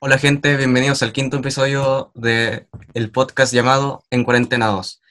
Hola 0.00 0.16
gente, 0.16 0.56
bienvenidos 0.56 1.02
al 1.02 1.12
quinto 1.12 1.38
episodio 1.38 2.12
del 2.14 2.68
el 2.94 3.10
podcast 3.10 3.52
llamado 3.52 4.04
En 4.10 4.22
Cuarentena 4.22 4.66
2. 4.66 5.02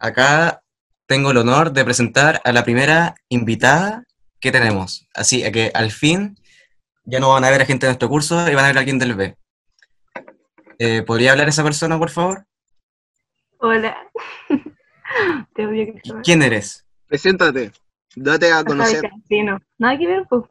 Acá 0.00 0.64
tengo 1.06 1.30
el 1.30 1.36
honor 1.36 1.72
de 1.72 1.84
presentar 1.84 2.40
a 2.42 2.50
la 2.50 2.64
primera 2.64 3.14
invitada 3.28 4.02
que 4.40 4.50
tenemos. 4.50 5.06
Así 5.14 5.48
que 5.52 5.70
al 5.72 5.92
fin 5.92 6.36
ya 7.04 7.20
no 7.20 7.28
van 7.28 7.44
a 7.44 7.50
ver 7.50 7.62
a 7.62 7.66
gente 7.66 7.86
de 7.86 7.92
nuestro 7.92 8.08
curso 8.08 8.34
y 8.50 8.54
van 8.56 8.64
a 8.64 8.68
ver 8.68 8.78
a 8.78 8.80
alguien 8.80 8.98
del 8.98 9.14
B. 9.14 9.36
Eh, 10.80 11.02
¿Podría 11.02 11.30
hablar 11.30 11.48
esa 11.48 11.62
persona, 11.62 11.96
por 11.96 12.10
favor? 12.10 12.44
Hola. 13.58 13.96
Te 15.54 16.02
¿Quién 16.24 16.42
eres? 16.42 16.84
Preséntate, 17.06 17.70
date 18.16 18.50
a 18.50 18.64
conocer. 18.64 19.08
No, 19.44 19.60
nada 19.78 19.96
que 19.96 20.06
ver, 20.08 20.26
pues. 20.28 20.42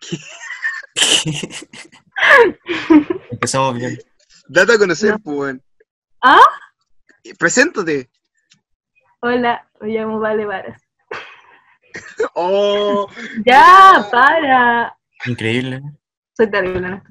Empezamos 3.30 3.76
bien. 3.76 3.98
Date 4.48 4.72
a 4.74 4.78
conocer, 4.78 5.12
No. 5.12 5.18
pues. 5.20 5.56
¿Ah? 6.22 6.40
Preséntate. 7.38 8.10
Hola, 9.20 9.68
me 9.80 9.88
llamo 9.88 10.18
Vale 10.18 10.44
Varas. 10.46 10.80
Oh, 12.34 13.08
Ya, 13.44 14.06
para. 14.10 14.96
Increíble. 15.26 15.82
Soy 16.36 16.50
terrible 16.50 17.02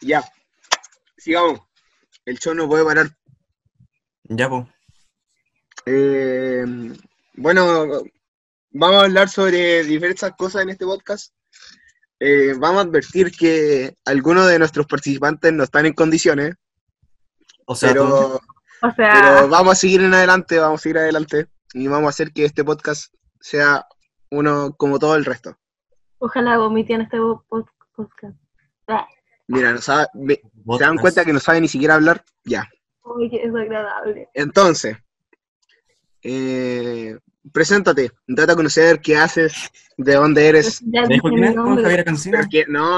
ya. 0.00 0.22
Sigamos. 1.16 1.60
El 2.24 2.38
show 2.38 2.54
no 2.54 2.68
puede 2.68 2.84
parar. 2.84 3.08
Ya, 4.24 4.48
pues. 4.48 4.66
Eh, 5.86 6.64
bueno, 7.34 8.02
vamos 8.70 9.02
a 9.02 9.04
hablar 9.04 9.28
sobre 9.28 9.82
diversas 9.84 10.32
cosas 10.36 10.62
en 10.62 10.70
este 10.70 10.84
podcast. 10.84 11.34
Eh, 12.20 12.54
vamos 12.58 12.78
a 12.84 12.88
advertir 12.88 13.30
que 13.30 13.94
algunos 14.04 14.48
de 14.48 14.58
nuestros 14.58 14.86
participantes 14.86 15.52
no 15.52 15.62
están 15.64 15.86
en 15.86 15.92
condiciones, 15.92 16.54
O 17.66 17.74
sea, 17.76 17.90
pero, 17.90 18.40
O 18.82 18.90
sea, 18.96 19.12
pero 19.36 19.48
vamos 19.48 19.72
a 19.72 19.76
seguir 19.76 20.00
en 20.02 20.14
adelante, 20.14 20.58
vamos 20.58 20.80
a 20.80 20.82
seguir 20.82 20.98
adelante 20.98 21.46
y 21.74 21.86
vamos 21.86 22.06
a 22.06 22.10
hacer 22.10 22.32
que 22.32 22.44
este 22.44 22.64
podcast 22.64 23.12
sea 23.40 23.86
uno 24.30 24.74
como 24.76 24.98
todo 24.98 25.14
el 25.16 25.24
resto. 25.24 25.56
ojalá 26.18 26.58
vomite 26.58 26.94
en 26.94 27.02
este 27.02 27.16
po- 27.18 27.44
po- 27.48 27.68
podcast. 27.94 28.36
Ah, 28.88 29.06
Mira, 29.46 29.72
no 29.72 29.78
sabe- 29.80 30.08
me- 30.14 30.34
¿se 30.76 30.84
dan 30.84 30.96
cuenta 30.98 31.24
que 31.24 31.32
no 31.32 31.38
sabe 31.40 31.60
ni 31.60 31.68
siquiera 31.68 31.94
hablar? 31.94 32.24
Ya. 32.44 32.68
Uy, 33.04 33.30
qué 33.30 33.46
desagradable. 33.46 34.28
Entonces, 34.34 34.96
eh, 36.22 37.16
preséntate, 37.52 38.10
date 38.26 38.52
a 38.52 38.56
conocer 38.56 39.00
qué 39.00 39.16
haces, 39.16 39.70
de 39.96 40.14
dónde 40.14 40.48
eres. 40.48 40.80
Ya 40.86 41.02
no, 41.02 41.08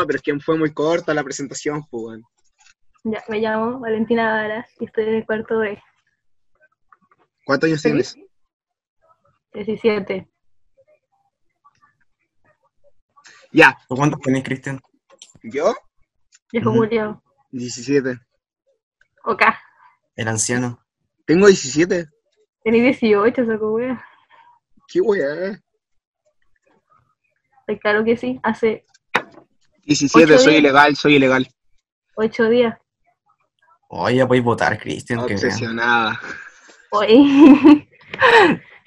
pero 0.07 0.17
es 0.17 0.23
que 0.23 0.39
fue 0.41 0.59
muy 0.59 0.73
corta 0.73 1.15
la 1.15 1.25
presentación, 1.25 1.85
pues. 1.91 2.21
Ya, 3.05 3.23
me 3.29 3.41
llamo 3.41 3.81
Valentina 3.81 4.33
Varas 4.33 4.69
y 4.79 4.85
estoy 4.85 5.05
en 5.05 5.15
el 5.15 5.27
cuarto 5.27 5.59
de 5.59 5.83
¿Cuántos 7.47 7.69
años 7.69 7.81
¿Sí? 7.81 7.89
tienes? 7.89 8.17
17. 9.55 10.29
Ya, 13.53 13.77
¿Tú 13.89 13.97
cuántos 13.97 14.21
tenés, 14.21 14.45
Cristian? 14.45 14.81
yo, 15.43 15.75
Viejo 16.53 16.71
Ujú. 16.71 16.79
Julio. 16.81 17.23
17. 17.51 18.21
Ok. 19.25 19.43
El 20.17 20.29
anciano. 20.29 20.85
Tengo 21.25 21.47
17. 21.47 22.09
Tenés 22.63 23.01
18, 23.01 23.47
saco 23.47 23.73
wea. 23.73 24.05
Qué 24.91 25.01
weá. 25.01 25.61
Claro 27.81 28.05
que 28.05 28.17
sí. 28.17 28.41
Hace 28.43 28.85
17, 29.85 30.25
Ocho 30.35 30.43
soy 30.43 30.53
días. 30.55 30.61
ilegal, 30.63 30.97
soy 30.97 31.15
ilegal. 31.15 31.49
8 32.17 32.49
días. 32.49 32.79
Oye, 33.89 34.17
ya 34.17 34.27
podéis 34.27 34.45
votar, 34.45 34.79
Cristian. 34.79 35.21
Obsesionada. 35.21 36.21
Uy. 36.91 37.89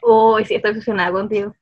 Uy, 0.01 0.45
sí, 0.45 0.55
estoy 0.55 0.71
obsesionada 0.71 1.11
contigo. 1.13 1.55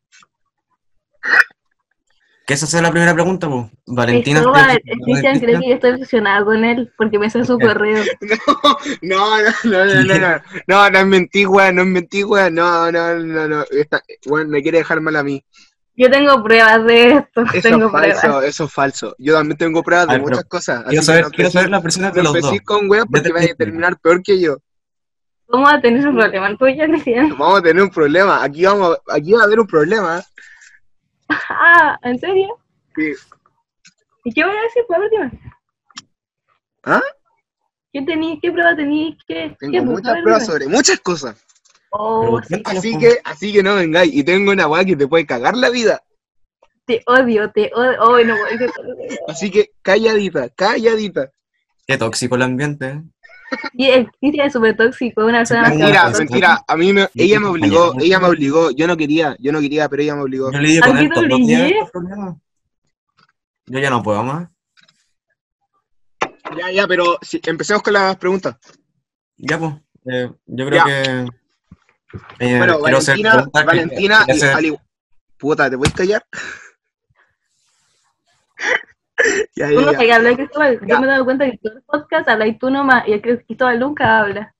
¿Qué 2.45 2.55
esa 2.55 2.65
es 2.65 2.81
la 2.81 2.91
primera 2.91 3.13
pregunta, 3.13 3.47
pues? 3.49 3.67
Valentina. 3.85 4.39
Cristóbal, 4.41 4.69
¿estoy- 4.71 4.91
el 4.93 4.99
Cristian 4.99 5.39
cree 5.39 5.59
que 5.59 5.69
yo 5.69 5.75
estoy 5.75 5.91
obsesionada 5.91 6.43
con 6.43 6.63
él 6.65 6.91
porque 6.97 7.19
me 7.19 7.27
hace 7.27 7.45
su 7.45 7.57
correo. 7.59 8.03
No, 9.01 9.37
no, 9.41 9.51
no, 9.63 9.85
no, 9.85 9.85
no, 9.85 10.03
no, 10.03 10.89
no, 10.89 10.89
no 10.89 11.27
es 11.31 11.47
weón, 11.47 11.75
no 11.75 11.81
es 11.83 12.23
weón, 12.25 12.55
no, 12.55 12.91
no, 12.91 13.19
no, 13.19 13.47
no, 13.47 13.63
Esta- 13.71 14.01
weón, 14.25 14.49
me 14.49 14.61
quiere 14.61 14.79
dejar 14.79 15.01
mal 15.01 15.15
a 15.15 15.23
mí. 15.23 15.43
Yo 15.95 16.09
tengo 16.09 16.41
pruebas 16.43 16.83
de 16.85 17.11
esto. 17.11 17.41
Eso 17.53 17.61
tengo 17.69 17.85
es 17.85 17.91
falso, 17.91 18.21
pruebas. 18.21 18.43
eso 18.45 18.63
es 18.65 18.73
falso. 18.73 19.15
Yo 19.19 19.33
también 19.35 19.57
tengo 19.57 19.83
pruebas 19.83 20.07
de 20.07 20.13
ver, 20.13 20.21
muchas 20.21 20.45
cosas. 20.45 20.83
Quiero 20.85 21.03
saber, 21.03 21.21
que 21.25 21.29
no 21.29 21.35
quiero 21.35 21.51
saber 21.51 21.69
las 21.69 21.81
personas 21.81 22.13
de 22.13 22.23
no 22.23 22.33
los 22.33 22.41
dos. 22.41 22.57
con 22.65 22.89
weón 22.89 23.07
porque 23.07 23.29
Vete, 23.29 23.33
vas 23.33 23.51
a 23.51 23.55
terminar 23.55 23.99
peor 23.99 24.23
que 24.23 24.39
yo. 24.39 24.57
¿Cómo 25.45 25.65
va 25.65 25.73
a 25.73 25.81
tener 25.81 26.07
un 26.07 26.15
problema 26.15 26.57
tuyo, 26.57 26.85
Cristian? 26.85 27.29
Vamos 27.37 27.59
a 27.59 27.61
tener 27.61 27.83
un 27.83 27.89
problema. 27.89 28.41
Aquí 28.43 28.65
vamos, 28.65 28.97
aquí 29.09 29.33
va 29.33 29.41
a 29.41 29.43
haber 29.43 29.59
un 29.59 29.67
problema. 29.67 30.23
Ah, 31.49 31.97
¿en 32.03 32.19
serio? 32.19 32.57
Sí. 32.95 33.13
¿Y 34.25 34.33
qué 34.33 34.45
voy 34.45 34.55
a 34.55 34.61
decir? 34.61 34.83
Pues, 34.87 34.97
a 34.97 35.01
ver, 35.01 35.09
dime. 35.09 35.31
¿Ah? 36.83 37.01
¿Qué 37.93 38.01
tenéis? 38.03 38.39
¿Qué 38.41 38.51
prueba 38.51 38.75
tenéis? 38.75 39.17
¿Qué? 39.27 39.55
Tengo 39.59 39.71
qué, 39.73 39.81
muchas 39.81 40.21
pruebas 40.21 40.45
sobre 40.45 40.67
muchas 40.67 40.99
cosas. 40.99 41.45
Oh, 41.91 42.39
Así 42.65 42.97
que, 42.97 43.19
así 43.23 43.51
que 43.51 43.61
no 43.61 43.75
vengáis. 43.75 44.13
Y 44.13 44.23
tengo 44.23 44.51
una 44.51 44.67
weá 44.67 44.85
que 44.85 44.95
te 44.95 45.07
puede 45.07 45.25
cagar 45.25 45.57
la 45.57 45.69
vida. 45.69 46.01
te 46.85 47.03
odio, 47.05 47.51
te 47.51 47.69
odio. 47.75 48.01
Oh, 48.01 48.23
no 48.23 48.35
Así 49.27 49.51
que 49.51 49.71
calladita, 49.81 50.49
calladita. 50.49 51.31
Qué 51.85 51.97
tóxico 51.97 52.35
el 52.35 52.43
ambiente. 52.43 53.01
Y 53.73 53.87
el 53.89 54.09
Cristian 54.19 54.47
es 54.47 54.53
súper 54.53 54.77
tóxico, 54.77 55.25
una 55.25 55.39
persona 55.39 55.69
Mentira, 55.69 56.09
mentira. 56.09 56.63
A 56.67 56.77
mí 56.77 56.93
me, 56.93 57.09
ella 57.15 57.39
me 57.39 57.47
obligó, 57.47 57.93
ella 57.99 58.19
me 58.19 58.27
obligó. 58.27 58.71
Yo 58.71 58.87
no 58.87 58.95
quería, 58.95 59.35
yo 59.39 59.51
no 59.51 59.59
quería, 59.59 59.89
pero 59.89 60.01
ella 60.03 60.15
me 60.15 60.21
obligó. 60.21 60.51
Yo 60.51 60.59
le 60.59 60.79
¿A 60.79 60.81
con 60.81 60.97
estos 60.97 61.91
problemas. 61.91 62.35
Yo 63.65 63.79
ya 63.79 63.89
no 63.89 64.01
puedo 64.03 64.23
más. 64.23 64.49
Ya, 66.57 66.71
ya, 66.71 66.87
pero 66.87 67.17
sí, 67.21 67.41
empecemos 67.45 67.81
con 67.83 67.93
las 67.93 68.15
preguntas. 68.17 68.55
Ya, 69.37 69.57
pues. 69.57 69.73
eh, 70.11 70.31
yo 70.45 70.65
creo 70.67 70.77
Ya. 70.79 70.85
que. 70.85 71.25
eh, 72.39 72.57
bueno, 72.57 72.73
hacer 72.97 73.15
Valentina, 73.17 73.45
que- 73.53 73.63
Valentina, 73.65 74.21
hacer- 74.21 74.55
al 74.55 74.79
Puta, 75.37 75.69
¿te 75.69 75.77
puedes 75.77 75.93
callar? 75.93 76.25
ya, 79.55 79.71
ya, 79.71 79.91
ya. 79.91 80.29
que 80.29 80.35
Cristóbal. 80.35 80.79
Ya. 80.81 80.87
Yo 80.87 80.99
me 80.99 81.07
he 81.07 81.09
dado 81.09 81.25
cuenta 81.25 81.49
que 81.49 81.57
todo 81.57 81.73
el 81.73 81.83
podcast 81.83 82.29
hablas 82.29 82.57
tú 82.59 82.69
nomás 82.69 83.07
y 83.07 83.13
el 83.13 83.21
Cristóbal 83.21 83.79
nunca 83.79 84.19
habla. 84.19 84.55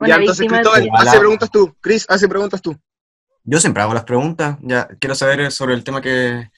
Ya, 0.00 0.14
Una 0.14 0.16
entonces, 0.16 0.46
Cristóbal, 0.46 0.84
de- 0.84 0.90
hace 0.94 1.18
preguntas 1.18 1.50
tú. 1.50 1.76
Chris, 1.80 2.06
hace 2.08 2.28
preguntas 2.28 2.62
tú. 2.62 2.76
Yo 3.44 3.60
siempre 3.60 3.82
hago 3.82 3.94
las 3.94 4.04
preguntas. 4.04 4.56
Ya 4.60 4.86
quiero 5.00 5.14
saber 5.14 5.50
sobre 5.50 5.74
el 5.74 5.84
tema 5.84 6.00
que 6.00 6.50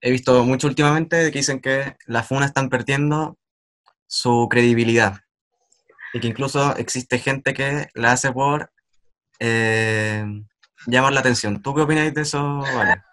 he 0.00 0.10
visto 0.10 0.44
mucho 0.44 0.66
últimamente, 0.66 1.16
de 1.16 1.30
que 1.30 1.38
dicen 1.38 1.60
que 1.60 1.96
las 2.06 2.26
funas 2.26 2.46
están 2.46 2.68
perdiendo 2.68 3.38
su 4.06 4.48
credibilidad. 4.50 5.20
Y 6.12 6.20
que 6.20 6.28
incluso 6.28 6.76
existe 6.76 7.18
gente 7.18 7.54
que 7.54 7.88
la 7.94 8.12
hace 8.12 8.32
por 8.32 8.70
eh, 9.38 10.24
llamar 10.86 11.12
la 11.12 11.20
atención. 11.20 11.62
¿Tú 11.62 11.74
qué 11.74 11.82
opinas 11.82 12.12
de 12.12 12.20
eso, 12.20 12.58
Vale? 12.58 13.02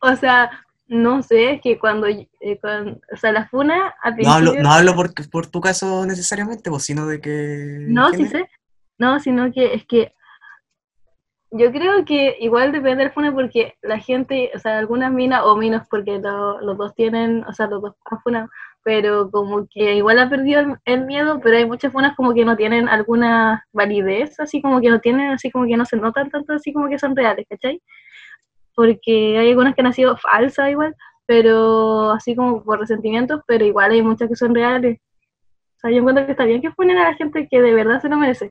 O 0.00 0.16
sea, 0.16 0.63
no 0.86 1.22
sé, 1.22 1.52
es 1.54 1.60
que 1.62 1.78
cuando, 1.78 2.06
eh, 2.06 2.28
cuando- 2.60 3.00
o 3.12 3.16
sea, 3.16 3.32
la 3.32 3.48
funa 3.48 3.94
al 4.02 4.16
No 4.16 4.30
hablo, 4.32 4.50
principio- 4.52 4.62
no 4.62 4.72
hablo 4.72 4.94
por, 4.94 5.30
por 5.30 5.46
tu 5.46 5.60
caso 5.60 6.04
necesariamente, 6.06 6.70
pues, 6.70 6.82
sino 6.84 7.06
de 7.06 7.20
que... 7.20 7.84
No, 7.88 8.10
¿quién 8.10 8.24
sí 8.24 8.28
sé. 8.28 8.48
No, 8.98 9.18
sino 9.20 9.50
que 9.52 9.74
es 9.74 9.84
que 9.86 10.12
yo 11.50 11.70
creo 11.70 12.04
que 12.04 12.36
igual 12.40 12.72
depende 12.72 13.04
del 13.04 13.12
funa 13.12 13.32
porque 13.32 13.74
la 13.82 13.98
gente, 13.98 14.50
o 14.54 14.58
sea, 14.58 14.78
algunas 14.78 15.12
minas 15.12 15.42
o 15.44 15.56
minos 15.56 15.82
porque 15.88 16.18
lo- 16.18 16.60
los 16.60 16.76
dos 16.76 16.94
tienen, 16.94 17.44
o 17.44 17.52
sea, 17.52 17.66
los 17.68 17.80
dos 17.80 17.94
han 18.10 18.20
funado, 18.22 18.48
pero 18.82 19.30
como 19.30 19.66
que 19.70 19.94
igual 19.94 20.18
ha 20.18 20.28
perdido 20.28 20.60
el, 20.60 20.76
el 20.84 21.06
miedo, 21.06 21.40
pero 21.40 21.56
hay 21.56 21.64
muchas 21.66 21.92
funas 21.92 22.16
como 22.16 22.34
que 22.34 22.44
no 22.44 22.56
tienen 22.56 22.88
alguna 22.88 23.64
validez, 23.72 24.38
así 24.40 24.60
como 24.60 24.80
que 24.80 24.90
no 24.90 25.00
tienen, 25.00 25.30
así 25.30 25.50
como 25.50 25.66
que 25.66 25.76
no 25.76 25.84
se 25.86 25.96
notan 25.96 26.28
tanto, 26.30 26.52
así 26.54 26.72
como 26.72 26.88
que 26.88 26.98
son 26.98 27.14
reales, 27.16 27.46
¿cachai? 27.48 27.80
Porque 28.74 29.38
hay 29.38 29.50
algunas 29.50 29.74
que 29.74 29.82
han 29.82 29.92
sido 29.92 30.16
falsas 30.16 30.70
igual, 30.70 30.94
pero 31.26 32.10
así 32.10 32.34
como 32.34 32.62
por 32.62 32.80
resentimientos, 32.80 33.40
pero 33.46 33.64
igual 33.64 33.92
hay 33.92 34.02
muchas 34.02 34.28
que 34.28 34.36
son 34.36 34.54
reales. 34.54 34.98
O 35.76 35.80
sea, 35.80 35.90
yo 35.90 35.98
encuentro 35.98 36.26
que 36.26 36.32
está 36.32 36.44
bien 36.44 36.60
que 36.60 36.72
funen 36.72 36.98
a 36.98 37.10
la 37.10 37.14
gente 37.14 37.48
que 37.48 37.62
de 37.62 37.74
verdad 37.74 38.00
se 38.00 38.08
lo 38.08 38.16
merece. 38.16 38.50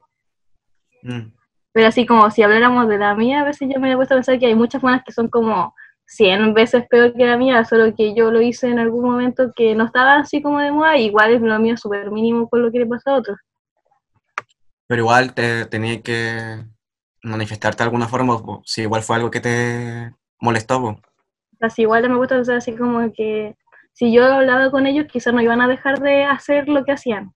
Mm. 1.01 1.31
Pero 1.73 1.87
así 1.87 2.05
como 2.05 2.29
si 2.29 2.43
habláramos 2.43 2.87
de 2.87 2.97
la 2.97 3.15
mía, 3.15 3.41
a 3.41 3.45
veces 3.45 3.67
yo 3.73 3.79
me 3.79 3.91
he 3.91 3.95
puesto 3.95 4.13
a 4.13 4.17
pensar 4.17 4.39
que 4.39 4.45
hay 4.45 4.55
muchas 4.55 4.81
buenas 4.81 5.03
que 5.03 5.11
son 5.11 5.27
como 5.27 5.73
100 6.05 6.53
veces 6.53 6.85
peor 6.87 7.13
que 7.13 7.25
la 7.25 7.37
mía, 7.37 7.65
solo 7.65 7.95
que 7.95 8.13
yo 8.13 8.31
lo 8.31 8.41
hice 8.41 8.67
en 8.67 8.79
algún 8.79 9.03
momento 9.03 9.51
que 9.55 9.73
no 9.73 9.85
estaba 9.85 10.17
así 10.17 10.41
como 10.41 10.59
de 10.59 10.71
moda, 10.71 10.97
igual 10.97 11.31
es 11.33 11.41
lo 11.41 11.59
mío 11.59 11.75
súper 11.77 12.11
mínimo 12.11 12.47
con 12.47 12.61
lo 12.61 12.71
que 12.71 12.79
le 12.79 12.85
pasa 12.85 13.11
a 13.11 13.15
otros. 13.15 13.37
Pero 14.87 15.01
igual 15.01 15.33
te 15.33 15.65
tenías 15.65 16.03
que 16.03 16.63
manifestarte 17.23 17.79
de 17.79 17.85
alguna 17.85 18.07
forma, 18.07 18.39
po, 18.41 18.61
si 18.65 18.81
igual 18.81 19.01
fue 19.01 19.15
algo 19.15 19.31
que 19.31 19.39
te 19.39 20.13
molestó, 20.39 20.81
po. 20.81 20.99
Así 21.59 21.83
igual 21.83 22.07
me 22.09 22.17
gusta 22.17 22.35
pensar 22.35 22.57
así 22.57 22.75
como 22.75 23.11
que 23.13 23.55
si 23.93 24.11
yo 24.11 24.25
hablaba 24.25 24.69
con 24.69 24.85
ellos, 24.85 25.05
quizás 25.11 25.33
no 25.33 25.41
iban 25.41 25.61
a 25.61 25.67
dejar 25.67 25.99
de 26.01 26.25
hacer 26.25 26.67
lo 26.67 26.83
que 26.83 26.91
hacían. 26.91 27.33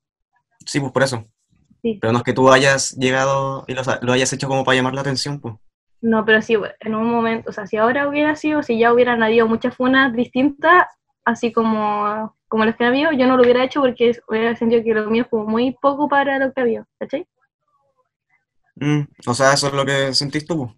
Sí, 0.66 0.80
pues 0.80 0.92
por 0.92 1.04
eso. 1.04 1.26
Sí. 1.82 1.98
Pero 2.02 2.12
no 2.12 2.20
es 2.20 2.24
que 2.24 2.34
tú 2.34 2.52
hayas 2.52 2.92
llegado 2.98 3.64
y 3.68 3.74
lo, 3.74 3.82
lo 4.02 4.14
hayas 4.14 4.34
hecho 4.34 4.48
como 4.48 4.64
para 4.64 4.76
llamar 4.76 4.94
la 4.94 5.02
atención, 5.02 5.40
pues. 5.40 5.56
No, 6.02 6.26
pero 6.26 6.42
sí, 6.42 6.56
en 6.80 6.96
un 6.96 7.10
momento, 7.10 7.50
o 7.50 7.54
sea, 7.54 7.66
si 7.66 7.78
ahora 7.78 8.08
hubiera 8.08 8.36
sido, 8.36 8.62
si 8.62 8.78
ya 8.78 8.94
hubieran 8.94 9.24
habido 9.24 9.48
muchas 9.48 9.76
funas 9.76 10.14
distintas, 10.14 10.86
así 11.26 11.52
como, 11.52 12.36
como 12.48 12.66
las 12.66 12.76
que 12.76 12.86
ha 12.86 12.90
habido, 12.90 13.12
yo 13.12 13.28
no 13.28 13.36
lo 13.36 13.44
hubiera 13.44 13.64
hecho 13.64 13.82
porque 13.82 14.18
hubiera 14.28 14.56
sentido 14.56 14.84
que 14.84 14.94
lo 14.94 15.10
mío 15.10 15.26
fue 15.30 15.44
muy 15.44 15.76
poco 15.82 16.08
para 16.08 16.38
lo 16.40 16.54
que 16.54 16.62
había, 16.62 16.86
¿cachai? 17.00 17.28
Mm, 18.80 19.02
o 19.26 19.34
sea, 19.34 19.54
eso 19.54 19.68
es 19.68 19.74
lo 19.74 19.86
que 19.86 20.14
sentís 20.14 20.46
tú. 20.46 20.74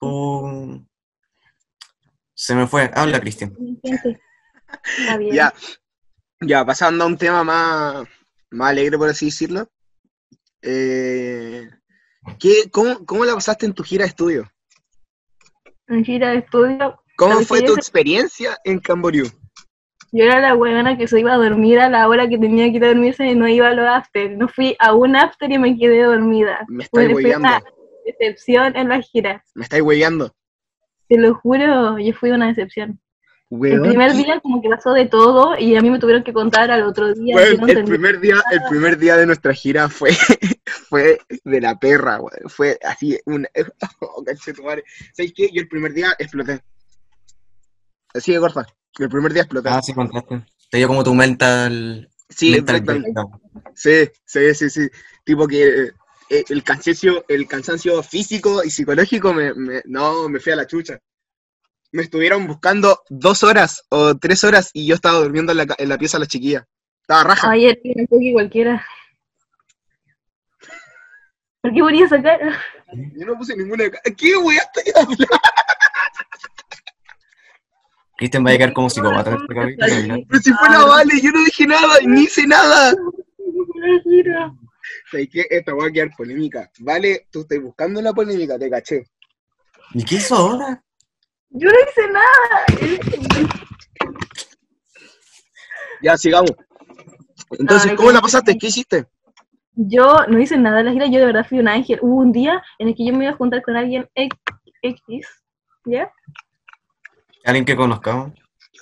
Tú... 0.00 0.86
Se 2.34 2.54
me 2.54 2.66
fue. 2.66 2.90
Habla, 2.94 3.20
Cristian. 3.20 3.56
Ya, 5.32 5.54
ya, 6.40 6.66
pasando 6.66 7.04
a 7.04 7.06
un 7.06 7.16
tema 7.16 7.44
más, 7.44 8.06
más 8.50 8.70
alegre, 8.70 8.98
por 8.98 9.08
así 9.08 9.26
decirlo. 9.26 9.70
Eh, 10.60 11.70
¿qué, 12.40 12.68
cómo, 12.70 13.06
¿Cómo 13.06 13.24
la 13.24 13.34
pasaste 13.34 13.64
en 13.64 13.72
tu 13.72 13.84
gira 13.84 14.02
de 14.02 14.08
estudio? 14.08 14.52
En 15.86 16.04
gira 16.04 16.30
de 16.30 16.38
estudio, 16.38 17.00
¿Cómo 17.16 17.40
fue 17.40 17.62
tu 17.62 17.74
experiencia 17.74 18.58
en 18.64 18.78
Camboriú? 18.78 19.26
Yo 20.12 20.24
era 20.24 20.40
la 20.40 20.54
buena 20.54 20.96
que 20.96 21.06
se 21.08 21.20
iba 21.20 21.32
a 21.34 21.36
dormir 21.36 21.78
a 21.78 21.88
la 21.88 22.08
hora 22.08 22.28
que 22.28 22.38
tenía 22.38 22.64
que 22.70 22.76
ir 22.76 22.84
a 22.84 22.88
dormirse 22.88 23.26
y 23.26 23.34
no 23.34 23.48
iba 23.48 23.68
a 23.68 23.74
los 23.74 23.86
after. 23.86 24.36
No 24.36 24.48
fui 24.48 24.76
a 24.78 24.94
un 24.94 25.16
after 25.16 25.50
y 25.50 25.58
me 25.58 25.76
quedé 25.78 26.02
dormida. 26.02 26.64
Me 26.68 26.84
estáis 26.84 27.12
hueveando. 27.12 27.48
una 27.48 27.62
decepción 28.04 28.76
en 28.76 28.88
la 28.88 29.00
gira. 29.02 29.44
Me 29.54 29.64
estáis 29.64 29.82
hueveando. 29.82 30.34
Te 31.08 31.18
lo 31.18 31.34
juro, 31.34 31.98
yo 31.98 32.12
fui 32.14 32.30
una 32.30 32.48
decepción. 32.48 33.00
El 33.48 33.58
Weón, 33.58 33.82
primer 33.82 34.10
¿qué- 34.10 34.16
día 34.18 34.40
como 34.40 34.60
que 34.60 34.68
pasó 34.68 34.92
de 34.92 35.06
todo 35.06 35.56
y 35.56 35.76
a 35.76 35.80
mí 35.80 35.88
me 35.88 36.00
tuvieron 36.00 36.24
que 36.24 36.32
contar 36.32 36.68
al 36.70 36.82
otro 36.82 37.14
día. 37.14 37.36
yo 37.52 37.58
no 37.58 37.66
el 37.68 37.84
primer 37.84 38.18
día, 38.18 38.42
el 38.50 38.60
primer 38.68 38.98
día 38.98 39.16
de 39.16 39.24
nuestra 39.24 39.54
gira 39.54 39.88
fue, 39.88 40.10
fue 40.88 41.18
de 41.44 41.60
la 41.60 41.78
perra, 41.78 42.16
weón. 42.20 42.48
Fue 42.48 42.76
así, 42.82 43.16
una, 43.24 43.48
oh. 44.00 44.24
¿Sabes 44.36 45.32
qué? 45.32 45.48
Yo 45.52 45.60
el 45.60 45.68
primer 45.68 45.92
día 45.92 46.08
exploté. 46.18 46.60
Así 48.14 48.32
de 48.32 48.40
corta. 48.40 48.66
El 48.98 49.08
primer 49.08 49.32
día 49.32 49.42
exploté. 49.42 49.68
Ah, 49.68 49.82
sí, 49.82 49.92
contaste. 49.92 50.44
Te 50.70 50.78
dio 50.78 50.88
como 50.88 51.04
tu 51.04 51.14
mental. 51.14 52.08
sí, 52.28 52.50
mental 52.52 52.76
exactamente. 52.76 53.12
Sí, 53.74 54.10
sí, 54.24 54.54
sí, 54.54 54.70
sí. 54.70 54.88
Tipo 55.24 55.46
que 55.46 55.90
eh, 56.30 56.44
el 56.48 56.64
cansancio, 56.64 57.24
el 57.28 57.46
cansancio 57.46 58.02
físico 58.02 58.64
y 58.64 58.70
psicológico 58.70 59.32
me, 59.34 59.52
me- 59.54 59.82
no, 59.84 60.28
me 60.28 60.40
fui 60.40 60.52
a 60.52 60.56
la 60.56 60.66
chucha. 60.66 60.98
Me 61.92 62.02
estuvieron 62.02 62.46
buscando 62.46 63.02
dos 63.08 63.42
horas 63.44 63.84
o 63.90 64.16
tres 64.16 64.42
horas 64.44 64.70
y 64.72 64.86
yo 64.86 64.94
estaba 64.94 65.18
durmiendo 65.18 65.52
en 65.52 65.58
la, 65.58 65.66
en 65.78 65.88
la 65.88 65.98
pieza 65.98 66.16
de 66.18 66.24
la 66.24 66.26
chiquilla. 66.28 66.66
Estaba 67.02 67.24
raja. 67.24 67.50
Ayer 67.50 67.78
vi 67.84 67.92
un 67.96 68.06
poco 68.06 68.22
cualquiera. 68.32 68.84
¿Por 71.60 71.72
qué 71.72 71.80
ponía 71.80 72.06
esa 72.06 72.22
cara? 72.22 72.58
Yo 73.16 73.26
no 73.26 73.36
puse 73.36 73.56
ninguna. 73.56 73.90
ca- 73.90 74.00
¿Qué 74.16 74.36
weá 74.36 74.58
estoy 74.74 74.92
hablando? 74.94 75.26
Cristian 78.16 78.44
va 78.44 78.50
a 78.50 78.52
llegar 78.52 78.72
como 78.72 78.88
psicópata. 78.88 79.36
Pero 79.46 80.40
si 80.42 80.52
fue 80.52 80.68
la 80.70 80.84
Vale, 80.84 81.20
yo 81.22 81.30
no 81.30 81.44
dije 81.44 81.66
nada, 81.66 81.98
ni 82.04 82.22
hice 82.22 82.46
nada. 82.46 82.92
La 82.92 84.02
gira. 84.02 84.52
¿Sabes 85.10 85.28
qué? 85.30 85.46
Esta 85.50 85.74
va 85.74 85.86
a 85.86 85.90
quedar 85.92 86.10
polémica. 86.16 86.70
Vale, 86.80 87.26
tú 87.30 87.40
estás 87.40 87.60
buscando 87.60 88.00
la 88.00 88.12
polémica, 88.12 88.58
te 88.58 88.70
caché. 88.70 89.04
¿Y 89.92 90.04
qué 90.04 90.16
hizo 90.16 90.34
ahora? 90.34 90.82
Yo 91.50 91.68
no 91.68 91.74
hice 91.74 92.08
nada. 92.10 93.48
Ya, 96.02 96.16
sigamos. 96.16 96.52
Entonces, 97.58 97.90
Ay, 97.90 97.96
¿cómo 97.96 98.12
la 98.12 98.20
pasaste? 98.20 98.56
¿Qué 98.58 98.66
hiciste? 98.68 99.06
Yo 99.74 100.26
no 100.28 100.40
hice 100.40 100.56
nada 100.56 100.80
en 100.80 100.86
la 100.86 100.92
gira, 100.92 101.06
yo 101.06 101.18
de 101.18 101.26
verdad 101.26 101.46
fui 101.46 101.58
un 101.58 101.68
ángel. 101.68 101.98
Hubo 102.00 102.16
un 102.16 102.32
día 102.32 102.62
en 102.78 102.88
el 102.88 102.94
que 102.94 103.06
yo 103.06 103.12
me 103.12 103.24
iba 103.24 103.34
a 103.34 103.36
juntar 103.36 103.62
con 103.62 103.76
alguien 103.76 104.08
X, 104.14 104.38
X, 104.82 105.26
¿ya? 105.84 106.10
Alguien 107.46 107.64
que 107.64 107.76
conozcamos. 107.76 108.32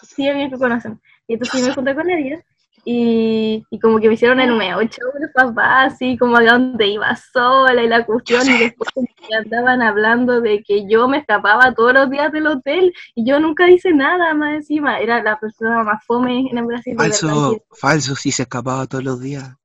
Sí, 0.03 0.27
alguien 0.27 0.51
que 0.51 0.57
conocen. 0.57 1.01
Y 1.29 1.35
entonces 1.35 1.61
yo 1.61 1.69
me 1.69 1.75
junté 1.75 1.95
con 1.95 2.11
ella 2.11 2.43
y, 2.85 3.65
y 3.71 3.79
como 3.79 3.99
que 3.99 4.09
me 4.09 4.15
hicieron 4.15 4.41
el 4.41 4.55
meo 4.57 4.83
show 4.83 5.11
los 5.19 5.31
papás, 5.33 5.95
así 5.95 6.19
como 6.19 6.37
a 6.37 6.43
dónde 6.43 6.87
iba 6.87 7.15
sola 7.17 7.83
y 7.83 7.89
la 7.89 8.05
cuestión, 8.05 8.47
y 8.47 8.59
después 8.59 8.91
como 8.93 9.07
que 9.07 9.35
andaban 9.35 9.81
hablando 9.81 10.41
de 10.41 10.63
que 10.63 10.87
yo 10.89 11.09
me 11.09 11.19
escapaba 11.19 11.73
todos 11.75 11.95
los 11.95 12.11
días 12.11 12.33
del 12.33 12.47
hotel 12.47 12.93
y 13.15 13.27
yo 13.27 13.39
nunca 13.39 13.71
hice 13.71 13.93
nada 13.93 14.35
más 14.35 14.57
encima. 14.57 14.99
Era 14.99 15.23
la 15.23 15.39
persona 15.39 15.83
más 15.83 16.05
fome 16.05 16.49
en 16.51 16.59
el 16.59 16.65
Brasil. 16.65 16.95
Falso, 16.97 17.65
falso, 17.71 18.17
sí 18.17 18.33
se 18.33 18.43
escapaba 18.43 18.87
todos 18.87 19.05
los 19.05 19.21
días. 19.21 19.57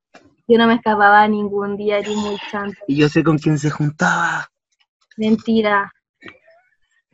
Yo 0.47 0.57
no 0.57 0.67
me 0.67 0.75
escapaba 0.75 1.27
ningún 1.27 1.77
día, 1.77 1.99
era 1.99 2.11
muy 2.11 2.37
chanta. 2.51 2.77
Y 2.87 2.97
yo 2.97 3.07
sé 3.07 3.23
con 3.23 3.37
quién 3.37 3.57
se 3.57 3.69
juntaba. 3.69 4.49
Mentira. 5.15 5.93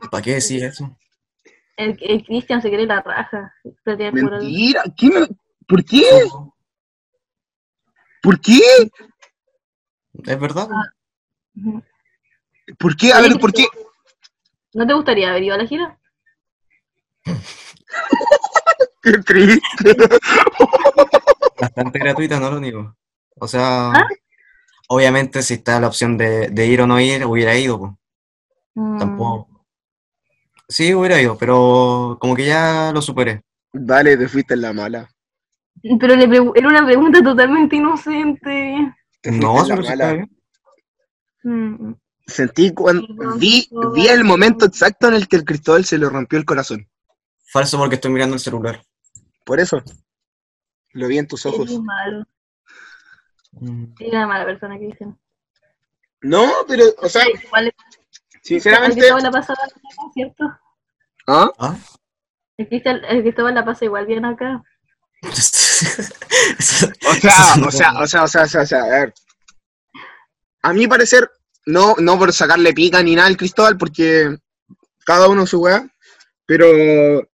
¿Para 0.09 0.23
qué 0.23 0.33
decir 0.35 0.63
eso? 0.63 0.95
El, 1.77 1.97
el 2.01 2.23
Cristian 2.25 2.61
se 2.61 2.69
cree 2.69 2.85
la 2.85 3.01
raja. 3.01 3.53
pero 3.83 3.97
tiene 3.97 4.21
puro- 4.21 4.37
Mentira. 4.37 4.83
¿Qué 4.97 5.09
me- 5.09 5.27
¿Por 5.67 5.83
qué? 5.83 6.03
¿Por 8.21 8.39
qué? 8.41 8.59
¿Es 10.25 10.39
verdad? 10.39 10.67
Ujú. 11.55 11.83
¿Por 12.79 12.95
qué? 12.95 13.11
A 13.13 13.21
ver, 13.21 13.37
¿por 13.39 13.51
qué? 13.53 13.65
¿No 14.73 14.87
te 14.87 14.93
gustaría 14.93 15.29
haber 15.29 15.43
ido 15.43 15.55
a 15.55 15.57
la 15.57 15.65
gira? 15.67 15.99
Qué 19.01 19.11
triste. 19.19 19.95
Bastante 21.59 21.99
gratuita, 21.99 22.39
no 22.39 22.51
lo 22.51 22.59
niego. 22.59 22.95
O 23.39 23.47
sea, 23.47 23.91
¿Ah? 23.91 24.07
obviamente 24.89 25.41
si 25.43 25.55
está 25.55 25.79
la 25.79 25.87
opción 25.87 26.17
de, 26.17 26.49
de 26.49 26.65
ir 26.67 26.81
o 26.81 26.87
no 26.87 26.99
ir, 26.99 27.25
hubiera 27.25 27.55
ido, 27.55 27.79
pues. 27.79 27.91
Mm. 28.75 28.97
Tampoco. 28.99 29.54
Sí, 30.67 30.93
hubiera 30.93 31.21
ido, 31.21 31.37
pero 31.37 32.17
como 32.19 32.35
que 32.35 32.45
ya 32.45 32.91
lo 32.93 33.01
superé. 33.01 33.43
Vale, 33.73 34.17
te 34.17 34.27
fuiste 34.27 34.53
en 34.53 34.61
la 34.61 34.73
mala. 34.73 35.09
Pero 35.99 36.15
le 36.15 36.23
era 36.55 36.67
una 36.67 36.85
pregunta 36.85 37.21
totalmente 37.21 37.75
inocente. 37.75 38.95
Te 39.21 39.31
No, 39.31 39.63
pero 39.67 39.81
está 39.81 40.13
bien. 40.13 40.31
Mm. 41.43 41.93
Sentí 42.25 42.73
cuando 42.73 43.05
vi, 43.37 43.69
vi 43.93 44.07
el 44.07 44.23
momento 44.23 44.65
exacto 44.65 45.07
en 45.07 45.13
el 45.13 45.27
que 45.27 45.35
el 45.35 45.45
Cristóbal 45.45 45.85
se 45.85 45.99
le 45.99 46.09
rompió 46.09 46.39
el 46.39 46.45
corazón. 46.45 46.87
Falso 47.51 47.77
porque 47.77 47.95
estoy 47.95 48.11
mirando 48.11 48.33
el 48.35 48.39
celular. 48.39 48.81
Por 49.43 49.59
eso. 49.59 49.83
Lo 50.93 51.07
vi 51.07 51.19
en 51.19 51.27
tus 51.27 51.45
ojos. 51.45 51.69
Es 51.69 51.79
malo. 51.79 52.25
Mm. 53.51 53.85
Era 53.99 54.17
una 54.19 54.27
mala 54.27 54.45
persona, 54.45 54.77
Cristian. 54.77 55.17
No, 56.21 56.51
pero, 56.67 56.85
o 56.97 57.07
sea, 57.07 57.23
Igual 57.29 57.71
sinceramente. 58.45 58.99
Cristóbal 58.99 59.23
la 59.23 59.31
pasa 59.31 59.53
acá, 59.53 59.65
¿cierto? 60.13 60.43
¿Ah? 61.27 61.51
¿Ah? 61.59 61.75
El 62.57 62.67
el 63.09 63.21
Cristóbal 63.23 63.55
la 63.55 63.65
pasa 63.65 63.85
igual 63.85 64.05
bien 64.05 64.25
acá. 64.25 64.63
O 67.07 67.13
sea, 67.13 67.53
o 67.67 67.71
sea, 67.71 67.93
o 67.99 68.07
sea, 68.07 68.23
o 68.23 68.27
sea, 68.27 68.43
o 68.43 68.47
sea, 68.47 68.61
o 68.61 68.65
sea, 68.65 68.83
a 68.83 68.87
ver. 68.87 69.13
A 70.61 70.71
mi 70.71 70.87
parecer, 70.87 71.29
no, 71.65 71.95
no 71.97 72.17
por 72.17 72.31
sacarle 72.31 72.73
pica 72.73 73.03
ni 73.03 73.13
nada 73.13 73.27
al 73.27 73.35
Cristóbal, 73.35 73.77
porque 73.77 74.37
cada 75.05 75.27
uno 75.27 75.45
su 75.45 75.61
weá, 75.61 75.85
pero 76.45 77.27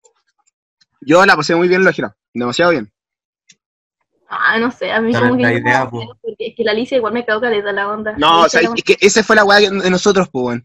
yo 1.02 1.26
la 1.26 1.36
pasé 1.36 1.54
muy 1.54 1.68
bien 1.68 1.82
en 1.82 1.84
la 1.84 1.92
gira, 1.92 2.16
demasiado 2.32 2.70
bien. 2.70 2.90
Ah, 4.28 4.58
no 4.58 4.70
sé, 4.70 4.90
a 4.90 5.00
mí 5.00 5.12
como 5.12 5.36
que 5.36 5.42
idea, 5.42 5.84
no 5.84 5.90
po. 5.90 6.16
porque 6.22 6.48
es 6.48 6.54
que 6.56 6.64
la 6.64 6.70
Alicia 6.70 6.96
igual 6.96 7.12
me 7.12 7.26
cagó 7.26 7.40
caleta 7.40 7.72
la 7.72 7.88
onda. 7.88 8.14
No, 8.16 8.42
o 8.42 8.48
sea, 8.48 8.60
es 8.60 8.84
que 8.84 8.96
esa 9.00 9.22
fue 9.22 9.36
la 9.36 9.44
weá 9.44 9.58
de 9.58 9.90
nosotros, 9.90 10.28
pues, 10.30 10.44
weón. 10.44 10.64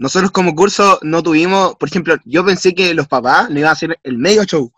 Nosotros 0.00 0.30
como 0.30 0.54
curso 0.54 0.98
no 1.02 1.22
tuvimos, 1.22 1.76
por 1.76 1.90
ejemplo, 1.90 2.16
yo 2.24 2.42
pensé 2.42 2.74
que 2.74 2.94
los 2.94 3.06
papás 3.06 3.50
no 3.50 3.58
iban 3.58 3.68
a 3.68 3.72
hacer 3.72 3.98
el 4.02 4.16
medio 4.16 4.44
show. 4.44 4.72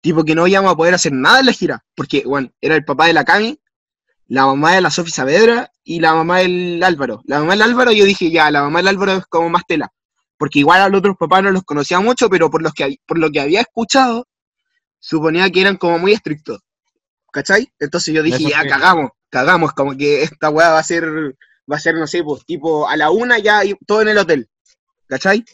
Tipo 0.00 0.24
que 0.24 0.34
no 0.34 0.46
íbamos 0.46 0.72
a 0.72 0.74
poder 0.74 0.94
hacer 0.94 1.12
nada 1.12 1.40
en 1.40 1.46
la 1.46 1.52
gira. 1.52 1.84
Porque, 1.94 2.22
bueno, 2.24 2.50
era 2.62 2.74
el 2.74 2.82
papá 2.82 3.06
de 3.06 3.12
la 3.12 3.26
Cami, 3.26 3.60
la 4.26 4.46
mamá 4.46 4.72
de 4.72 4.80
la 4.80 4.90
Sofi 4.90 5.10
Saavedra 5.10 5.70
y 5.84 6.00
la 6.00 6.14
mamá 6.14 6.38
del 6.38 6.82
Álvaro. 6.82 7.20
La 7.26 7.40
mamá 7.40 7.52
del 7.52 7.60
Álvaro 7.60 7.92
yo 7.92 8.06
dije, 8.06 8.30
ya, 8.30 8.50
la 8.50 8.62
mamá 8.62 8.78
del 8.78 8.88
Álvaro 8.88 9.12
es 9.12 9.26
como 9.26 9.50
más 9.50 9.66
tela. 9.66 9.92
Porque 10.38 10.60
igual 10.60 10.80
a 10.80 10.88
los 10.88 11.00
otros 11.00 11.18
papás 11.18 11.42
no 11.42 11.50
los 11.50 11.64
conocía 11.64 12.00
mucho, 12.00 12.30
pero 12.30 12.50
por, 12.50 12.62
los 12.62 12.72
que, 12.72 12.96
por 13.04 13.18
lo 13.18 13.30
que 13.30 13.40
había 13.42 13.60
escuchado, 13.60 14.26
suponía 14.98 15.50
que 15.50 15.60
eran 15.60 15.76
como 15.76 15.98
muy 15.98 16.12
estrictos. 16.12 16.60
¿Cachai? 17.30 17.70
Entonces 17.78 18.14
yo 18.14 18.22
dije, 18.22 18.44
ya, 18.44 18.66
cagamos, 18.66 19.10
cagamos, 19.28 19.74
como 19.74 19.94
que 19.94 20.22
esta 20.22 20.48
weá 20.48 20.70
va 20.70 20.78
a 20.78 20.84
ser 20.84 21.36
va 21.70 21.76
a 21.76 21.80
ser, 21.80 21.96
no 21.96 22.06
sé, 22.06 22.22
pues 22.22 22.44
tipo 22.44 22.88
a 22.88 22.96
la 22.96 23.10
una 23.10 23.38
ya 23.38 23.62
todo 23.86 24.02
en 24.02 24.08
el 24.08 24.18
hotel. 24.18 24.48
¿Cachai? 25.06 25.44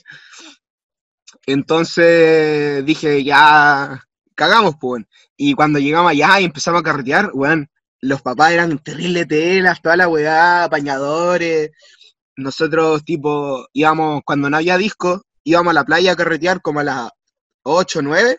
Entonces 1.46 2.84
dije, 2.84 3.24
ya 3.24 4.04
cagamos, 4.34 4.74
pues. 4.80 5.04
Y 5.36 5.54
cuando 5.54 5.78
llegamos 5.78 6.12
allá 6.12 6.40
y 6.40 6.44
empezamos 6.44 6.80
a 6.80 6.84
carretear, 6.84 7.30
weón, 7.34 7.68
los 8.00 8.22
papás 8.22 8.52
eran 8.52 8.78
terribles 8.78 9.28
telas, 9.28 9.82
toda 9.82 9.96
la 9.96 10.08
weá, 10.08 10.64
apañadores. 10.64 11.70
Nosotros, 12.36 13.04
tipo, 13.04 13.66
íbamos, 13.72 14.22
cuando 14.24 14.48
no 14.48 14.56
había 14.56 14.78
disco, 14.78 15.22
íbamos 15.44 15.72
a 15.72 15.74
la 15.74 15.84
playa 15.84 16.12
a 16.12 16.16
carretear 16.16 16.62
como 16.62 16.80
a 16.80 16.84
las 16.84 17.10
8 17.62 17.98
o 17.98 18.02
9. 18.02 18.38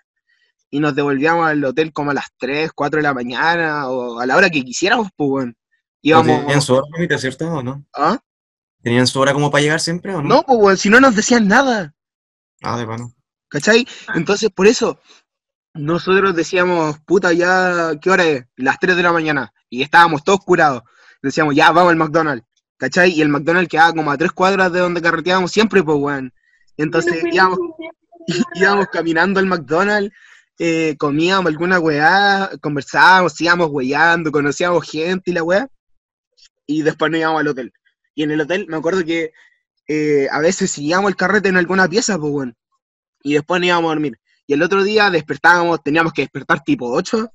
y 0.73 0.79
nos 0.79 0.95
devolvíamos 0.95 1.47
al 1.47 1.63
hotel 1.65 1.91
como 1.91 2.11
a 2.11 2.13
las 2.13 2.27
3, 2.37 2.71
4 2.73 2.97
de 2.97 3.03
la 3.03 3.13
mañana 3.13 3.89
o 3.89 4.19
a 4.19 4.25
la 4.25 4.37
hora 4.37 4.49
que 4.49 4.63
quisiéramos, 4.63 5.09
pues, 5.15 5.29
weón. 5.29 5.57
Íbamos... 6.01 6.39
¿Tenían 6.39 6.61
su 6.61 6.81
cierto, 7.19 7.53
o 7.53 7.61
no? 7.61 7.85
¿Ah? 7.93 8.17
¿Tenían 8.81 9.07
su 9.07 9.19
hora 9.19 9.33
como 9.33 9.51
para 9.51 9.61
llegar 9.61 9.79
siempre 9.79 10.13
o 10.13 10.21
no? 10.21 10.29
No, 10.29 10.43
pues, 10.43 10.59
weón, 10.59 10.77
si 10.77 10.89
no 10.89 10.99
nos 10.99 11.15
decían 11.15 11.47
nada. 11.47 11.93
Ah, 12.61 12.77
de 12.77 12.85
pano. 12.85 13.13
¿Cachai? 13.47 13.87
Entonces, 14.15 14.49
por 14.49 14.65
eso, 14.67 14.99
nosotros 15.73 16.35
decíamos, 16.35 16.99
puta, 17.05 17.33
ya, 17.33 17.91
¿qué 18.01 18.09
hora 18.09 18.23
es? 18.23 18.45
Las 18.55 18.79
3 18.79 18.95
de 18.95 19.03
la 19.03 19.11
mañana. 19.11 19.53
Y 19.69 19.83
estábamos 19.83 20.23
todos 20.23 20.39
curados. 20.39 20.83
Decíamos, 21.21 21.55
ya, 21.55 21.71
vamos 21.71 21.91
al 21.91 21.97
McDonald's. 21.97 22.45
¿Cachai? 22.77 23.11
Y 23.11 23.21
el 23.21 23.29
McDonald's 23.29 23.69
quedaba 23.69 23.93
como 23.93 24.11
a 24.11 24.17
tres 24.17 24.31
cuadras 24.31 24.71
de 24.71 24.79
donde 24.79 25.01
carreteábamos 25.01 25.51
siempre, 25.51 25.83
pues, 25.83 25.97
weón. 25.99 26.33
Entonces, 26.77 27.23
íbamos, 27.31 27.59
íbamos 28.55 28.87
caminando 28.87 29.39
al 29.39 29.45
McDonald's, 29.45 30.11
eh, 30.57 30.95
comíamos 30.97 31.51
alguna 31.51 31.79
weá, 31.79 32.49
conversábamos, 32.61 33.39
íbamos 33.39 33.67
weyando, 33.69 34.31
conocíamos 34.31 34.89
gente 34.89 35.29
y 35.29 35.33
la 35.33 35.43
weá. 35.43 35.67
Y 36.65 36.81
después 36.81 37.11
nos 37.11 37.19
íbamos 37.19 37.41
al 37.41 37.47
hotel. 37.49 37.73
Y 38.15 38.23
en 38.23 38.31
el 38.31 38.41
hotel, 38.41 38.65
me 38.67 38.77
acuerdo 38.77 39.03
que 39.03 39.31
eh, 39.87 40.27
a 40.31 40.39
veces 40.39 40.71
seguíamos 40.71 41.09
el 41.09 41.15
carrete 41.15 41.49
en 41.49 41.57
alguna 41.57 41.87
pieza, 41.87 42.17
pues, 42.17 42.31
weón. 42.31 42.57
Y 43.23 43.33
después 43.33 43.59
nos 43.59 43.67
íbamos 43.67 43.89
a 43.89 43.93
dormir. 43.93 44.19
Y 44.47 44.53
el 44.53 44.63
otro 44.63 44.83
día 44.83 45.09
despertábamos, 45.09 45.83
teníamos 45.83 46.13
que 46.13 46.23
despertar 46.23 46.63
tipo 46.63 46.91
8 46.91 47.31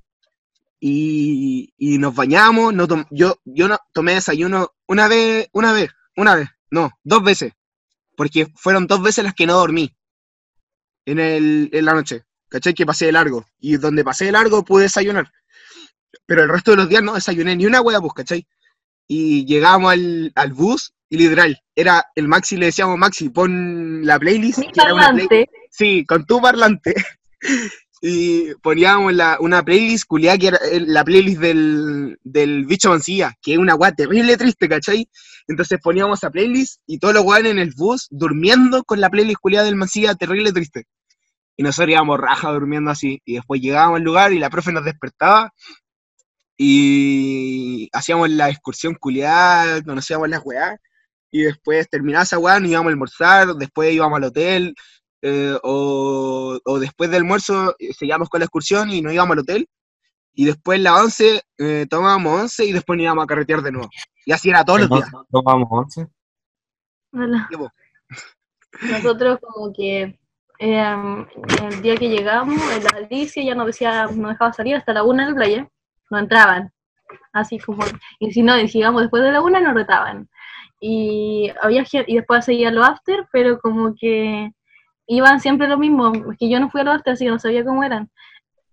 y, 0.80 1.72
y 1.76 1.98
nos 1.98 2.14
bañamos. 2.14 2.74
No 2.74 2.86
yo, 3.10 3.40
yo 3.44 3.68
no 3.68 3.78
tomé 3.92 4.14
desayuno 4.14 4.74
una 4.86 5.08
vez, 5.08 5.48
una 5.52 5.72
vez, 5.72 5.90
una 6.16 6.34
vez, 6.34 6.48
no, 6.70 6.90
dos 7.04 7.22
veces. 7.22 7.52
Porque 8.16 8.46
fueron 8.56 8.86
dos 8.86 9.02
veces 9.02 9.24
las 9.24 9.34
que 9.34 9.46
no 9.46 9.54
dormí 9.54 9.94
en, 11.04 11.18
el, 11.18 11.70
en 11.72 11.84
la 11.84 11.94
noche. 11.94 12.24
¿Cachai? 12.48 12.74
Que 12.74 12.86
pasé 12.86 13.06
de 13.06 13.12
largo. 13.12 13.46
Y 13.58 13.76
donde 13.76 14.04
pasé 14.04 14.26
de 14.26 14.32
largo 14.32 14.64
pude 14.64 14.84
desayunar. 14.84 15.30
Pero 16.26 16.42
el 16.42 16.48
resto 16.48 16.72
de 16.72 16.78
los 16.78 16.88
días 16.88 17.02
no 17.02 17.14
desayuné 17.14 17.56
ni 17.56 17.66
una 17.66 17.80
hueá, 17.80 18.00
pues, 18.00 18.12
¿cachai? 18.14 18.46
Y 19.08 19.44
llegamos 19.46 19.92
al, 19.92 20.32
al 20.34 20.52
bus 20.52 20.92
y 21.08 21.18
literal, 21.18 21.56
era 21.76 22.04
el 22.16 22.26
Maxi, 22.26 22.56
le 22.56 22.66
decíamos 22.66 22.98
Maxi, 22.98 23.28
pon 23.30 24.04
la 24.04 24.18
playlist. 24.18 24.58
Mi 24.58 24.72
que 24.72 24.80
era 24.80 24.94
una 24.94 25.10
play- 25.12 25.26
parlante. 25.28 25.50
Sí, 25.70 26.04
con 26.06 26.24
tu 26.26 26.40
parlante. 26.40 26.94
y 28.02 28.52
poníamos 28.62 29.12
la, 29.14 29.38
una 29.40 29.62
playlist 29.64 30.04
culiada 30.06 30.36
que 30.38 30.48
era 30.48 30.58
eh, 30.70 30.80
la 30.86 31.04
playlist 31.04 31.40
del, 31.40 32.18
del 32.24 32.66
bicho 32.66 32.90
Mancilla, 32.90 33.34
que 33.40 33.52
es 33.52 33.58
una 33.58 33.74
weá 33.74 33.92
terrible 33.92 34.36
triste, 34.36 34.68
¿cachai? 34.68 35.08
Entonces 35.48 35.78
poníamos 35.82 36.18
esa 36.18 36.30
playlist 36.30 36.80
y 36.86 36.98
todos 36.98 37.14
los 37.14 37.24
weones 37.24 37.52
en 37.52 37.58
el 37.58 37.72
bus 37.76 38.08
durmiendo 38.10 38.82
con 38.84 39.00
la 39.00 39.08
playlist 39.10 39.38
culiada 39.40 39.66
del 39.66 39.76
Mancilla 39.76 40.14
terrible 40.14 40.52
triste. 40.52 40.84
Y 41.56 41.62
nosotros 41.62 41.90
íbamos 41.92 42.18
raja 42.20 42.50
durmiendo 42.50 42.90
así. 42.90 43.20
Y 43.24 43.34
después 43.36 43.60
llegábamos 43.62 43.98
al 43.98 44.02
lugar 44.04 44.32
y 44.32 44.38
la 44.38 44.50
profe 44.50 44.72
nos 44.72 44.84
despertaba 44.84 45.52
y 46.56 47.88
hacíamos 47.92 48.30
la 48.30 48.48
excursión 48.48 48.94
culiada, 48.94 49.82
conocíamos 49.82 50.28
las 50.28 50.44
weá. 50.44 50.76
Y 51.30 51.42
después 51.42 51.88
terminaba 51.90 52.24
esa 52.24 52.38
weá, 52.38 52.58
nos 52.60 52.70
íbamos 52.70 52.86
a 52.86 52.92
almorzar, 52.92 53.54
después 53.56 53.92
íbamos 53.92 54.16
al 54.16 54.24
hotel, 54.24 54.74
eh, 55.22 55.58
o, 55.62 56.58
o 56.64 56.78
después 56.78 57.10
del 57.10 57.22
almuerzo 57.22 57.74
eh, 57.78 57.92
seguíamos 57.92 58.28
con 58.28 58.40
la 58.40 58.44
excursión 58.44 58.90
y 58.90 59.02
nos 59.02 59.12
íbamos 59.12 59.32
al 59.32 59.40
hotel. 59.40 59.68
Y 60.38 60.44
después 60.44 60.78
la 60.80 60.96
11, 61.02 61.42
eh, 61.58 61.86
tomábamos 61.88 62.42
11 62.42 62.66
y 62.66 62.72
después 62.72 62.96
nos 62.96 63.04
íbamos 63.04 63.24
a 63.24 63.26
carretear 63.26 63.62
de 63.62 63.72
nuevo. 63.72 63.88
Y 64.26 64.32
así 64.32 64.50
era 64.50 64.64
todos 64.64 64.80
los 64.80 64.90
días. 64.90 65.10
Tomamos 65.30 65.68
once. 65.70 66.06
Hola. 67.12 67.48
Sí, 67.50 67.56
po. 67.56 67.70
Nosotros 68.82 69.38
como 69.40 69.72
que 69.72 70.18
eh, 70.58 71.26
el 71.70 71.82
día 71.82 71.96
que 71.96 72.08
llegamos, 72.08 72.60
en 72.72 72.84
la 72.84 72.90
Alicia 72.90 73.42
ya 73.42 73.54
nos 73.54 73.66
decía, 73.66 74.06
nos 74.06 74.30
dejaba 74.30 74.52
salir 74.52 74.76
hasta 74.76 74.92
la 74.92 75.04
una 75.04 75.22
en 75.22 75.30
la 75.30 75.34
playa, 75.34 75.68
no 76.10 76.18
entraban. 76.18 76.72
Así 77.32 77.58
como, 77.58 77.84
y 78.18 78.32
si 78.32 78.42
no, 78.42 78.58
y 78.58 78.68
si 78.68 78.78
llegamos 78.78 79.02
después 79.02 79.22
de 79.22 79.32
la 79.32 79.40
una, 79.42 79.60
nos 79.60 79.74
retaban. 79.74 80.28
Y 80.80 81.50
había 81.62 81.84
y 82.06 82.16
después 82.16 82.44
seguía 82.44 82.70
los 82.70 82.86
after, 82.86 83.26
pero 83.32 83.58
como 83.60 83.94
que 83.98 84.50
iban 85.06 85.40
siempre 85.40 85.68
lo 85.68 85.78
mismo, 85.78 86.12
es 86.32 86.38
que 86.38 86.50
yo 86.50 86.58
no 86.60 86.68
fui 86.70 86.80
a 86.80 86.84
los 86.84 86.96
after, 86.96 87.12
así 87.14 87.24
que 87.24 87.30
no 87.30 87.38
sabía 87.38 87.64
cómo 87.64 87.84
eran. 87.84 88.10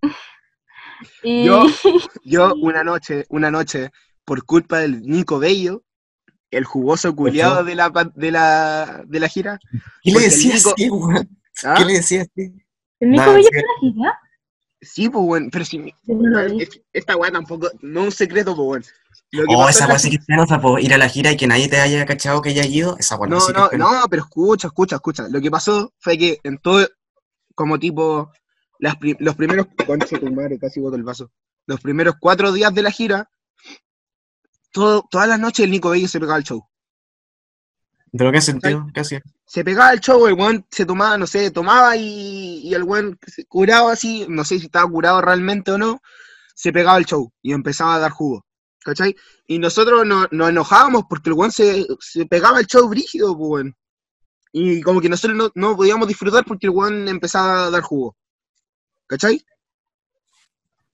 y 1.24 1.46
Yo- 1.46 1.64
Yo 2.24 2.54
una 2.56 2.84
noche, 2.84 3.26
una 3.30 3.52
noche, 3.52 3.92
por 4.26 4.46
culpa 4.46 4.80
del 4.80 5.02
Nico 5.02 5.40
Bello, 5.40 5.84
el 6.52 6.66
jugoso 6.66 7.16
culiado 7.16 7.64
de 7.64 7.76
la, 7.76 7.92
de 8.16 8.32
la, 8.32 9.04
de 9.06 9.20
la 9.20 9.28
gira. 9.28 9.60
¿Qué 10.02 10.12
le 10.12 10.20
decías 10.22 10.66
Nico-? 10.78 11.10
¿ah? 11.66 11.74
¿Qué 11.78 11.86
le 11.86 11.94
decías 11.94 12.28
el 12.36 12.54
Nico 13.10 13.24
Nada, 13.24 13.34
Bello 13.34 13.50
a 13.52 13.58
la 13.58 13.80
gira, 13.80 14.20
Sí, 14.84 15.10
pues 15.10 15.24
bueno, 15.26 15.48
pero 15.52 15.66
si 15.66 15.78
no 16.06 16.40
es- 16.40 16.82
esta 16.92 17.16
weá 17.16 17.32
tampoco, 17.32 17.70
no 17.82 18.02
es 18.02 18.06
un 18.08 18.12
secreto, 18.12 18.56
pues 18.56 18.66
bueno. 18.66 18.86
Lo 19.32 19.46
que 19.48 19.56
Oh, 19.56 19.68
esa 19.70 19.88
weá 19.88 19.98
sí 19.98 20.10
que 20.12 20.18
es 20.18 20.26
penosa, 20.26 20.60
po. 20.62 20.78
Ir 20.78 20.94
a 20.94 20.98
la 20.98 21.10
gira 21.10 21.32
y 21.32 21.38
que 21.38 21.48
nadie 21.48 21.68
te 21.68 21.80
haya 21.80 22.06
cachado 22.06 22.42
que 22.42 22.50
haya 22.50 22.66
ido. 22.66 22.98
Esa 23.00 23.16
weá 23.16 23.30
No, 23.30 23.40
sí 23.40 23.52
que 23.54 23.58
no, 23.60 23.66
es 23.66 23.72
penosa. 23.72 24.02
no, 24.02 24.08
pero 24.08 24.22
escucha, 24.24 24.68
escucha, 24.68 24.96
escucha. 24.98 25.28
Lo 25.30 25.42
que 25.42 25.50
pasó 25.50 25.92
fue 26.00 26.18
que 26.18 26.40
en 26.44 26.58
todo, 26.60 26.88
como 27.56 27.80
tipo, 27.80 28.32
las 28.80 28.96
pri- 28.98 29.18
los 29.20 29.36
primeros, 29.36 29.68
concha 29.88 30.20
tu 30.20 30.32
madre, 30.32 30.60
casi 30.60 30.80
boto 30.80 30.96
el 30.98 31.04
vaso. 31.04 31.32
Los 31.66 31.80
primeros 31.82 32.16
cuatro 32.20 32.52
días 32.52 32.74
de 32.74 32.82
la 32.84 32.92
gira, 32.92 33.30
todo, 34.72 35.06
todas 35.10 35.28
las 35.28 35.40
noches 35.40 35.64
el 35.66 35.72
Nico 35.72 35.90
Bello 35.90 36.08
se 36.08 36.20
pegaba 36.20 36.38
al 36.38 36.44
show. 36.44 36.64
¿Pero 38.16 38.32
qué 38.32 38.42
sentido? 38.42 38.88
¿Qué 38.94 39.00
hacía? 39.02 39.22
Se 39.46 39.64
pegaba 39.64 39.90
al 39.90 40.00
show, 40.00 40.28
el 40.28 40.34
weón 40.34 40.66
se 40.70 40.86
tomaba, 40.86 41.18
no 41.18 41.26
sé, 41.28 41.50
tomaba 41.52 41.96
y, 41.98 42.60
y 42.64 42.74
el 42.74 42.84
weón 42.84 43.18
se 43.26 43.46
curaba 43.46 43.92
así, 43.94 44.26
no 44.30 44.46
sé 44.46 44.60
si 44.60 44.66
estaba 44.66 44.90
curado 44.90 45.22
realmente 45.22 45.72
o 45.72 45.78
no, 45.78 46.00
se 46.56 46.72
pegaba 46.72 46.98
al 46.98 47.06
show 47.06 47.32
y 47.42 47.54
empezaba 47.54 47.96
a 47.96 48.00
dar 48.00 48.12
jugo. 48.12 48.46
¿Cachai? 48.84 49.16
Y 49.48 49.60
nosotros 49.60 50.06
no- 50.06 50.28
nos 50.32 50.50
enojábamos 50.50 51.04
porque 51.10 51.30
el 51.30 51.36
weón 51.36 51.52
se, 51.52 51.88
se 52.00 52.26
pegaba 52.26 52.58
al 52.60 52.68
show 52.68 52.88
brígido, 52.90 53.36
pues, 53.38 53.50
weón. 53.50 53.76
Y 54.52 54.82
como 54.82 55.02
que 55.02 55.10
nosotros 55.10 55.36
no, 55.36 55.52
no 55.56 55.76
podíamos 55.76 56.08
disfrutar 56.08 56.46
porque 56.46 56.68
el 56.68 56.72
weón 56.72 57.08
empezaba 57.08 57.66
a 57.66 57.72
dar 57.72 57.82
jugo. 57.82 58.16
¿Cachai? 59.08 59.44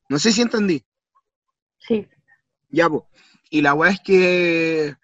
No 0.08 0.18
sé 0.20 0.32
si 0.32 0.42
entendí. 0.42 0.84
Sí, 1.80 2.08
Ya, 2.70 2.88
pues. 2.90 3.04
Y 3.50 3.62
la 3.62 3.74
weá 3.74 3.92
es 3.92 4.00
que 4.02 4.96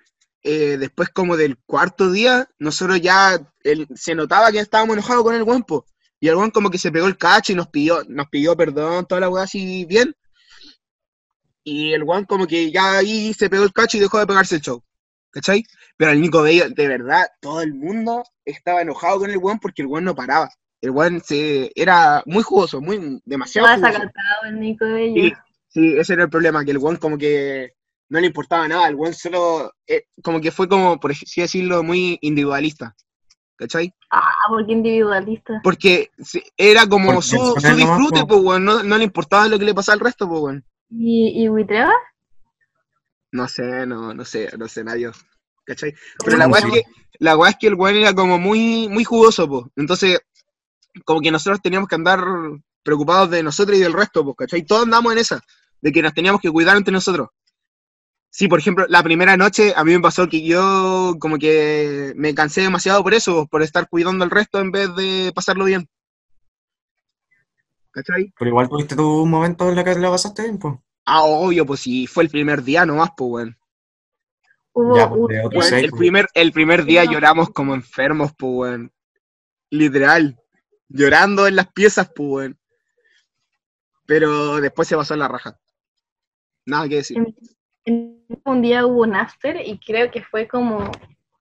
eh, 0.47 0.77
después 0.77 1.09
como 1.09 1.35
del 1.37 1.57
cuarto 1.65 2.11
día, 2.11 2.47
nosotros 2.59 3.01
ya 3.01 3.39
el- 3.63 3.87
se 3.95 4.13
notaba 4.13 4.51
que 4.51 4.59
estábamos 4.59 4.93
enojados 4.93 5.23
con 5.23 5.33
el 5.35 5.41
weón, 5.43 5.63
po. 5.63 5.85
Y 6.19 6.27
el 6.29 6.35
weón 6.35 6.51
como 6.51 6.69
que 6.69 6.77
se 6.77 6.91
pegó 6.91 7.07
el 7.07 7.17
cacho 7.17 7.51
y 7.51 7.55
nos 7.55 7.67
pidió, 7.67 8.03
nos 8.07 8.27
pidió 8.29 8.55
perdón, 8.55 9.05
toda 9.07 9.21
la 9.21 9.29
weá 9.29 9.43
así 9.43 9.85
bien. 9.85 10.15
Y 11.63 11.93
el 11.93 12.03
weón 12.03 12.25
como 12.25 12.45
que 12.47 12.71
ya 12.71 12.97
ahí 12.99 13.33
se 13.33 13.49
pegó 13.49 13.63
el 13.63 13.73
cacho 13.73 13.97
y 13.97 14.01
dejó 14.01 14.19
de 14.19 14.27
pegarse 14.27 14.55
el 14.55 14.61
show. 14.61 14.83
¿Cachai? 15.31 15.63
Pero 15.97 16.11
el 16.11 16.21
Nico 16.21 16.41
Bello, 16.43 16.69
de 16.69 16.87
verdad, 16.87 17.25
todo 17.41 17.61
el 17.61 17.73
mundo 17.73 18.23
estaba 18.45 18.81
enojado 18.81 19.19
con 19.19 19.31
el 19.31 19.37
weón 19.37 19.59
porque 19.59 19.81
el 19.81 19.87
weón 19.87 20.05
no 20.05 20.15
paraba. 20.15 20.49
El 20.79 20.91
weón 20.91 21.21
se, 21.21 21.71
era 21.75 22.21
muy 22.27 22.43
jugoso, 22.43 22.79
muy, 22.81 23.19
demasiado 23.25 23.67
estaba 23.67 23.93
jugoso. 23.93 24.11
el 24.45 24.59
Nico 24.59 24.85
Bello. 24.85 25.15
Sí, 25.15 25.33
sí, 25.69 25.97
ese 25.97 26.13
era 26.13 26.23
el 26.25 26.29
problema, 26.29 26.63
que 26.63 26.71
el 26.71 26.77
weón 26.77 26.97
como 26.97 27.17
que 27.17 27.73
no 28.09 28.19
le 28.19 28.27
importaba 28.27 28.67
nada, 28.67 28.87
el 28.87 28.95
weón 28.95 29.13
solo, 29.13 29.73
eh, 29.87 30.03
como 30.23 30.39
que 30.39 30.51
fue 30.51 30.67
como, 30.67 30.99
por 30.99 31.11
así 31.11 31.41
decirlo, 31.41 31.83
muy 31.83 32.17
individualista, 32.21 32.95
¿cachai? 33.55 33.93
Ah, 34.11 34.29
porque 34.49 34.73
individualista. 34.73 35.59
Porque 35.63 36.11
era 36.57 36.87
como 36.87 37.13
Porque 37.13 37.27
su, 37.27 37.55
su 37.59 37.75
disfrute, 37.75 38.25
pues 38.25 38.41
weón, 38.41 38.65
no, 38.65 38.83
no 38.83 38.97
le 38.97 39.03
importaba 39.05 39.47
lo 39.47 39.57
que 39.57 39.65
le 39.65 39.73
pasaba 39.73 39.95
al 39.95 39.99
resto, 40.01 40.27
pues 40.27 40.41
weón. 40.41 40.65
¿Y, 40.89 41.43
y 41.43 41.49
Huitreva? 41.49 41.93
No 43.31 43.47
sé, 43.47 43.85
no, 43.85 44.13
no 44.13 44.23
sé, 44.23 44.49
no 44.57 44.67
sé, 44.67 44.83
nadie, 44.83 45.09
¿cachai? 45.65 45.91
¿Cómo 45.91 46.25
Pero 46.25 46.37
la 46.37 46.47
weá 46.47 46.61
es 46.61 46.71
que, 46.71 46.83
la 47.19 47.37
weá 47.37 47.49
es 47.49 47.57
que 47.59 47.67
el 47.67 47.75
weón 47.75 47.97
era 47.97 48.13
como 48.13 48.37
muy, 48.37 48.87
muy 48.87 49.03
jugoso, 49.03 49.47
pues, 49.49 49.65
entonces, 49.75 50.19
como 51.03 51.21
que 51.21 51.31
nosotros 51.31 51.61
teníamos 51.61 51.89
que 51.89 51.95
andar 51.95 52.23
preocupados 52.83 53.31
de 53.31 53.41
nosotros 53.41 53.77
y 53.77 53.81
del 53.81 53.93
resto, 53.93 54.23
pues, 54.23 54.37
¿cachai? 54.37 54.63
Todos 54.63 54.83
andamos 54.83 55.11
en 55.11 55.17
esa, 55.17 55.41
de 55.81 55.91
que 55.91 56.03
nos 56.03 56.13
teníamos 56.13 56.39
que 56.39 56.51
cuidar 56.51 56.77
entre 56.77 56.93
nosotros. 56.93 57.29
Sí, 58.37 58.49
por 58.49 58.59
ejemplo, 58.59 58.85
la 58.89 59.01
primera 59.01 59.37
noche 59.37 59.71
a 59.77 59.85
mí 59.85 59.93
me 59.93 60.01
pasó 60.01 60.27
que 60.27 60.41
yo 60.43 61.15
como 61.21 61.37
que 61.37 62.11
me 62.17 62.35
cansé 62.35 62.59
demasiado 62.59 63.01
por 63.01 63.13
eso, 63.13 63.47
por 63.47 63.63
estar 63.63 63.87
cuidando 63.87 64.25
al 64.25 64.29
resto 64.29 64.59
en 64.59 64.71
vez 64.71 64.93
de 64.97 65.31
pasarlo 65.33 65.63
bien. 65.63 65.87
¿Cachai? 67.91 68.33
Pero 68.37 68.49
igual 68.49 68.67
tuviste 68.67 68.93
tu 68.93 69.25
momento 69.25 69.69
en 69.69 69.77
la 69.77 69.85
que 69.85 69.95
la 69.95 70.09
pasaste 70.09 70.41
bien, 70.43 70.59
pues. 70.59 70.75
Ah, 71.05 71.23
obvio, 71.23 71.65
pues 71.65 71.79
si 71.79 72.07
fue 72.07 72.23
el 72.25 72.29
primer 72.29 72.61
día 72.61 72.85
nomás, 72.85 73.11
pues, 73.15 73.29
weón. 74.75 74.97
Ya, 74.97 75.09
pues, 75.09 75.69
Sí, 75.69 75.75
el 75.75 75.89
pues. 75.91 75.99
primer, 75.99 76.27
el 76.33 76.51
primer 76.51 76.83
día 76.83 77.05
No. 77.05 77.13
lloramos 77.13 77.51
como 77.51 77.73
enfermos, 77.73 78.33
pues, 78.37 78.51
weón. 78.53 78.91
Literal. 79.69 80.37
Llorando 80.89 81.47
en 81.47 81.55
las 81.55 81.71
piezas, 81.71 82.11
pues, 82.13 82.27
weón. 82.29 82.59
Pero 84.05 84.57
después 84.59 84.89
se 84.89 84.97
pasó 84.97 85.13
en 85.13 85.21
la 85.21 85.29
raja. 85.29 85.57
Nada 86.65 86.89
que 86.89 86.95
decir. 86.95 87.15
en- 87.19 87.35
en- 87.85 88.14
un 88.45 88.61
día 88.61 88.85
hubo 88.85 89.01
un 89.03 89.15
after 89.15 89.55
y 89.65 89.77
creo 89.79 90.11
que 90.11 90.23
fue 90.23 90.47
como, 90.47 90.91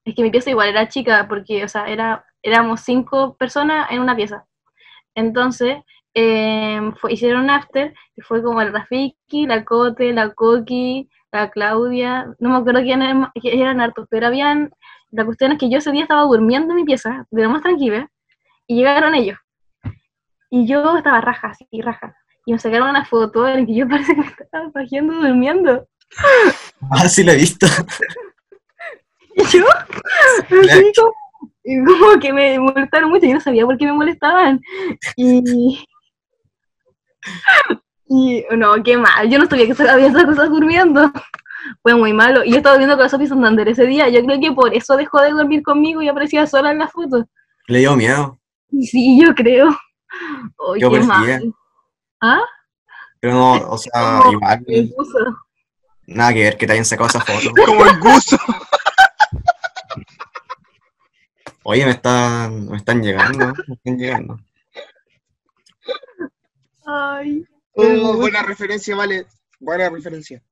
es 0.05 0.15
que 0.15 0.23
mi 0.23 0.31
pieza 0.31 0.51
igual 0.51 0.69
era 0.71 0.89
chica 0.89 1.27
porque, 1.29 1.65
o 1.65 1.69
sea, 1.69 1.87
era, 1.89 2.25
éramos 2.43 2.81
cinco 2.83 3.37
personas 3.37 3.91
en 3.91 4.01
una 4.01 4.17
pieza. 4.17 4.45
Entonces, 5.15 5.79
eh, 6.15 6.81
fue- 7.01 7.13
hicieron 7.15 7.43
un 7.45 7.51
after, 7.51 7.95
y 8.17 8.21
fue 8.23 8.43
como 8.43 8.61
el 8.63 8.73
Rafiki, 8.73 9.47
la 9.47 9.65
Cote, 9.65 10.13
la 10.13 10.31
Coqui, 10.31 11.09
la 11.33 11.51
Claudia, 11.51 12.27
no 12.39 12.51
me 12.51 12.57
acuerdo 12.57 12.83
quién 12.83 13.03
eran, 13.03 13.31
eran 13.43 13.81
hartos, 13.81 14.07
pero 14.11 14.27
habían, 14.29 14.71
la 15.11 15.25
cuestión 15.25 15.53
es 15.53 15.59
que 15.59 15.71
yo 15.71 15.79
ese 15.79 15.91
día 15.93 16.03
estaba 16.03 16.23
durmiendo 16.23 16.71
en 16.73 16.77
mi 16.77 16.85
pieza, 16.85 17.27
de 17.31 17.43
lo 17.43 17.51
más 17.51 17.63
tranquila, 17.63 18.09
y 18.67 18.77
llegaron 18.77 19.15
ellos. 19.15 19.39
Y 20.51 20.67
yo 20.67 20.97
estaba 20.97 21.21
raja, 21.21 21.49
así, 21.49 21.67
raja. 21.83 22.17
Y 22.47 22.53
me 22.53 22.59
sacaron 22.59 22.91
una 22.91 23.05
foto 23.05 23.49
en 23.49 23.61
la 23.61 23.67
que 23.67 23.75
yo 23.75 23.89
parece 23.89 24.15
que 24.15 24.43
estaba 24.43 24.71
durmiendo. 24.73 25.87
Ah, 26.91 27.09
sí 27.09 27.23
lo 27.25 27.33
he 27.33 27.37
visto. 27.37 27.67
Y 29.37 29.43
yo, 29.45 29.65
así 29.69 30.93
como, 30.95 31.13
y 31.65 31.85
como 31.85 32.21
que 32.21 32.33
me 32.33 32.59
molestaron 32.59 33.11
mucho, 33.11 33.27
yo 33.27 33.35
no 33.35 33.41
sabía 33.41 33.65
por 33.65 33.77
qué 33.77 33.87
me 33.87 33.93
molestaban. 33.93 34.61
Y, 35.17 35.85
y 38.09 38.45
no, 38.57 38.83
qué 38.83 38.97
mal, 38.97 39.29
yo 39.29 39.39
no 39.39 39.47
sabía 39.47 39.67
que 39.67 39.83
había 39.89 40.07
esas 40.07 40.25
cosas 40.25 40.51
durmiendo. 40.51 41.11
Fue 41.83 41.95
muy 41.95 42.13
malo. 42.13 42.45
Y 42.45 42.51
yo 42.51 42.59
estaba 42.59 42.77
viendo 42.77 42.95
con 42.95 43.05
la 43.05 43.09
Sophie 43.09 43.27
Santander 43.27 43.69
ese 43.69 43.87
día, 43.87 44.09
yo 44.09 44.23
creo 44.25 44.41
que 44.41 44.53
por 44.53 44.75
eso 44.75 44.97
dejó 44.97 45.21
de 45.21 45.31
dormir 45.31 45.63
conmigo 45.63 46.03
y 46.03 46.09
aparecía 46.09 46.47
sola 46.47 46.71
en 46.71 46.79
la 46.79 46.89
foto. 46.89 47.27
Le 47.67 47.79
dio 47.79 47.97
miedo. 47.97 48.39
Sí, 48.83 49.21
yo 49.23 49.35
creo. 49.35 49.69
Oh, 50.59 50.77
Yo 50.77 50.91
qué 50.91 51.01
mal. 51.01 51.55
¿Ah? 52.21 52.43
Pero 53.21 53.35
no, 53.35 53.53
o 53.71 53.79
sea, 53.79 54.21
Como 54.23 54.33
igual. 54.33 54.65
Nada 56.07 56.33
que 56.35 56.43
ver 56.45 56.57
que 56.57 56.67
te 56.67 56.73
hayan 56.73 56.85
sacado 56.85 57.09
esa 57.09 57.21
foto. 57.21 57.51
Como 57.67 57.85
el 57.85 57.99
gusto. 58.01 58.37
Oye, 61.63 61.85
me 61.87 61.93
están, 61.93 62.67
me 62.69 62.77
están 62.77 63.03
llegando, 63.03 63.53
me 63.67 63.75
están 63.75 63.97
llegando. 63.99 64.39
Ay. 66.87 67.47
Oh, 67.73 68.15
buena 68.17 68.43
referencia, 68.43 68.95
vale. 68.95 69.27
Buena 69.59 69.89
referencia. 69.89 70.43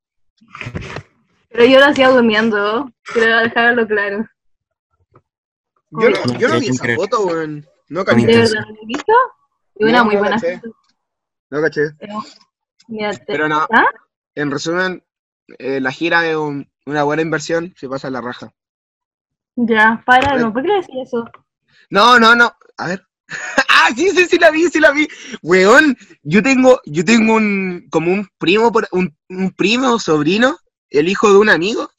Pero 1.49 1.65
yo 1.65 1.79
lo 1.79 1.85
hacía 1.85 2.09
durmiendo, 2.09 2.89
quiero 3.13 3.37
dejarlo 3.39 3.87
claro. 3.87 4.27
Yo, 5.91 6.09
no- 6.09 6.39
yo 6.39 6.47
no 6.47 6.59
vi 6.59 6.69
esa 6.69 6.95
foto, 6.95 7.21
weón. 7.25 7.65
No 7.89 7.99
¿De 7.99 8.05
caché. 8.07 8.21
intención. 8.21 8.51
verdad 8.63 8.69
lo 8.75 8.81
he 8.81 8.85
visto? 8.87 9.13
Y 9.75 9.83
una 9.85 9.97
No, 9.99 10.05
muy 10.05 10.15
no 10.15 10.19
buena 10.21 10.35
caché. 10.37 10.55
foto. 10.59 10.75
No 11.51 11.61
caché. 11.61 11.81
Pero, 11.99 12.13
mira, 12.87 13.11
te- 13.13 13.23
Pero 13.27 13.47
no. 13.47 13.67
¿Ah? 13.71 13.85
En 14.33 14.49
resumen, 14.49 15.03
eh, 15.59 15.79
la 15.79 15.91
gira 15.91 16.25
es 16.27 16.35
un- 16.35 16.69
una 16.85 17.03
buena 17.03 17.21
inversión, 17.21 17.73
se 17.77 17.87
pasa 17.87 18.09
la 18.09 18.21
raja. 18.21 18.53
Ya, 19.55 20.01
para, 20.05 20.37
no, 20.37 20.51
¿por 20.51 20.63
qué 20.63 20.67
le 20.69 20.75
decía 20.75 21.03
eso? 21.03 21.25
No, 21.89 22.19
no, 22.19 22.35
no. 22.35 22.51
A 22.77 22.87
ver. 22.87 23.05
ah, 23.69 23.89
sí, 23.95 24.09
sí, 24.11 24.25
sí 24.25 24.39
la 24.39 24.51
vi, 24.51 24.67
sí 24.69 24.79
la 24.79 24.91
vi. 24.91 25.07
Weón, 25.41 25.97
yo 26.23 26.41
tengo, 26.41 26.81
yo 26.85 27.05
tengo 27.05 27.35
un, 27.35 27.87
como 27.89 28.11
un 28.11 28.27
primo, 28.37 28.71
por, 28.71 28.87
un, 28.91 29.15
un 29.29 29.51
primo, 29.51 29.99
sobrino, 29.99 30.57
el 30.89 31.07
hijo 31.07 31.31
de 31.31 31.37
un 31.37 31.49
amigo, 31.49 31.91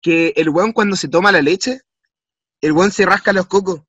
que 0.00 0.32
el 0.36 0.48
weón 0.48 0.72
cuando 0.72 0.96
se 0.96 1.08
toma 1.08 1.32
la 1.32 1.42
leche, 1.42 1.80
el 2.60 2.72
weón 2.72 2.92
se 2.92 3.04
rasca 3.04 3.32
los 3.32 3.46
cocos. 3.46 3.82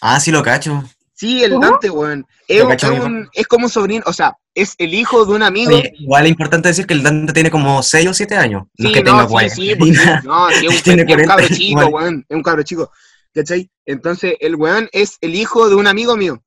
Ah, 0.00 0.20
sí 0.20 0.30
lo 0.30 0.42
cacho. 0.42 0.84
Sí, 1.18 1.42
el 1.42 1.50
¿Cómo? 1.54 1.62
Dante, 1.66 1.90
weón. 1.90 2.24
Es, 2.46 2.62
un- 2.62 2.70
es 2.72 2.90
mi 2.90 2.98
un- 3.00 3.28
es 3.32 3.46
como 3.48 3.64
un 3.64 3.70
sobrino, 3.70 4.04
o 4.06 4.12
sea, 4.12 4.36
es 4.54 4.74
el 4.78 4.94
hijo 4.94 5.26
de 5.26 5.32
un 5.34 5.42
amigo. 5.42 5.74
Oye, 5.74 5.92
igual 5.98 6.24
es 6.26 6.30
importante 6.30 6.68
decir 6.68 6.86
que 6.86 6.94
el 6.94 7.02
Dante 7.02 7.32
tiene 7.32 7.50
como 7.50 7.82
6 7.82 8.06
o 8.06 8.14
7 8.14 8.36
años. 8.36 8.62
No 8.78 8.84
Sí, 8.84 8.86
es 8.86 8.92
que 8.92 9.02
no, 9.02 9.10
tenga 9.10 9.24
sí, 9.26 9.32
40. 9.32 9.54
sí, 9.56 9.74
porque- 9.76 9.92
no, 10.24 10.48
sí, 10.50 10.66
es 10.66 10.76
un, 10.76 10.82
Tiene 10.84 11.02
es 11.02 11.08
un 11.08 11.14
40 11.14 11.26
cabro 11.34 11.48
chico, 11.48 11.62
igual. 11.82 11.88
weón, 12.04 12.26
es 12.28 12.36
un 12.36 12.42
cabro 12.44 12.62
chico, 12.62 12.92
¿cachai? 13.34 13.68
Entonces, 13.84 14.34
el 14.38 14.54
weón 14.54 14.88
es 14.92 15.16
el 15.20 15.34
hijo 15.34 15.68
de 15.68 15.74
un 15.74 15.88
amigo 15.88 16.16
mío. 16.16 16.40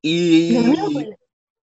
Y... 0.00 0.56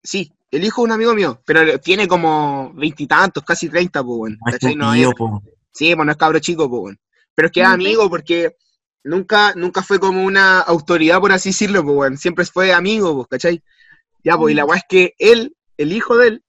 Sí, 0.03 0.32
el 0.51 0.63
hijo 0.65 0.82
de 0.82 0.86
un 0.86 0.91
amigo 0.91 1.15
mío, 1.15 1.41
pero 1.46 1.79
tiene 1.79 2.08
como 2.08 2.72
veintitantos, 2.75 3.43
casi 3.43 3.70
treinta, 3.70 4.03
pues, 4.03 4.17
weón, 4.20 4.38
No 4.39 4.48
es 4.51 4.53
¿cachai? 4.60 4.75
No 4.75 4.93
es- 4.93 5.08
sí, 5.71 5.95
pues 5.95 6.06
no 6.06 6.12
es 6.12 6.17
cabro 6.17 6.38
chico, 6.39 6.69
pues, 6.69 6.82
weón. 6.84 6.99
Pero 7.36 7.47
es 7.47 7.52
que 7.52 7.62
es 7.62 7.67
amigo 7.67 8.08
porque 8.10 8.56
nunca, 9.04 9.54
nunca 9.56 9.84
fue 9.84 10.00
como 10.00 10.24
una 10.24 10.60
autoridad, 10.60 11.20
por 11.20 11.32
así 11.32 11.50
decirlo, 11.50 11.84
pues, 11.84 11.96
weón. 11.96 12.18
Siempre 12.18 12.46
fue 12.46 12.74
amigo, 12.74 13.16
pues, 13.16 13.28
¿cachai? 13.28 13.63
Ya, 14.24 14.38
pues, 14.38 14.54
y 14.54 14.56
la 14.56 14.66
weá 14.66 14.78
es 14.78 14.86
que 14.88 15.13
él, 15.18 15.56
el 15.78 15.92
hijo 15.92 16.18
de 16.18 16.28
él, 16.30 16.44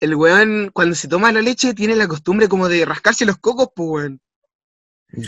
el 0.00 0.14
weón, 0.14 0.70
cuando 0.72 0.94
se 0.94 1.08
toma 1.08 1.32
la 1.32 1.42
leche, 1.42 1.74
tiene 1.74 1.94
la 1.94 2.08
costumbre 2.08 2.48
como 2.48 2.68
de 2.68 2.84
rascarse 2.84 3.26
los 3.26 3.38
cocos, 3.38 3.68
pues, 3.74 3.88
weón. 3.88 4.20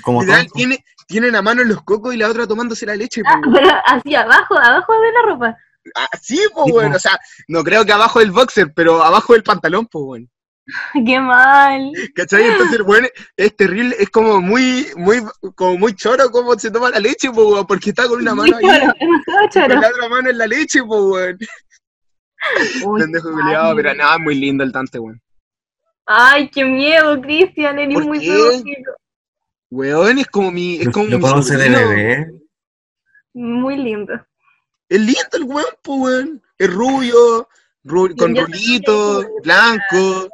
Como 0.03 0.23
Literal, 0.23 0.47
tiene, 0.53 0.85
tiene 1.09 1.29
una 1.29 1.42
mano 1.42 1.62
en 1.62 1.68
los 1.68 1.83
cocos 1.83 2.14
y 2.14 2.16
la 2.16 2.29
otra 2.29 2.47
tomándose 2.47 2.87
la 2.87 2.97
leche, 2.97 3.23
pues, 3.23 3.35
Ah, 3.35 3.51
pero 3.53 3.71
así 3.87 4.14
abajo, 4.14 4.57
abajo 4.59 4.92
de 5.01 5.12
la 5.12 5.23
ropa. 5.23 5.59
Ah, 5.97 6.09
sí, 6.21 6.40
pues, 6.55 6.73
weón. 6.73 6.95
O 6.95 6.99
sea, 6.99 7.18
no 7.49 7.62
creo 7.64 7.85
que 7.85 7.92
abajo 7.92 8.21
del 8.21 8.31
boxer, 8.31 8.73
pero 8.75 9.03
abajo 9.03 9.33
del 9.33 9.42
pantalón, 9.42 9.87
pues, 9.87 10.05
weón. 10.05 10.31
Qué 11.07 11.18
mal. 11.20 11.92
¿Cachai? 12.14 12.44
Entonces, 12.46 12.77
el 12.77 12.83
weón 12.83 13.07
es 13.37 13.57
terrible, 13.57 13.96
es 13.98 14.09
como 14.11 14.40
muy, 14.40 14.87
muy, 14.96 15.22
como 15.55 15.77
muy 15.79 15.94
choro 15.94 16.31
como 16.31 16.57
se 16.59 16.70
toma 16.70 16.90
la 16.90 17.01
leche, 17.01 17.31
po, 17.31 17.66
porque 17.66 17.90
está 17.90 18.07
con 18.07 18.20
una 18.20 18.35
mano 18.35 18.57
ahí, 18.57 18.64
Choro, 18.64 18.92
choro. 19.53 19.68
con 19.68 19.81
la 19.81 19.88
otra 19.88 20.09
mano 20.09 20.31
en 20.31 20.38
la 20.38 20.46
leche, 20.46 20.83
po, 20.85 21.11
weón. 21.11 21.38
Pendejo 22.98 23.31
culiado, 23.33 23.77
pero 23.77 23.94
nada, 23.94 24.14
es 24.16 24.20
muy 24.20 24.35
lindo 24.37 24.64
el 24.64 24.72
Dante, 24.72 24.98
weón. 24.98 25.20
Ay, 26.07 26.48
qué 26.51 26.64
miedo, 26.64 27.20
Cristian, 27.20 27.79
eres 27.79 27.94
¿Por 27.94 28.05
muy 28.07 28.18
pedófilo. 28.20 28.92
Weón, 29.70 30.18
es 30.18 30.27
como 30.27 30.51
mi, 30.51 30.77
es 30.77 30.88
como 30.90 31.07
lo 31.07 31.16
mi 31.18 31.22
conoce 31.22 31.57
de 31.57 31.68
bebé. 31.70 32.33
Muy 33.35 33.77
lindo. 33.77 34.12
Es 34.88 35.01
lindo 35.01 35.20
el 35.35 35.44
weón, 35.44 35.64
po, 35.83 35.94
weón. 35.96 36.42
Es 36.59 36.70
rubio, 36.72 37.48
ru- 37.85 38.14
con 38.16 38.37
rulito, 38.37 39.25
blanco. 39.42 40.29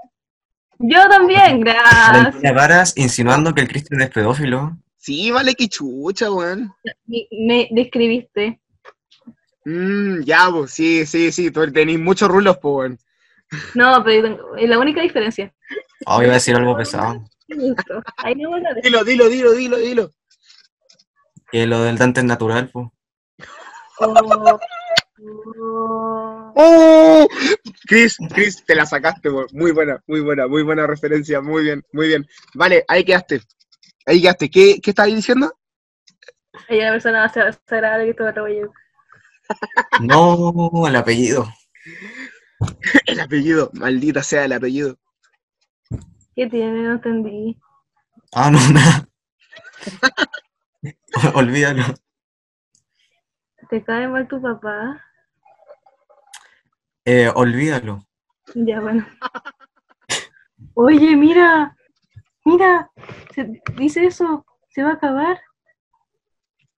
Yo 0.78 1.08
también, 1.08 1.60
gracias. 1.60 2.12
Valentina 2.12 2.52
Varas 2.52 2.96
insinuando 2.96 3.54
que 3.54 3.62
el 3.62 3.68
Cristian 3.68 4.00
es 4.00 4.10
pedófilo. 4.10 4.76
Sí, 4.96 5.30
vale, 5.30 5.54
que 5.54 5.68
chucha, 5.68 6.30
weón. 6.30 6.72
Me, 7.06 7.26
me 7.32 7.68
describiste. 7.70 8.60
Mm, 9.64 10.22
ya, 10.22 10.48
pues, 10.50 10.72
sí, 10.72 11.04
sí, 11.06 11.32
sí, 11.32 11.50
tú 11.50 11.70
tenés 11.72 11.98
muchos 11.98 12.28
rulos, 12.28 12.58
po, 12.58 12.78
weón. 12.78 12.98
No, 13.74 14.02
pero 14.04 14.56
es 14.56 14.68
la 14.68 14.78
única 14.78 15.00
diferencia. 15.00 15.52
Oh, 16.06 16.22
iba 16.22 16.32
a 16.32 16.34
decir 16.34 16.54
algo 16.54 16.76
pesado. 16.76 17.24
Ahí 18.18 18.34
no 18.34 18.50
dejo. 18.56 18.80
Dilo, 18.82 19.04
dilo, 19.04 19.28
dilo, 19.28 19.52
dilo, 19.52 19.76
dilo. 19.78 20.10
Que 21.50 21.66
lo 21.66 21.82
del 21.82 21.96
Dante 21.96 22.20
es 22.20 22.26
natural, 22.26 22.68
pues. 22.68 22.88
Oh, 24.00 24.14
oh. 25.60 26.37
¡Oh! 26.60 27.28
Chris, 27.86 28.16
Chris, 28.34 28.64
te 28.64 28.74
la 28.74 28.84
sacaste, 28.84 29.30
muy 29.52 29.70
buena, 29.70 30.02
muy 30.08 30.18
buena, 30.20 30.48
muy 30.48 30.64
buena 30.64 30.88
referencia, 30.88 31.40
muy 31.40 31.62
bien, 31.62 31.84
muy 31.92 32.08
bien. 32.08 32.26
Vale, 32.52 32.84
ahí 32.88 33.04
quedaste. 33.04 33.42
Ahí 34.04 34.20
quedaste. 34.20 34.50
¿Qué, 34.50 34.80
qué 34.82 34.90
estabas 34.90 35.14
diciendo? 35.14 35.56
Ella 36.68 36.82
es 36.82 36.84
la 36.84 36.90
persona 36.90 37.20
más 37.20 37.34
desagradable 37.34 38.06
que 38.06 38.14
todo 38.14 38.46
el. 38.48 38.68
No, 40.00 40.52
el 40.88 40.96
apellido. 40.96 41.46
El 43.06 43.20
apellido, 43.20 43.70
maldita 43.74 44.24
sea 44.24 44.44
el 44.44 44.52
apellido. 44.52 44.98
¿Qué 46.34 46.48
tiene? 46.48 46.82
No 46.82 46.92
entendí. 46.94 47.56
Ah, 48.32 48.50
no, 48.50 48.58
nada. 48.72 49.08
Olvídalo. 51.34 51.84
¿Te 53.70 53.84
cae 53.84 54.08
mal 54.08 54.26
tu 54.26 54.42
papá? 54.42 55.07
Eh, 57.10 57.32
olvídalo. 57.34 58.06
Ya, 58.54 58.80
bueno. 58.80 59.06
Oye, 60.74 61.16
mira. 61.16 61.74
Mira. 62.44 62.90
Se, 63.34 63.48
dice 63.76 64.04
eso. 64.04 64.44
Se 64.68 64.82
va 64.82 64.90
a 64.90 64.94
acabar. 64.94 65.40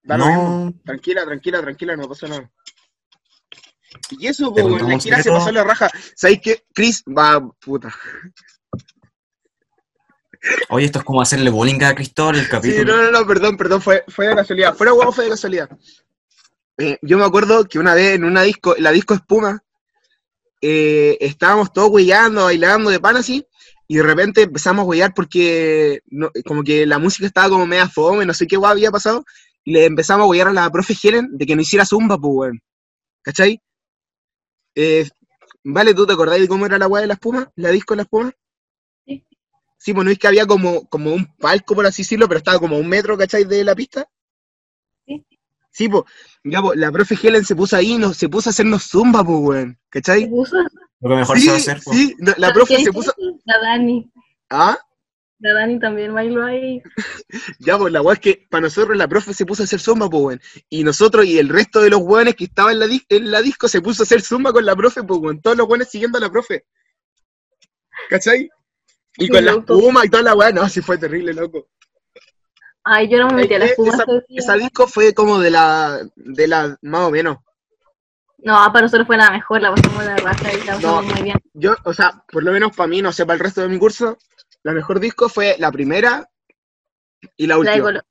No, 0.03 0.73
Tranquila, 0.85 1.25
tranquila, 1.25 1.61
tranquila, 1.61 1.97
no 1.97 2.07
pasa 2.07 2.27
nada. 2.29 2.49
Y 4.11 4.27
eso, 4.27 4.53
po, 4.53 4.63
weón, 4.63 4.87
la 4.89 4.99
gira 4.99 5.21
se 5.21 5.29
pasó 5.29 5.51
la 5.51 5.65
raja. 5.65 5.89
¿Sabéis 6.15 6.39
qué? 6.41 6.63
Chris 6.73 7.03
va, 7.05 7.45
puta. 7.59 7.93
oye, 10.69 10.85
esto 10.85 10.99
es 10.99 11.05
como 11.05 11.21
hacerle 11.21 11.49
bullying 11.49 11.83
a 11.83 11.93
Cristóbal 11.93 12.37
el 12.37 12.45
Sí, 12.45 12.49
capítulo. 12.51 12.95
no, 12.95 13.03
no, 13.03 13.11
no, 13.19 13.27
perdón, 13.27 13.57
perdón, 13.57 13.81
fue, 13.81 14.03
fue 14.07 14.27
de 14.27 14.35
casualidad. 14.35 14.75
Fuera 14.75 14.93
huevo 14.93 15.11
fue 15.11 15.25
de 15.25 15.31
casualidad. 15.31 15.69
Eh, 16.77 16.97
yo 17.01 17.17
me 17.17 17.25
acuerdo 17.25 17.65
que 17.65 17.79
una 17.79 17.93
vez 17.93 18.15
en 18.15 18.23
una 18.23 18.41
disco, 18.43 18.75
la 18.79 18.91
disco 18.91 19.13
Espuma, 19.13 19.61
eh, 20.61 21.17
estábamos 21.21 21.73
todos 21.73 21.89
huellando, 21.91 22.45
bailando 22.45 22.89
de 22.89 22.99
pan 22.99 23.17
así, 23.17 23.45
y 23.87 23.97
de 23.97 24.03
repente 24.03 24.43
empezamos 24.43 24.83
a 24.83 24.85
huellar 24.87 25.13
porque 25.15 26.01
no- 26.07 26.31
como 26.45 26.63
que 26.63 26.85
la 26.85 26.99
música 26.99 27.27
estaba 27.27 27.49
como 27.49 27.65
media 27.67 27.87
fome, 27.89 28.25
no 28.25 28.33
sé 28.33 28.47
qué 28.47 28.57
guay 28.57 28.71
había 28.73 28.91
pasado, 28.91 29.23
y 29.63 29.73
le 29.73 29.85
empezamos 29.85 30.25
a 30.25 30.29
huellar 30.29 30.47
a 30.49 30.53
la 30.53 30.69
profe 30.71 30.95
Helen 31.01 31.29
de 31.33 31.45
que 31.45 31.55
no 31.55 31.61
hiciera 31.61 31.85
zumba, 31.85 32.17
pues, 32.17 32.33
weón. 32.35 32.61
¿Cachai? 33.23 33.61
Eh, 34.75 35.07
vale, 35.63 35.93
¿tú 35.93 36.05
te 36.05 36.13
acordás 36.13 36.39
de 36.39 36.47
cómo 36.47 36.65
era 36.65 36.77
la 36.77 36.87
weá 36.87 37.01
de 37.01 37.07
la 37.07 37.13
espuma? 37.15 37.51
¿La 37.55 37.69
disco 37.69 37.93
de 37.93 37.97
la 37.97 38.03
espuma? 38.03 38.31
Sí. 39.05 39.25
Sí, 39.77 39.93
bueno, 39.93 40.11
es 40.11 40.19
que 40.19 40.27
había 40.27 40.45
como, 40.47 40.87
como 40.89 41.13
un 41.13 41.35
palco, 41.37 41.75
por 41.75 41.85
así 41.87 42.03
decirlo, 42.03 42.27
pero 42.27 42.39
estaba 42.39 42.59
como 42.59 42.77
a 42.77 42.79
un 42.79 42.89
metro, 42.89 43.17
¿cachai? 43.17 43.45
De 43.45 43.63
la 43.63 43.75
pista. 43.75 44.07
Sí. 45.71 45.87
Po, 45.89 46.05
ya, 46.43 46.61
po, 46.61 46.73
la 46.75 46.91
profe 46.91 47.17
Helen 47.21 47.45
se 47.45 47.55
puso 47.55 47.75
ahí, 47.77 47.97
no, 47.97 48.13
se 48.13 48.27
puso 48.29 48.49
a 48.49 48.51
hacernos 48.51 48.83
zumba, 48.89 49.23
po, 49.23 49.37
weón, 49.39 49.73
¿Se 49.73 49.89
¿cachai? 49.89 50.29
puso? 50.29 50.57
Lo 50.99 51.09
que 51.09 51.15
mejor 51.15 51.37
Sí, 51.37 51.43
se 51.45 51.49
va 51.49 51.55
a 51.55 51.59
hacer. 51.59 51.81
po. 51.83 51.93
sí, 51.93 52.15
no, 52.19 52.33
la 52.37 52.53
profe 52.53 52.75
¿Quién 52.75 52.85
se 52.85 52.93
puso? 52.93 53.13
La 53.45 53.57
Dani. 53.59 54.11
ah, 54.49 54.77
La 55.39 55.53
Dani 55.53 55.79
también 55.79 56.13
bailó 56.13 56.43
ahí. 56.45 56.81
ya, 57.59 57.77
pues 57.77 57.91
la 57.93 58.01
weá 58.01 58.13
es 58.13 58.19
que 58.19 58.45
para 58.49 58.61
nosotros 58.61 58.95
la 58.97 59.07
profe 59.07 59.33
se 59.33 59.45
puso 59.45 59.63
a 59.63 59.65
hacer 59.65 59.79
zumba, 59.79 60.09
po, 60.09 60.19
weón, 60.19 60.41
y 60.69 60.83
nosotros 60.83 61.25
y 61.25 61.39
el 61.39 61.49
resto 61.49 61.81
de 61.81 61.89
los 61.89 62.01
weones 62.01 62.35
que 62.35 62.43
estaban 62.43 62.73
en 62.73 62.79
la, 62.79 62.85
dis- 62.87 63.05
en 63.09 63.31
la 63.31 63.41
disco 63.41 63.67
se 63.67 63.81
puso 63.81 64.03
a 64.03 64.05
hacer 64.05 64.21
zumba 64.21 64.51
con 64.53 64.65
la 64.65 64.75
profe, 64.75 65.01
po, 65.03 65.15
weón, 65.17 65.41
todos 65.41 65.57
los 65.57 65.67
weones 65.67 65.89
siguiendo 65.89 66.17
a 66.17 66.21
la 66.21 66.29
profe, 66.29 66.65
¿cachai? 68.09 68.49
Y 69.17 69.27
con 69.27 69.43
la 69.43 69.51
espuma 69.53 70.05
y 70.05 70.09
toda 70.09 70.23
la 70.23 70.35
weá, 70.35 70.51
no, 70.51 70.67
sí 70.69 70.81
fue 70.81 70.97
terrible, 70.97 71.33
loco. 71.33 71.69
Ay, 72.83 73.07
yo 73.09 73.19
no 73.19 73.27
me 73.27 73.33
metí 73.41 73.53
a 73.53 73.59
la 73.59 73.65
Eh, 73.65 73.69
espuma 73.69 74.03
esa, 74.29 74.55
disco 74.55 74.87
fue 74.87 75.13
como 75.13 75.39
de 75.39 75.51
la, 75.51 75.99
de 76.15 76.47
la, 76.47 76.77
más 76.81 77.01
o 77.01 77.11
menos. 77.11 77.37
No, 78.39 78.55
para 78.73 78.81
nosotros 78.81 79.05
fue 79.05 79.17
la 79.17 79.29
mejor, 79.29 79.61
la 79.61 79.73
pasamos 79.73 80.03
la 80.03 80.17
raja 80.17 80.51
y 80.53 80.57
la 80.65 80.73
pasamos 80.75 81.05
No. 81.05 81.13
muy 81.13 81.21
bien. 81.21 81.37
Yo, 81.53 81.75
o 81.83 81.93
sea, 81.93 82.23
por 82.31 82.43
lo 82.43 82.51
menos 82.51 82.75
para 82.75 82.87
mí, 82.87 83.01
no 83.01 83.11
sé, 83.11 83.23
para 83.25 83.35
el 83.35 83.39
resto 83.39 83.61
de 83.61 83.67
mi 83.67 83.77
curso, 83.77 84.17
la 84.63 84.71
mejor 84.73 84.99
disco 84.99 85.29
fue 85.29 85.55
la 85.59 85.71
primera 85.71 86.27
y 87.37 87.45
la 87.45 87.59
última. 87.59 87.91
la 87.91 88.01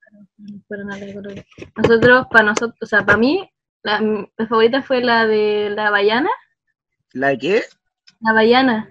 de. 0.97 1.45
Nosotros, 1.77 2.27
para 2.31 2.45
nosotros, 2.45 2.79
o 2.81 2.87
sea, 2.87 3.05
para 3.05 3.19
mí, 3.19 3.51
la, 3.83 4.01
favorita 4.49 4.83
fue 4.83 5.01
la 5.03 5.27
de 5.27 5.71
la 5.71 5.91
Bayana. 5.91 6.31
¿La 7.13 7.29
de 7.29 7.39
qué? 7.39 7.65
La 8.21 8.33
Bayana, 8.33 8.89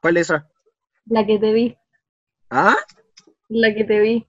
¿Cuál 0.00 0.16
es 0.16 0.26
esa? 0.30 0.48
la 1.06 1.24
que 1.26 1.38
te 1.38 1.52
vi. 1.52 1.76
¿Ah? 2.50 2.76
La 3.48 3.72
que 3.74 3.84
te 3.84 4.00
vi. 4.00 4.26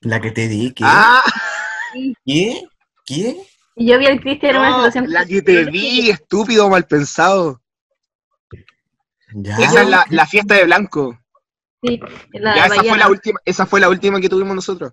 La 0.00 0.20
que 0.20 0.30
te 0.30 0.48
di, 0.48 0.72
¿qué? 0.72 0.84
¡Ah! 0.86 1.22
¿Qué? 2.24 2.62
¿Qué? 3.04 3.36
Y 3.76 3.86
yo 3.86 3.98
vi 3.98 4.06
al 4.06 4.20
Cristian 4.20 4.56
en 4.56 4.60
una 4.60 4.70
No, 4.70 4.76
situación. 4.78 5.12
la 5.12 5.24
que 5.24 5.42
te 5.42 5.64
vi, 5.64 6.10
estúpido, 6.10 6.68
mal 6.68 6.86
pensado. 6.86 7.62
Ya. 9.34 9.56
Esa 9.58 9.82
es 9.82 9.88
la, 9.88 10.04
la 10.10 10.26
fiesta 10.26 10.54
de 10.54 10.64
blanco. 10.64 11.18
Sí, 11.82 12.00
la 12.32 12.56
Ya, 12.56 12.66
esa 12.66 12.82
fue 12.82 12.98
la 12.98 13.08
última, 13.08 13.40
esa 13.44 13.66
fue 13.66 13.80
la 13.80 13.88
última 13.88 14.20
que 14.20 14.28
tuvimos 14.28 14.54
nosotros. 14.54 14.92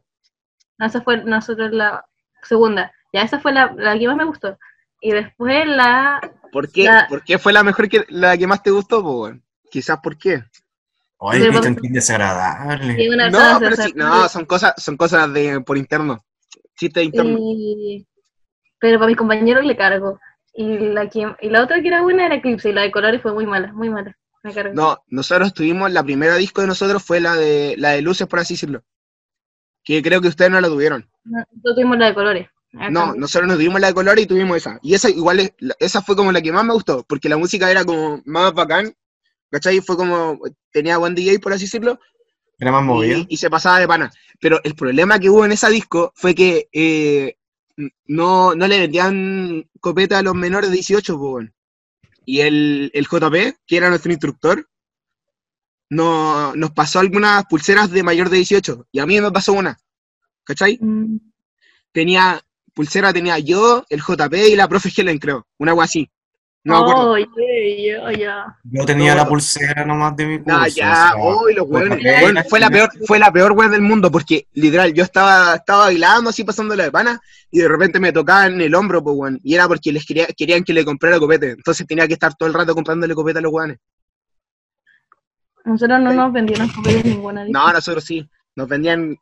No, 0.77 0.85
esa 0.85 1.01
fue 1.01 1.23
nosotros 1.23 1.71
la 1.71 2.05
segunda. 2.43 2.91
Ya, 3.13 3.21
esa 3.21 3.39
fue 3.39 3.53
la, 3.53 3.73
la 3.77 3.97
que 3.97 4.07
más 4.07 4.17
me 4.17 4.25
gustó. 4.25 4.57
Y 5.01 5.11
después 5.11 5.65
la. 5.67 6.19
¿Por 6.51 6.71
qué? 6.71 6.83
La- 6.83 7.07
¿Por 7.07 7.23
qué 7.23 7.39
fue 7.39 7.53
la 7.53 7.63
mejor 7.63 7.89
que 7.89 8.05
la 8.09 8.37
que 8.37 8.45
más 8.47 8.61
te 8.61 8.71
gustó? 8.71 9.31
Quizás 9.71 9.99
por 10.01 10.17
qué. 10.17 10.43
Oye, 11.29 11.39
qué 11.81 11.89
desagradable. 11.89 12.95
No, 13.31 13.59
pero 13.59 13.75
sí, 13.75 13.93
son 14.29 14.45
cosas, 14.45 14.73
son 14.77 14.97
cosas 14.97 15.33
de 15.33 15.61
por 15.61 15.77
interno. 15.77 16.23
Y- 17.39 18.07
Pero 18.79 18.97
para 18.99 19.07
mis 19.07 19.17
compañeros 19.17 19.65
le 19.65 19.75
cargo. 19.77 20.19
Y 20.53 20.77
la, 20.79 21.09
que, 21.09 21.27
y 21.41 21.49
la 21.49 21.63
otra 21.63 21.81
que 21.81 21.87
era 21.89 22.01
buena 22.01 22.25
era 22.25 22.35
Eclipse, 22.35 22.69
y 22.69 22.73
la 22.73 22.81
de 22.83 22.91
colores 22.91 23.21
fue 23.21 23.33
muy 23.33 23.45
mala, 23.45 23.73
muy 23.73 23.89
mala. 23.89 24.15
Me 24.43 24.53
cargo. 24.53 24.73
No, 24.73 24.97
nosotros 25.07 25.53
tuvimos, 25.53 25.91
la 25.91 26.03
primera 26.03 26.35
disco 26.35 26.61
de 26.61 26.67
nosotros 26.67 27.03
fue 27.03 27.19
la 27.19 27.35
de 27.35 27.75
la 27.77 27.91
de 27.91 28.01
luces, 28.01 28.27
por 28.27 28.39
así 28.39 28.53
decirlo. 28.53 28.83
Que 29.83 30.01
creo 30.01 30.21
que 30.21 30.29
ustedes 30.29 30.51
no 30.51 30.61
la 30.61 30.67
tuvieron. 30.67 31.09
No, 31.23 31.39
Nosotros 31.39 31.75
tuvimos 31.75 31.97
la 31.97 32.05
de 32.07 32.13
colores. 32.13 32.47
Acá. 32.73 32.89
No, 32.89 33.13
nosotros 33.15 33.47
nos 33.47 33.57
tuvimos 33.57 33.79
la 33.81 33.87
de 33.87 33.93
color 33.93 34.19
y 34.19 34.25
tuvimos 34.25 34.57
esa. 34.57 34.79
Y 34.81 34.93
esa 34.93 35.09
igual 35.09 35.39
es, 35.39 35.53
esa 35.79 36.01
fue 36.01 36.15
como 36.15 36.31
la 36.31 36.41
que 36.41 36.51
más 36.51 36.65
me 36.65 36.73
gustó, 36.73 37.05
porque 37.07 37.29
la 37.29 37.37
música 37.37 37.69
era 37.71 37.83
como 37.85 38.21
más 38.25 38.53
bacán, 38.53 38.93
¿cachai? 39.49 39.81
Fue 39.81 39.95
como, 39.97 40.39
tenía 40.71 40.97
buen 40.97 41.15
DJ, 41.15 41.39
por 41.39 41.53
así 41.53 41.65
decirlo, 41.65 41.99
Era 42.59 42.71
más 42.71 42.83
movido. 42.83 43.19
y, 43.19 43.27
y 43.29 43.37
se 43.37 43.49
pasaba 43.49 43.79
de 43.79 43.87
pana. 43.87 44.11
Pero 44.39 44.59
el 44.63 44.75
problema 44.75 45.19
que 45.19 45.29
hubo 45.29 45.45
en 45.45 45.51
esa 45.51 45.69
disco 45.69 46.11
fue 46.15 46.35
que 46.35 46.67
eh, 46.73 47.37
no, 48.07 48.55
no 48.55 48.67
le 48.67 48.79
vendían 48.79 49.69
copeta 49.79 50.19
a 50.19 50.23
los 50.23 50.35
menores 50.35 50.69
de 50.69 50.75
18, 50.75 51.17
pues. 51.19 51.49
Y 52.25 52.41
el, 52.41 52.91
el 52.93 53.05
JP, 53.05 53.57
que 53.67 53.77
era 53.77 53.89
nuestro 53.89 54.11
instructor, 54.11 54.67
no, 55.89 56.55
nos 56.55 56.71
pasó 56.71 56.99
algunas 56.99 57.45
pulseras 57.45 57.91
de 57.91 58.03
mayor 58.03 58.29
de 58.29 58.37
18, 58.37 58.87
y 58.91 58.99
a 58.99 59.05
mí 59.05 59.19
me 59.21 59.31
pasó 59.31 59.53
una, 59.53 59.77
¿cachai? 60.43 60.79
Mm, 60.81 61.17
tenía, 61.91 62.41
pulsera 62.73 63.13
tenía 63.13 63.37
yo, 63.39 63.85
el 63.89 64.01
JP 64.01 64.33
y 64.49 64.55
la 64.55 64.67
profe 64.67 64.91
Helen, 64.95 65.19
creo. 65.19 65.47
Una 65.59 65.71
agua 65.71 65.85
así. 65.85 66.09
No. 66.65 66.83
Oh, 66.83 67.15
yeah, 67.15 67.27
yeah, 67.77 68.11
yeah. 68.11 68.57
Yo 68.63 68.85
tenía 68.85 69.13
No, 69.13 69.21
la 69.21 69.27
pulsera 69.27 69.85
nomás 69.85 70.15
de 70.15 70.25
mi 70.25 70.39
curso. 70.39 70.65
Ya, 70.75 71.13
los 71.55 71.67
weones. 71.69 72.49
fue 72.49 72.59
la 72.59 72.71
peor, 72.71 72.89
fue 73.05 73.19
la 73.19 73.31
peor 73.31 73.51
weón 73.51 73.71
del 73.71 73.83
mundo, 73.83 74.11
porque 74.11 74.47
literal, 74.53 74.91
yo 74.91 75.03
estaba, 75.03 75.57
estaba 75.57 75.85
bailando 75.85 76.31
así 76.31 76.43
pasando 76.43 76.75
la 76.75 76.85
de 76.85 76.91
pana, 76.91 77.21
y 77.51 77.59
de 77.59 77.67
repente 77.67 77.99
me 77.99 78.11
tocaban 78.11 78.59
el 78.59 78.73
hombro, 78.73 79.03
pues 79.03 79.15
weón, 79.15 79.39
y 79.43 79.53
era 79.53 79.67
porque 79.67 79.91
les 79.91 80.07
quería, 80.07 80.25
querían 80.35 80.63
que 80.63 80.73
le 80.73 80.83
comprara 80.83 81.19
copete. 81.19 81.51
Entonces 81.51 81.85
tenía 81.85 82.07
que 82.07 82.13
estar 82.15 82.33
todo 82.33 82.49
el 82.49 82.55
rato 82.55 82.73
comprándole 82.73 83.13
copete 83.13 83.37
a 83.37 83.41
los 83.43 83.53
weones. 83.53 83.77
Nosotros 85.65 86.01
no 86.01 86.13
nos 86.13 86.33
vendieron 86.33 86.67
copias 86.69 87.05
ninguna. 87.05 87.45
No, 87.47 87.71
nosotros 87.71 88.03
sí. 88.03 88.27
Nos 88.55 88.67
vendían. 88.67 89.15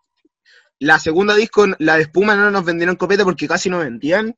La 0.80 0.98
segunda 0.98 1.36
disco, 1.36 1.66
la 1.80 1.96
de 1.96 2.04
espuma, 2.04 2.36
no 2.36 2.52
nos 2.52 2.64
vendieron 2.64 2.96
copete 2.96 3.26
porque 3.26 3.48
casi 3.50 3.70
no 3.70 3.80
vendían. 3.80 4.34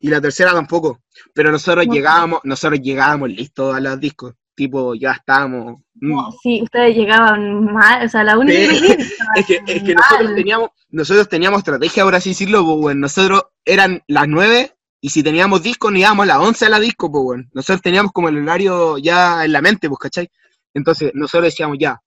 Y 0.00 0.08
la 0.08 0.20
tercera 0.20 0.52
tampoco. 0.52 1.00
Pero 1.34 1.52
nosotros 1.52 1.86
No. 1.86 1.92
llegábamos, 1.92 2.40
nosotros 2.44 2.80
llegábamos 2.80 3.28
listos 3.30 3.74
a 3.74 3.80
los 3.80 4.00
discos. 4.00 4.34
Tipo, 4.54 4.94
ya 4.94 5.12
estábamos. 5.12 5.78
mm. 5.94 6.10
No, 6.10 6.32
sí, 6.42 6.60
ustedes 6.62 6.96
llegaban 6.96 7.64
mal, 7.72 8.04
o 8.04 8.08
sea, 8.08 8.24
la 8.24 8.36
única 8.38 8.58
Sí. 8.74 8.80
que 8.86 8.96
Es 9.36 9.46
que, 9.46 9.60
es 9.66 9.82
que 9.82 9.94
mal. 9.94 10.04
nosotros 10.10 10.34
teníamos, 10.34 10.70
nosotros 10.90 11.28
teníamos 11.28 11.58
estrategia, 11.58 12.04
por 12.04 12.14
así 12.14 12.30
decirlo, 12.30 12.64
pues, 12.64 12.76
weón. 12.78 13.00
Nosotros 13.00 13.42
eran 13.64 14.02
las 14.08 14.26
9 14.28 14.74
y 15.00 15.08
si 15.10 15.22
teníamos 15.22 15.62
disco, 15.62 15.90
nos 15.90 16.00
íbamos 16.00 16.24
a 16.24 16.26
las 16.26 16.38
11 16.38 16.66
a 16.66 16.68
la 16.70 16.80
disco, 16.80 17.10
pues, 17.10 17.22
weón. 17.24 17.50
Nosotros 17.54 17.80
teníamos 17.82 18.12
como 18.12 18.28
el 18.28 18.38
horario 18.42 18.98
ya 18.98 19.44
en 19.44 19.52
la 19.52 19.62
mente, 19.62 19.88
pues, 19.88 19.98
¿cachai? 19.98 20.28
Entonces, 20.74 21.10
nosotros 21.14 21.44
decíamos 21.52 21.76
ya, 21.78 22.00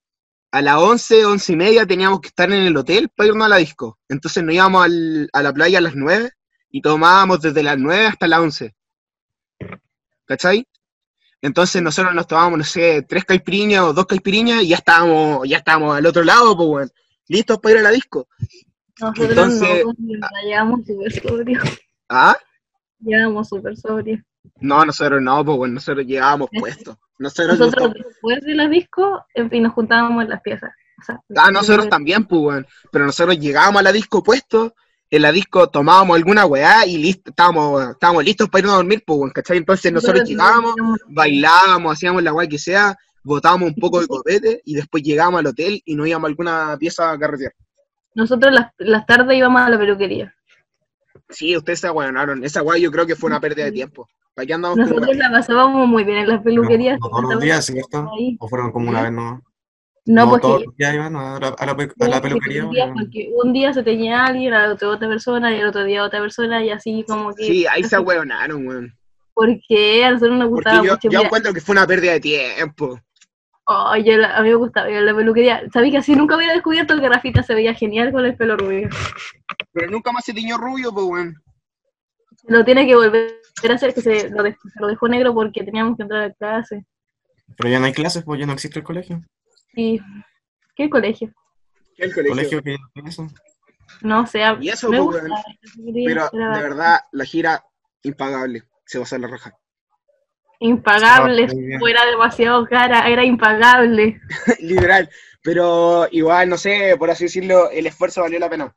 a 0.51 0.62
las 0.62 0.75
11, 0.77 1.25
11 1.25 1.53
y 1.53 1.56
media 1.56 1.86
teníamos 1.88 2.21
que 2.21 2.27
estar 2.27 2.51
en 2.51 2.62
el 2.63 2.77
hotel 2.77 3.10
para 3.15 3.29
irnos 3.29 3.45
a 3.45 3.49
la 3.49 3.58
disco. 3.58 3.97
Entonces 4.10 4.43
nos 4.43 4.53
íbamos 4.53 4.86
al- 4.86 5.29
a 5.34 5.41
la 5.41 5.51
playa 5.53 5.79
a 5.79 5.82
las 5.82 5.95
9 5.95 6.32
y 6.75 6.81
tomábamos 6.81 7.39
desde 7.39 7.62
las 7.62 7.77
9 7.77 8.07
hasta 8.07 8.27
las 8.27 8.39
11. 8.39 8.73
¿Cachai? 10.25 10.67
Entonces 11.41 11.81
nosotros 11.83 12.15
nos 12.15 12.25
tomábamos, 12.25 12.57
no 12.57 12.63
sé, 12.63 13.03
tres 13.07 13.25
caipiriñas 13.25 13.81
o 13.83 13.93
dos 13.93 14.05
caipiriñas 14.07 14.63
y 14.63 14.69
ya 14.69 14.77
estábamos, 14.77 15.47
ya 15.47 15.57
estábamos 15.57 15.95
al 15.95 16.05
otro 16.05 16.23
lado, 16.23 16.55
pues, 16.57 16.67
weón. 16.69 16.91
Listos 17.27 17.59
para 17.59 17.73
ir 17.75 17.79
a 17.79 17.83
la 17.83 17.91
disco. 17.91 18.27
Nosotros 18.99 19.29
Entonces- 19.29 19.86
no, 19.86 19.93
ya 20.19 20.41
llegamos 20.45 20.79
súper 20.88 21.12
sobrios. 21.21 21.63
¿Ah? 22.09 22.36
Llegamos 22.99 23.47
súper 23.49 23.77
sobrios. 23.77 24.19
No, 24.59 24.83
nosotros 24.86 25.21
no, 25.21 25.45
pues, 25.45 25.57
weón, 25.59 25.73
nosotros 25.75 26.05
llegábamos 26.07 26.49
puestos. 26.59 26.97
Nosotros, 27.19 27.59
Nosotros 27.59 27.89
nos- 27.89 28.07
después 28.07 28.41
de 28.41 28.55
la 28.55 28.67
disco, 28.67 29.25
en 29.36 29.49
fin, 29.49 29.63
nos 29.63 29.73
juntábamos 29.73 30.23
en 30.23 30.29
las 30.29 30.41
piezas. 30.41 30.71
O 30.99 31.03
sea, 31.05 31.19
ah, 31.36 31.51
nosotros 31.51 31.88
también, 31.89 32.25
pues, 32.25 32.41
weón. 32.41 32.67
Pero 32.91 33.05
nosotros 33.05 33.38
llegábamos 33.38 33.81
a 33.81 33.83
la 33.83 33.91
disco 33.91 34.23
puestos, 34.23 34.71
en 35.13 35.21
la 35.21 35.32
disco 35.32 35.69
tomábamos 35.69 36.17
alguna 36.17 36.43
weá 36.47 36.88
y 36.88 36.97
listo, 36.97 37.30
estábamos, 37.30 37.91
estábamos 37.91 38.23
listos 38.23 38.49
para 38.49 38.62
irnos 38.62 38.73
a 38.73 38.78
dormir, 38.78 39.04
pues, 39.06 39.32
¿cachai? 39.32 39.58
Entonces 39.58 39.93
nosotros 39.93 40.28
llegábamos, 40.28 40.73
bailábamos, 41.08 41.93
hacíamos 41.93 42.23
la 42.23 42.34
weá 42.34 42.47
que 42.47 42.58
sea, 42.58 42.97
botábamos 43.23 43.69
un 43.69 43.76
poco 43.76 44.02
de 44.02 44.08
copete 44.08 44.62
y 44.65 44.73
después 44.73 45.04
llegábamos 45.04 45.41
al 45.41 45.47
hotel 45.47 45.80
y 45.86 45.95
nos 45.95 46.08
íbamos 46.08 46.26
a 46.26 46.30
alguna 46.30 46.78
pieza 46.80 47.12
a 47.12 47.19
carretear. 47.19 47.54
Nosotros 48.15 48.52
las, 48.52 48.71
las 48.80 49.06
tardes 49.06 49.38
íbamos 49.38 49.62
a 49.62 49.69
la 49.69 49.78
peluquería. 49.78 50.34
Sí, 51.30 51.56
ustedes 51.56 51.82
se 51.82 51.88
aguanaron. 51.88 52.43
Esa 52.43 52.63
weá 52.63 52.80
yo 52.80 52.89
creo 52.89 53.06
que 53.06 53.15
fue 53.15 53.30
una 53.30 53.39
pérdida 53.39 53.65
de 53.65 53.71
tiempo. 53.71 54.08
¿Para 54.34 54.47
qué 54.47 54.54
andamos 54.56 54.80
Nosotros 54.80 55.15
la 55.15 55.30
pasábamos 55.30 55.88
muy 55.88 56.06
bien 56.06 56.17
en 56.17 56.28
las 56.28 56.41
peluquerías. 56.41 56.99
No, 56.99 57.10
no 57.10 57.12
todos 57.12 57.34
los 57.36 57.43
días, 57.43 57.63
¿cierto? 57.63 58.10
Ahí. 58.17 58.36
¿O 58.39 58.47
fueron 58.47 58.71
como 58.71 58.89
una 58.89 59.04
vez, 59.04 59.12
no? 59.12 59.43
No, 60.05 60.25
todos 60.37 60.41
porque 60.41 60.65
los 60.65 60.75
días 60.75 60.93
iban 60.95 61.15
a 61.15 61.39
la, 61.39 61.47
a 61.47 61.65
la 61.65 61.77
pe- 61.77 61.91
a 61.99 62.07
la 62.09 62.21
peluquería. 62.21 62.65
un 62.65 62.71
día, 62.71 62.87
¿no? 62.87 62.93
porque 62.93 63.29
un 63.41 63.53
día 63.53 63.73
se 63.73 63.83
tenía 63.83 64.25
alguien, 64.25 64.53
al 64.53 64.73
otro 64.73 64.89
otra 64.91 65.07
persona, 65.07 65.55
y 65.55 65.59
el 65.61 65.67
otro 65.67 65.85
día 65.85 66.03
otra 66.03 66.19
persona, 66.19 66.63
y 66.63 66.71
así 66.71 67.05
como 67.07 67.33
que. 67.33 67.45
Sí, 67.45 67.65
ahí 67.67 67.83
se 67.83 67.95
ahueonaron, 67.95 68.67
weón. 68.67 68.93
Porque 69.33 70.03
a 70.03 70.11
nosotros 70.11 70.37
nos 70.37 70.49
Porque 70.49 70.55
gustaba 70.69 70.85
yo, 70.85 70.91
mucho. 70.93 71.09
yo 71.09 71.17
mira, 71.19 71.21
encuentro 71.23 71.53
que 71.53 71.61
fue 71.61 71.73
una 71.73 71.87
pérdida 71.87 72.11
de 72.11 72.19
tiempo. 72.19 72.99
oh, 73.65 73.95
yo 73.95 74.13
a 74.25 74.41
mí 74.41 74.49
me 74.49 74.55
gustaba 74.55 74.89
ir 74.91 74.97
a 74.97 75.01
la 75.01 75.15
peluquería. 75.15 75.63
Sabía 75.71 75.91
que 75.91 75.97
así 75.99 76.15
nunca 76.15 76.35
hubiera 76.35 76.53
descubierto 76.53 76.99
que 76.99 77.09
Rafita 77.09 77.41
se 77.41 77.55
veía 77.55 77.73
genial 77.73 78.11
con 78.11 78.25
el 78.25 78.35
pelo 78.35 78.57
rubio. 78.57 78.89
Pero 79.71 79.89
nunca 79.89 80.11
más 80.11 80.25
se 80.25 80.33
tiñó 80.33 80.57
rubio, 80.57 80.93
pues, 80.93 81.05
weón. 81.05 81.35
Lo 82.47 82.65
tiene 82.65 82.85
que 82.85 82.95
volver 82.95 83.31
a 83.69 83.73
hacer, 83.73 83.93
que 83.93 84.01
se 84.01 84.29
lo, 84.29 84.43
dejó, 84.43 84.59
se 84.69 84.79
lo 84.81 84.87
dejó 84.87 85.07
negro 85.07 85.33
porque 85.33 85.63
teníamos 85.63 85.95
que 85.95 86.03
entrar 86.03 86.23
a 86.25 86.33
clase. 86.33 86.85
Pero 87.57 87.69
ya 87.69 87.79
no 87.79 87.85
hay 87.85 87.93
clases, 87.93 88.23
pues 88.25 88.39
ya 88.39 88.45
no 88.45 88.51
existe 88.53 88.79
el 88.79 88.85
colegio. 88.85 89.23
Y. 89.75 89.99
¿Qué 90.75 90.89
colegio? 90.89 91.31
¿Qué 91.95 92.05
el 92.05 92.13
colegio? 92.13 92.62
colegio 92.62 92.62
que 92.63 92.77
eso. 93.09 93.27
No 94.01 94.25
sé, 94.25 94.41
Y 94.59 94.69
eso, 94.69 94.89
me 94.89 94.97
pues, 95.01 95.21
gusta. 95.23 95.43
Pero 96.05 96.29
de 96.31 96.62
verdad, 96.62 96.99
la 97.12 97.25
gira 97.25 97.63
impagable. 98.03 98.63
Se 98.86 98.97
va 98.97 99.03
a 99.03 99.05
hacer 99.05 99.19
la 99.19 99.27
raja. 99.27 99.55
Impagable, 100.59 101.45
Ah, 101.45 101.79
fuera 101.79 102.05
demasiado 102.05 102.65
cara, 102.65 103.07
era 103.07 103.23
impagable. 103.25 104.19
Literal. 104.59 105.09
Pero 105.41 106.07
igual, 106.12 106.49
no 106.49 106.57
sé, 106.57 106.95
por 106.97 107.12
así 107.12 107.25
decirlo, 107.25 107.69
el 107.69 107.86
esfuerzo 107.86 108.21
valió 108.21 108.39
la 108.39 108.49
pena. 108.49 108.73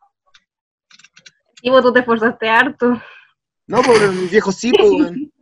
Y 1.62 1.70
vos 1.70 1.82
tú 1.82 1.92
te 1.92 2.00
esforzaste 2.00 2.48
harto. 2.48 3.00
No, 3.66 3.82
por 3.82 4.12
mis 4.12 4.30
viejos 4.30 4.54
sí, 4.56 4.72
weón. 4.78 5.32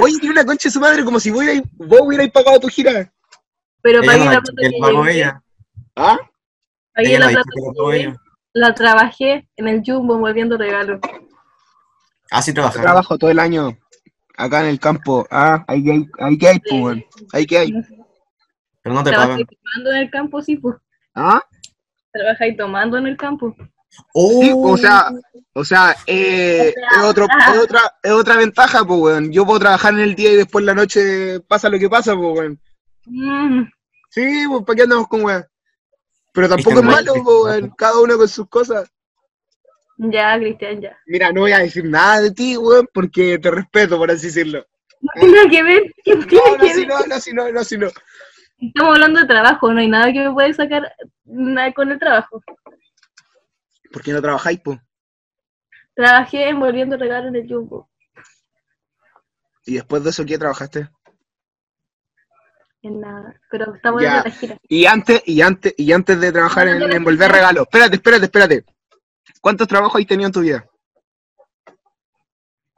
Oye, 0.00 0.18
tiene 0.18 0.34
una 0.34 0.44
concha 0.46 0.68
de 0.68 0.72
su 0.72 0.80
madre 0.80 1.04
como 1.04 1.18
si 1.18 1.30
vos 1.30 1.38
hubierais, 1.38 1.62
vos 1.72 2.00
hubierais 2.02 2.30
pagado 2.30 2.60
tu 2.60 2.68
gira. 2.68 3.12
Pero 3.84 4.00
Ella 4.02 4.06
pagué 4.12 4.24
no 4.24 4.30
la 4.32 4.40
plata 4.40 4.52
que 4.56 4.56
que 4.56 4.66
él 4.66 4.74
pagó 4.80 5.04
llevé, 5.04 5.14
ella. 5.16 5.42
¿Ah? 5.96 6.18
pagué 6.94 7.08
Ella 7.10 7.18
la 7.20 7.28
plata 7.28 7.50
que 7.54 7.60
pagó 7.62 7.92
llevé, 7.92 8.02
ella. 8.04 8.16
la 8.54 8.74
trabajé 8.74 9.48
en 9.56 9.68
el 9.68 9.82
Jumbo 9.84 10.14
envolviendo 10.14 10.56
regalos. 10.56 11.00
Ah, 12.30 12.40
sí, 12.42 12.50
Yo 12.50 12.54
trabaja. 12.54 12.80
trabajo 12.80 13.18
todo 13.18 13.30
el 13.30 13.38
año 13.38 13.76
acá 14.36 14.60
en 14.62 14.66
el 14.68 14.80
campo. 14.80 15.26
Ah, 15.30 15.64
ahí 15.68 15.84
que 15.84 15.92
hay, 15.92 16.08
ahí 16.18 16.38
que 16.38 16.48
hay, 16.48 16.60
weón. 16.72 17.04
Ahí 17.32 17.46
que 17.46 17.58
hay. 17.58 17.72
Pero 18.82 18.94
no 18.94 19.04
te 19.04 19.12
pagan. 19.12 19.44
Tomando 19.44 19.90
en 19.92 19.96
el 19.98 20.10
campo, 20.10 20.42
sí, 20.42 20.56
pues. 20.56 20.76
¿Ah? 21.14 21.42
Trabajáis 22.12 22.56
tomando 22.56 22.96
en 22.98 23.06
el 23.06 23.16
campo. 23.18 23.54
Sí, 23.58 23.64
Oh, 24.14 24.72
o 24.72 24.76
sea, 24.76 25.12
o 25.52 25.64
sea, 25.64 25.94
eh, 26.08 26.74
O 26.76 26.80
sea, 26.90 27.00
es, 27.00 27.04
otro, 27.06 27.26
es, 27.26 27.58
otra, 27.58 27.80
es 28.02 28.10
otra 28.12 28.36
ventaja, 28.36 28.84
pues, 28.84 28.98
weón. 29.00 29.30
Yo 29.32 29.44
puedo 29.46 29.60
trabajar 29.60 29.92
en 29.94 30.00
el 30.00 30.14
día 30.16 30.32
y 30.32 30.36
después 30.36 30.62
en 30.62 30.66
la 30.66 30.74
noche 30.74 31.38
pasa 31.46 31.68
lo 31.68 31.78
que 31.78 31.88
pasa, 31.90 32.16
pues, 32.16 32.38
weón. 32.38 32.60
Mm, 33.06 33.62
Sí, 34.14 34.44
pues, 34.48 34.62
¿para 34.64 34.76
qué 34.76 34.82
andamos 34.82 35.08
con 35.08 35.24
weón? 35.24 35.44
Pero 36.32 36.48
tampoco 36.48 36.78
es 36.78 36.84
malo, 36.84 37.14
pues, 37.14 37.26
weón. 37.26 37.70
Cada 37.76 38.00
uno 38.00 38.16
con 38.16 38.28
sus 38.28 38.48
cosas. 38.48 38.88
ya, 39.98 40.38
Cristian, 40.38 40.80
ya. 40.80 40.96
Mira, 41.06 41.32
no 41.32 41.40
voy 41.40 41.50
a 41.50 41.58
decir 41.58 41.84
nada 41.84 42.20
de 42.20 42.30
ti, 42.30 42.56
weón, 42.56 42.88
porque 42.94 43.40
te 43.40 43.50
respeto, 43.50 43.98
por 43.98 44.12
así 44.12 44.26
decirlo. 44.26 44.64
No 45.00 45.10
tiene 45.18 45.36
nada 45.36 45.50
que 45.50 45.62
ver. 45.64 45.94
¿Qué 46.04 46.14
No, 46.14 46.20
no, 46.20 46.58
que 46.58 46.74
si 46.74 46.80
ver? 46.80 46.88
no, 46.88 47.06
no, 47.06 47.20
si 47.20 47.32
no, 47.32 47.50
no, 47.50 47.64
si 47.64 47.76
no. 47.76 47.88
Estamos 48.60 48.94
hablando 48.94 49.18
de 49.20 49.26
trabajo, 49.26 49.72
no 49.72 49.80
hay 49.80 49.88
nada 49.88 50.12
que 50.12 50.20
me 50.20 50.32
pueda 50.32 50.52
sacar 50.52 50.94
nada 51.24 51.72
con 51.72 51.90
el 51.90 51.98
trabajo. 51.98 52.40
¿Por 53.92 54.02
qué 54.02 54.12
no 54.12 54.22
trabajáis, 54.22 54.60
pues? 54.64 54.78
Trabajé 55.94 56.48
envolviendo 56.50 56.96
regalos 56.96 57.28
en 57.30 57.36
el 57.36 57.48
Jumbo. 57.48 57.90
Y 59.66 59.74
después 59.74 60.04
de 60.04 60.10
eso, 60.10 60.24
¿qué 60.24 60.38
trabajaste? 60.38 60.88
En 62.84 63.00
nada. 63.00 63.40
Pero 63.50 63.74
estamos 63.74 64.02
Ya. 64.02 64.18
en 64.18 64.24
la 64.24 64.30
gira. 64.30 64.58
Y 64.68 64.84
antes, 64.84 65.22
y 65.24 65.40
antes, 65.40 65.74
y 65.78 65.90
antes 65.90 66.20
de 66.20 66.30
trabajar 66.30 66.68
en 66.68 66.82
envolver 66.92 67.30
no. 67.30 67.34
regalos. 67.34 67.62
Espérate, 67.62 67.96
espérate, 67.96 68.24
espérate. 68.26 68.64
¿Cuántos 69.40 69.66
trabajos 69.66 69.98
has 69.98 70.06
tenido 70.06 70.26
en 70.26 70.32
tu 70.34 70.40
vida? 70.40 70.66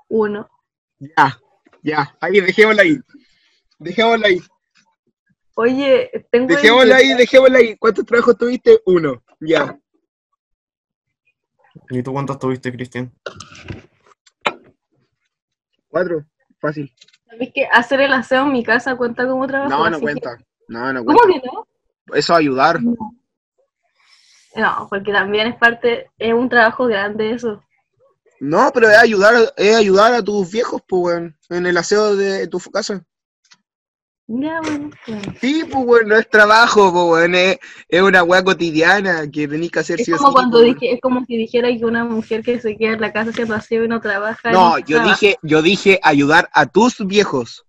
Uno. 0.09 0.49
Ya, 1.01 1.37
ya. 1.83 2.17
Ahí, 2.21 2.41
dejémosla 2.41 2.83
ahí. 2.83 3.01
Dejémosla 3.81 4.29
ahí. 4.29 4.41
Oye, 5.57 6.11
tengo. 6.31 6.47
Dejémosla 6.47 6.97
ahí, 6.97 7.15
dejémosla 7.15 7.59
ahí. 7.59 7.77
¿Cuántos 7.77 8.07
trabajos 8.07 8.39
tuviste? 8.39 8.81
Uno. 8.87 9.25
Ya. 9.41 9.77
¿Y 11.91 12.01
tú 12.05 12.13
cuántos 12.13 12.39
tuviste, 12.39 12.71
Cristian? 12.73 13.13
Cuatro. 15.89 16.25
Fácil. 16.61 16.95
¿Sabes 17.29 17.51
que 17.55 17.67
hacer 17.67 18.01
el 18.01 18.13
aseo 18.13 18.43
en 18.43 18.53
mi 18.53 18.63
casa 18.65 18.97
cuenta 18.97 19.27
como 19.27 19.47
trabajo? 19.47 19.71
No, 19.71 19.91
no 19.91 20.01
cuenta. 20.01 20.39
No, 20.69 20.93
no 20.93 21.01
que- 21.01 21.07
¿Cómo 21.07 21.19
cuenta. 21.19 21.41
que 21.41 21.47
no? 21.55 21.67
Eso 22.15 22.35
ayudar. 22.35 22.81
No, 24.55 24.87
porque 24.89 25.13
también 25.13 25.49
es 25.49 25.57
parte, 25.57 26.11
es 26.19 26.33
un 26.33 26.49
trabajo 26.49 26.87
grande 26.87 27.33
eso. 27.33 27.63
No, 28.41 28.71
pero 28.73 28.89
es 28.89 28.97
ayudar, 28.99 29.35
es 29.57 29.77
ayudar 29.77 30.13
a 30.15 30.23
tus 30.23 30.51
viejos, 30.51 30.83
pues, 30.87 31.33
en 31.51 31.67
el 31.67 31.77
aseo 31.77 32.17
de 32.17 32.47
tu 32.47 32.59
casa. 32.61 33.03
Ya, 34.29 34.61
bueno, 34.61 34.91
bueno. 35.07 35.23
Sí, 35.41 35.63
pues, 35.71 35.85
weón, 35.87 36.09
no 36.09 36.17
es 36.17 36.29
trabajo, 36.29 36.93
pues, 36.93 37.29
es, 37.33 37.59
es 37.89 38.03
una 38.03 38.25
weá 38.25 38.43
cotidiana 38.43 39.31
que 39.31 39.47
tenés 39.47 39.71
que 39.71 39.79
hacer 39.79 40.01
Es 40.01 40.07
sí 40.07 40.13
o 40.13 40.17
como 40.17 40.31
sí, 40.31 40.35
cuando 40.35 40.59
pues, 40.59 40.75
dije, 40.75 40.93
es 40.95 41.01
como 41.01 41.25
si 41.25 41.37
dijera 41.37 41.69
que 41.69 41.85
una 41.85 42.05
mujer 42.05 42.43
que 42.43 42.59
se 42.59 42.77
queda 42.77 42.95
en 42.95 43.01
la 43.01 43.13
casa 43.13 43.31
haciendo 43.31 43.55
aseo 43.55 43.85
y 43.85 43.89
no 43.89 44.01
trabaja. 44.01 44.51
No, 44.51 44.79
yo 44.81 44.97
trabaja. 44.97 45.21
dije, 45.21 45.37
yo 45.43 45.63
dije 45.63 46.01
ayudar 46.03 46.49
a 46.53 46.67
tus 46.67 47.07
viejos. 47.07 47.65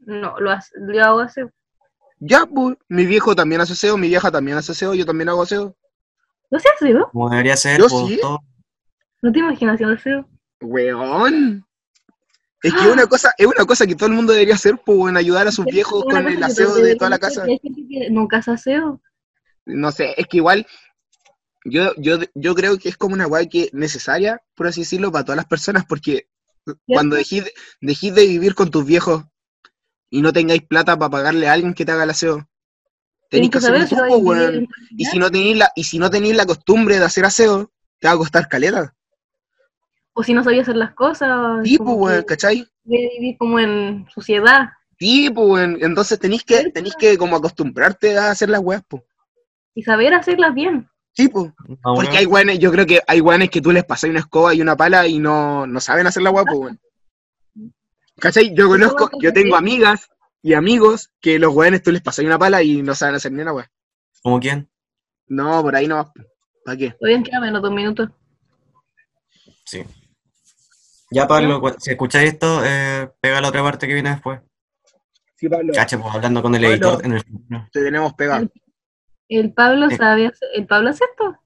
No, 0.00 0.34
lo, 0.40 0.50
hace- 0.50 0.74
yo 0.92 1.04
hago 1.04 1.20
aseo. 1.20 1.50
Ya, 2.18 2.44
pues, 2.46 2.76
mi 2.88 3.06
viejo 3.06 3.36
también 3.36 3.60
hace 3.60 3.74
aseo, 3.74 3.96
mi 3.96 4.08
vieja 4.08 4.32
también 4.32 4.56
hace 4.58 4.72
aseo, 4.72 4.94
yo 4.94 5.06
también 5.06 5.28
hago 5.28 5.42
aseo. 5.42 5.76
¿No 6.50 6.58
se 6.58 6.68
aseo? 6.70 7.08
Como 7.12 7.30
debería 7.30 7.56
ser, 7.56 7.78
Yo 7.78 7.86
pues, 7.88 8.08
sí. 8.08 8.18
todo. 8.20 8.40
¿No 9.22 9.30
te 9.30 9.38
imaginas 9.38 9.74
haciendo 9.74 9.94
aseo? 9.94 10.28
Weón. 10.60 11.64
Es 12.62 12.74
que 12.74 12.80
es 12.80 12.92
una 12.92 13.06
cosa, 13.06 13.32
es 13.38 13.46
una 13.46 13.64
cosa 13.64 13.86
que 13.86 13.94
todo 13.94 14.08
el 14.08 14.14
mundo 14.14 14.32
debería 14.32 14.54
hacer, 14.54 14.78
pues, 14.84 14.98
weón, 14.98 15.16
ayudar 15.16 15.48
a 15.48 15.52
sus 15.52 15.64
viejos 15.64 16.04
con 16.04 16.26
el 16.26 16.38
que 16.38 16.44
aseo 16.44 16.74
de 16.74 16.94
toda 16.94 17.10
la 17.10 17.18
casa. 17.18 17.44
que 17.46 17.58
que 17.58 18.10
nunca 18.10 18.38
hace 18.38 18.50
aseo. 18.50 19.00
No 19.64 19.92
sé, 19.92 20.14
es 20.16 20.26
que 20.26 20.38
igual, 20.38 20.66
yo, 21.64 21.94
yo, 21.96 22.18
yo 22.34 22.54
creo 22.54 22.78
que 22.78 22.88
es 22.88 22.96
como 22.96 23.14
una 23.14 23.26
weá 23.26 23.46
que 23.46 23.70
necesaria, 23.72 24.42
por 24.54 24.66
así 24.66 24.80
decirlo, 24.82 25.10
para 25.10 25.24
todas 25.24 25.36
las 25.36 25.46
personas, 25.46 25.84
porque 25.86 26.28
cuando 26.86 27.16
dejís 27.16 27.44
de, 27.44 27.52
dejís 27.80 28.14
de 28.14 28.26
vivir 28.26 28.54
con 28.54 28.70
tus 28.70 28.84
viejos 28.84 29.24
y 30.10 30.20
no 30.20 30.32
tengáis 30.32 30.62
plata 30.62 30.98
para 30.98 31.10
pagarle 31.10 31.48
a 31.48 31.54
alguien 31.54 31.72
que 31.72 31.84
te 31.84 31.92
haga 31.92 32.04
el 32.04 32.10
aseo, 32.10 32.46
tenéis 33.30 33.50
Tienes 33.50 33.50
que 33.50 33.58
hacerlo 33.84 34.06
tú, 34.08 34.16
weón. 34.16 34.54
en 34.54 34.68
Y 34.90 35.06
si 35.06 35.18
no 35.18 35.30
tenéis 35.30 35.56
la, 35.56 35.72
y 35.74 35.84
si 35.84 35.98
no 35.98 36.10
tenéis 36.10 36.36
la 36.36 36.46
costumbre 36.46 36.98
de 36.98 37.04
hacer 37.04 37.24
aseo, 37.24 37.72
te 37.98 38.08
va 38.08 38.14
a 38.14 38.18
costar 38.18 38.48
caleta. 38.48 38.94
O 40.12 40.22
si 40.22 40.34
no 40.34 40.42
sabía 40.42 40.62
hacer 40.62 40.76
las 40.76 40.94
cosas. 40.94 41.60
Sí, 41.64 41.76
como 41.76 41.98
pues, 41.98 42.12
weón, 42.12 42.20
que 42.22 42.26
¿cachai? 42.26 42.66
de 42.84 43.10
vivir 43.18 43.36
como 43.38 43.58
en 43.58 44.06
suciedad. 44.12 44.70
Sí, 44.98 45.30
pues, 45.30 45.48
weón. 45.48 45.78
Entonces 45.80 46.18
tenéis 46.18 46.44
que, 46.44 46.70
tenéis 46.70 46.94
que 46.96 47.16
como 47.16 47.36
acostumbrarte 47.36 48.18
a 48.18 48.30
hacer 48.30 48.50
las 48.50 48.60
weas, 48.60 48.82
pues. 48.88 49.02
Y 49.74 49.82
saber 49.82 50.14
hacerlas 50.14 50.54
bien. 50.54 50.88
Sí, 51.12 51.28
pues. 51.28 51.52
No, 51.68 51.94
Porque 51.94 52.18
hay 52.18 52.26
weones, 52.26 52.58
yo 52.58 52.70
creo 52.70 52.86
que 52.86 53.00
hay 53.06 53.20
weones 53.20 53.50
que 53.50 53.60
tú 53.60 53.72
les 53.72 53.84
pasas 53.84 54.10
una 54.10 54.20
escoba 54.20 54.54
y 54.54 54.60
una 54.60 54.76
pala 54.76 55.06
y 55.06 55.18
no, 55.18 55.66
no 55.66 55.80
saben 55.80 56.06
hacer 56.06 56.22
la 56.22 56.30
wea, 56.30 56.44
pues, 56.44 56.58
weón. 56.58 56.80
¿Cachai? 58.18 58.54
Yo 58.54 58.68
conozco, 58.68 59.08
yo 59.20 59.32
tengo 59.32 59.56
amigas 59.56 60.10
y 60.42 60.54
amigos 60.54 61.10
que 61.20 61.38
los 61.38 61.54
weones 61.54 61.82
tú 61.82 61.90
les 61.90 62.02
pasas 62.02 62.24
una 62.24 62.38
pala 62.38 62.62
y 62.62 62.82
no 62.82 62.94
saben 62.94 63.14
hacer 63.14 63.32
ni 63.32 63.42
una 63.42 63.52
wea. 63.52 63.70
¿Como 64.22 64.38
quién? 64.38 64.68
No, 65.26 65.62
por 65.62 65.74
ahí 65.74 65.86
no. 65.86 66.12
¿Para 66.64 66.76
qué? 66.76 66.90
Todavía 66.98 67.22
queda 67.22 67.40
menos 67.40 67.62
dos 67.62 67.72
minutos. 67.72 68.10
Sí. 69.64 69.84
Ya, 71.10 71.26
Pablo, 71.26 71.60
si 71.78 71.90
escucháis 71.90 72.32
esto, 72.34 72.62
eh, 72.64 73.10
pega 73.20 73.40
la 73.40 73.48
otra 73.48 73.62
parte 73.62 73.86
que 73.88 73.94
viene 73.94 74.10
después. 74.10 74.40
Sí, 75.36 75.48
Pablo. 75.48 75.72
Cacha, 75.74 75.98
pues 76.00 76.14
hablando 76.14 76.42
con 76.42 76.54
el 76.54 76.60
Pablo. 76.62 76.74
editor 76.74 77.04
en 77.06 77.12
el 77.12 77.22
futuro. 77.22 77.68
Te 77.72 77.82
tenemos 77.82 78.14
pegado. 78.14 78.48
El 79.28 79.52
Pablo 79.52 79.88
Sí. 79.90 79.96
sabe 79.96 80.26
hacer, 80.26 80.48
¿el 80.54 80.66
Pablo 80.66 80.90
hace 80.90 81.04
esto? 81.04 81.36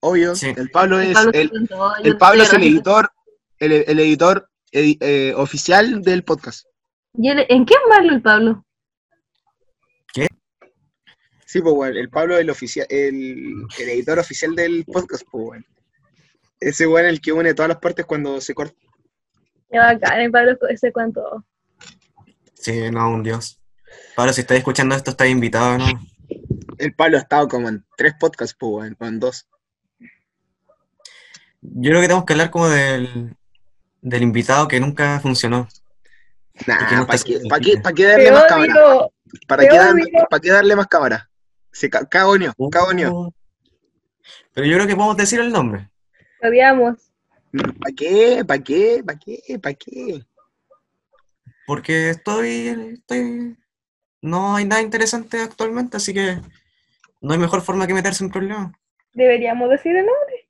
Obvio. 0.00 0.34
Sí. 0.34 0.52
El 0.56 0.70
Pablo 0.70 1.00
El 1.00 1.08
es 1.08 1.14
Pablo, 1.14 1.30
el, 1.34 1.50
sentó, 1.50 1.76
yo 1.76 1.92
el 2.04 2.18
Pablo 2.18 2.42
es 2.42 2.52
el 2.52 2.62
editor, 2.62 3.10
el, 3.58 3.72
el 3.72 3.98
editor 4.00 4.48
edi- 4.72 4.98
eh, 5.00 5.32
oficial 5.36 6.02
del 6.02 6.22
podcast. 6.24 6.66
¿Y 7.14 7.28
él- 7.30 7.46
¿En 7.48 7.64
qué 7.64 7.74
es 7.74 7.80
malo 7.88 8.12
el 8.14 8.22
Pablo? 8.22 8.62
Sí, 11.48 11.62
pues, 11.62 11.74
weón, 11.74 11.96
el 11.96 12.10
Pablo 12.10 12.34
es 12.34 12.40
el, 12.40 12.50
oficial, 12.50 12.86
el, 12.90 13.54
el 13.78 13.88
editor 13.88 14.18
oficial 14.18 14.54
del 14.56 14.84
podcast, 14.84 15.22
pues, 15.30 15.44
weón. 15.48 15.66
Ese 16.58 16.84
es 16.84 16.90
el 17.04 17.20
que 17.20 17.32
une 17.32 17.54
todas 17.54 17.68
las 17.68 17.78
partes 17.78 18.04
cuando 18.04 18.40
se 18.40 18.52
corta. 18.54 18.74
Qué 19.70 19.78
bacán, 19.78 20.20
el 20.20 20.30
Pablo 20.30 20.56
ese 20.68 20.92
cuánto. 20.92 21.44
Sí, 22.54 22.90
no, 22.90 23.10
un 23.10 23.22
dios. 23.22 23.60
Pablo, 24.14 24.32
si 24.32 24.40
estáis 24.42 24.58
escuchando 24.58 24.94
esto, 24.94 25.10
estáis 25.10 25.32
invitado, 25.32 25.78
¿no? 25.78 25.86
El 26.78 26.94
Pablo 26.94 27.16
ha 27.18 27.20
estado 27.20 27.48
como 27.48 27.68
en 27.68 27.84
tres 27.96 28.14
podcasts, 28.18 28.56
pues, 28.58 28.92
o 28.98 29.04
en 29.04 29.20
dos. 29.20 29.48
Yo 31.60 31.90
creo 31.90 32.00
que 32.00 32.06
tenemos 32.06 32.24
que 32.24 32.32
hablar 32.32 32.50
como 32.50 32.68
del, 32.68 33.34
del 34.00 34.22
invitado 34.22 34.68
que 34.68 34.80
nunca 34.80 35.20
funcionó. 35.20 35.68
¿Y 36.54 36.64
qué 36.64 36.72
Nah, 36.72 37.00
no 37.00 37.06
¿para 37.06 37.18
qué, 37.18 37.40
pa' 37.48 37.58
qué, 37.58 37.72
sentido? 37.72 37.82
pa' 37.82 37.92
qué 37.92 38.04
darle 38.06 38.32
más 38.32 38.44
cámara? 38.44 38.74
¿Para 39.46 39.62
qué, 39.68 39.76
darle, 39.76 40.02
odio. 40.02 40.26
pa' 40.30 40.40
qué 40.40 40.50
darle 40.50 40.76
más 40.76 40.86
cámara? 40.86 41.30
Se 41.72 41.90
ca 41.90 42.06
cagoneó, 42.06 42.54
cagoneó. 42.70 43.12
Uh, 43.12 43.32
Pero 44.54 44.66
yo 44.66 44.76
creo 44.76 44.86
que 44.86 44.96
podemos 44.96 45.16
decir 45.16 45.40
el 45.40 45.52
nombre. 45.52 45.90
Lo 46.40 46.48
odiamos. 46.48 47.05
¿Para 47.56 47.94
qué? 47.96 48.44
¿Para 48.46 48.62
qué? 48.62 49.02
¿Para 49.04 49.18
qué? 49.18 49.58
¿Para 49.60 49.74
qué? 49.74 50.24
Porque 51.66 52.10
estoy, 52.10 52.68
estoy. 52.94 53.56
No 54.22 54.56
hay 54.56 54.64
nada 54.64 54.82
interesante 54.82 55.40
actualmente, 55.40 55.96
así 55.96 56.14
que 56.14 56.40
no 57.20 57.32
hay 57.32 57.38
mejor 57.38 57.62
forma 57.62 57.86
que 57.86 57.94
meterse 57.94 58.24
en 58.24 58.30
problemas. 58.30 58.72
Deberíamos 59.12 59.70
decir 59.70 59.96
el 59.96 60.06
nombre. 60.06 60.46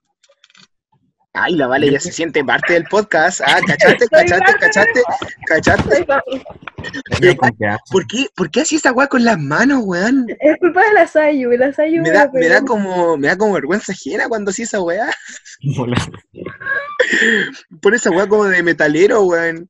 Ay, 1.39 1.55
la 1.55 1.67
Vale 1.67 1.91
ya 1.91 2.01
se 2.01 2.13
siente 2.13 2.43
parte 2.43 2.73
del 2.73 2.85
podcast. 2.85 3.43
Ah, 3.45 3.61
¿cachaste? 3.67 4.07
¿Cachaste? 4.09 4.53
¿Cachaste? 4.59 5.03
¿Cachaste? 5.47 6.07
Y 7.21 7.27
hay 7.27 7.37
confianza. 7.37 7.83
¿Por 7.91 8.07
qué, 8.07 8.27
¿Por 8.35 8.51
qué 8.51 8.63
hacía 8.63 8.79
esa 8.79 8.93
weá 8.93 9.07
con 9.07 9.23
las 9.23 9.39
manos, 9.39 9.83
weón? 9.85 10.27
Es 10.41 10.57
culpa 10.59 10.83
del 10.89 10.97
asayo, 10.97 11.53
el 11.53 11.63
asayo 11.63 12.01
Me 12.01 12.11
da, 12.11 12.31
me 12.33 12.49
da 12.49 12.63
como, 12.63 13.19
me 13.19 13.29
da 13.29 13.37
como 13.37 13.53
vergüenza 13.53 13.93
ajena 13.93 14.29
cuando 14.29 14.51
hacía 14.51 14.65
esa 14.65 14.81
weá. 14.81 15.11
Por 17.81 17.95
esa 17.95 18.11
weá 18.11 18.27
como 18.27 18.45
de 18.45 18.63
metalero, 18.63 19.23
weón. 19.23 19.69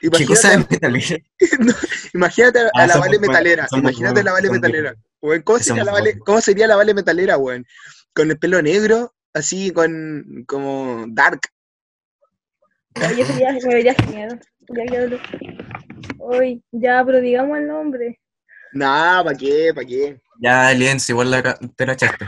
¿Qué 0.00 0.26
cosa 0.26 0.50
de 0.50 0.54
Imagínate, 0.56 0.88
metalero? 0.88 1.24
imagínate 2.14 2.58
a, 2.60 2.70
Ah, 2.74 2.86
la 2.86 2.98
Vale 2.98 3.18
metalera. 3.18 3.66
Imagínate 3.72 4.20
a 4.20 4.24
la 4.24 4.32
Vale 4.32 4.50
metalera. 4.50 4.94
Weón, 5.20 5.42
¿cómo, 5.42 5.58
sería 5.58 5.84
la 5.84 5.92
vale. 5.92 6.18
¿Cómo 6.18 6.40
sería 6.40 6.66
la 6.66 6.76
Vale 6.76 6.94
metalera, 6.94 7.38
weón? 7.38 7.66
Con 8.14 8.30
el 8.30 8.38
pelo 8.38 8.60
negro, 8.60 9.14
así 9.32 9.70
con 9.70 10.44
como 10.46 11.06
dark. 11.08 11.40
Oye, 12.96 13.24
ya 13.40 13.52
me 13.52 13.74
vería 13.74 13.94
genial. 13.94 14.40
Hoy, 16.18 16.62
ya, 16.72 17.02
pero 17.04 17.20
digamos 17.20 17.58
el 17.58 17.66
nombre. 17.66 18.20
Nah, 18.72 19.22
¿para 19.22 19.36
qué? 19.36 19.72
¿Para 19.74 19.86
qué? 19.86 20.20
Ya, 20.40 20.72
Lienz, 20.72 21.08
igual 21.10 21.30
la 21.30 21.42
te 21.54 21.86
la 21.86 21.92
echaste. 21.92 22.26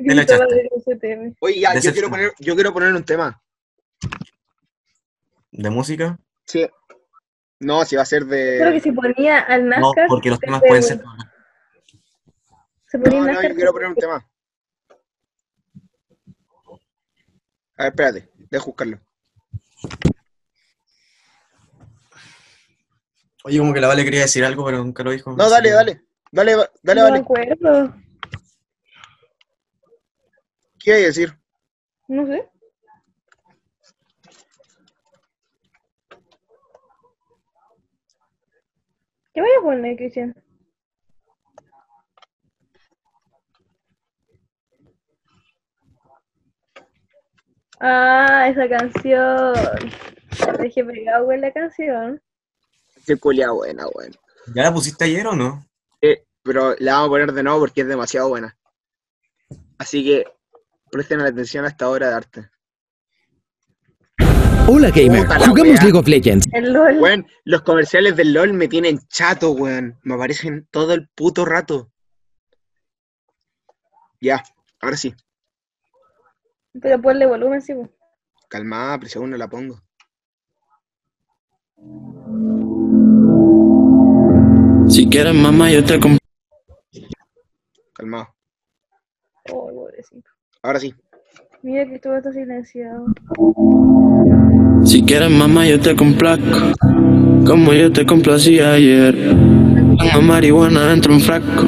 La. 0.00 0.46
Oye, 1.40 1.60
ya, 1.60 1.78
yo 1.78 1.92
quiero, 1.92 2.10
poner, 2.10 2.32
yo 2.38 2.54
quiero 2.54 2.72
poner 2.72 2.92
un 2.94 3.04
tema. 3.04 3.40
¿De 5.52 5.70
música? 5.70 6.18
Sí. 6.46 6.68
No, 7.60 7.84
si 7.84 7.96
va 7.96 8.02
a 8.02 8.06
ser 8.06 8.26
Creo 8.26 8.66
que 8.68 8.74
de. 8.74 8.80
se 8.80 8.92
ponía 8.92 9.38
al 9.40 9.68
No, 9.68 9.80
NASCAR. 9.80 10.06
porque 10.08 10.30
los 10.30 10.40
temas 10.40 10.60
pueden 10.66 10.82
ser... 10.82 11.02
Se 12.88 12.98
ponía 12.98 13.20
No, 13.20 13.26
no, 13.32 13.42
yo 13.42 13.54
quiero 13.54 13.72
poner 13.72 13.88
un 13.88 13.94
tema. 13.94 14.28
A 17.76 17.82
ver, 17.84 17.86
espérate, 17.92 18.30
deja 18.50 18.64
buscarlo. 18.64 19.00
Oye, 23.44 23.58
como 23.58 23.74
que 23.74 23.80
la 23.80 23.88
Vale 23.88 24.04
quería 24.04 24.20
decir 24.22 24.44
algo, 24.44 24.64
pero 24.64 24.78
nunca 24.78 25.02
lo 25.02 25.10
dijo. 25.10 25.32
No, 25.36 25.48
dale, 25.50 25.70
dale. 25.70 26.02
Dale, 26.32 26.56
va- 26.56 26.70
dale, 26.82 27.00
no 27.00 27.06
me 27.06 27.10
vale. 27.10 27.22
acuerdo. 27.22 27.94
¿Qué 30.84 30.92
a 30.92 30.96
decir? 30.96 31.34
No 32.08 32.26
sé. 32.26 32.46
¿Qué 39.32 39.40
voy 39.40 39.50
a 39.58 39.62
poner, 39.62 39.96
Cristian? 39.96 40.34
Ah, 47.80 48.48
esa 48.50 48.68
canción. 48.68 49.54
Dejé 50.60 50.84
pegado 50.84 51.24
con 51.24 51.40
la 51.40 51.50
canción. 51.50 52.22
Qué 53.06 53.16
culia 53.16 53.52
buena, 53.52 53.86
weón. 53.88 54.12
¿Ya 54.54 54.64
la 54.64 54.74
pusiste 54.74 55.04
ayer 55.04 55.26
o 55.26 55.34
no? 55.34 55.66
Eh, 56.02 56.26
pero 56.42 56.76
la 56.78 56.92
vamos 56.92 57.06
a 57.06 57.10
poner 57.10 57.32
de 57.32 57.42
nuevo 57.42 57.60
porque 57.60 57.80
es 57.80 57.88
demasiado 57.88 58.28
buena. 58.28 58.54
Así 59.78 60.04
que 60.04 60.33
presten 60.94 61.20
atención 61.20 61.64
a 61.64 61.68
esta 61.68 61.90
obra 61.90 62.08
de 62.08 62.14
arte. 62.14 62.50
Hola 64.68 64.90
gamer, 64.90 65.22
Puta 65.22 65.40
jugamos 65.40 65.74
wea. 65.74 65.82
League 65.82 65.98
of 65.98 66.06
Legends. 66.06 66.46
El 66.52 66.72
LOL. 66.72 66.98
Weón, 67.00 67.26
los 67.44 67.62
comerciales 67.62 68.14
del 68.14 68.32
LOL 68.32 68.52
me 68.52 68.68
tienen 68.68 69.00
chato, 69.08 69.50
weón. 69.50 69.98
Me 70.04 70.14
aparecen 70.14 70.68
todo 70.70 70.94
el 70.94 71.08
puto 71.08 71.44
rato. 71.44 71.90
Ya, 74.20 74.40
ahora 74.80 74.96
sí. 74.96 75.12
Pero 76.80 77.02
ponle 77.02 77.26
volumen, 77.26 77.60
sí. 77.60 77.74
pues. 77.74 77.90
Calmada, 78.48 78.98
pero 78.98 79.10
si 79.10 79.18
aún 79.18 79.30
no 79.30 79.36
la 79.36 79.48
pongo. 79.48 79.80
Si 84.88 85.08
quieres 85.08 85.34
mamá 85.34 85.72
yo 85.72 85.84
te. 85.84 85.98
Calmado. 87.94 88.32
Oh, 89.50 89.72
pobrecito. 89.74 90.33
Ahora 90.64 90.80
sí. 90.80 90.94
Mira 91.62 91.84
que 91.84 91.98
todo 91.98 92.16
está 92.16 92.32
silenciado. 92.32 93.04
Si 94.82 95.02
quieres 95.02 95.30
mamá 95.30 95.66
yo 95.66 95.78
te 95.78 95.94
complazco. 95.94 96.72
Como 97.44 97.74
yo 97.74 97.92
te 97.92 98.06
complací 98.06 98.60
ayer. 98.60 99.14
Tengo 99.14 100.22
marihuana 100.22 100.86
dentro 100.86 101.12
de 101.12 101.18
un 101.18 101.22
frasco. 101.22 101.66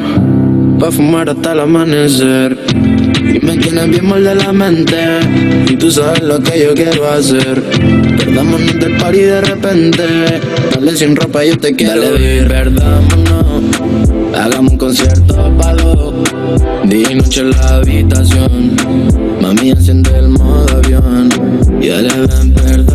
Pa' 0.80 0.90
fumar 0.90 1.28
hasta 1.28 1.52
el 1.52 1.60
amanecer. 1.60 2.56
Y 3.34 3.44
me 3.44 3.58
tienes 3.58 3.90
bien 3.90 4.08
mal 4.08 4.24
de 4.24 4.34
la 4.34 4.50
mente. 4.50 4.96
Y 5.68 5.76
tú 5.76 5.90
sabes 5.90 6.22
lo 6.22 6.40
que 6.40 6.58
yo 6.64 6.72
quiero 6.72 7.06
hacer. 7.06 7.62
Perdámonos 8.16 8.80
del 8.80 8.96
party 8.96 9.18
de 9.18 9.40
repente. 9.42 10.04
Dale 10.74 10.96
sin 10.96 11.14
ropa, 11.14 11.44
yo 11.44 11.58
te 11.58 11.76
quiero. 11.76 12.00
Dale, 12.00 12.18
vivir, 12.18 12.48
perdámonos. 12.48 13.25
Hagamos 14.36 14.72
un 14.72 14.78
concierto 14.78 15.34
pa' 15.58 15.74
dos. 15.74 16.14
Día 16.84 17.10
y 17.10 17.14
noche 17.14 17.40
en 17.40 17.50
la 17.50 17.76
habitación. 17.76 18.76
Mami, 19.40 19.70
enciende 19.70 20.18
el 20.18 20.28
modo 20.28 20.76
avión. 20.76 21.28
Y 21.80 21.88
dale, 21.88 22.10
ven, 22.26 22.86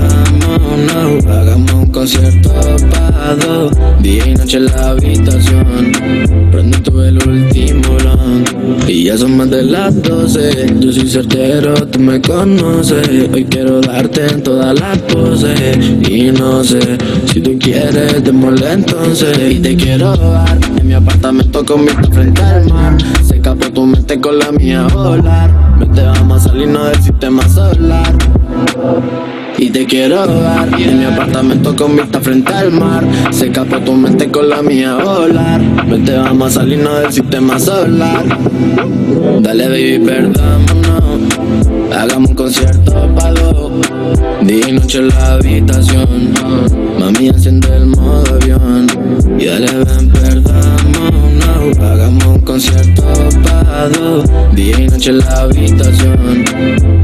Hagamos 0.71 1.73
un 1.73 1.85
concierto 1.87 2.49
pa' 2.91 3.35
dos. 3.35 3.73
Día 4.01 4.25
y 4.25 4.35
noche 4.35 4.55
en 4.55 4.65
la 4.67 4.91
habitación. 4.91 5.91
Prende 6.49 6.77
tú 6.79 7.01
el 7.01 7.17
último 7.27 7.97
blunt. 7.97 8.49
Y 8.87 9.03
ya 9.03 9.17
son 9.17 9.35
más 9.35 9.49
de 9.49 9.63
las 9.63 10.01
12. 10.01 10.77
Yo 10.79 10.93
soy 10.93 11.09
certero, 11.09 11.73
tú 11.87 11.99
me 11.99 12.21
conoces. 12.21 13.05
Hoy 13.33 13.43
quiero 13.45 13.81
darte 13.81 14.27
en 14.27 14.43
todas 14.43 14.79
las 14.79 14.97
poses. 14.99 15.77
Y 16.09 16.31
no 16.31 16.63
sé 16.63 16.79
si 17.25 17.41
tú 17.41 17.59
quieres, 17.59 18.23
démosle 18.23 18.71
entonces. 18.71 19.37
Y 19.51 19.59
te 19.59 19.75
quiero 19.75 20.15
dar 20.15 20.57
en 20.77 20.87
mi 20.87 20.93
apartamento 20.93 21.65
con 21.65 21.85
vista 21.85 22.09
frente 22.13 22.41
al 22.41 22.69
mar. 22.69 22.97
Se 23.25 23.35
escapó 23.35 23.69
tu 23.71 23.85
mente 23.85 24.21
con 24.21 24.39
la 24.39 24.53
mía 24.53 24.87
volar. 24.93 25.51
Vete, 25.79 26.01
vamos 26.01 26.45
a 26.45 26.49
salirnos 26.49 26.91
del 26.91 27.03
sistema 27.03 27.47
solar. 27.49 28.15
Y 29.61 29.69
te 29.69 29.85
quiero 29.85 30.25
dar 30.25 30.69
en 30.81 30.97
mi 30.97 31.05
apartamento 31.05 31.75
con 31.75 31.95
vista 31.95 32.19
frente 32.19 32.51
al 32.51 32.71
mar. 32.71 33.05
Se 33.29 33.45
escapó 33.45 33.77
tu 33.77 33.93
mente 33.93 34.27
con 34.31 34.49
la 34.49 34.63
mía 34.63 34.95
volar. 34.95 35.61
Vete, 35.87 36.17
vamos 36.17 36.57
a 36.57 36.61
salirnos 36.61 37.01
del 37.01 37.13
sistema 37.13 37.59
solar. 37.59 38.25
Dale, 39.41 39.69
baby, 39.69 39.99
perdámonos. 39.99 41.67
Hagamos 41.95 42.31
un 42.31 42.35
concierto 42.35 43.07
pa' 43.13 43.33
dos. 43.33 43.71
Día 44.41 44.67
y 44.67 44.71
noche 44.71 44.97
en 44.97 45.09
la 45.09 45.33
habitación. 45.33 46.33
Mami, 46.97 47.27
enciende 47.27 47.67
el 47.75 47.85
modo 47.85 48.33
avión. 48.41 48.87
Y 49.37 49.45
dale, 49.45 49.67
ven, 49.67 50.09
perdámonos. 50.09 50.30
Hagamos 51.79 52.25
un 52.25 52.39
concierto 52.41 53.03
pa' 53.43 53.89
dos. 53.89 54.25
Día 54.55 54.79
y 54.79 54.87
noche 54.87 55.11
en 55.11 55.17
la 55.19 55.41
habitación. 55.41 56.45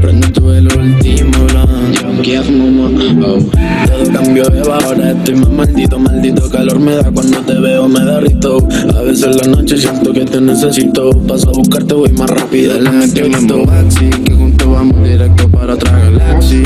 Prende 0.00 0.28
tú 0.28 0.50
el 0.50 0.66
último 0.76 1.44
blunt. 1.46 2.22
Give 2.22 2.50
mama, 2.50 2.90
oh. 3.26 3.38
Todo 3.86 4.12
cambió, 4.12 4.42
Eva, 4.52 4.78
ahora 4.84 5.12
estoy 5.12 5.36
más 5.36 5.50
maldito, 5.50 5.98
maldito 5.98 6.50
calor 6.50 6.80
me 6.80 6.96
da 6.96 7.10
cuando 7.10 7.38
te 7.40 7.54
veo, 7.54 7.88
me 7.88 8.00
derrito. 8.00 8.58
A 8.96 9.02
veces 9.02 9.36
en 9.42 9.52
la 9.52 9.56
noche 9.58 9.76
siento 9.78 10.12
que 10.12 10.24
te 10.24 10.40
necesito. 10.40 11.10
Paso 11.26 11.50
a 11.50 11.52
buscarte, 11.52 11.94
voy 11.94 12.12
más 12.12 12.30
rápido. 12.30 12.74
Dale, 12.74 12.90
metemos 12.90 13.40
un 13.42 13.66
taxi, 13.66 14.10
que 14.24 14.34
juntos 14.34 14.68
vamos 14.70 15.02
directo 15.02 15.48
para 15.48 15.74
otra 15.74 15.98
galaxy. 15.98 16.62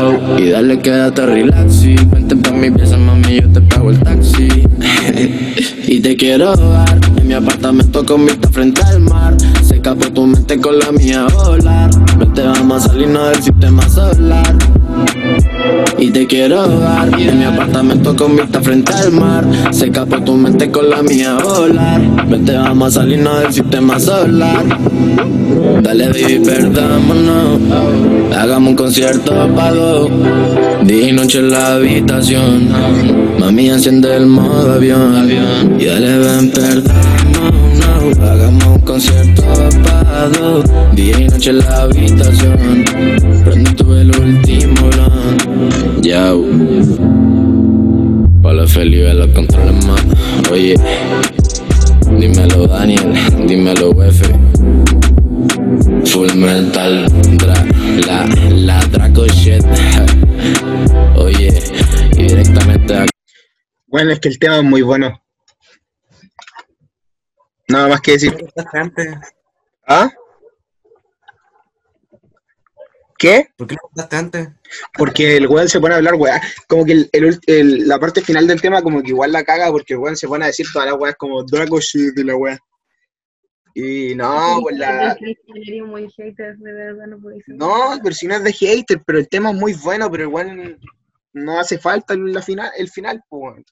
Oh, 0.00 0.38
y 0.38 0.50
dale, 0.50 0.78
quédate 0.80 1.26
relaxy. 1.26 1.94
Vente 2.10 2.36
pa' 2.36 2.52
mi 2.52 2.70
pieza, 2.70 2.96
mami, 2.96 3.40
yo 3.40 3.48
te 3.48 3.60
pago 3.60 3.90
el 3.90 3.98
taxi. 4.00 4.48
y 5.86 6.00
te 6.00 6.16
quiero 6.16 6.54
dar 6.56 7.17
mi 7.28 7.34
apartamento 7.34 8.06
con 8.06 8.24
vista 8.24 8.48
frente 8.48 8.80
al 8.80 9.00
mar. 9.00 9.36
Se 9.62 9.74
escapó 9.74 10.10
tu 10.10 10.26
mente 10.26 10.58
con 10.58 10.78
la 10.78 10.90
mía 10.90 11.26
volar. 11.26 11.90
Vete, 12.18 12.42
vamos 12.42 12.86
a 12.86 12.88
salirnos 12.88 13.30
del 13.30 13.42
sistema 13.42 13.86
solar. 13.86 14.56
Y 15.98 16.10
te 16.10 16.26
quiero 16.26 16.66
dar 16.80 17.20
en 17.20 17.38
mi 17.38 17.44
apartamento 17.44 18.16
con 18.16 18.34
vista 18.34 18.62
frente 18.62 18.94
al 18.94 19.12
mar. 19.12 19.44
Se 19.72 19.86
escapó 19.86 20.22
tu 20.22 20.36
mente 20.36 20.70
con 20.70 20.88
la 20.88 21.02
mía 21.02 21.34
volar. 21.34 22.00
Vete, 22.28 22.56
vamos 22.56 22.96
a 22.96 23.00
salirnos 23.00 23.40
del 23.40 23.52
sistema 23.52 24.00
solar. 24.00 24.64
Dale, 25.82 26.08
baby, 26.08 26.38
perdámonos. 26.38 27.60
Hagamos 28.34 28.70
un 28.70 28.76
concierto 28.76 29.54
pa' 29.54 29.72
dos. 29.72 30.10
Día 30.84 31.10
y 31.10 31.12
noche 31.12 31.40
en 31.40 31.50
la 31.50 31.74
habitación. 31.74 32.68
Mami, 33.38 33.68
enciende 33.68 34.16
el 34.16 34.26
modo 34.26 34.72
avión. 34.72 35.30
Y 35.78 35.84
dale, 35.84 36.18
ven, 36.18 36.50
perdámonos. 36.50 37.07
Hagamos 38.20 38.64
un 38.66 38.80
concierto 38.80 39.42
pa' 39.84 40.28
dos. 40.28 40.64
Día 40.94 41.20
y 41.20 41.28
noche 41.28 41.50
en 41.50 41.58
la 41.58 41.82
habitación. 41.82 42.84
Prende 43.44 43.72
tú 43.72 43.94
el 43.94 44.10
último 44.18 44.90
blunt. 44.90 46.02
Yao. 46.02 46.44
Para 48.42 48.54
los 48.54 48.72
felices 48.72 49.14
los 49.14 49.28
controles 49.28 49.86
más. 49.86 50.04
Oye. 50.50 50.74
Dímelo, 52.18 52.66
Daniel. 52.66 53.12
Dímelo, 53.46 54.02
F. 54.02 54.24
Full 56.06 56.34
metal, 56.34 57.06
dra, 57.36 57.54
la, 58.06 58.26
la 58.50 58.80
Draco 58.86 59.26
shit. 59.26 59.62
Oye, 61.16 61.52
y 62.16 62.22
directamente 62.22 62.96
a 62.96 63.06
Bueno, 63.86 64.12
es 64.12 64.20
que 64.20 64.28
el 64.28 64.38
tema 64.38 64.58
es 64.58 64.64
muy 64.64 64.82
bueno. 64.82 65.20
Nada 67.68 67.88
más 67.88 68.00
que 68.00 68.12
decir. 68.12 68.34
¿Ah? 69.86 70.10
¿Qué? 73.18 73.48
¿Por 73.56 73.66
qué 73.66 73.74
lo 73.74 73.80
contaste 73.88 74.16
antes? 74.16 74.48
Porque 74.96 75.36
el 75.36 75.48
weón 75.48 75.68
se 75.68 75.80
pone 75.80 75.94
a 75.94 75.96
hablar 75.96 76.14
weá. 76.14 76.40
Como 76.68 76.84
que 76.84 76.92
el, 76.92 77.10
el 77.12 77.24
ult- 77.24 77.42
el- 77.46 77.88
la 77.88 77.98
parte 77.98 78.20
final 78.20 78.46
del 78.46 78.60
tema 78.60 78.80
como 78.80 79.02
que 79.02 79.08
igual 79.08 79.32
la 79.32 79.42
caga 79.42 79.70
porque 79.70 79.94
el 79.94 79.98
weón 79.98 80.16
se 80.16 80.28
pone 80.28 80.44
a 80.44 80.48
decir 80.48 80.66
todas 80.72 80.88
las 80.88 80.98
weas 80.98 81.16
como 81.16 81.42
Draco 81.42 81.80
shit 81.80 82.16
y 82.16 82.22
la 82.22 82.36
weá. 82.36 82.58
Y 83.74 84.14
no, 84.14 84.58
pues 84.62 84.76
la... 84.76 85.12
Eres 85.20 85.82
muy 85.84 86.10
hater, 86.10 86.56
de 86.58 86.72
verdad, 86.72 87.06
no 87.06 87.98
pero 88.02 88.14
si 88.14 88.26
no 88.26 88.34
es 88.34 88.44
de 88.44 88.52
hater, 88.52 89.02
pero 89.06 89.18
el 89.18 89.28
tema 89.28 89.50
es 89.50 89.56
muy 89.56 89.74
bueno, 89.74 90.10
pero 90.10 90.24
igual 90.24 90.78
no 91.32 91.60
hace 91.60 91.78
falta 91.78 92.14
la 92.16 92.42
final, 92.42 92.70
el 92.76 92.88
final, 92.88 93.22
pues. 93.28 93.42
weón. 93.42 93.64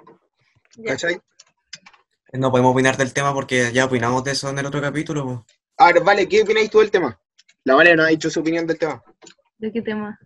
Ya. 0.00 0.63
¿Cachai? 0.82 1.20
No 2.32 2.50
podemos 2.50 2.72
opinar 2.72 2.96
del 2.96 3.12
tema 3.12 3.32
porque 3.32 3.70
ya 3.72 3.84
opinamos 3.84 4.24
de 4.24 4.32
eso 4.32 4.50
en 4.50 4.58
el 4.58 4.66
otro 4.66 4.80
capítulo. 4.80 5.24
po. 5.24 5.46
A 5.78 5.92
ver, 5.92 6.02
vale, 6.02 6.28
¿qué 6.28 6.42
opináis 6.42 6.70
tú 6.70 6.80
del 6.80 6.90
tema? 6.90 7.18
La 7.64 7.74
Vale 7.74 7.94
no 7.94 8.02
ha 8.02 8.08
dicho 8.08 8.28
su 8.28 8.40
opinión 8.40 8.66
del 8.66 8.78
tema. 8.78 9.02
¿De 9.58 9.72
qué 9.72 9.80
tema? 9.80 10.18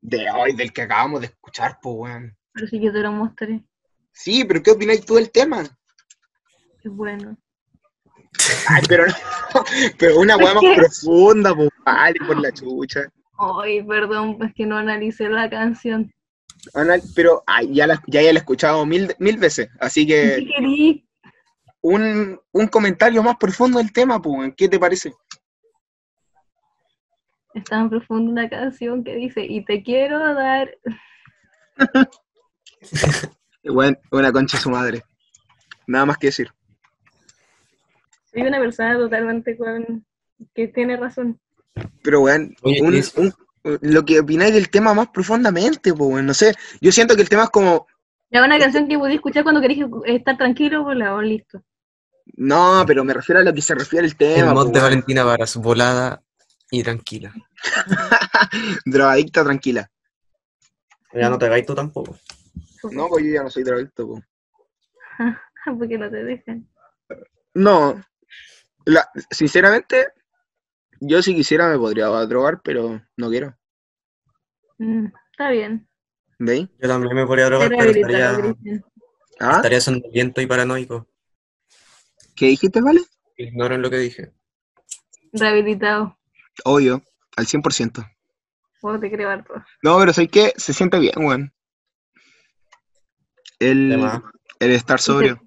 De 0.00 0.30
hoy, 0.30 0.54
del 0.54 0.72
que 0.72 0.82
acabamos 0.82 1.20
de 1.20 1.26
escuchar, 1.26 1.78
pues, 1.82 1.94
weón. 1.98 2.36
Pero 2.52 2.66
si 2.66 2.80
yo 2.80 2.92
te 2.92 3.00
lo 3.00 3.12
mostré. 3.12 3.62
Sí, 4.12 4.44
pero 4.44 4.62
¿qué 4.62 4.70
opináis 4.70 5.04
tú 5.04 5.16
del 5.16 5.30
tema? 5.30 5.64
Qué 6.80 6.88
bueno. 6.88 7.36
Ay, 8.68 8.82
pero 8.88 9.06
no, 9.06 9.14
pero 9.98 10.20
una 10.20 10.36
weá 10.36 10.54
más 10.54 10.64
profunda, 10.76 11.54
pues, 11.54 11.68
vale, 11.84 12.18
por 12.26 12.40
la 12.40 12.52
chucha. 12.52 13.00
Ay, 13.36 13.82
perdón, 13.82 14.38
es 14.42 14.54
que 14.54 14.64
no 14.64 14.76
analicé 14.76 15.28
la 15.28 15.50
canción. 15.50 16.12
Pero 17.14 17.42
ay, 17.46 17.72
ya, 17.74 17.86
la, 17.86 18.02
ya, 18.06 18.22
ya 18.22 18.32
la 18.32 18.38
he 18.38 18.42
escuchado 18.42 18.84
mil, 18.86 19.14
mil 19.18 19.36
veces, 19.38 19.68
así 19.80 20.06
que 20.06 20.36
¿Qué 20.38 20.46
querí? 20.56 21.08
un, 21.80 22.40
un 22.52 22.66
comentario 22.68 23.22
más 23.22 23.36
profundo 23.36 23.78
del 23.78 23.92
tema, 23.92 24.20
pues, 24.20 24.52
¿qué 24.56 24.68
te 24.68 24.78
parece? 24.78 25.12
Es 27.54 27.64
tan 27.64 27.88
profunda 27.88 28.30
una 28.30 28.48
canción 28.48 29.02
que 29.02 29.14
dice, 29.14 29.44
y 29.44 29.64
te 29.64 29.82
quiero 29.82 30.18
dar... 30.34 30.70
Weón, 33.64 33.98
una 34.10 34.32
concha 34.32 34.56
su 34.58 34.70
madre. 34.70 35.02
Nada 35.86 36.06
más 36.06 36.18
que 36.18 36.28
decir. 36.28 36.48
Soy 38.32 38.42
una 38.42 38.58
persona 38.58 38.96
totalmente 38.96 39.56
con... 39.56 40.04
que 40.54 40.68
tiene 40.68 40.96
razón. 40.96 41.40
Pero, 42.02 42.20
weón, 42.20 42.54
Oye, 42.62 42.82
un- 42.82 43.32
lo 43.80 44.04
que 44.04 44.20
opináis 44.20 44.52
del 44.54 44.70
tema 44.70 44.94
más 44.94 45.08
profundamente, 45.08 45.92
pues, 45.94 46.24
no 46.24 46.34
sé. 46.34 46.54
Yo 46.80 46.92
siento 46.92 47.14
que 47.16 47.22
el 47.22 47.28
tema 47.28 47.44
es 47.44 47.50
como, 47.50 47.86
Ya 48.30 48.44
una 48.44 48.58
canción 48.58 48.88
que 48.88 48.98
podía 48.98 49.16
escuchar 49.16 49.42
cuando 49.42 49.60
querés 49.60 49.78
estar 50.06 50.36
tranquilo, 50.36 50.84
pues 50.84 50.96
la 50.96 51.20
listo. 51.22 51.62
no, 52.36 52.84
pero 52.86 53.04
me 53.04 53.14
refiero 53.14 53.40
a 53.40 53.44
lo 53.44 53.52
que 53.54 53.62
se 53.62 53.74
refiere 53.74 54.06
el 54.06 54.12
El 54.12 54.16
tema. 54.18 54.52
mod 54.54 54.64
pues, 54.64 54.74
de. 54.74 54.80
Valentina 54.80 55.24
Varas, 55.24 55.56
volada 55.56 56.22
y 56.70 56.82
tranquila. 56.82 57.32
Drogadicta 58.84 59.44
tranquila. 59.44 59.90
Ya 61.12 61.30
no 61.30 61.38
te 61.38 61.46
hagáis 61.46 61.64
tú 61.66 61.74
tampoco. 61.74 62.16
No, 62.92 63.08
pues 63.08 63.24
yo 63.24 63.32
ya 63.32 63.42
no 63.42 63.50
soy 63.50 63.64
drogadicto, 63.64 64.06
pues. 64.08 64.24
Porque 65.78 65.98
no 65.98 66.10
te 66.10 66.22
dejan. 66.24 66.68
No, 67.54 68.00
la- 68.84 69.08
sinceramente, 69.30 70.12
yo 71.00 71.20
si 71.22 71.34
quisiera 71.34 71.68
me 71.68 71.78
podría 71.78 72.06
drogar, 72.06 72.60
pero 72.62 73.00
no 73.16 73.28
quiero. 73.30 73.56
Mm, 74.78 75.06
está 75.32 75.50
bien. 75.50 75.88
¿Veis? 76.38 76.68
Yo 76.80 76.88
también 76.88 77.14
me 77.14 77.26
podría 77.26 77.46
drogar, 77.46 77.68
pero 77.68 77.90
estaría. 77.90 78.54
¿Ah? 79.40 79.56
estaría 79.56 79.80
siendo 79.80 80.08
viento 80.10 80.40
y 80.40 80.46
paranoico. 80.46 81.06
¿Qué 82.34 82.46
dijiste, 82.46 82.80
vale? 82.80 83.00
Ignoren 83.36 83.82
lo 83.82 83.90
que 83.90 83.98
dije. 83.98 84.32
Rehabilitado. 85.32 86.18
Obvio, 86.64 87.02
al 87.36 87.46
100%. 87.46 88.08
Oh, 88.82 88.98
te 88.98 89.10
creo 89.10 89.28
harto. 89.28 89.54
No, 89.82 89.98
pero 89.98 90.12
sé 90.12 90.28
que 90.28 90.52
se 90.56 90.72
siente 90.72 90.98
bien, 90.98 91.14
weón. 91.16 91.52
El, 93.58 93.90
De 93.90 94.20
el 94.60 94.70
estar 94.72 95.00
sobrio. 95.00 95.40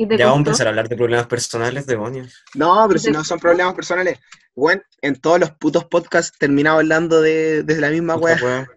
¿Y 0.00 0.06
te 0.06 0.16
Ya 0.16 0.26
vamos 0.26 0.38
a 0.38 0.40
empezar 0.50 0.66
a 0.68 0.70
hablar 0.70 0.88
de 0.88 0.96
problemas 0.96 1.26
personales, 1.26 1.84
demonios. 1.84 2.44
No, 2.54 2.84
pero 2.86 3.00
si 3.00 3.10
no 3.10 3.24
son 3.24 3.40
problemas 3.40 3.74
personales. 3.74 4.18
Weón, 4.54 4.80
en 5.02 5.16
todos 5.20 5.40
los 5.40 5.50
putos 5.52 5.84
podcasts 5.86 6.38
terminaba 6.38 6.78
hablando 6.78 7.20
de, 7.20 7.64
de 7.64 7.80
la 7.80 7.90
misma 7.90 8.14
Puta 8.14 8.24
weá. 8.34 8.44
wea. 8.44 8.68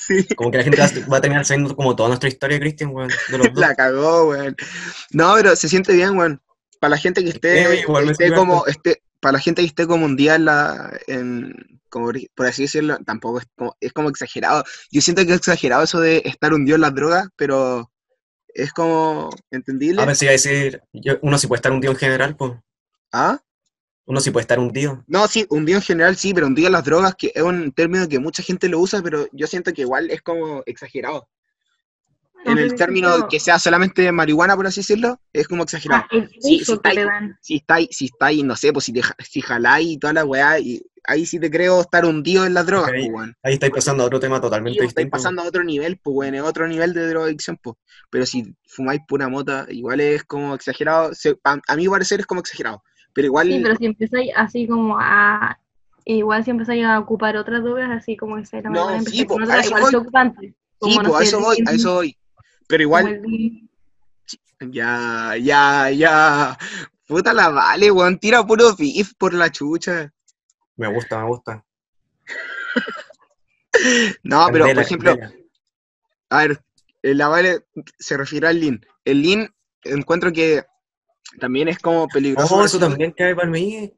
Sí, 0.00 0.26
Como 0.34 0.50
que 0.50 0.56
la 0.58 0.64
gente 0.64 0.78
va 1.12 1.16
a- 1.18 1.20
terminar 1.20 1.44
sabiendo 1.44 1.76
como 1.76 1.94
toda 1.94 2.08
nuestra 2.08 2.28
historia, 2.30 2.58
Cristian, 2.58 2.90
weón. 2.94 3.10
La 3.54 3.74
cagó, 3.74 4.28
weón. 4.30 4.56
No, 5.10 5.34
pero 5.34 5.54
se 5.56 5.68
siente 5.68 5.92
bien, 5.92 6.16
weón. 6.16 6.40
Para 6.78 6.92
la 6.92 6.96
gente 6.98 7.22
que 7.22 7.30
esté, 7.30 7.80
igual 7.80 8.06
me 8.06 8.12
esté 8.12 8.32
como, 8.32 8.58
harto. 8.60 8.68
esté, 8.70 9.02
para 9.20 9.32
la 9.32 9.40
gente 9.40 9.60
que 9.60 9.66
esté 9.68 9.86
como 9.86 10.06
un 10.06 10.16
día 10.16 10.36
en 10.36 10.46
la, 10.46 10.98
en, 11.08 11.52
como, 11.90 12.12
por 12.34 12.46
así 12.46 12.62
decirlo, 12.62 12.96
tampoco 13.04 13.40
es 13.40 13.46
como, 13.56 13.76
es 13.80 13.92
como 13.92 14.08
exagerado. 14.08 14.64
Yo 14.90 15.02
siento 15.02 15.22
que 15.26 15.32
es 15.32 15.38
exagerado 15.38 15.82
eso 15.82 16.00
de 16.00 16.22
estar 16.24 16.54
hundido 16.54 16.76
en 16.76 16.80
las 16.82 16.94
drogas, 16.94 17.28
pero 17.36 17.89
es 18.54 18.72
como 18.72 19.30
entendible. 19.50 20.02
Ah, 20.02 20.06
pensé 20.06 20.20
que 20.20 20.24
iba 20.26 20.30
a 20.30 20.32
decir, 20.32 20.82
yo- 20.92 21.18
uno 21.22 21.38
sí 21.38 21.46
puede 21.46 21.58
estar 21.58 21.72
hundido 21.72 21.92
en 21.92 21.98
general, 21.98 22.36
pues. 22.36 22.52
¿Ah? 23.12 23.40
Uno 24.06 24.20
sí 24.20 24.30
puede 24.30 24.42
estar 24.42 24.58
hundido. 24.58 25.04
No, 25.06 25.28
sí, 25.28 25.46
hundido 25.50 25.78
en 25.78 25.84
general 25.84 26.16
sí, 26.16 26.34
pero 26.34 26.46
hundido 26.46 26.66
en 26.66 26.72
las 26.72 26.84
drogas, 26.84 27.14
que 27.14 27.32
es 27.34 27.42
un 27.42 27.70
término 27.72 28.08
que 28.08 28.18
mucha 28.18 28.42
gente 28.42 28.68
lo 28.68 28.80
usa, 28.80 29.02
pero 29.02 29.26
yo 29.32 29.46
siento 29.46 29.72
que 29.72 29.82
igual 29.82 30.10
es 30.10 30.20
como 30.22 30.62
exagerado. 30.66 31.28
No 32.44 32.52
En 32.52 32.58
el 32.58 32.70
si 32.70 32.76
término 32.76 33.28
que 33.28 33.38
sea 33.38 33.58
solamente 33.58 34.10
marihuana, 34.10 34.56
por 34.56 34.66
así 34.66 34.80
decirlo, 34.80 35.20
es 35.32 35.46
como 35.46 35.62
exagerado. 35.64 36.04
Ah, 36.10 36.26
sí, 36.40 36.62
que 36.64 36.72
está 36.72 36.88
ahí. 36.88 37.88
Si 37.90 37.96
si 37.98 38.04
estáis, 38.06 38.44
no 38.44 38.56
sé, 38.56 38.72
pues 38.72 38.86
si, 38.86 38.92
te, 38.94 39.02
si 39.18 39.42
jaláis 39.42 39.88
y 39.90 39.98
toda 39.98 40.14
la 40.14 40.24
weá, 40.24 40.58
y 40.58 40.82
ahí 41.04 41.26
sí 41.26 41.38
te 41.40 41.50
creo 41.50 41.80
estar 41.80 42.04
hundido 42.04 42.44
en 42.46 42.54
las 42.54 42.66
drogas, 42.66 42.90
Ok. 42.90 43.10
pues. 43.12 43.30
Ahí 43.42 43.54
estáis 43.54 43.72
pasando 43.72 44.02
a 44.02 44.06
otro 44.06 44.20
tema 44.20 44.40
totalmente 44.40 44.78
estáis 44.78 44.94
distinto. 44.94 45.10
pasando 45.16 45.42
a 45.42 45.46
otro 45.46 45.64
nivel, 45.64 45.98
pues, 46.02 46.14
weón, 46.16 46.34
es 46.34 46.42
otro 46.42 46.66
nivel 46.68 46.92
de 46.92 47.08
drogadicción, 47.08 47.58
pues. 47.62 47.76
Pero 48.10 48.26
si 48.26 48.54
fumáis 48.66 49.00
pura 49.08 49.28
mota, 49.28 49.66
igual 49.68 50.00
es 50.00 50.24
como 50.24 50.54
exagerado. 50.54 51.14
se- 51.14 51.36
a, 51.44 51.58
a 51.66 51.76
mi 51.76 51.88
parecer 51.88 52.20
es 52.20 52.26
como 52.26 52.40
exagerado. 52.40 52.82
Pero 53.12 53.26
igual, 53.26 53.48
Sí, 53.48 53.60
pero 53.62 53.76
si 53.76 53.86
empezáis 53.86 54.30
así 54.36 54.66
como 54.66 54.96
a... 54.98 55.58
Igual 56.04 56.44
si 56.44 56.50
empezáis 56.50 56.84
a 56.84 56.98
ocupar 56.98 57.36
otras 57.36 57.62
drogas, 57.62 57.90
así 57.90 58.16
como 58.16 58.36
que 58.36 58.46
se 58.46 58.62
No, 58.62 58.88
sí, 59.04 59.24
po, 59.24 59.38
a 59.38 59.58
eso 59.58 59.66
igual 59.68 59.82
voy. 59.82 59.90
preocupante. 59.90 60.54
sí, 60.82 60.96
no 60.96 61.02
pues 61.10 61.14
a 61.14 61.18
sé, 61.18 61.24
eso 61.24 61.40
voy, 61.40 61.56
a 61.66 61.70
el- 61.70 61.76
eso 61.76 61.94
voy. 61.94 62.16
Pero 62.66 62.82
igual, 62.82 63.06
el- 63.08 63.68
ya, 64.72 65.36
ya, 65.40 65.90
ya. 65.90 66.58
Puta 67.06 67.32
la 67.32 67.48
vale, 67.48 67.90
weón, 67.90 68.18
tira 68.18 68.44
puro 68.46 68.74
beef 68.76 69.12
por 69.18 69.34
la 69.34 69.50
chucha. 69.50 70.12
Me 70.76 70.88
gusta, 70.88 71.18
me 71.20 71.26
gusta. 71.26 71.64
No, 74.22 74.46
pero 74.52 74.66
por 74.66 74.78
ejemplo, 74.78 75.16
candela. 75.16 75.40
A 76.28 76.38
ver, 76.46 76.62
la 77.02 77.28
Vale 77.28 77.64
se 77.98 78.16
refiere 78.16 78.46
al 78.46 78.60
Lean. 78.60 78.80
El 79.04 79.22
Lean 79.22 79.54
encuentro 79.84 80.32
que 80.32 80.64
también 81.40 81.68
es 81.68 81.78
como 81.78 82.06
peligroso. 82.08 82.54
Oh, 82.54 82.64
eso 82.64 82.78
también 82.78 83.12
cae 83.12 83.34
para 83.34 83.48
mí. 83.48 83.92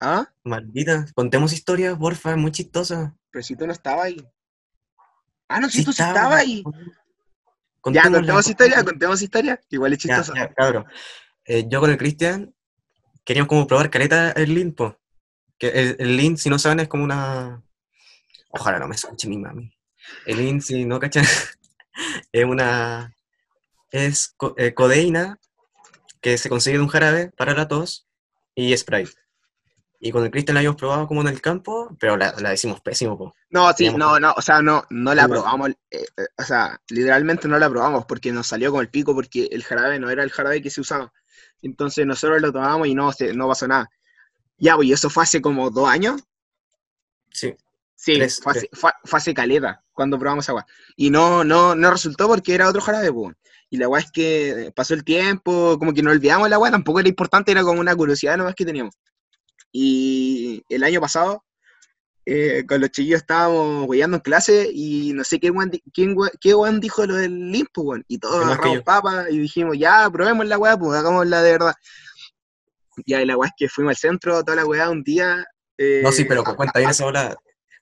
¿Ah? 0.00 0.28
Maldita. 0.44 1.06
Contemos 1.14 1.52
historias, 1.52 1.96
porfa, 1.96 2.32
es 2.32 2.36
muy 2.36 2.50
chistosa. 2.52 3.16
Pero 3.30 3.42
si 3.42 3.56
tú 3.56 3.66
no 3.66 3.72
estabas 3.72 4.06
ahí. 4.06 4.28
Ah, 5.48 5.60
no, 5.60 5.68
si 5.68 5.78
Sí 5.78 5.84
tú 5.84 5.92
sí 5.92 6.02
estaba. 6.02 6.18
estabas 6.18 6.40
ahí. 6.40 6.64
Ya, 7.92 8.10
contemos 8.10 8.48
historia, 8.48 8.84
contemos 8.84 9.22
historia. 9.22 9.60
Igual 9.70 9.92
es 9.92 9.98
Ya, 10.00 10.22
ya, 10.22 10.52
cabrón. 10.54 10.84
Eh, 11.44 11.66
yo 11.68 11.80
con 11.80 11.90
el 11.90 11.98
Cristian 11.98 12.54
queríamos 13.24 13.48
como 13.48 13.66
probar 13.66 13.90
caleta 13.90 14.32
el 14.32 14.54
Lean, 14.54 14.72
po. 14.72 14.98
Que 15.62 15.68
el, 15.68 15.96
el 16.00 16.16
Lean, 16.16 16.36
si 16.36 16.50
no 16.50 16.58
saben, 16.58 16.80
es 16.80 16.88
como 16.88 17.04
una... 17.04 17.62
Ojalá 18.50 18.80
no 18.80 18.88
me 18.88 18.96
escuche 18.96 19.28
mi 19.28 19.38
mami. 19.38 19.72
El 20.26 20.38
Lean, 20.38 20.60
si 20.60 20.84
no 20.84 20.98
cachan, 20.98 21.24
es 22.32 22.44
una... 22.44 23.14
Es 23.92 24.34
co- 24.36 24.54
eh, 24.58 24.74
codeína 24.74 25.38
que 26.20 26.36
se 26.36 26.48
consigue 26.48 26.78
de 26.78 26.82
un 26.82 26.88
jarabe 26.88 27.30
para 27.36 27.54
la 27.54 27.68
tos 27.68 28.08
y 28.56 28.76
Sprite. 28.76 29.12
Y 30.00 30.10
con 30.10 30.24
el 30.24 30.32
Cristian 30.32 30.54
la 30.54 30.60
habíamos 30.60 30.78
probado 30.80 31.06
como 31.06 31.20
en 31.20 31.28
el 31.28 31.40
campo, 31.40 31.96
pero 32.00 32.16
la, 32.16 32.34
la 32.40 32.50
decimos 32.50 32.80
pésimo, 32.80 33.16
po. 33.16 33.34
No, 33.50 33.72
sí, 33.72 33.88
no, 33.94 34.18
no, 34.18 34.34
o 34.36 34.42
sea, 34.42 34.60
no, 34.60 34.84
no 34.90 35.14
la 35.14 35.28
probamos, 35.28 35.70
eh, 35.70 36.04
eh, 36.16 36.26
o 36.38 36.42
sea, 36.42 36.80
literalmente 36.88 37.46
no 37.46 37.56
la 37.58 37.70
probamos 37.70 38.04
porque 38.06 38.32
nos 38.32 38.48
salió 38.48 38.72
con 38.72 38.80
el 38.80 38.90
pico 38.90 39.14
porque 39.14 39.44
el 39.52 39.62
jarabe 39.62 40.00
no 40.00 40.10
era 40.10 40.24
el 40.24 40.32
jarabe 40.32 40.60
que 40.60 40.70
se 40.70 40.80
usaba. 40.80 41.12
Entonces 41.62 42.04
nosotros 42.04 42.40
lo 42.42 42.52
tomamos 42.52 42.88
y 42.88 42.94
no, 42.96 43.12
se, 43.12 43.32
no 43.34 43.46
pasó 43.46 43.68
nada. 43.68 43.88
Ya, 44.62 44.76
pues, 44.76 44.86
y 44.88 44.92
eso 44.92 45.10
fue 45.10 45.24
hace 45.24 45.42
como 45.42 45.70
dos 45.70 45.88
años. 45.88 46.22
Sí. 47.32 47.52
Sí, 47.96 48.14
Tres, 48.14 48.40
fue, 48.42 48.52
hace, 48.52 48.68
fue- 48.72 48.92
fue 49.04 49.16
hace 49.18 49.34
caleta 49.34 49.82
cuando 49.92 50.18
probamos 50.18 50.48
agua. 50.48 50.64
Y 50.96 51.10
no, 51.10 51.42
no, 51.44 51.74
no 51.74 51.90
resultó 51.90 52.28
porque 52.28 52.54
era 52.54 52.68
otro 52.68 52.80
jarabe, 52.80 53.12
pues. 53.12 53.34
Y 53.70 53.76
la 53.76 53.86
agua 53.86 53.98
es 53.98 54.10
que 54.12 54.72
pasó 54.74 54.94
el 54.94 55.02
tiempo, 55.04 55.76
como 55.78 55.92
que 55.92 56.02
nos 56.02 56.12
olvidamos 56.14 56.46
el 56.46 56.52
agua, 56.52 56.70
tampoco 56.70 57.00
era 57.00 57.08
importante, 57.08 57.50
era 57.52 57.62
como 57.62 57.80
una 57.80 57.96
curiosidad 57.96 58.36
nomás 58.36 58.54
que 58.54 58.64
teníamos. 58.64 58.94
Y 59.72 60.62
el 60.68 60.84
año 60.84 61.00
pasado, 61.00 61.44
eh, 62.26 62.64
con 62.68 62.80
los 62.80 62.90
chiquillos 62.90 63.20
estábamos 63.20 63.86
hueando 63.88 64.18
en 64.18 64.22
clase 64.22 64.68
y 64.72 65.12
no 65.12 65.24
sé 65.24 65.40
qué 65.40 65.50
di- 65.70 65.82
quién, 65.92 66.14
qué 66.40 66.54
weón 66.54 66.78
dijo 66.80 67.04
lo 67.06 67.14
del 67.16 67.50
limpo, 67.50 67.82
weón. 67.82 68.04
Y 68.08 68.18
todos 68.18 68.36
agarramos 68.44 68.76
papas 68.84 69.26
y 69.30 69.38
dijimos, 69.38 69.76
ya, 69.78 70.08
probemos 70.10 70.46
la 70.46 70.58
weá, 70.58 70.76
pues 70.76 70.98
hagámosla 70.98 71.42
de 71.42 71.52
verdad. 71.52 71.74
Ya, 73.06 73.24
la 73.24 73.36
weá 73.36 73.48
es 73.48 73.54
que 73.56 73.68
fuimos 73.68 73.90
al 73.92 73.96
centro 73.96 74.42
toda 74.44 74.56
la 74.56 74.64
weá 74.66 74.90
un 74.90 75.02
día. 75.02 75.44
eh, 75.78 76.00
No, 76.04 76.12
sí, 76.12 76.24
pero 76.24 76.42
a- 76.46 76.54
cuenta 76.56 76.78
bien 76.78 76.90
esa 76.90 77.06
hora. 77.06 77.34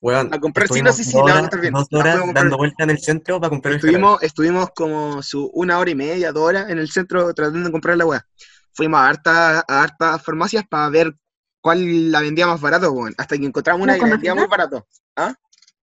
Weón, 0.03 0.33
a 0.33 0.39
comprar- 0.39 0.67
sí, 0.67 0.75
estuvimos 0.79 0.97
no, 0.99 1.05
sí, 1.05 1.11
sí, 1.11 1.17
horas- 1.19 1.41
contar 1.41 1.61
bien. 1.61 1.73
Dos 1.75 1.87
horas 1.93 2.21
dando 2.33 2.57
vueltas 2.57 2.85
en 2.85 2.91
el 2.91 2.99
centro 3.01 3.39
para 3.39 3.51
comprar 3.51 3.75
el 3.75 3.81
jarabe. 3.81 3.93
Estuvimos, 3.99 4.23
estuvimos 4.23 4.71
como 4.75 5.23
su 5.23 5.51
una 5.53 5.79
hora 5.79 5.91
y 5.91 5.95
media, 5.95 6.33
dos 6.33 6.45
horas 6.49 6.71
en 6.71 6.79
el 6.79 6.91
centro 6.91 7.35
tratando 7.35 7.67
de 7.67 7.73
comprar 7.73 7.97
la 7.99 8.07
weá. 8.07 8.27
fuimos 8.73 9.01
a 9.01 9.09
hartas 9.09 9.65
a 9.69 9.83
hartas 9.83 10.23
farmacias 10.23 10.65
para 10.67 10.89
ver 10.89 11.13
cuál 11.61 12.11
la 12.13 12.21
vendía 12.23 12.47
más 12.47 12.61
barato, 12.61 12.91
weón. 12.93 13.13
Hasta 13.19 13.37
que 13.37 13.45
encontramos 13.45 13.83
una 13.83 13.93
¿No 13.95 13.99
que 13.99 14.07
la 14.07 14.13
vendía 14.13 14.35
muy 14.35 14.47
barato. 14.47 14.87
¿Ah? 15.17 15.35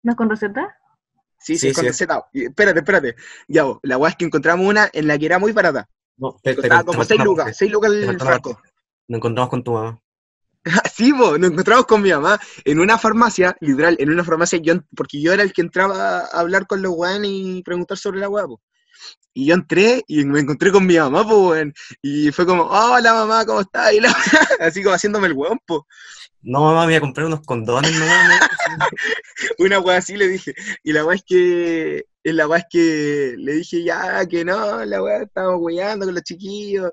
¿No 0.04 0.16
con 0.16 0.30
receta? 0.30 0.78
Sí, 1.40 1.58
sí, 1.58 1.70
Sí, 1.70 1.74
con 1.74 1.82
sí. 1.84 1.88
receta. 1.88 2.26
Espérate, 2.34 2.80
espérate. 2.80 3.16
Ya, 3.48 3.64
vos, 3.64 3.80
la 3.82 3.98
weá 3.98 4.12
es 4.12 4.18
que 4.18 4.26
encontramos 4.26 4.68
una 4.68 4.88
en 4.94 5.08
la 5.08 5.18
que 5.18 5.26
era 5.26 5.40
muy 5.40 5.52
barata. 5.52 5.88
No, 6.18 6.36
te- 6.44 6.52
te- 6.52 6.56
Costaba 6.58 6.82
te 6.82 6.86
como 6.86 6.98
faltó 7.00 7.08
6 7.08 7.18
una 7.20 7.26
lucas, 7.26 7.44
parte. 7.46 7.58
6 7.58 7.72
lucas 7.72 7.92
Te 7.92 8.00
el 8.06 8.20
frasco. 8.20 8.62
Nos 9.08 9.18
encontramos 9.18 9.50
con 9.50 9.64
tu 9.64 9.74
mamá. 9.74 10.00
Sí, 10.96 11.12
vos, 11.12 11.38
nos 11.40 11.52
encontramos 11.52 11.86
con 11.86 12.02
mi 12.02 12.12
mamá 12.12 12.40
en 12.64 12.80
una 12.80 12.98
farmacia, 12.98 13.56
literal, 13.60 13.96
en 14.00 14.10
una 14.10 14.24
farmacia, 14.24 14.60
yo, 14.60 14.74
porque 14.96 15.22
yo 15.22 15.32
era 15.34 15.44
el 15.44 15.54
que 15.54 15.62
entraba 15.62 16.22
a 16.22 16.40
hablar 16.40 16.66
con 16.68 16.82
los 16.82 16.94
weones 16.96 17.30
y 17.32 17.62
preguntar 17.64 17.98
sobre 17.98 18.20
la 18.20 18.30
weá. 18.30 18.46
Y 19.34 19.48
yo 19.48 19.54
entré 19.54 20.02
y 20.08 20.24
me 20.24 20.40
encontré 20.40 20.72
con 20.72 20.86
mi 20.86 20.98
mamá, 20.98 21.22
weón. 21.24 21.74
Y 22.02 22.32
fue 22.32 22.46
como, 22.46 22.64
hola 22.64 23.14
mamá, 23.14 23.46
¿cómo 23.46 23.62
estás? 23.62 23.94
Y 23.94 24.00
la 24.00 24.16
así 24.60 24.82
como 24.82 24.96
haciéndome 24.96 25.28
el 25.28 25.34
weón, 25.34 25.60
po. 25.66 25.86
No, 26.42 26.62
mamá, 26.62 26.86
voy 26.86 26.96
a 26.96 27.02
comprar 27.02 27.26
unos 27.26 27.42
condones 27.42 27.92
nomás. 27.92 28.30
¿no? 28.30 28.86
Una 29.66 29.80
weá 29.80 29.98
así 29.98 30.16
le 30.16 30.28
dije. 30.28 30.54
Y 30.84 30.94
la 30.94 31.04
weá 31.04 31.16
es 31.16 31.24
que, 31.26 32.06
la 32.24 32.48
weá 32.48 32.60
es 32.60 32.66
que 32.70 33.36
le 33.38 33.54
dije 33.54 33.84
ya 33.84 34.26
que 34.28 34.46
no, 34.46 34.86
la 34.86 35.02
weá 35.02 35.24
estábamos 35.24 35.60
weyando 35.62 36.06
con 36.06 36.16
los 36.16 36.24
chiquillos. 36.24 36.92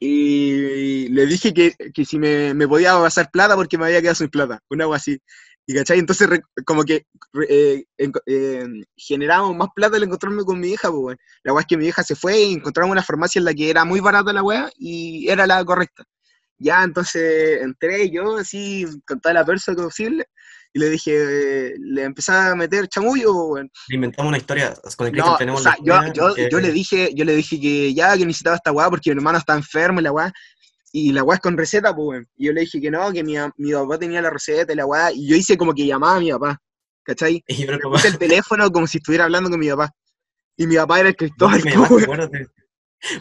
Y 0.00 1.08
le 1.10 1.26
dije 1.26 1.54
que, 1.54 1.74
que 1.92 2.04
si 2.04 2.18
me, 2.18 2.54
me 2.54 2.68
podía 2.68 2.94
pasar 2.94 3.30
plata 3.30 3.54
porque 3.56 3.78
me 3.78 3.86
había 3.86 4.00
quedado 4.00 4.16
sin 4.16 4.28
plata. 4.28 4.60
Una 4.70 4.86
weá 4.88 4.96
así. 4.98 5.18
Y 5.66 5.74
cachai, 5.74 5.98
entonces 5.98 6.28
re- 6.28 6.42
como 6.66 6.84
que 6.84 7.06
re- 7.32 7.46
eh, 7.48 7.84
eh, 8.26 8.66
generamos 8.96 9.56
más 9.56 9.68
plata 9.74 9.96
al 9.96 10.02
encontrarme 10.02 10.44
con 10.44 10.60
mi 10.60 10.68
hija, 10.72 10.90
pues 10.90 11.02
weón. 11.02 11.18
La 11.42 11.52
weá 11.52 11.62
es 11.62 11.66
que 11.66 11.76
mi 11.78 11.86
hija 11.86 12.02
se 12.02 12.14
fue 12.16 12.38
y 12.42 12.52
encontramos 12.54 12.92
una 12.92 13.02
farmacia 13.02 13.38
en 13.38 13.46
la 13.46 13.54
que 13.54 13.70
era 13.70 13.84
muy 13.84 14.00
barata 14.00 14.32
la 14.32 14.42
weá 14.42 14.70
y 14.78 15.28
era 15.28 15.46
la 15.46 15.64
correcta. 15.64 16.04
Ya, 16.58 16.82
entonces 16.84 17.62
entré 17.62 18.10
yo 18.10 18.36
así 18.36 18.86
con 19.06 19.20
toda 19.20 19.34
la 19.34 19.44
persa 19.44 19.74
posible 19.74 20.26
y 20.76 20.80
le 20.80 20.90
dije, 20.90 21.68
eh, 21.68 21.74
le 21.78 22.02
empecé 22.02 22.32
a 22.32 22.52
meter 22.56 22.88
chamullo. 22.88 23.54
Le 23.56 23.94
Inventamos 23.94 24.28
una 24.28 24.38
historia. 24.38 24.74
Con 24.96 25.06
el 25.06 25.12
Cristian 25.12 25.32
No, 25.32 25.38
tenemos 25.38 25.60
o 25.60 25.62
sea, 25.62 25.76
yo, 25.80 25.94
yo, 26.12 26.34
que- 26.34 26.48
yo 26.50 26.58
le 26.58 26.72
dije, 26.72 27.10
yo 27.14 27.24
le 27.24 27.36
dije 27.36 27.60
que 27.60 27.94
ya, 27.94 28.18
que 28.18 28.26
necesitaba 28.26 28.56
esta 28.56 28.72
weá 28.72 28.90
porque 28.90 29.10
mi 29.10 29.18
hermano 29.18 29.38
está 29.38 29.54
enfermo 29.54 30.00
y 30.00 30.02
la 30.02 30.10
weá. 30.10 30.32
Y 30.90 31.12
la 31.12 31.22
weá 31.22 31.36
es 31.36 31.40
con 31.40 31.56
receta, 31.56 31.94
pues, 31.94 32.06
weón. 32.08 32.28
Y 32.36 32.46
yo 32.46 32.52
le 32.52 32.62
dije 32.62 32.80
que 32.80 32.90
no, 32.90 33.12
que 33.12 33.22
mi, 33.22 33.36
mi 33.56 33.72
papá 33.72 33.98
tenía 33.98 34.20
la 34.20 34.30
receta 34.30 34.72
y 34.72 34.76
la 34.76 34.84
weá. 34.84 35.12
Y 35.12 35.28
yo 35.28 35.36
hice 35.36 35.56
como 35.56 35.72
que 35.72 35.86
llamaba 35.86 36.16
a 36.16 36.20
mi 36.20 36.32
papá, 36.32 36.60
¿cachai? 37.04 37.44
Y 37.48 37.64
yo 37.66 37.70
le 37.70 37.78
puse 37.78 38.08
el 38.08 38.18
teléfono 38.18 38.68
como 38.72 38.88
si 38.88 38.98
estuviera 38.98 39.24
hablando 39.24 39.50
con 39.50 39.60
mi 39.60 39.68
papá. 39.70 39.90
Y 40.56 40.66
mi 40.66 40.74
papá 40.74 40.98
era 41.00 41.08
el 41.10 41.16
Cristóbal, 41.16 41.62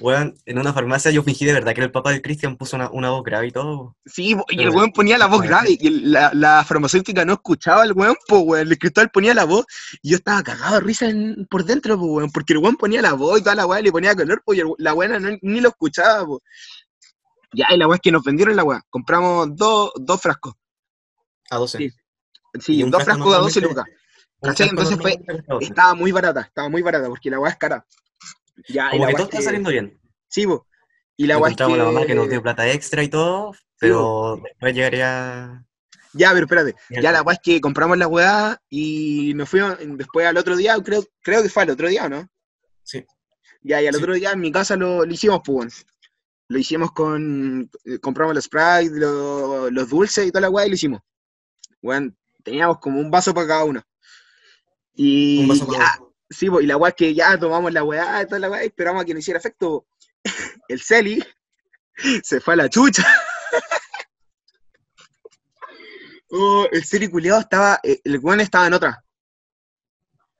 weón. 0.02 0.36
en 0.46 0.60
una 0.60 0.74
farmacia 0.74 1.12
yo 1.12 1.24
fingí 1.24 1.46
de 1.46 1.54
verdad 1.54 1.74
que 1.74 1.82
era 1.82 1.86
el 1.86 1.92
papá 1.92 2.12
del 2.12 2.22
Cristian, 2.22 2.58
puso 2.58 2.76
una, 2.76 2.90
una 2.92 3.10
voz 3.12 3.24
grave 3.24 3.48
y 3.48 3.52
todo. 3.52 3.96
Sí, 4.06 4.36
po, 4.36 4.46
y 4.50 4.62
el 4.62 4.70
weón 4.70 4.92
ponía 4.92 5.18
la 5.18 5.28
voz 5.28 5.42
grave, 5.42 5.78
y 5.80 5.88
el- 5.88 6.12
la, 6.12 6.32
la 6.34 6.64
farmacéutica 6.64 7.26
no 7.26 7.34
escuchaba 7.34 7.84
al 7.84 7.94
weón, 7.94 8.16
pues 8.28 8.42
weón, 8.46 8.68
el 8.72 8.78
cristal 8.78 9.10
ponía 9.12 9.34
la 9.34 9.46
voz, 9.46 9.66
y 10.02 10.12
yo 10.12 10.18
estaba 10.18 10.44
cagado 10.44 10.76
de 10.76 10.82
risa 10.82 11.08
en- 11.10 11.46
por 11.50 11.66
dentro, 11.66 11.96
weón, 11.98 12.32
porque 12.32 12.54
el 12.54 12.60
weón 12.60 12.76
ponía 12.76 13.02
la 13.02 13.14
voz 13.14 13.40
y 13.40 13.44
toda 13.44 13.56
la 13.56 13.66
weá 13.66 13.82
le 13.82 13.92
ponía 13.92 14.16
color, 14.16 14.42
pues 14.46 14.58
y 14.58 14.62
el- 14.62 14.68
la 14.78 14.94
weá 14.94 15.20
no- 15.20 15.38
ni 15.42 15.62
lo 15.62 15.70
escuchaba, 15.70 16.26
pues. 16.26 16.42
Ya, 17.56 17.68
y 17.70 17.78
la 17.78 17.88
weá 17.88 17.96
es 17.98 18.02
que 18.02 18.12
nos 18.12 18.24
vendieron 18.24 18.56
la 18.56 18.64
weá, 18.64 18.82
compramos 18.90 19.56
dos, 19.56 19.92
dos 20.00 20.20
frascos, 20.22 20.54
A 21.52 21.58
12. 21.58 21.78
Sí. 21.78 21.92
sí, 22.60 22.76
Y 22.78 22.84
un 22.84 22.90
dos 22.92 23.04
frasco 23.04 23.24
frascos 23.26 23.38
a 23.38 23.42
12 23.42 23.62
normalmente- 23.62 23.92
lucas, 23.92 24.04
Entonces 24.42 24.68
fue- 24.68 24.76
normalmente 24.76 25.24
cuesta 25.26 25.54
12. 25.54 25.66
estaba 25.68 25.94
muy 25.96 26.12
barata, 26.12 26.42
estaba 26.42 26.70
muy 26.70 26.82
barata, 26.82 27.08
porque 27.10 27.30
la 27.30 27.40
weá 27.40 27.52
es 27.52 27.58
cara. 27.58 27.86
Ya, 28.70 28.90
Como 28.92 29.08
que 29.08 29.14
todo 29.14 29.22
es 29.24 29.28
está 29.30 29.38
que- 29.40 29.44
saliendo 29.44 29.70
bien. 29.70 30.00
Sí, 30.28 30.46
po. 30.48 30.68
y 31.18 31.28
la 31.28 31.36
Encontramos 31.36 31.76
a 31.76 31.78
la 31.78 31.86
mamá 31.86 32.06
que 32.06 32.16
nos 32.16 32.30
dio 32.30 32.40
que... 32.40 32.44
plata 32.44 32.70
extra 32.72 33.04
y 33.04 33.08
todo, 33.08 33.54
pero 33.80 34.40
después 34.44 34.74
llegaría. 34.74 35.64
Ya, 36.14 36.32
pero 36.34 36.46
espérate. 36.46 36.76
Ya 36.90 37.12
la 37.12 37.22
weá 37.24 37.34
es 37.36 37.40
que 37.44 37.60
compramos 37.62 37.98
la 37.98 38.08
weá 38.08 38.60
y 38.70 39.34
nos 39.36 39.50
fuimos 39.50 39.78
después 39.80 40.26
al 40.28 40.38
otro 40.38 40.56
día, 40.56 40.76
creo, 40.84 41.04
creo 41.22 41.42
que 41.44 41.50
fue 41.50 41.64
al 41.64 41.72
otro 41.72 41.88
día, 41.88 42.06
¿o 42.06 42.10
¿no? 42.10 42.28
Sí. 42.84 43.04
Ya, 43.62 43.82
y 43.82 43.88
al 43.88 43.94
Sí. 43.96 44.00
otro 44.02 44.14
día 44.14 44.32
en 44.32 44.40
mi 44.40 44.52
casa 44.52 44.76
lo, 44.76 45.06
lo 45.06 45.12
hicimos, 45.14 45.42
pues. 45.46 45.86
Lo 46.50 46.58
hicimos 46.60 46.92
con. 46.92 47.70
eh, 47.86 47.98
compramos 48.00 48.36
los 48.36 48.44
Sprite, 48.46 48.92
lo- 49.00 49.72
los 49.72 49.90
dulces 49.90 50.28
y 50.28 50.32
toda 50.32 50.42
la 50.42 50.50
weá 50.50 50.66
y 50.66 50.70
lo 50.70 50.76
hicimos. 50.76 51.02
Weón, 51.82 52.16
teníamos 52.44 52.80
como 52.80 53.00
un 53.00 53.10
vaso 53.10 53.34
para 53.34 53.48
cada 53.48 53.64
uno. 53.64 53.82
Y 54.96 55.42
Un 55.42 55.48
vaso 55.48 55.66
para 55.68 55.80
ya. 55.80 56.00
Sí, 56.34 56.48
y 56.62 56.66
la 56.66 56.78
weá 56.78 56.90
es 56.90 56.96
que 56.96 57.14
ya 57.14 57.38
tomamos 57.38 57.72
la 57.72 57.84
weá 57.84 58.26
toda 58.26 58.40
la 58.40 58.50
weá 58.50 58.64
esperamos 58.64 59.02
a 59.04 59.06
que 59.06 59.14
no 59.14 59.20
hiciera 59.20 59.40
efecto. 59.40 59.86
El 60.68 60.82
Celi 60.82 61.24
se 62.24 62.40
fue 62.42 62.54
a 62.54 62.58
la 62.58 62.70
chucha. 62.70 63.06
Oh, 66.36 66.68
el 66.72 66.84
Celi 66.84 67.10
culiado 67.10 67.40
estaba. 67.42 67.80
eh, 67.84 68.02
El 68.04 68.18
weón 68.18 68.40
estaba 68.40 68.66
en 68.66 68.74
otra. 68.74 69.04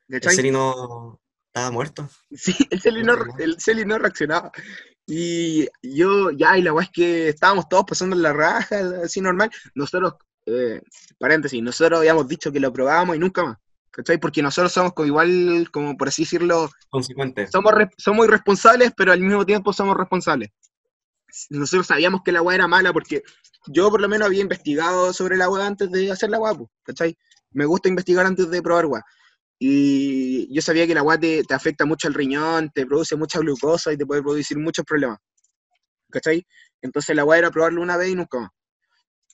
El. 0.10 0.24
Seri 0.24 0.50
no 0.50 1.20
estaba 1.48 1.70
muerto. 1.70 2.10
Sí, 2.32 2.56
el 2.72 2.82
Celi 2.82 3.04
no, 3.04 3.16
el 3.38 3.62
Celi 3.62 3.86
no 3.86 4.00
reaccionaba. 4.00 4.52
Y 5.06 5.68
yo, 5.84 6.32
ya, 6.32 6.58
y 6.58 6.64
la 6.64 6.74
weá 6.74 6.86
es 6.86 6.92
que 6.92 7.30
estábamos 7.30 7.70
todos 7.70 7.86
pasando 7.88 8.16
la 8.16 8.34
raja, 8.34 8.78
así 9.04 9.22
normal. 9.22 9.52
Nosotros, 9.76 10.14
eh, 10.48 10.82
paréntesis, 11.20 11.62
nosotros 11.62 12.00
habíamos 12.00 12.28
dicho 12.28 12.52
que 12.52 12.60
lo 12.60 12.74
probábamos 12.74 13.16
y 13.16 13.20
nunca 13.20 13.44
más. 13.44 13.58
¿Cachai? 13.94 14.18
Porque 14.18 14.42
nosotros 14.42 14.74
somos 14.74 14.94
como 14.94 15.06
igual, 15.06 15.70
como 15.72 15.96
por 15.96 16.08
así 16.08 16.24
decirlo, 16.24 16.68
Consecuente. 16.90 17.46
somos, 17.48 17.72
somos 17.96 18.26
irresponsables, 18.26 18.92
pero 18.98 19.12
al 19.12 19.20
mismo 19.20 19.46
tiempo 19.46 19.72
somos 19.72 19.96
responsables. 19.96 20.50
Nosotros 21.52 21.86
sabíamos 21.86 22.22
que 22.26 22.32
la 22.32 22.42
weá 22.42 22.56
era 22.56 22.68
mala 22.68 22.92
porque 22.92 23.22
yo 23.68 23.92
por 23.92 24.02
lo 24.02 24.10
menos 24.10 24.26
había 24.26 24.42
investigado 24.42 25.14
sobre 25.14 25.38
la 25.38 25.48
weá 25.48 25.68
antes 25.68 25.92
de 25.92 26.12
hacer 26.12 26.32
la 26.32 26.40
weá, 26.40 26.56
po, 26.56 26.72
¿cachai? 26.82 27.16
Me 27.52 27.66
gusta 27.66 27.88
investigar 27.88 28.26
antes 28.26 28.50
de 28.50 28.64
probar 28.64 28.88
weá. 28.88 29.04
Y 29.60 30.52
yo 30.54 30.62
sabía 30.64 30.88
que 30.88 30.96
la 30.96 31.04
weá 31.04 31.20
te, 31.20 31.44
te 31.44 31.54
afecta 31.54 31.86
mucho 31.86 32.08
al 32.08 32.16
riñón, 32.16 32.72
te 32.74 32.88
produce 32.88 33.16
mucha 33.16 33.40
glucosa 33.40 33.94
y 33.94 33.98
te 33.98 34.08
puede 34.08 34.24
producir 34.24 34.58
muchos 34.58 34.86
problemas. 34.86 35.20
¿Cachai? 36.10 36.44
Entonces 36.82 37.16
la 37.16 37.26
weá 37.26 37.38
era 37.38 37.52
probarlo 37.52 37.84
una 37.84 37.96
vez 37.96 38.10
y 38.10 38.16
nunca 38.16 38.40
más. 38.40 38.50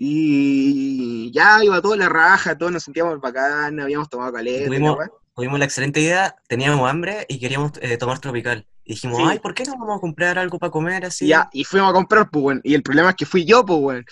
Y 0.01 1.31
ya 1.31 1.63
iba 1.63 1.81
toda 1.81 1.97
la 1.97 2.09
raja, 2.09 2.57
todos 2.57 2.71
nos 2.71 2.83
sentíamos 2.83 3.19
bacán, 3.19 3.79
habíamos 3.79 4.09
tomado 4.09 4.31
caleta. 4.33 4.65
Tuvimos, 4.65 4.97
tuvimos 5.35 5.59
la 5.59 5.65
excelente 5.65 5.99
idea, 5.99 6.35
teníamos 6.47 6.89
hambre 6.89 7.25
y 7.27 7.39
queríamos 7.39 7.73
eh, 7.81 7.97
tomar 7.97 8.19
tropical. 8.19 8.65
Y 8.85 8.93
dijimos, 8.93 9.17
Sí. 9.17 9.23
ay, 9.27 9.39
¿por 9.39 9.53
qué 9.53 9.65
no 9.65 9.73
vamos 9.73 9.97
a 9.97 9.99
comprar 9.99 10.39
algo 10.39 10.57
para 10.57 10.71
comer 10.71 11.05
así? 11.05 11.25
Y 11.25 11.27
Ya, 11.29 11.49
y 11.51 11.63
fuimos 11.65 11.89
a 11.89 11.93
comprar, 11.93 12.29
pues. 12.31 12.59
Y 12.63 12.73
el 12.73 12.81
problema 12.81 13.09
es 13.09 13.15
que 13.17 13.25
fui 13.25 13.45
yo, 13.45 13.65
pues, 13.65 13.79
weón. 13.79 14.05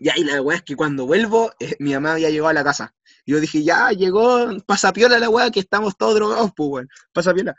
Ya, 0.00 0.12
y 0.16 0.24
la 0.24 0.42
weá 0.42 0.58
es 0.58 0.62
que 0.62 0.76
cuando 0.76 1.06
vuelvo, 1.06 1.52
eh, 1.58 1.74
mi 1.78 1.94
mamá 1.94 2.18
ya 2.18 2.28
llegó 2.28 2.48
a 2.48 2.52
la 2.52 2.62
casa. 2.62 2.94
Y 3.24 3.32
yo 3.32 3.40
dije, 3.40 3.62
ya, 3.62 3.90
llegó, 3.90 4.48
pasa 4.66 4.92
piola 4.92 5.18
la 5.18 5.28
weá, 5.30 5.50
que 5.50 5.60
estamos 5.60 5.96
todos 5.96 6.16
drogados, 6.16 6.50
pues, 6.56 6.68
weón. 6.70 6.88
Pasa 7.12 7.32
piola. 7.32 7.56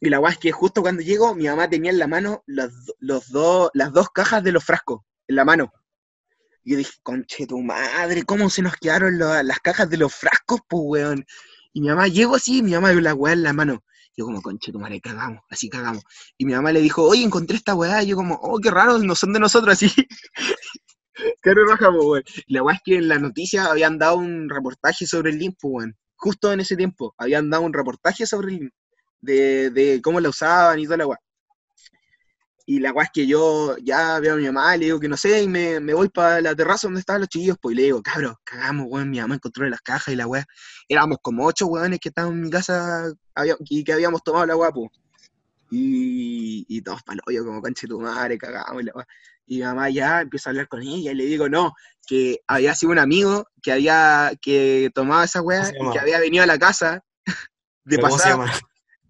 Y 0.00 0.10
la 0.10 0.20
weá 0.20 0.32
es 0.32 0.38
que 0.38 0.52
justo 0.52 0.82
cuando 0.82 1.02
llego, 1.02 1.34
mi 1.34 1.46
mamá 1.46 1.68
tenía 1.68 1.90
en 1.90 1.98
la 1.98 2.06
mano 2.06 2.42
los, 2.46 2.84
do- 2.84 2.94
los 3.00 3.28
dos, 3.30 3.70
las 3.74 3.92
dos 3.92 4.10
cajas 4.10 4.44
de 4.44 4.52
los 4.52 4.62
frascos, 4.64 5.00
en 5.28 5.36
la 5.36 5.44
mano. 5.44 5.72
Y 6.64 6.72
yo 6.72 6.78
dije, 6.78 6.92
conche 7.02 7.46
tu 7.46 7.60
madre, 7.60 8.24
¿cómo 8.24 8.50
se 8.50 8.62
nos 8.62 8.76
quedaron 8.76 9.18
lo- 9.18 9.42
las 9.42 9.60
cajas 9.60 9.88
de 9.90 9.98
los 9.98 10.14
frascos, 10.14 10.60
pues, 10.68 10.82
weón? 10.84 11.24
Y 11.72 11.80
mi 11.82 11.88
mamá 11.88 12.08
llegó 12.08 12.36
así, 12.36 12.62
mi 12.62 12.72
mamá 12.72 12.92
con 12.94 13.02
la 13.04 13.14
weá 13.14 13.32
en 13.34 13.42
la 13.42 13.52
mano. 13.52 13.84
Yo 14.16 14.24
como, 14.26 14.40
conche 14.42 14.72
tu 14.72 14.78
madre, 14.78 15.00
cagamos, 15.00 15.42
así 15.50 15.68
cagamos. 15.68 16.02
Y 16.38 16.46
mi 16.46 16.52
mamá 16.54 16.72
le 16.72 16.80
dijo, 16.80 17.02
oye, 17.04 17.22
encontré 17.24 17.56
esta 17.56 17.74
weá. 17.74 18.02
Y 18.02 18.08
yo 18.08 18.16
como, 18.16 18.36
oh, 18.42 18.58
qué 18.60 18.70
raro, 18.70 18.98
no 18.98 19.14
son 19.16 19.32
de 19.32 19.40
nosotros 19.40 19.72
así. 19.74 19.90
qué 21.42 21.54
raja, 21.54 21.90
po, 21.90 22.10
weón. 22.12 22.24
La 22.48 22.62
weá 22.62 22.74
es 22.76 22.80
que 22.84 22.96
en 22.96 23.08
la 23.08 23.18
noticia 23.18 23.66
habían 23.66 23.98
dado 23.98 24.16
un 24.16 24.48
reportaje 24.48 25.06
sobre 25.06 25.30
el 25.30 25.38
limpo, 25.38 25.68
weón. 25.68 25.96
Justo 26.16 26.52
en 26.52 26.60
ese 26.60 26.76
tiempo, 26.76 27.14
habían 27.18 27.50
dado 27.50 27.64
un 27.64 27.72
reportaje 27.72 28.26
sobre 28.26 28.48
el 28.54 28.58
limpo. 28.60 28.76
De, 29.20 29.70
de 29.70 30.02
cómo 30.02 30.20
la 30.20 30.28
usaban 30.28 30.78
y 30.78 30.84
toda 30.84 30.98
la 30.98 31.06
weá. 31.06 31.18
Y 32.66 32.80
la 32.80 32.92
weá 32.92 33.04
es 33.04 33.10
que 33.12 33.26
yo 33.26 33.76
ya 33.82 34.18
veo 34.20 34.34
a 34.34 34.36
mi 34.36 34.46
mamá, 34.46 34.74
le 34.76 34.86
digo 34.86 34.98
que 34.98 35.08
no 35.08 35.16
sé, 35.18 35.42
y 35.42 35.48
me, 35.48 35.80
me 35.80 35.92
voy 35.92 36.08
para 36.08 36.40
la 36.40 36.54
terraza 36.54 36.86
donde 36.86 37.00
estaban 37.00 37.20
los 37.20 37.28
chiquillos, 37.28 37.58
pues, 37.60 37.74
y 37.74 37.76
le 37.76 37.82
digo, 37.84 38.02
cabros, 38.02 38.36
cagamos, 38.42 38.86
weón, 38.88 39.10
mi 39.10 39.20
mamá 39.20 39.34
encontró 39.34 39.68
las 39.68 39.82
cajas 39.82 40.14
y 40.14 40.16
la 40.16 40.26
weá. 40.26 40.46
Éramos 40.88 41.18
como 41.20 41.44
ocho 41.44 41.66
weones 41.66 41.98
que 42.00 42.08
estaban 42.08 42.32
en 42.32 42.40
mi 42.40 42.50
casa 42.50 43.12
había- 43.34 43.56
y 43.68 43.84
que 43.84 43.92
habíamos 43.92 44.22
tomado 44.22 44.46
la 44.46 44.56
weá, 44.56 44.70
pues. 44.70 44.90
Y, 45.70 46.64
y 46.68 46.82
todos 46.82 47.02
palo, 47.02 47.20
yo 47.30 47.44
como 47.44 47.60
conche 47.60 47.86
tu 47.86 48.00
madre, 48.00 48.38
cagamos 48.38 48.82
y 48.82 48.86
la 48.86 48.92
weá. 48.94 49.06
Y 49.46 49.56
mi 49.58 49.62
mamá 49.64 49.90
ya 49.90 50.22
empieza 50.22 50.48
a 50.48 50.52
hablar 50.52 50.68
con 50.68 50.80
ella 50.82 51.12
y 51.12 51.14
le 51.14 51.24
digo, 51.26 51.48
no, 51.50 51.74
que 52.06 52.40
había 52.46 52.74
sido 52.74 52.92
un 52.92 52.98
amigo 52.98 53.46
que 53.62 53.72
había, 53.72 54.32
que 54.40 54.90
tomaba 54.94 55.24
esa 55.24 55.42
weá 55.42 55.70
¿Cómo 55.72 55.72
se 55.72 55.90
y 55.90 55.92
que 55.92 55.98
había 55.98 56.18
venido 56.20 56.44
a 56.44 56.46
la 56.46 56.58
casa 56.58 57.04
de 57.84 57.96
¿Cómo 57.98 58.18
se 58.18 58.24
pasada. 58.30 58.58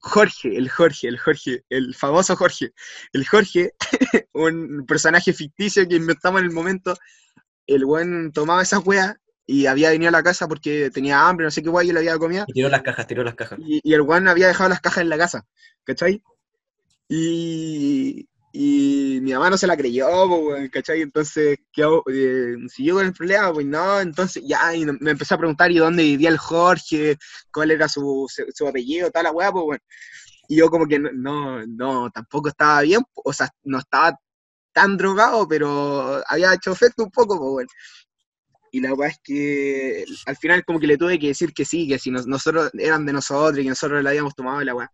Jorge, 0.05 0.55
el 0.55 0.69
Jorge, 0.69 1.09
el 1.09 1.19
Jorge, 1.19 1.65
el 1.71 1.95
famoso 1.95 2.37
Jorge. 2.37 2.73
El 3.13 3.27
Jorge, 3.27 3.73
un 4.35 4.85
personaje 4.87 5.33
ficticio 5.33 5.89
que 5.89 5.97
inventamos 5.97 6.41
en 6.41 6.47
el 6.49 6.53
momento, 6.53 6.95
el 7.67 7.87
buen 7.87 8.31
tomaba 8.31 8.63
esa 8.63 8.79
weá 8.81 9.17
y 9.47 9.65
había 9.65 9.91
venido 9.91 10.11
a 10.11 10.13
la 10.13 10.23
casa 10.23 10.47
porque 10.47 10.91
tenía 10.91 11.27
hambre, 11.27 11.45
no 11.45 11.51
sé 11.51 11.63
qué 11.63 11.71
weá, 11.71 11.85
y 11.85 11.93
le 11.93 12.01
había 12.01 12.19
comido. 12.19 12.45
Y 12.49 12.53
tiró 12.53 12.69
las 12.69 12.83
cajas, 12.83 13.07
tiró 13.07 13.25
las 13.25 13.35
cajas. 13.35 13.59
Y, 13.61 13.81
y 13.83 13.95
el 13.95 14.03
weón 14.03 14.29
había 14.29 14.49
dejado 14.49 14.69
las 14.69 14.81
cajas 14.81 15.03
en 15.03 15.09
la 15.09 15.17
casa, 15.17 15.47
¿cachai? 15.85 16.23
Y, 17.09 18.29
Y 18.57 19.19
mi 19.23 19.33
mamá 19.33 19.51
no 19.51 19.59
se 19.59 19.67
la 19.67 19.77
creyó, 19.77 20.07
weón, 20.27 20.69
¿cachai? 20.69 21.01
Entonces, 21.03 21.59
¿qué 21.73 21.83
hago? 21.83 22.05
Eh, 22.09 22.55
siguió 22.69 22.95
con 22.95 23.07
el 23.07 23.13
problema, 23.13 23.53
pues 23.53 23.67
no, 23.67 24.01
entonces 24.01 24.45
ya, 24.47 24.73
y 24.77 24.85
me 24.87 25.11
empezó 25.11 25.35
a 25.35 25.39
preguntar, 25.39 25.73
¿y 25.73 25.79
dónde 25.79 26.05
vivía 26.05 26.29
el 26.29 26.39
Jorge? 26.39 27.17
¿Cuál 27.53 27.73
era 27.73 27.89
su, 27.89 28.27
su, 28.33 28.45
su 28.55 28.69
apellido? 28.69 29.11
Toda 29.11 29.25
la 29.25 29.33
weá, 29.33 29.51
pues, 29.51 29.65
weón. 29.67 29.81
Y 30.49 30.57
yo 30.57 30.71
como 30.71 30.87
que 30.87 30.99
no, 31.01 31.11
no, 31.15 31.67
no, 31.67 32.11
tampoco 32.11 32.49
estaba 32.51 32.83
bien, 32.83 33.03
o 33.15 33.33
sea, 33.33 33.51
no 33.65 33.79
estaba 33.79 34.19
tan 34.73 34.97
drogado, 34.99 35.49
pero 35.49 36.23
había 36.29 36.55
hecho 36.55 36.73
efecto 36.73 37.05
un 37.05 37.11
poco, 37.11 37.39
pues, 37.39 37.51
weón. 37.55 37.69
Y 38.73 38.81
la 38.81 38.93
weá 38.95 39.09
es 39.11 39.19
que 39.23 40.05
al 40.27 40.37
final 40.37 40.65
como 40.65 40.81
que 40.81 40.87
le 40.89 40.97
tuve 40.99 41.19
que 41.19 41.29
decir 41.29 41.53
que 41.55 41.65
sí, 41.65 41.87
que 41.89 41.99
si 41.99 42.11
nos- 42.11 42.27
nosotros 42.27 42.71
eran 42.75 43.07
de 43.07 43.13
nosotros 43.13 43.59
y 43.59 43.63
que 43.65 43.69
nosotros 43.71 44.03
la 44.03 44.11
habíamos 44.11 44.35
tomado 44.35 44.61
la 44.63 44.75
weá. 44.75 44.93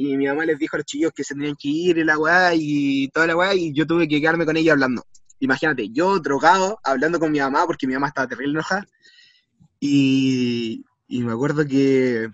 Y 0.00 0.16
mi 0.16 0.28
mamá 0.28 0.46
les 0.46 0.56
dijo 0.60 0.76
a 0.76 0.78
los 0.78 0.86
chillos 0.86 1.10
que 1.12 1.24
se 1.24 1.34
tenían 1.34 1.56
que 1.56 1.66
ir 1.68 1.98
y 1.98 2.04
la 2.04 2.16
weá 2.16 2.52
y 2.54 3.08
toda 3.08 3.26
la 3.26 3.36
weá 3.36 3.52
y 3.52 3.72
yo 3.74 3.84
tuve 3.84 4.06
que 4.06 4.20
quedarme 4.20 4.46
con 4.46 4.56
ella 4.56 4.70
hablando. 4.70 5.04
Imagínate, 5.40 5.88
yo 5.90 6.20
drogado, 6.20 6.78
hablando 6.84 7.18
con 7.18 7.32
mi 7.32 7.40
mamá 7.40 7.66
porque 7.66 7.88
mi 7.88 7.94
mamá 7.94 8.06
estaba 8.06 8.28
terrible 8.28 8.52
enojada. 8.52 8.86
Y, 9.80 10.84
me 11.08 11.32
acuerdo 11.32 11.66
que 11.66 12.28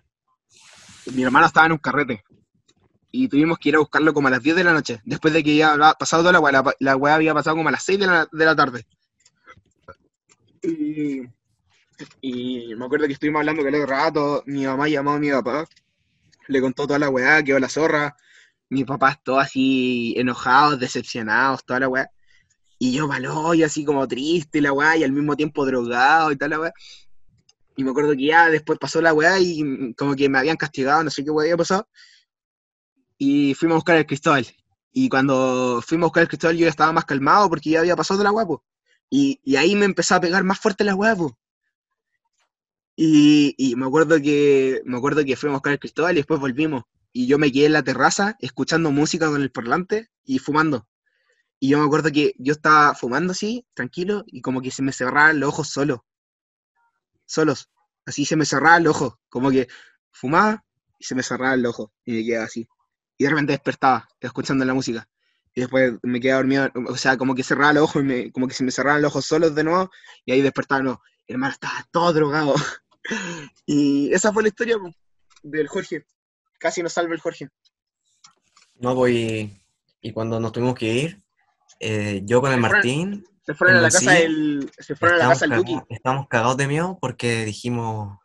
mi 1.15 1.23
hermano 1.23 1.47
estaba 1.47 1.65
en 1.65 1.73
un 1.73 1.79
carrete 1.79 2.23
y 3.11 3.29
tuvimos 3.29 3.57
que 3.59 3.71
ir 3.71 3.77
a 3.77 3.79
buscarlo 3.79 4.13
como 4.13 4.29
a 4.29 4.33
las 4.33 4.43
10 4.43 4.57
de 4.57 4.65
la 4.65 4.75
noche, 4.75 5.01
después 5.07 5.33
de 5.33 5.43
que 5.43 5.57
ya 5.57 5.73
había 5.73 5.95
pasado 5.95 6.23
toda 6.23 6.33
la 6.35 6.41
weá. 6.41 6.63
La, 6.81 6.97
weá 6.97 7.15
había 7.15 7.33
pasado 7.33 7.57
como 7.57 7.71
a 7.71 7.73
las 7.73 7.83
6 7.83 7.99
de 7.99 8.07
la, 8.07 8.29
de 8.31 8.45
la 8.45 8.55
tarde. 8.55 8.85
Y, 12.21 12.75
me 12.75 12.85
acuerdo 12.85 13.07
que 13.07 13.15
estuvimos 13.15 13.41
hablando 13.41 13.63
que 13.63 13.71
el 13.71 13.89
rato, 13.89 14.43
mi 14.45 14.67
mamá 14.67 14.87
llamó 14.87 15.13
a 15.13 15.19
mi 15.19 15.31
papá, 15.31 15.65
le 16.49 16.61
contó 16.61 16.87
toda 16.87 16.99
la 16.99 17.09
weá, 17.11 17.43
quedó 17.43 17.59
la 17.59 17.69
zorra, 17.69 18.17
mis 18.69 18.85
papás 18.85 19.23
todos 19.23 19.45
así 19.45 20.15
enojados, 20.17 20.79
decepcionados, 20.79 21.65
toda 21.65 21.81
la 21.81 21.89
weá. 21.89 22.11
Y 22.79 22.93
yo 22.93 23.07
malo 23.09 23.55
y 23.55 23.63
así 23.63 23.85
como 23.85 24.07
triste 24.09 24.61
la 24.61 24.73
weá, 24.73 24.97
y 24.97 25.05
al 25.05 25.13
mismo 25.13 25.37
tiempo 25.37 25.65
drogado 25.65 26.33
y 26.33 26.37
toda 26.37 26.49
la 26.49 26.61
weá. 26.61 26.73
Y 27.77 27.85
me 27.85 27.91
acuerdo 27.91 28.13
que 28.13 28.27
ya 28.27 28.51
después 28.51 28.79
pasó 28.79 29.01
la 29.01 29.13
weá 29.13 29.39
y 29.41 29.95
como 29.95 30.15
que 30.15 30.29
me 30.29 30.39
habían 30.39 30.57
castigado, 30.57 31.03
no 31.05 31.11
sé 31.11 31.25
qué 31.25 31.31
weá 31.31 31.45
había 31.45 31.57
pasado. 31.57 31.89
Y 33.19 33.55
fuimos 33.55 33.75
a 33.75 33.79
buscar 33.79 33.97
el 33.97 34.07
Cristóbal. 34.07 34.47
Y 34.93 35.09
cuando 35.09 35.83
fuimos 35.85 36.07
a 36.07 36.09
buscar 36.09 36.23
el 36.23 36.29
Cristóbal 36.29 36.57
yo 36.57 36.65
ya 36.65 36.71
estaba 36.71 36.93
más 36.93 37.05
calmado 37.05 37.49
porque 37.49 37.71
ya 37.71 37.81
había 37.81 37.97
pasado 37.97 38.23
la 38.23 38.33
weá, 38.33 38.47
po. 38.47 38.65
Y, 39.11 39.41
y 39.45 39.57
ahí 39.57 39.75
me 39.77 39.85
empezó 39.85 40.17
a 40.17 40.21
pegar 40.21 40.45
más 40.45 40.59
fuerte 40.59 40.85
la 40.85 40.95
weá, 40.95 41.17
po. 41.17 41.37
Y, 42.97 43.75
me 43.77 43.87
acuerdo 43.87 44.21
que 44.21 44.81
me 44.85 44.97
acuerdo 44.97 45.25
que 45.25 45.37
fuimos 45.37 45.55
a 45.55 45.59
buscar 45.59 45.73
el 45.73 45.79
Cristóbal 45.81 46.13
y 46.13 46.17
después 46.17 46.41
volvimos. 46.41 46.85
Y 47.13 47.27
yo 47.27 47.39
me 47.39 47.51
quedé 47.53 47.67
en 47.67 47.73
la 47.73 47.83
terraza 47.83 48.37
escuchando 48.41 48.91
música 48.91 49.29
con 49.29 49.43
el 49.43 49.51
parlante 49.51 50.11
y 50.25 50.39
fumando. 50.39 50.89
Y 51.61 51.69
yo 51.71 51.79
me 51.79 51.85
acuerdo 51.87 52.11
que 52.13 52.35
yo 52.39 52.53
estaba 52.53 52.95
fumando 52.95 53.33
así, 53.33 53.67
tranquilo, 53.75 54.25
y 54.27 54.43
como 54.43 54.61
que 54.61 54.71
se 54.71 54.83
me 54.83 54.93
cerraban 54.93 55.41
los 55.41 55.51
ojos 55.51 55.69
solo. 55.69 56.05
Solos. 57.27 57.71
Así 58.07 58.25
se 58.25 58.37
me 58.37 58.45
cerraban 58.45 58.85
los 58.85 58.97
ojos. 58.97 59.15
Como 59.29 59.51
que 59.51 59.69
fumaba 60.13 60.65
y 60.99 61.05
se 61.05 61.15
me 61.15 61.23
cerraba 61.23 61.55
el 61.55 61.67
ojo. 61.67 61.93
Y 62.05 62.13
me 62.13 62.25
quedaba 62.25 62.47
así. 62.47 62.69
Y 63.17 63.25
de 63.25 63.31
repente 63.31 63.53
despertaba, 63.53 64.09
escuchando 64.21 64.65
la 64.65 64.75
música. 64.75 65.09
Y 65.55 65.61
después 65.63 65.95
me 66.03 66.21
quedaba 66.21 66.39
dormido, 66.39 66.71
o 66.89 66.97
sea, 66.97 67.17
como 67.17 67.35
que 67.35 67.45
cerraba 67.45 67.73
los 67.73 67.85
ojos 67.85 68.03
y 68.03 68.05
me, 68.05 68.33
como 68.33 68.49
que 68.49 68.55
se 68.55 68.65
me 68.65 68.73
cerraban 68.73 69.03
los 69.03 69.13
ojos 69.13 69.25
solos 69.27 69.55
de 69.55 69.65
nuevo. 69.65 69.91
Y 70.25 70.33
ahí 70.33 70.43
despertaba, 70.43 70.83
no, 70.83 71.01
hermano, 71.27 71.53
estaba 71.53 71.87
todo 71.91 72.13
drogado. 72.13 72.55
y 73.67 74.13
esa 74.13 74.33
fue 74.33 74.43
la 74.43 74.49
historia 74.49 74.77
po, 74.79 74.91
del 75.43 75.69
Jorge. 75.69 76.05
Casi 76.59 76.83
nos 76.83 76.93
salva 76.93 77.15
el 77.15 77.21
Jorge. 77.21 77.49
No, 78.77 78.95
pues, 78.95 79.15
y, 79.15 79.63
y 80.01 80.13
cuando 80.13 80.41
nos 80.41 80.53
tuvimos 80.53 80.75
que 80.75 80.93
ir, 80.93 81.23
eh, 81.81 82.23
yo 82.25 82.41
con 82.41 82.53
el 82.53 82.57
Se 82.57 82.61
fueron- 82.61 82.73
Martín 82.73 83.25
Se 83.47 83.55
fueron 83.55 83.77
a 83.77 83.81
la 83.83 83.91
casa 83.91 84.13
del. 84.13 84.71
Se 84.79 84.97
fueron 84.97 85.21
a 85.21 85.25
la 85.25 85.29
casa 85.31 85.47
del 85.47 85.59
Duki. 85.59 85.79
estábamos 85.91 86.29
cagados 86.29 86.57
de 86.57 86.67
miedo 86.67 86.99
porque 87.01 87.45
dijimos, 87.45 88.19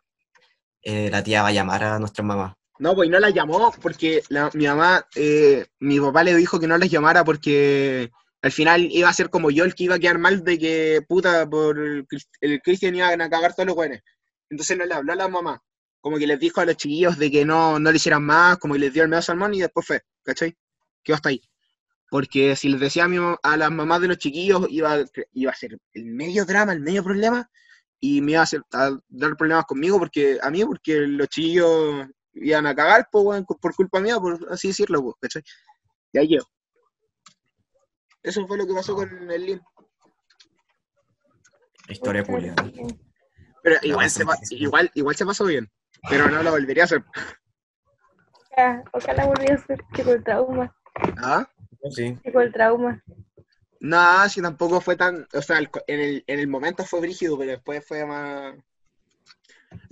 eh, 0.82 1.10
la 1.10 1.22
tía 1.22 1.42
va 1.42 1.48
a 1.48 1.52
llamar 1.52 1.84
a 1.84 1.98
nuestra 1.98 2.24
mamá. 2.24 2.56
No, 2.78 2.94
pues 2.94 3.10
no 3.10 3.18
la 3.20 3.28
llamó 3.28 3.70
porque 3.82 4.22
la- 4.30 4.50
mi 4.54 4.66
mamá, 4.66 5.06
eh, 5.14 5.66
mi 5.80 6.00
papá 6.00 6.24
le 6.24 6.34
dijo 6.34 6.58
que 6.58 6.66
no 6.66 6.78
las 6.78 6.88
llamara 6.90 7.22
porque 7.24 8.10
al 8.40 8.50
final 8.52 8.88
iba 8.90 9.10
a 9.10 9.12
ser 9.12 9.28
como 9.28 9.50
yo 9.50 9.64
el 9.64 9.74
que 9.74 9.84
iba 9.84 9.96
a 9.96 9.98
quedar 9.98 10.18
mal 10.18 10.42
de 10.42 10.58
que 10.58 11.02
puta 11.06 11.46
por 11.50 11.78
el, 11.78 12.06
el 12.40 12.62
Cristian 12.62 12.94
iban 12.96 13.20
a 13.20 13.28
cagar 13.28 13.52
todos 13.54 13.66
los 13.66 13.74
güeyes. 13.76 14.00
Entonces 14.50 14.76
no 14.76 14.84
le 14.84 14.94
habló 14.94 15.12
a 15.12 15.16
la 15.16 15.28
mamá. 15.28 15.62
Como 16.00 16.18
que 16.18 16.26
les 16.26 16.38
dijo 16.40 16.60
a 16.60 16.64
los 16.64 16.76
chiquillos 16.76 17.18
de 17.18 17.30
que 17.30 17.44
no, 17.44 17.78
no 17.78 17.90
le 17.90 17.96
hicieran 17.96 18.24
más, 18.24 18.58
como 18.58 18.74
que 18.74 18.80
les 18.80 18.92
dio 18.92 19.02
el 19.04 19.08
medio 19.08 19.22
salmón 19.22 19.54
y 19.54 19.60
después 19.60 19.86
fue, 19.86 20.02
¿cachai? 20.22 20.56
Quedó 21.02 21.16
hasta 21.16 21.28
ahí. 21.28 21.42
Porque 22.10 22.56
si 22.56 22.68
les 22.68 22.80
decía 22.80 23.04
a, 23.04 23.08
mi 23.08 23.18
a 23.42 23.56
las 23.56 23.70
mamás 23.70 24.00
de 24.00 24.08
los 24.08 24.18
chiquillos, 24.18 24.66
iba, 24.70 24.94
a- 24.94 25.04
iba 25.32 25.52
a 25.52 25.54
ser 25.54 25.78
el 25.92 26.04
medio 26.06 26.44
drama, 26.44 26.72
el 26.72 26.80
medio 26.80 27.04
problema, 27.04 27.48
y 28.00 28.20
me 28.22 28.32
iba 28.32 28.40
a, 28.40 28.44
hacer, 28.44 28.62
a 28.72 28.90
dar 29.08 29.36
problemas 29.36 29.66
conmigo, 29.66 29.98
porque 29.98 30.38
a 30.42 30.50
mí, 30.50 30.64
porque 30.64 31.00
los 31.00 31.28
chiquillos 31.28 32.06
iban 32.32 32.66
a 32.66 32.74
cagar 32.74 33.08
po, 33.12 33.20
weón, 33.20 33.44
por 33.44 33.74
culpa 33.76 34.00
mía, 34.00 34.18
por 34.18 34.38
así 34.50 34.68
decirlo, 34.68 35.02
po, 35.02 35.16
¿cachai? 35.20 35.42
Y 36.12 36.18
ahí 36.18 36.28
quedó. 36.28 36.48
Eso 38.22 38.46
fue 38.46 38.56
lo 38.58 38.66
que 38.66 38.74
pasó 38.74 38.94
con 38.94 39.30
el 39.30 39.46
Lin. 39.46 39.60
Historia 41.88 42.24
culia. 42.24 42.54
Pero 43.62 43.76
igual, 43.82 44.10
se, 44.10 44.24
igual, 44.50 44.90
igual 44.94 45.16
se 45.16 45.26
pasó 45.26 45.44
bien, 45.44 45.70
pero 46.08 46.28
no 46.28 46.42
lo 46.42 46.50
volvería 46.50 46.84
a 46.84 46.86
hacer. 46.86 47.04
Ya, 48.56 48.82
ojalá 48.92 49.26
volviera 49.26 49.54
a 49.54 49.66
ser 49.66 49.84
chico 49.94 50.12
el 50.12 50.24
trauma. 50.24 50.74
¿Ah? 51.18 51.48
Sí. 51.90 52.18
Chico 52.24 52.40
el 52.40 52.52
trauma. 52.52 53.02
No, 53.80 54.28
si 54.28 54.42
tampoco 54.42 54.80
fue 54.80 54.96
tan, 54.96 55.26
o 55.32 55.42
sea, 55.42 55.58
en 55.58 56.00
el, 56.00 56.24
en 56.26 56.38
el 56.38 56.48
momento 56.48 56.84
fue 56.84 57.00
brígido, 57.00 57.38
pero 57.38 57.52
después 57.52 57.86
fue 57.86 58.04
más... 58.04 58.54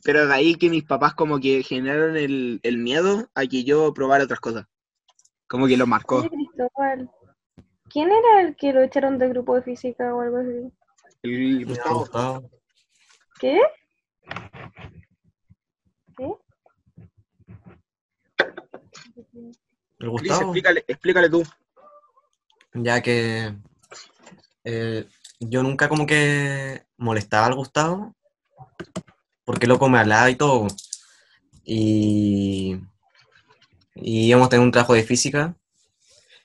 Pero 0.03 0.27
de 0.27 0.35
ahí 0.35 0.55
que 0.57 0.69
mis 0.69 0.85
papás 0.85 1.15
como 1.15 1.41
que 1.41 1.63
generaron 1.63 2.17
el, 2.17 2.61
el 2.63 2.79
miedo 2.79 3.31
a 3.35 3.47
que 3.47 3.65
yo 3.65 3.95
probara 3.95 4.25
otras 4.25 4.41
cosas. 4.41 4.67
Como 5.47 5.67
que 5.67 5.77
lo 5.77 5.87
marcó. 5.87 6.17
Oye, 6.17 6.29
Cristóbal, 6.29 7.11
¿quién 7.89 8.11
era 8.11 8.43
el 8.43 8.57
que 8.57 8.73
lo 8.73 8.83
echaron 8.83 9.19
del 9.19 9.31
grupo 9.31 9.55
de 9.55 9.63
física 9.63 10.15
o 10.15 10.21
algo 10.21 10.39
así? 10.39 10.73
El 11.23 11.65
Gustavo. 11.65 12.51
¿Qué? 13.39 13.61
¿Qué? 16.17 16.25
El 20.01 20.11
Cris, 20.17 20.31
Gustavo, 20.31 20.43
explícale, 20.43 20.85
explícale 20.87 21.31
tú. 21.31 21.43
ya 22.75 23.01
que 23.03 23.55
eh, 24.65 25.07
yo 25.41 25.63
nunca 25.63 25.89
como 25.89 26.07
que 26.07 26.83
molestaba 26.97 27.47
al 27.47 27.55
Gustavo, 27.55 28.15
porque 29.45 29.67
loco 29.67 29.89
me 29.89 29.99
hablaba 29.99 30.31
y 30.31 30.37
todo. 30.37 30.69
Y, 31.65 32.77
y 33.95 34.27
íbamos 34.29 34.47
a 34.47 34.51
tener 34.51 34.65
un 34.65 34.73
trabajo 34.73 34.95
de 34.95 35.03
física, 35.05 35.57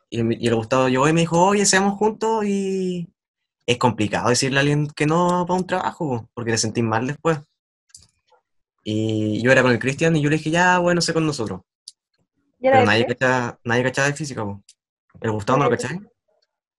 y, 0.10 0.20
el- 0.20 0.42
y 0.42 0.48
el 0.48 0.56
Gustavo 0.56 0.90
llegó 0.90 1.08
y 1.08 1.14
me 1.14 1.22
dijo, 1.22 1.42
oye, 1.44 1.66
seamos 1.66 1.98
juntos, 1.98 2.46
y 2.46 3.08
es 3.66 3.78
complicado 3.78 4.30
decirle 4.30 4.58
a 4.58 4.62
alguien 4.62 4.88
que 4.88 5.06
no 5.06 5.46
para 5.48 5.60
un 5.60 5.68
trabajo, 5.68 6.08
po, 6.08 6.30
porque 6.34 6.52
te 6.52 6.58
sentís 6.58 6.84
mal 6.84 7.08
después. 7.08 7.40
Y 8.84 9.42
yo 9.42 9.52
era 9.52 9.62
con 9.62 9.72
el 9.72 9.80
Cristian 9.80 10.16
y 10.16 10.22
yo 10.22 10.30
le 10.30 10.38
dije, 10.38 10.52
ya, 10.52 10.78
bueno, 10.80 11.02
sé 11.02 11.14
con 11.14 11.26
nosotros. 11.26 11.62
¿Ya 12.60 12.70
era 12.70 12.80
Pero 12.80 12.86
nadie 12.92 13.06
cachaba, 13.06 13.60
nadie 13.64 13.84
cachaba 13.84 14.08
de 14.10 14.14
física, 14.14 14.44
po. 14.44 14.62
El 15.22 15.32
Gustavo 15.32 15.60
no 15.60 15.66
lo 15.66 15.72
cachai. 15.72 16.00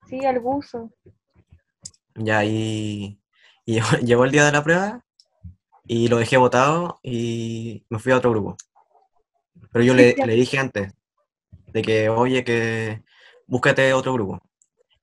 Sí, 0.09 0.25
al 0.25 0.41
buzo. 0.41 0.91
Ya, 2.15 2.45
y, 2.45 3.19
y 3.65 3.75
llegó, 3.75 3.97
llegó 3.99 4.25
el 4.25 4.31
día 4.31 4.45
de 4.45 4.53
la 4.53 4.63
prueba 4.63 5.05
y 5.87 6.09
lo 6.09 6.19
dejé 6.19 6.37
votado 6.37 6.99
y 7.03 7.85
me 7.89 7.99
fui 7.99 8.13
a 8.13 8.19
otro 8.19 8.31
grupo. 8.31 8.57
Pero 9.73 9.85
yo 9.85 9.95
le, 9.95 10.15
le 10.15 10.35
dije 10.35 10.59
antes 10.59 10.93
de 11.73 11.83
que, 11.83 12.09
oye, 12.09 12.45
que 12.45 13.03
búscate 13.47 13.93
otro 13.93 14.13
grupo. 14.13 14.41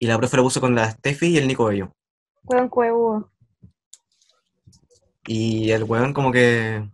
Y 0.01 0.07
la 0.07 0.17
profe 0.17 0.35
lo 0.35 0.41
puso 0.41 0.59
con 0.59 0.73
la 0.73 0.89
Steffi 0.89 1.27
y 1.27 1.37
el 1.37 1.47
Nico 1.47 1.65
Bello. 1.65 1.93
Weón 2.45 2.69
cuevo. 2.69 3.31
Y 5.27 5.69
el 5.69 5.83
weón 5.83 6.11
como 6.11 6.31
que 6.31 6.89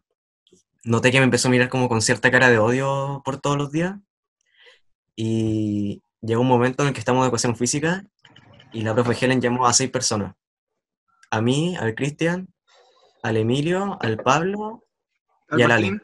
noté 0.84 1.10
que 1.10 1.20
me 1.20 1.24
empezó 1.24 1.48
a 1.48 1.52
mirar 1.52 1.70
como 1.70 1.88
con 1.88 2.02
cierta 2.02 2.30
cara 2.30 2.50
de 2.50 2.60
odio 2.60 3.22
por 3.24 3.40
todos 3.40 3.58
los 3.58 3.72
días. 3.72 3.96
Y 5.16 6.04
llegó 6.22 6.42
un 6.42 6.50
momento 6.50 6.84
en 6.84 6.90
el 6.90 6.94
que 6.94 7.00
estamos 7.00 7.22
de 7.22 7.28
educación 7.28 7.56
física 7.56 8.06
y 8.74 8.82
la 8.82 8.94
profe 8.94 9.16
Helen 9.26 9.40
llamó 9.40 9.68
a 9.68 9.72
seis 9.72 9.90
personas. 9.90 10.36
A 11.32 11.40
mí, 11.40 11.78
al 11.78 11.96
Cristian, 11.96 12.50
al 13.24 13.38
Emilio, 13.38 13.98
al 14.02 14.18
Pablo 14.18 14.84
Al 15.48 15.60
y 15.60 15.64
al. 15.64 15.70
Martín. 15.70 16.04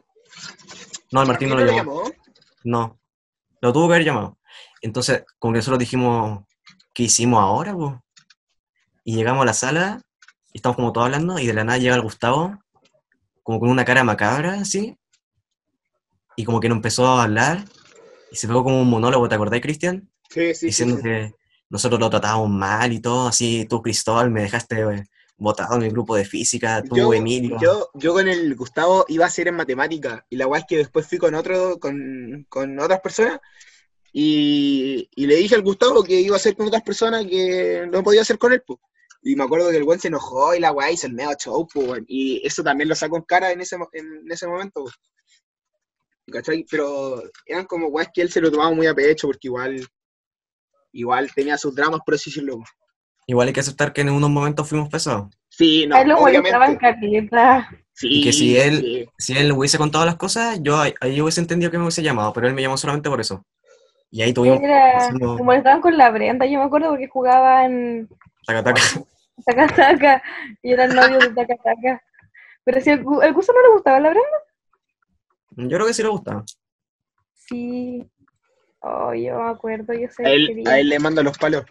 No, 1.12 1.20
al 1.20 1.28
Martín 1.28 1.50
no 1.50 1.56
lo 1.56 1.66
lo 1.66 1.68
llamó. 1.76 2.04
llamó? 2.06 2.12
No, 2.64 3.00
lo 3.60 3.74
tuvo 3.74 3.90
que 3.90 3.96
haber 3.96 4.06
llamado. 4.06 4.38
Entonces, 4.82 5.26
como 5.38 5.52
que 5.52 5.58
nosotros 5.58 5.80
dijimos, 5.80 6.46
¿qué 6.94 7.04
hicimos 7.04 7.40
ahora, 7.40 7.74
po? 7.74 8.02
Y 9.04 9.16
llegamos 9.16 9.44
a 9.44 9.46
la 9.46 9.54
sala, 9.54 10.02
y 10.54 10.58
estamos 10.58 10.76
como 10.76 10.94
todos 10.94 11.06
hablando, 11.06 11.40
y 11.40 11.48
de 11.48 11.54
la 11.54 11.64
nada 11.64 11.78
llega 11.78 11.96
el 11.96 12.02
Gustavo, 12.02 12.58
como 13.42 13.60
con 13.60 13.70
una 13.70 13.86
cara 13.86 14.04
macabra, 14.04 14.54
así, 14.54 14.98
y 16.36 16.46
como 16.46 16.60
que 16.60 16.70
nos 16.70 16.78
empezó 16.78 17.08
a 17.08 17.24
hablar, 17.24 17.66
y 18.32 18.36
se 18.36 18.48
pegó 18.48 18.64
como 18.64 18.82
un 18.82 18.90
monólogo, 18.90 19.28
¿te 19.28 19.36
acordás, 19.36 19.62
Cristian? 19.62 20.10
Sí, 20.30 20.48
sí, 20.48 20.56
sí, 20.56 20.66
diciendo 20.68 20.98
sí. 20.98 21.04
que 21.04 21.36
nosotros 21.70 22.00
lo 22.00 22.10
tratábamos 22.10 22.50
mal 22.50 22.94
y 22.94 23.00
todo, 23.00 23.28
así 23.28 23.66
tú, 23.70 23.82
Cristóbal, 23.82 24.32
me 24.32 24.44
dejaste 24.44 24.82
eh, 24.82 25.04
botado 25.38 25.76
en 25.76 25.84
el 25.84 25.92
grupo 25.92 26.16
de 26.16 26.26
física, 26.26 26.84
tú, 26.84 26.96
Yo, 26.96 27.14
Emilio. 27.14 27.58
yo, 27.60 27.90
yo 27.94 28.14
con 28.14 28.28
el 28.28 28.56
Gustavo 28.56 29.06
iba 29.08 29.26
a 29.26 29.30
ser 29.30 29.48
en 29.48 29.56
matemática 29.56 30.26
y 30.30 30.38
la 30.38 30.48
weá 30.48 30.62
es 30.62 30.66
que 30.68 30.78
después 30.78 31.08
fui 31.08 31.18
con 31.18 31.36
otro, 31.36 31.80
con, 31.80 32.46
con 32.50 32.80
otras 32.80 33.02
personas 33.02 33.40
y, 34.14 35.10
y 35.16 35.26
le 35.26 35.36
dije 35.36 35.56
al 35.56 35.64
Gustavo 35.64 36.04
que 36.04 36.22
iba 36.22 36.36
a 36.36 36.40
ser 36.40 36.56
con 36.56 36.68
otras 36.68 36.84
personas 36.84 37.26
que 37.26 37.86
no 37.92 38.04
podía 38.04 38.22
hacer 38.22 38.38
con 38.38 38.54
él, 38.54 38.62
po. 38.62 38.80
Y 39.24 39.36
me 39.36 39.44
acuerdo 39.44 39.72
que 39.72 39.78
el 39.78 39.84
weón 39.84 40.00
se 40.00 40.10
enojó 40.10 40.54
y 40.54 40.60
la 40.60 40.72
weá 40.72 40.92
hizo 40.92 41.08
el 41.08 41.14
medio 41.14 41.32
show, 41.40 41.68
weón. 41.76 42.06
Y 42.08 42.46
eso 42.46 42.62
también 42.64 42.90
lo 42.90 42.96
sacó 42.96 43.18
en 43.18 43.24
cara 43.24 43.52
en 43.52 43.62
ese, 43.62 43.76
en 43.94 44.32
ese 44.32 44.48
momento. 44.48 44.86
Pero 46.70 47.24
eran 47.46 47.66
como 47.66 47.88
weas 47.88 48.10
que 48.14 48.22
él 48.22 48.32
se 48.32 48.40
lo 48.42 48.52
tomaba 48.52 48.72
muy 48.72 48.88
a 48.88 48.94
pecho 48.94 49.28
porque 49.28 49.48
igual, 49.48 49.86
igual 50.92 51.30
tenía 51.34 51.58
sus 51.58 51.76
dramas, 51.76 52.00
por 52.06 52.16
así 52.16 52.30
decirlo. 52.30 52.58
po. 52.60 52.64
Igual 53.28 53.48
hay 53.48 53.54
que 53.54 53.60
aceptar 53.62 53.94
que 53.94 54.02
en 54.02 54.10
unos 54.10 54.30
momentos 54.30 54.68
fuimos 54.68 54.90
pesados. 54.90 55.30
Sí, 55.50 55.86
no, 55.88 55.96
él 55.98 56.08
lo 56.10 56.16
caleta. 56.42 56.60
Sí, 57.94 58.08
Y 58.10 58.24
que 58.24 58.34
si 58.34 58.58
él- 58.58 58.82
sí. 58.82 59.10
Si 59.18 59.34
él 59.38 59.52
hubiese 59.52 59.78
contado 59.78 60.06
las 60.06 60.16
cosas, 60.16 60.60
yo 60.62 60.78
ahí 60.78 60.94
ahí 61.00 61.22
hubiese 61.22 61.40
entendido 61.42 61.72
que 61.72 61.78
me 61.78 61.84
hubiese 61.84 62.02
llamado, 62.04 62.34
pero 62.34 62.48
él 62.48 62.54
me 62.54 62.62
llamó 62.62 62.76
solamente 62.78 63.10
por 63.10 63.22
eso. 63.22 63.46
Y 64.14 64.22
ahí 64.22 64.32
tuvimos 64.32 64.62
Era, 64.62 64.98
haciendo 64.98 65.38
se 65.38 65.44
molestaban 65.44 65.82
con 65.82 65.98
la 65.98 66.12
Brenda, 66.12 66.46
yo 66.46 66.60
me 66.60 66.66
acuerdo 66.66 66.90
porque 66.90 67.08
jugaban 67.08 68.08
taca, 68.46 68.64
taca. 68.64 68.82
Taca 69.44 69.68
Taca 69.76 70.24
y 70.62 70.72
era 70.72 70.86
el 70.86 70.94
novio 70.94 71.18
de 71.20 71.30
Taca 71.34 71.56
Taca. 71.56 72.04
Pero 72.64 72.80
si 72.80 72.92
el, 72.92 73.00
el 73.24 73.34
Gusto 73.34 73.54
no 73.54 73.62
le 73.64 73.74
gustaba 73.74 74.00
la 74.00 74.10
Brenda, 74.12 74.38
Yo 75.58 75.68
creo 75.78 75.88
que 75.88 75.94
sí 75.96 76.04
le 76.04 76.10
gustaba. 76.10 76.46
sí. 77.34 78.08
Oh, 78.82 79.14
yo 79.16 79.40
me 79.40 79.50
acuerdo, 79.50 79.94
yo 79.94 80.08
sé 80.10 80.26
A 80.26 80.30
él, 80.30 80.48
quería. 80.48 80.70
a 80.70 80.80
él 80.80 80.90
le 80.90 81.00
manda 81.00 81.24
los 81.24 81.36
palos. 81.40 81.66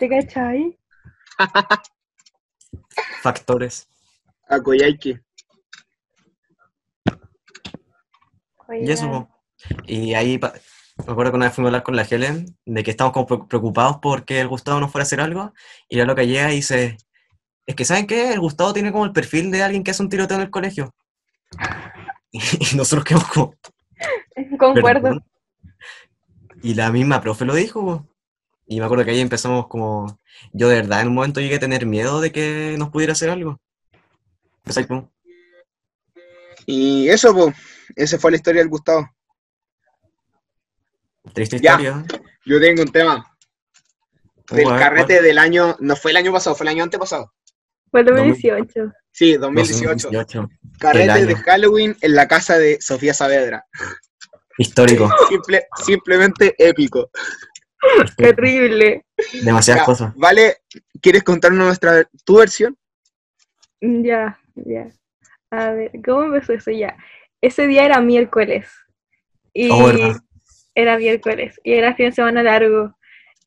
¿Te 0.00 0.08
cachai? 0.08 0.76
Factores. 3.22 3.86
A 4.48 4.60
Koyaiki. 4.60 5.20
Y 8.80 8.90
eso. 8.90 9.28
Y 9.86 10.14
ahí 10.14 10.38
pa- 10.38 10.54
me 11.04 11.12
acuerdo 11.12 11.32
que 11.32 11.36
una 11.36 11.46
vez 11.46 11.54
fuimos 11.54 11.68
a 11.68 11.70
hablar 11.70 11.82
con 11.82 11.96
la 11.96 12.02
Helen 12.08 12.56
de 12.64 12.82
que 12.82 12.90
estábamos 12.90 13.12
como 13.14 13.26
pre- 13.26 13.48
preocupados 13.48 13.98
porque 14.00 14.40
el 14.40 14.48
Gustavo 14.48 14.80
no 14.80 14.88
fuera 14.88 15.02
a 15.02 15.06
hacer 15.06 15.20
algo. 15.20 15.52
Y 15.88 15.96
la 15.96 16.04
loca 16.04 16.22
llega 16.22 16.52
y 16.52 16.56
dice: 16.56 16.96
Es 17.66 17.74
que, 17.74 17.84
¿saben 17.84 18.06
qué? 18.06 18.32
El 18.32 18.40
Gustavo 18.40 18.72
tiene 18.72 18.92
como 18.92 19.04
el 19.04 19.12
perfil 19.12 19.50
de 19.50 19.62
alguien 19.62 19.84
que 19.84 19.90
hace 19.90 20.02
un 20.02 20.08
tiroteo 20.08 20.36
en 20.38 20.44
el 20.44 20.50
colegio. 20.50 20.94
Y 22.32 22.76
nosotros 22.76 23.04
quedamos 23.04 23.28
como. 23.28 23.54
Concuerdo. 24.58 25.02
"¿Perdón?". 25.02 25.24
Y 26.62 26.74
la 26.74 26.90
misma 26.90 27.20
profe 27.20 27.44
lo 27.44 27.54
dijo. 27.54 28.06
Y 28.66 28.80
me 28.80 28.84
acuerdo 28.84 29.04
que 29.04 29.12
ahí 29.12 29.20
empezamos 29.20 29.68
como. 29.68 30.18
Yo 30.52 30.68
de 30.68 30.76
verdad 30.76 31.00
en 31.00 31.08
un 31.08 31.14
momento 31.14 31.40
llegué 31.40 31.54
a 31.56 31.60
tener 31.60 31.86
miedo 31.86 32.20
de 32.20 32.32
que 32.32 32.74
nos 32.78 32.90
pudiera 32.90 33.12
hacer 33.12 33.30
algo. 33.30 33.58
Y 36.66 37.08
eso, 37.08 37.32
pues, 37.32 37.54
esa 37.94 38.18
fue 38.18 38.32
la 38.32 38.36
historia 38.36 38.60
del 38.60 38.68
Gustavo. 38.68 39.08
Triste 41.32 41.58
Ya. 41.60 41.72
historia. 41.72 42.04
Yo 42.44 42.60
tengo 42.60 42.82
un 42.82 42.92
tema 42.92 43.26
del 44.50 44.66
carrete 44.66 45.20
del 45.22 45.38
año, 45.38 45.76
no 45.80 45.96
fue 45.96 46.12
el 46.12 46.16
año 46.18 46.32
pasado, 46.32 46.54
fue 46.56 46.64
el 46.64 46.68
año 46.70 46.84
antepasado. 46.84 47.32
Fue 47.90 48.00
el 48.00 48.06
2018. 48.06 48.92
Sí, 49.12 49.30
¿cuál? 49.36 49.40
2018. 49.54 50.08
2018. 50.10 50.48
Carrete 50.78 51.26
de 51.26 51.34
Halloween 51.36 51.96
en 52.00 52.14
la 52.14 52.28
casa 52.28 52.58
de 52.58 52.78
Sofía 52.80 53.14
Saavedra. 53.14 53.64
Histórico. 54.58 55.08
Simple- 55.28 55.66
simplemente 55.84 56.54
épico. 56.58 57.10
Terrible. 58.16 59.04
Demasiadas 59.42 59.82
Ya, 59.82 59.86
cosas. 59.86 60.12
Vale, 60.16 60.58
¿quieres 61.00 61.22
contarnos 61.22 61.66
nuestra, 61.66 62.08
tu 62.24 62.36
versión? 62.38 62.76
Ya, 63.80 64.38
ya. 64.54 64.88
A 65.50 65.70
ver, 65.70 65.90
¿cómo 66.04 66.24
empezó 66.24 66.52
eso 66.54 66.70
ya? 66.70 66.96
Ese 67.40 67.66
día 67.66 67.84
era 67.84 68.00
miércoles. 68.00 68.68
Y 69.52 69.70
Oh. 69.70 70.14
Era 70.76 70.96
miércoles. 70.98 71.58
Y 71.64 71.72
era 71.72 71.96
fin 71.96 72.06
de 72.06 72.12
semana 72.12 72.42
largo. 72.44 72.96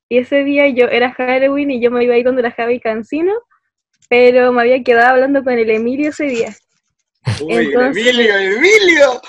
Y 0.10 0.18
ese 0.18 0.44
día 0.44 0.68
yo 0.68 0.88
era 0.88 1.14
Halloween 1.14 1.72
y 1.72 1.80
yo 1.80 1.92
me 1.92 2.04
iba 2.04 2.16
a 2.16 2.18
ir 2.18 2.26
donde 2.26 2.42
la 2.42 2.52
Javi 2.52 2.80
Cancino, 2.82 3.32
pero 4.10 4.52
me 4.52 4.62
había 4.62 4.84
quedado 4.84 5.12
hablando 5.12 5.44
con 5.44 5.54
el 5.54 5.70
Emilio 5.70 6.10
ese 6.10 6.26
día. 6.26 6.50
Uy, 7.42 7.68
Entonces- 7.68 8.08
Emilio, 8.08 8.36
Emilio. 8.38 9.22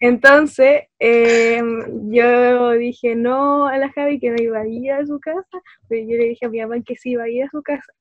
Entonces, 0.00 0.82
eh, 0.98 1.62
yo 2.10 2.72
dije 2.72 3.14
no 3.14 3.68
a 3.68 3.78
la 3.78 3.90
Javi 3.92 4.18
que 4.18 4.32
me 4.32 4.42
iba 4.42 4.58
a 4.60 4.66
ir 4.66 4.92
a 4.92 5.06
su 5.06 5.18
casa, 5.20 5.62
pero 5.88 6.02
yo 6.02 6.18
le 6.18 6.28
dije 6.30 6.44
a 6.44 6.48
mi 6.50 6.60
mamá 6.60 6.76
que 6.84 6.96
sí 6.96 7.12
iba 7.12 7.22
a 7.22 7.28
ir 7.28 7.44
a 7.44 7.48
su 7.48 7.62
casa. 7.62 7.92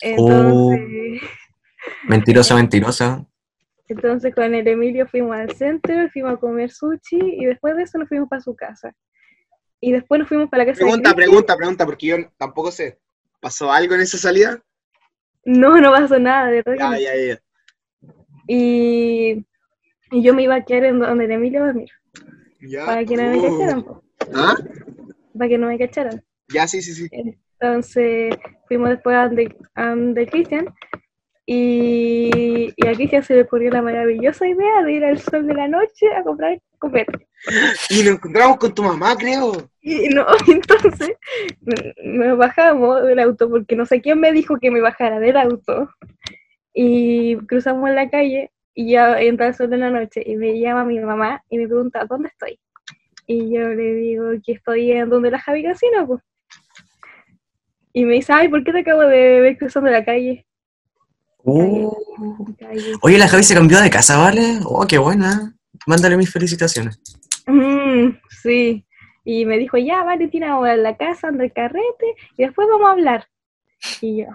Entonces, 0.00 1.20
Mentirosa, 2.04 2.54
mentirosa. 2.56 3.26
Entonces 3.88 4.34
con 4.34 4.54
el 4.54 4.66
Emilio 4.68 5.06
fuimos 5.06 5.36
al 5.36 5.50
centro, 5.54 5.94
fuimos 6.12 6.34
a 6.34 6.36
comer 6.36 6.70
sushi 6.70 7.18
y 7.20 7.44
después 7.46 7.76
de 7.76 7.82
eso 7.84 7.98
nos 7.98 8.08
fuimos 8.08 8.28
para 8.28 8.42
su 8.42 8.54
casa. 8.54 8.94
Y 9.80 9.92
después 9.92 10.18
nos 10.18 10.28
fuimos 10.28 10.48
para 10.50 10.64
la 10.64 10.72
casa 10.72 10.78
Pregunta, 10.84 11.10
de 11.10 11.14
pregunta, 11.14 11.56
pregunta, 11.56 11.86
porque 11.86 12.06
yo 12.08 12.16
tampoco 12.36 12.70
sé. 12.70 12.98
¿Pasó 13.40 13.70
algo 13.70 13.94
en 13.94 14.00
esa 14.00 14.18
salida? 14.18 14.60
No, 15.44 15.80
no 15.80 15.92
pasó 15.92 16.18
nada, 16.18 16.48
de 16.48 16.62
verdad. 16.66 16.98
Ya, 16.98 16.98
ya, 16.98 17.26
ya. 17.34 17.40
Y, 18.48 19.44
y 20.10 20.22
yo 20.22 20.34
me 20.34 20.42
iba 20.42 20.56
a 20.56 20.64
quedar 20.64 20.84
en 20.86 20.98
donde 20.98 21.24
el 21.26 21.30
Emilio 21.32 21.60
va 21.60 21.66
a 21.66 21.68
dormir, 21.68 21.90
Ya. 22.60 22.86
para 22.86 23.04
que 23.04 23.16
no 23.16 23.22
me 23.22 23.38
Uh. 23.38 23.42
cacharan, 23.42 23.84
¿Ah? 24.34 24.54
para 25.36 25.48
que 25.48 25.58
no 25.58 25.66
me 25.68 25.78
cacharan. 25.78 26.24
Ya, 26.48 26.66
sí, 26.66 26.82
sí, 26.82 26.94
sí. 26.94 27.08
Entonces 27.60 28.36
fuimos 28.66 28.90
después 28.90 29.16
a 29.16 29.26
donde, 29.26 29.54
a 29.74 29.88
donde 29.90 30.26
Cristian 30.26 30.66
y, 31.50 32.74
y 32.76 32.86
a 32.86 32.92
Cristian 32.92 33.22
se 33.22 33.34
le 33.34 33.40
ocurrió 33.40 33.70
la 33.70 33.80
maravillosa 33.80 34.46
idea 34.46 34.82
de 34.82 34.92
ir 34.92 35.02
al 35.02 35.18
sol 35.18 35.46
de 35.46 35.54
la 35.54 35.66
noche 35.66 36.06
a 36.14 36.22
comprar 36.22 36.60
comer. 36.78 37.06
Y 37.88 38.02
nos 38.02 38.16
encontramos 38.16 38.58
con 38.58 38.74
tu 38.74 38.82
mamá, 38.82 39.16
creo. 39.16 39.70
Y 39.80 40.10
no, 40.10 40.26
entonces 40.46 41.16
nos 42.04 42.36
bajamos 42.36 43.02
del 43.02 43.18
auto 43.20 43.48
porque 43.48 43.76
no 43.76 43.86
sé 43.86 44.02
quién 44.02 44.20
me 44.20 44.30
dijo 44.30 44.58
que 44.58 44.70
me 44.70 44.82
bajara 44.82 45.20
del 45.20 45.38
auto 45.38 45.88
y 46.74 47.36
cruzamos 47.46 47.88
la 47.92 48.10
calle 48.10 48.52
y 48.74 48.90
ya 48.92 49.18
entra 49.18 49.46
el 49.46 49.54
sol 49.54 49.70
de 49.70 49.78
la 49.78 49.88
noche 49.88 50.22
y 50.26 50.36
me 50.36 50.60
llama 50.60 50.84
mi 50.84 51.00
mamá 51.00 51.42
y 51.48 51.56
me 51.56 51.66
pregunta 51.66 52.04
¿dónde 52.04 52.28
estoy? 52.28 52.60
Y 53.26 53.54
yo 53.54 53.70
le 53.70 53.94
digo 53.94 54.32
que 54.44 54.52
estoy 54.52 54.92
en 54.92 55.08
donde 55.08 55.30
la 55.30 55.40
Javi 55.40 55.62
Casino, 55.62 56.06
pues. 56.06 56.20
Y 57.94 58.04
me 58.04 58.14
dice, 58.14 58.34
ay, 58.34 58.48
¿por 58.48 58.62
qué 58.64 58.72
te 58.72 58.80
acabo 58.80 59.00
de 59.00 59.40
ver 59.40 59.56
cruzando 59.56 59.90
la 59.90 60.04
calle? 60.04 60.44
Calle. 62.58 62.92
Oye, 63.02 63.18
la 63.18 63.28
Javi 63.28 63.42
se 63.42 63.54
cambió 63.54 63.80
de 63.80 63.90
casa, 63.90 64.18
¿vale? 64.18 64.58
Oh, 64.64 64.86
qué 64.86 64.98
buena. 64.98 65.54
Mándale 65.86 66.16
mis 66.16 66.32
felicitaciones. 66.32 67.00
Mm, 67.46 68.10
sí. 68.42 68.84
Y 69.24 69.44
me 69.44 69.58
dijo, 69.58 69.76
ya, 69.76 70.04
vale, 70.04 70.28
tira 70.28 70.52
ahora 70.52 70.76
la 70.76 70.96
casa, 70.96 71.28
anda 71.28 71.44
el 71.44 71.52
carrete, 71.52 72.14
y 72.36 72.44
después 72.44 72.66
vamos 72.68 72.88
a 72.88 72.92
hablar. 72.92 73.28
Y 74.00 74.22
yo. 74.22 74.26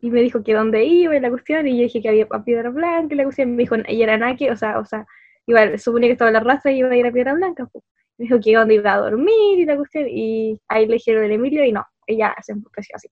Y 0.00 0.10
me 0.10 0.20
dijo 0.20 0.42
que 0.42 0.52
dónde 0.52 0.84
iba 0.84 1.16
y 1.16 1.20
la 1.20 1.30
cuestión, 1.30 1.66
y 1.66 1.78
yo 1.78 1.84
dije 1.84 2.02
que 2.02 2.08
había 2.08 2.26
a 2.30 2.44
Piedra 2.44 2.70
Blanca 2.70 3.14
y 3.14 3.16
la 3.16 3.24
cuestión, 3.24 3.56
me 3.56 3.62
dijo, 3.62 3.76
y 3.88 4.02
era 4.02 4.18
Nake, 4.18 4.50
o 4.50 4.56
sea, 4.56 4.78
o 4.78 4.84
sea, 4.84 5.06
igual, 5.46 5.78
suponía 5.78 6.08
que 6.08 6.12
estaba 6.12 6.28
en 6.28 6.34
la 6.34 6.40
raza 6.40 6.70
y 6.70 6.78
iba 6.78 6.90
a 6.90 6.96
ir 6.96 7.06
a 7.06 7.12
Piedra 7.12 7.34
Blanca, 7.34 7.66
pues. 7.72 7.84
Me 8.18 8.24
dijo 8.24 8.38
que 8.40 8.54
dónde 8.54 8.74
iba 8.74 8.92
a 8.92 8.98
dormir 8.98 9.58
y 9.58 9.64
la 9.64 9.76
cuestión, 9.76 10.06
y 10.08 10.60
ahí 10.68 10.86
le 10.86 10.94
dijeron 10.94 11.24
el 11.24 11.32
Emilio, 11.32 11.64
y 11.64 11.72
no, 11.72 11.86
ella 12.06 12.34
se 12.42 12.52
enfureció 12.52 12.96
así, 12.96 13.08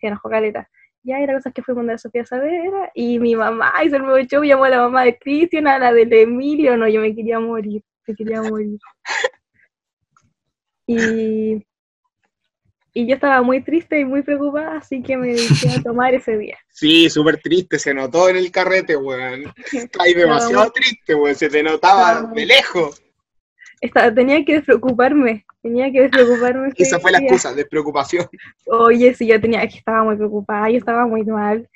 se 0.00 0.06
enojó 0.08 0.28
caleta. 0.28 0.68
Ya, 1.02 1.20
y 1.20 1.26
la 1.26 1.34
cosa 1.34 1.48
es 1.48 1.54
que 1.54 1.62
fuimos 1.62 1.86
de 1.86 1.98
Sofía 1.98 2.26
Saavedra, 2.26 2.90
y 2.94 3.18
mi 3.18 3.34
mamá, 3.34 3.72
y 3.84 3.88
se 3.88 3.98
me 3.98 4.20
echó, 4.20 4.42
llamó 4.42 4.64
a 4.64 4.68
la 4.68 4.78
mamá 4.78 5.04
de 5.04 5.18
Cristian, 5.18 5.66
a 5.66 5.78
la 5.78 5.92
del 5.92 6.12
Emilio, 6.12 6.76
no, 6.76 6.86
yo 6.88 7.00
me 7.00 7.14
quería 7.14 7.40
morir, 7.40 7.82
me 8.06 8.14
quería 8.14 8.42
morir. 8.42 8.78
Y, 10.92 11.64
y 12.92 13.06
yo 13.06 13.14
estaba 13.14 13.42
muy 13.42 13.62
triste 13.62 14.00
y 14.00 14.04
muy 14.04 14.22
preocupada, 14.22 14.78
así 14.78 15.02
que 15.02 15.16
me 15.16 15.28
dediqué 15.28 15.68
a 15.70 15.82
tomar 15.82 16.14
ese 16.14 16.36
día. 16.36 16.58
Sí, 16.68 17.10
súper 17.10 17.40
triste, 17.40 17.78
se 17.78 17.92
notó 17.92 18.28
en 18.28 18.36
el 18.36 18.50
carrete, 18.50 18.96
weón. 18.96 19.42
Está 19.72 20.02
ahí 20.02 20.12
Estaba 20.12 20.34
demasiado 20.34 20.72
triste, 20.72 21.14
weón. 21.14 21.34
Se 21.36 21.48
te 21.48 21.62
notaba 21.62 22.22
de 22.34 22.46
lejos. 22.46 23.02
Estaba- 23.80 24.12
tenía 24.14 24.44
que 24.44 24.54
despreocuparme, 24.54 25.46
tenía 25.62 25.90
que 25.90 26.02
despreocuparme. 26.02 26.72
Esa 26.76 27.00
fue 27.00 27.10
la 27.12 27.18
excusa, 27.18 27.54
despreocupación. 27.54 28.28
Oye, 28.66 29.14
sí, 29.14 29.26
yo 29.26 29.40
tenía 29.40 29.66
que 29.66 29.78
estaba 29.78 30.04
muy 30.04 30.16
preocupada, 30.16 30.70
yo 30.70 30.78
estaba 30.78 31.06
muy 31.06 31.24
mal. 31.24 31.68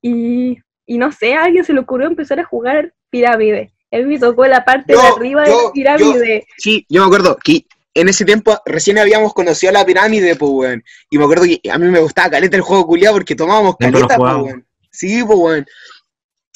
Y, 0.00 0.58
y 0.86 0.98
no 0.98 1.12
sé, 1.12 1.34
a 1.34 1.44
alguien 1.44 1.64
se 1.64 1.72
le 1.72 1.80
ocurrió 1.80 2.06
empezar 2.06 2.40
a 2.40 2.44
jugar 2.44 2.92
pirámide. 3.10 3.72
Él 3.90 4.06
me 4.06 4.18
tocó 4.18 4.46
la 4.46 4.64
parte 4.64 4.94
de 4.94 4.98
Yo, 4.98 5.16
arriba 5.16 5.42
de 5.42 5.50
la 5.50 5.72
pirámide. 5.72 6.46
Sí, 6.56 6.86
yo 6.88 7.02
me 7.02 7.06
acuerdo 7.06 7.36
que 7.36 7.66
en 7.94 8.08
ese 8.08 8.24
tiempo 8.24 8.58
recién 8.64 8.98
habíamos 8.98 9.34
conocido 9.34 9.68
a 9.70 9.74
la 9.74 9.84
pirámide, 9.84 10.34
pues, 10.34 10.50
weón. 10.50 10.84
Y 11.10 11.18
me 11.18 11.24
acuerdo 11.24 11.44
que 11.44 11.70
a 11.70 11.76
mí 11.76 11.86
me 11.88 12.00
gustaba 12.00 12.30
caleta 12.30 12.56
el 12.56 12.62
juego 12.62 12.86
culiado 12.86 13.16
porque 13.16 13.34
tomábamos 13.36 13.76
caleta, 13.76 14.16
pues, 14.16 14.34
weón. 14.34 14.66
Sí, 14.90 15.22
pues, 15.22 15.38
weón. 15.38 15.66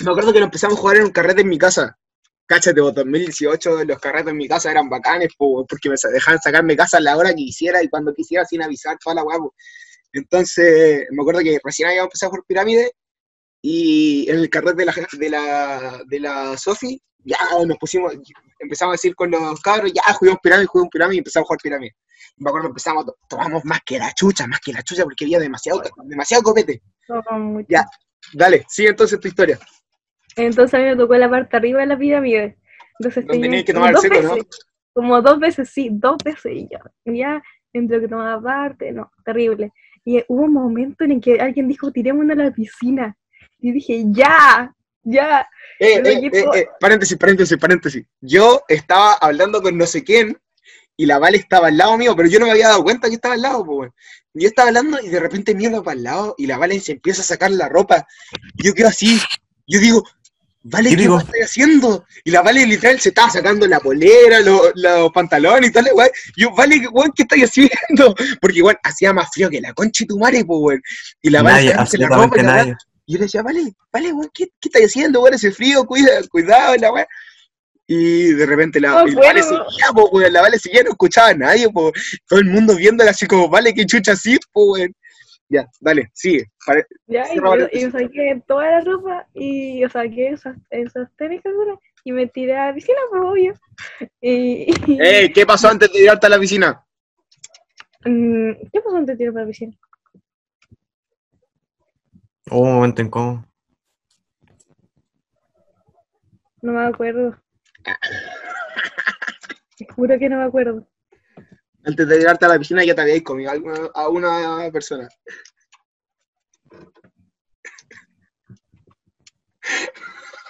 Me 0.03 0.11
acuerdo 0.11 0.32
que 0.32 0.38
lo 0.38 0.47
empezamos 0.47 0.78
a 0.78 0.80
jugar 0.80 0.97
en 0.97 1.05
un 1.05 1.11
carrete 1.11 1.42
en 1.42 1.49
mi 1.49 1.59
casa. 1.59 1.99
Cáchate, 2.47 2.80
vos, 2.80 2.94
2018 2.94 3.84
los 3.84 3.99
carretes 3.99 4.30
en 4.30 4.36
mi 4.36 4.49
casa 4.49 4.70
eran 4.70 4.88
bacanes, 4.88 5.30
po, 5.36 5.66
porque 5.66 5.88
me 5.90 5.97
dejaban 6.12 6.40
sacarme 6.40 6.76
casa 6.76 6.99
a 6.99 7.01
la 7.01 7.16
hora 7.16 7.30
que 7.30 7.36
quisiera 7.36 7.82
y 7.82 7.88
cuando 7.88 8.14
quisiera 8.14 8.44
sin 8.44 8.62
avisar 8.62 8.97
toda 9.03 9.16
la 9.16 9.24
weá, 9.24 9.38
po. 9.38 9.55
Entonces, 10.12 11.07
me 11.11 11.22
acuerdo 11.22 11.40
que 11.40 11.59
recién 11.62 11.88
había 11.88 12.03
empezado 12.03 12.28
a 12.28 12.30
jugar 12.30 12.44
pirámide 12.47 12.92
y 13.62 14.30
en 14.30 14.38
el 14.38 14.51
carrete 14.51 14.76
de 14.76 14.86
la, 14.86 14.94
de 15.18 15.30
la, 15.30 16.03
de 16.07 16.20
la 16.20 16.57
Sofi, 16.57 17.01
ya 17.24 17.38
nos 17.66 17.76
pusimos, 17.78 18.14
empezamos 18.61 18.92
a 18.92 18.97
decir 18.97 19.14
con 19.14 19.30
los 19.30 19.61
cabros, 19.61 19.92
ya 19.92 20.03
juguemos 20.14 20.40
pirámide, 20.42 20.66
juguemos 20.66 20.90
pirámide 20.90 21.16
y 21.16 21.18
empezamos 21.18 21.44
a 21.44 21.49
jugar 21.49 21.61
pirámide. 21.62 21.97
Me 22.36 22.51
acuerdo 22.51 22.68
que 22.68 22.70
empezamos, 22.70 23.05
tomamos 23.28 23.64
más 23.64 23.80
que 23.84 23.99
la 23.99 24.12
chucha, 24.12 24.47
más 24.47 24.61
que 24.61 24.72
la 24.72 24.82
chucha, 24.82 25.03
porque 25.03 25.24
había 25.24 25.40
demasiado, 25.40 25.82
demasiado 26.05 26.42
copete. 26.42 26.82
No. 27.09 27.61
Ya. 27.68 27.84
Dale, 28.32 28.64
sigue 28.68 28.90
entonces 28.90 29.18
tu 29.20 29.28
historia. 29.28 29.59
Entonces 30.37 30.74
a 30.74 30.78
mí 30.78 30.84
me 30.84 30.97
tocó 30.97 31.16
la 31.16 31.30
parte 31.30 31.57
arriba 31.57 31.80
de 31.80 31.87
la 31.87 31.99
pirámide. 31.99 32.57
Entonces 32.99 33.26
tenía 33.26 33.64
que 33.64 33.72
tomar 33.72 33.95
el 33.95 34.22
¿no? 34.22 34.37
Como 34.93 35.20
dos 35.20 35.39
veces, 35.39 35.68
sí, 35.68 35.91
dos 35.93 36.16
veces 36.24 36.53
y 36.55 36.68
ya. 36.70 36.80
Y 37.05 37.18
ya, 37.18 37.43
entre 37.72 38.01
que 38.01 38.09
tomaba 38.09 38.41
parte, 38.41 38.93
no, 38.93 39.12
terrible. 39.24 39.72
Y 40.05 40.22
hubo 40.28 40.43
un 40.43 40.53
momento 40.53 41.05
en 41.05 41.12
el 41.12 41.20
que 41.20 41.41
alguien 41.41 41.68
dijo, 41.68 41.91
tirémonos 41.91 42.39
a 42.39 42.45
la 42.45 42.51
piscina. 42.51 43.16
Y 43.59 43.72
dije, 43.72 44.05
ya, 44.09 44.72
ya. 45.03 45.49
Eh, 45.80 46.01
eh, 46.05 46.30
eh, 46.32 46.66
paréntesis, 46.80 47.18
paréntesis, 47.18 47.59
paréntesis. 47.59 48.07
Yo 48.20 48.62
estaba 48.68 49.14
hablando 49.14 49.61
con 49.61 49.76
no 49.76 49.84
sé 49.84 50.05
quién 50.05 50.39
y 50.97 51.07
la 51.07 51.18
Vale 51.18 51.37
estaba 51.37 51.68
al 51.68 51.76
lado 51.76 51.99
mío, 51.99 52.14
pero 52.16 52.28
yo 52.28 52.39
no 52.39 52.47
me 52.47 52.53
había 52.53 52.68
dado 52.68 52.82
cuenta 52.82 53.09
que 53.09 53.16
estaba 53.16 53.34
al 53.34 53.43
lado, 53.43 53.64
pues. 53.64 53.91
Yo 54.32 54.49
estaba 54.49 54.68
hablando 54.68 54.99
y 55.03 55.09
de 55.09 55.20
repente 55.20 55.55
miro 55.55 55.82
para 55.82 55.97
el 55.97 56.05
lado 56.05 56.34
y 56.39 56.47
la 56.47 56.57
Vale 56.57 56.80
se 56.80 56.93
empieza 56.93 57.20
a 57.20 57.24
sacar 57.24 57.51
la 57.51 57.68
ropa. 57.68 58.07
Y 58.55 58.66
yo 58.66 58.74
quedo 58.74 58.89
así. 58.89 59.20
Yo 59.66 59.80
digo, 59.80 60.05
Vale, 60.68 60.90
¿qué 60.90 60.96
estás 61.18 61.50
haciendo? 61.50 62.04
Y 62.24 62.30
la 62.30 62.42
Vale 62.42 62.66
literal 62.66 62.98
se 63.00 63.10
estaba 63.10 63.30
sacando 63.30 63.66
la 63.66 63.78
polera, 63.80 64.40
lo- 64.40 64.72
los 64.74 65.12
pantalones 65.12 65.70
y 65.70 65.72
tal, 65.72 65.86
weón. 65.94 66.10
Yo, 66.36 66.50
Vale, 66.54 66.80
¿qué- 66.80 66.88
weón, 66.88 67.12
¿qué 67.14 67.22
estás 67.22 67.38
haciendo? 67.42 68.14
Porque, 68.40 68.62
weón, 68.62 68.76
hacía 68.82 69.12
más 69.12 69.28
frío 69.32 69.48
que 69.50 69.60
la 69.60 69.72
concha 69.74 70.04
de 70.04 70.08
tu 70.08 70.18
madre, 70.18 70.44
pues, 70.44 70.58
weón. 70.60 70.82
Y 71.22 71.30
la 71.30 71.42
Vale 71.42 71.56
sacándose 71.70 71.98
la 71.98 72.08
ropa 72.24 72.36
y 72.36 72.42
la 72.42 72.42
nadie. 72.56 72.76
Y 73.08 73.12
yo 73.12 73.18
le 73.18 73.24
decía, 73.26 73.42
vale, 73.42 73.72
vale, 73.92 74.12
weón, 74.12 74.30
¿qué, 74.34 74.46
qué 74.60 74.68
estás 74.68 74.82
haciendo, 74.82 75.20
weón? 75.20 75.34
Ese 75.34 75.52
frío, 75.52 75.84
cuida, 75.84 76.10
cuidado, 76.30 76.74
la 76.76 76.92
weón. 76.92 77.06
Y 77.88 78.32
de 78.32 78.46
repente 78.46 78.80
la, 78.80 78.88
y 79.06 79.12
la 79.12 79.20
vale 79.20 79.42
seguía, 79.44 79.86
po, 79.94 80.08
weón, 80.10 80.32
la 80.32 80.40
vale 80.40 80.58
seguía, 80.58 80.82
no 80.82 80.90
escuchaba 80.90 81.28
a 81.28 81.34
nadie, 81.34 81.70
po. 81.70 81.92
Todo 82.26 82.40
el 82.40 82.46
mundo 82.46 82.74
viéndola 82.74 83.12
así 83.12 83.26
como, 83.28 83.48
vale, 83.48 83.72
qué 83.72 83.86
chucha 83.86 84.12
así, 84.12 84.36
po, 84.52 84.72
weón. 84.72 84.92
Ya, 85.49 85.68
dale, 85.80 86.11
sigue. 86.12 86.51
Pare- 86.66 86.86
Ya, 87.07 87.22
y, 87.28 87.32
Cierra 87.32 87.51
me- 87.51 87.57
y 87.57 87.59
paréntesis. 87.61 87.94
me 87.94 88.01
saqué 88.01 88.42
toda 88.49 88.70
la 88.70 88.80
ropa 88.80 89.26
y 89.34 89.84
o 89.84 89.88
saqué 89.88 90.28
esas, 90.30 90.57
esas 90.70 91.09
tenis 91.16 91.40
y 92.05 92.12
me 92.12 92.26
tiré 92.26 92.57
a 92.57 92.66
la 92.68 92.74
piscina, 92.74 92.99
pues 93.11 93.22
obvio. 93.24 93.55
Y, 94.20 94.72
¿qué 95.32 95.44
pasó 95.47 95.68
antes 95.68 95.92
de 95.92 95.99
tirarte 96.01 96.26
a 96.26 96.30
la 96.30 96.38
piscina? 96.38 96.84
Mm, 98.05 98.53
¿Qué 98.72 98.80
pasó 98.80 98.97
antes 98.97 99.14
de 99.14 99.16
tirar 99.18 99.32
para 99.34 99.44
la 99.44 99.51
piscina? 99.51 99.76
Hubo 102.51 102.61
un 102.61 102.74
momento 102.74 103.03
incómodo. 103.03 103.44
No 106.62 106.72
me 106.72 106.84
acuerdo. 106.86 107.36
Te 109.76 109.86
juro 109.94 110.18
que 110.18 110.28
no 110.28 110.38
me 110.38 110.44
acuerdo. 110.44 110.86
Antes 111.87 112.09
de 112.09 112.18
tirarte 112.18 112.45
a 112.45 112.49
la 112.49 112.59
piscina 112.59 112.84
ya 112.84 112.95
te 112.97 113.01
habíais 113.03 113.22
comido 113.22 113.51
a, 113.95 114.09
una 114.09 114.68
persona. 114.72 115.09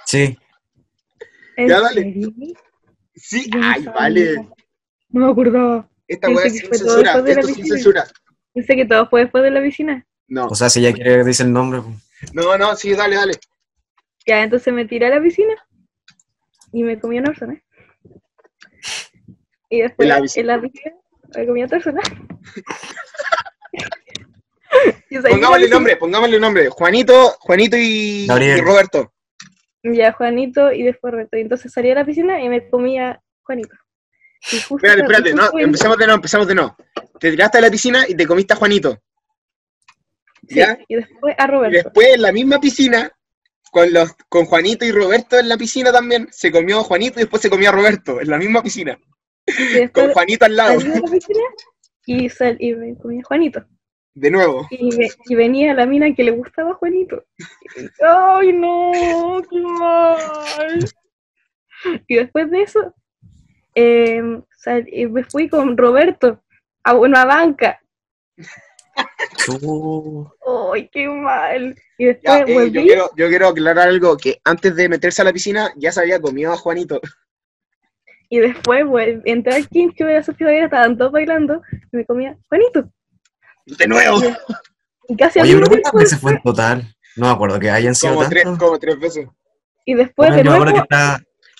Sí, 0.07 0.37
¿En 1.57 1.68
Ya, 1.68 1.80
dale. 1.80 2.03
serio? 2.03 2.32
Sí, 3.14 3.51
Yo 3.53 3.61
ay, 3.62 3.82
sabía. 3.82 3.93
vale. 3.93 4.34
No 5.11 5.26
me 5.26 5.30
acordaba. 5.32 5.89
Esta 6.09 6.28
weá 6.28 6.43
que 6.43 6.49
es 6.49 6.59
sin 6.59 6.68
censura, 6.74 7.20
de 7.22 7.32
esto 7.32 7.49
sin 7.49 7.66
censura. 7.66 8.07
Pensé 8.55 8.76
que 8.76 8.84
todo 8.87 9.09
fue 9.09 9.22
después 9.22 9.43
de 9.45 9.51
la 9.51 9.62
piscina. 9.62 10.07
No, 10.28 10.47
o 10.47 10.55
sea, 10.55 10.70
si 10.70 10.80
ya 10.80 10.93
quiere 10.93 11.24
dice 11.24 11.43
el 11.43 11.53
nombre, 11.53 11.80
pues. 11.82 12.34
no, 12.34 12.57
no, 12.57 12.74
sí, 12.76 12.95
dale, 12.95 13.16
dale. 13.16 13.34
Ya, 14.26 14.43
entonces 14.43 14.72
me 14.72 14.84
tiré 14.87 15.07
a 15.07 15.11
la 15.11 15.22
piscina 15.22 15.55
y 16.72 16.82
me 16.82 16.99
comí 16.99 17.18
una 17.18 17.28
persona. 17.28 17.62
Y 19.68 19.80
después 19.80 20.07
En 20.07 20.09
la 20.09 20.16
en 20.16 20.22
piscina. 20.22 20.57
la 20.57 20.62
piscina 20.62 20.95
Y 25.10 25.18
Pongámosle 25.30 25.66
piscina. 25.66 25.74
nombre, 25.76 25.96
pongámosle 25.96 26.40
nombre. 26.40 26.68
Juanito, 26.68 27.36
Juanito 27.40 27.76
y, 27.76 28.26
y 28.26 28.60
Roberto. 28.60 29.12
Ya, 29.82 30.12
Juanito 30.12 30.72
y 30.72 30.82
después 30.82 31.12
Roberto. 31.12 31.36
Y 31.36 31.40
entonces 31.42 31.72
salí 31.72 31.90
a 31.90 31.94
la 31.94 32.04
piscina 32.04 32.40
y 32.42 32.48
me 32.48 32.68
comía 32.68 33.22
Juanito. 33.42 33.74
Y 34.52 34.56
Espérate, 34.56 35.02
espérate, 35.02 35.30
y 35.30 35.34
no, 35.34 35.50
empezamos 35.58 35.96
de 35.98 36.04
nuevo, 36.06 36.16
empezamos 36.16 36.46
de 36.46 36.54
nuevo. 36.54 36.76
Te 37.18 37.30
tiraste 37.30 37.58
a 37.58 37.60
la 37.62 37.70
piscina 37.70 38.04
y 38.08 38.14
te 38.14 38.26
comiste 38.26 38.52
a 38.54 38.56
Juanito. 38.56 38.98
sí, 40.48 40.60
y 40.88 40.94
después 40.96 41.34
a 41.38 41.44
Y 41.44 41.46
Roberto. 41.46 41.76
después 41.84 42.08
en 42.14 42.22
la 42.22 42.32
misma 42.32 42.60
piscina, 42.60 43.10
con 43.72 43.92
los 43.92 44.12
con 44.28 44.44
Juanito 44.46 44.84
y 44.84 44.92
Roberto 44.92 45.38
en 45.38 45.48
la 45.48 45.56
piscina 45.56 45.90
también, 45.92 46.28
se 46.30 46.52
comió 46.52 46.80
a 46.80 46.84
Juanito 46.84 47.18
y 47.18 47.22
después 47.22 47.42
se 47.42 47.50
comió 47.50 47.70
a 47.70 47.72
Roberto, 47.72 48.20
en 48.20 48.28
la 48.28 48.38
misma 48.38 48.62
piscina. 48.62 48.98
Y 49.47 49.88
Con 49.88 50.12
Juanito 50.12 50.44
al 50.44 50.57
lado, 50.57 50.80
salí 50.80 50.92
de 50.92 51.01
la 51.01 51.11
piscina 51.11 51.40
y, 52.07 52.28
sal- 52.28 52.57
y 52.59 52.74
me 52.74 52.97
comía 52.97 53.22
Juanito. 53.24 53.64
de 54.14 54.30
nuevo. 54.30 54.66
Y, 54.70 54.97
ve- 54.97 55.11
y 55.28 55.34
venía 55.34 55.74
la 55.74 55.86
mina 55.86 56.12
que 56.14 56.24
le 56.24 56.30
gustaba 56.32 56.70
a 56.72 56.74
Juanito. 56.74 57.24
¡Ay, 58.01 58.53
no! 58.53 59.40
¡Qué 59.49 59.61
mal! 59.61 60.84
Y 62.09 62.16
después 62.16 62.51
de 62.51 62.62
eso, 62.62 62.94
em, 63.74 64.42
sal- 64.57 64.88
y 64.90 65.07
me 65.07 65.22
fui 65.24 65.49
con 65.49 65.76
Roberto 65.76 66.42
a 66.82 66.94
una 66.94 67.24
banca. 67.24 67.80
¡Ay, 70.72 70.88
qué 70.92 71.09
mal! 71.09 71.76
Y 71.99 72.07
Ya, 72.07 72.12
después 72.12 72.38
eh, 72.49 72.49
yo, 72.49 72.55
volví. 72.55 72.84
quiero, 72.86 73.11
yo 73.16 73.28
quiero 73.28 73.49
aclarar 73.49 73.88
algo, 73.88 74.16
que 74.16 74.40
antes 74.44 74.74
de 74.76 74.88
meterse 74.88 75.22
a 75.22 75.24
la 75.24 75.32
piscina 75.32 75.72
ya 75.76 75.92
se 75.92 76.01
había 76.01 76.20
comido 76.20 76.53
a 76.53 76.57
Juanito. 76.57 77.01
Y 78.28 78.38
después 78.38 78.84
vol- 78.84 79.22
entré 79.24 79.54
al 79.54 79.68
Kings 79.68 79.94
que 79.96 80.04
hubiera 80.04 80.22
Sofía 80.22 80.46
Vera, 80.48 80.64
estaban 80.66 80.96
todos 80.98 81.12
bailando. 81.12 81.62
Y 81.92 81.96
me 81.98 82.04
comía 82.04 82.36
Juanito. 82.48 82.90
De 83.66 83.86
nuevo. 83.86 84.20
Y 85.08 85.16
casi 85.16 85.40
Oye, 85.40 85.54
pero 85.54 85.66
¿cuántas 85.68 85.92
veces 85.92 86.20
fue 86.20 86.32
en 86.32 86.42
total? 86.42 86.94
No 87.16 87.26
me 87.26 87.32
acuerdo 87.32 87.58
que 87.60 87.70
hayan 87.70 87.94
sido 87.94 88.14
Como 88.14 88.28
tres, 88.28 88.44
tantos. 88.44 88.62
como 88.68 88.78
tres 88.78 88.98
veces. 88.98 89.26
Y 89.84 89.94
después 89.94 90.28
Bueno, 90.30 90.36
de 90.36 90.44
yo 90.44 90.50
me 90.50 90.56
acuerdo 90.56 90.72
nuevo 90.72 90.86
que 90.88 90.94
estaba, 90.94 91.12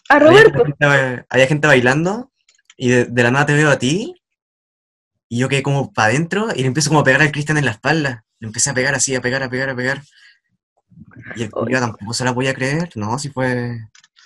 a 0.09 0.15
había, 0.17 0.29
Roberto. 0.45 0.65
gente, 0.65 1.25
había 1.29 1.47
gente 1.47 1.67
bailando 1.69 2.31
y 2.77 2.89
de, 2.91 3.05
de 3.05 3.23
la 3.23 3.31
nada 3.31 3.47
te 3.47 3.55
veo 3.55 3.71
a 3.71 3.79
ti 3.79 4.15
y 5.29 5.39
yo 5.39 5.49
quedé 5.49 5.63
como 5.63 5.93
para 5.93 6.09
adentro 6.09 6.49
y 6.55 6.61
le 6.63 6.67
empiezo 6.67 6.91
como 6.91 7.01
a 7.01 7.05
pegar 7.05 7.23
al 7.23 7.33
Cristian 7.33 7.59
en 7.59 7.65
la 7.65 7.71
espalda. 7.73 8.25
Le 8.41 8.49
empecé 8.49 8.71
a 8.71 8.75
pegar 8.75 8.95
así, 8.95 9.15
a 9.15 9.21
pegar, 9.21 9.43
a 9.43 9.49
pegar, 9.49 9.71
a 9.71 9.77
pegar. 9.77 10.03
Y 11.37 11.45
el 11.45 11.51
culiao 11.51 11.81
tampoco 11.81 12.13
se 12.13 12.25
la 12.25 12.35
podía 12.35 12.55
creer. 12.55 12.91
No, 12.97 13.19
si 13.19 13.31
fue... 13.31 13.79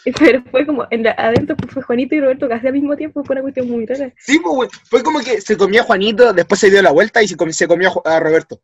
Pero 0.18 0.42
fue 0.50 0.66
como 0.66 0.86
en 0.90 1.02
la- 1.02 1.12
adentro 1.12 1.56
pues, 1.56 1.72
fue 1.72 1.82
Juanito 1.82 2.14
y 2.14 2.20
Roberto 2.20 2.48
casi 2.48 2.66
al 2.66 2.72
mismo 2.72 2.96
tiempo. 2.96 3.22
Fue 3.24 3.34
una 3.34 3.42
cuestión 3.42 3.68
muy 3.68 3.86
rara. 3.86 4.12
Sí, 4.18 4.38
pues, 4.38 4.54
güey. 4.54 4.68
Fue 4.88 5.02
como 5.02 5.20
que 5.20 5.40
se 5.40 5.56
comió 5.56 5.82
a 5.82 5.84
Juanito, 5.84 6.32
después 6.32 6.60
se 6.60 6.70
dio 6.70 6.80
la 6.82 6.92
vuelta 6.92 7.22
y 7.22 7.28
se, 7.28 7.36
comi- 7.36 7.52
se 7.52 7.68
comió 7.68 7.90
a 8.06 8.20
Roberto. 8.20 8.60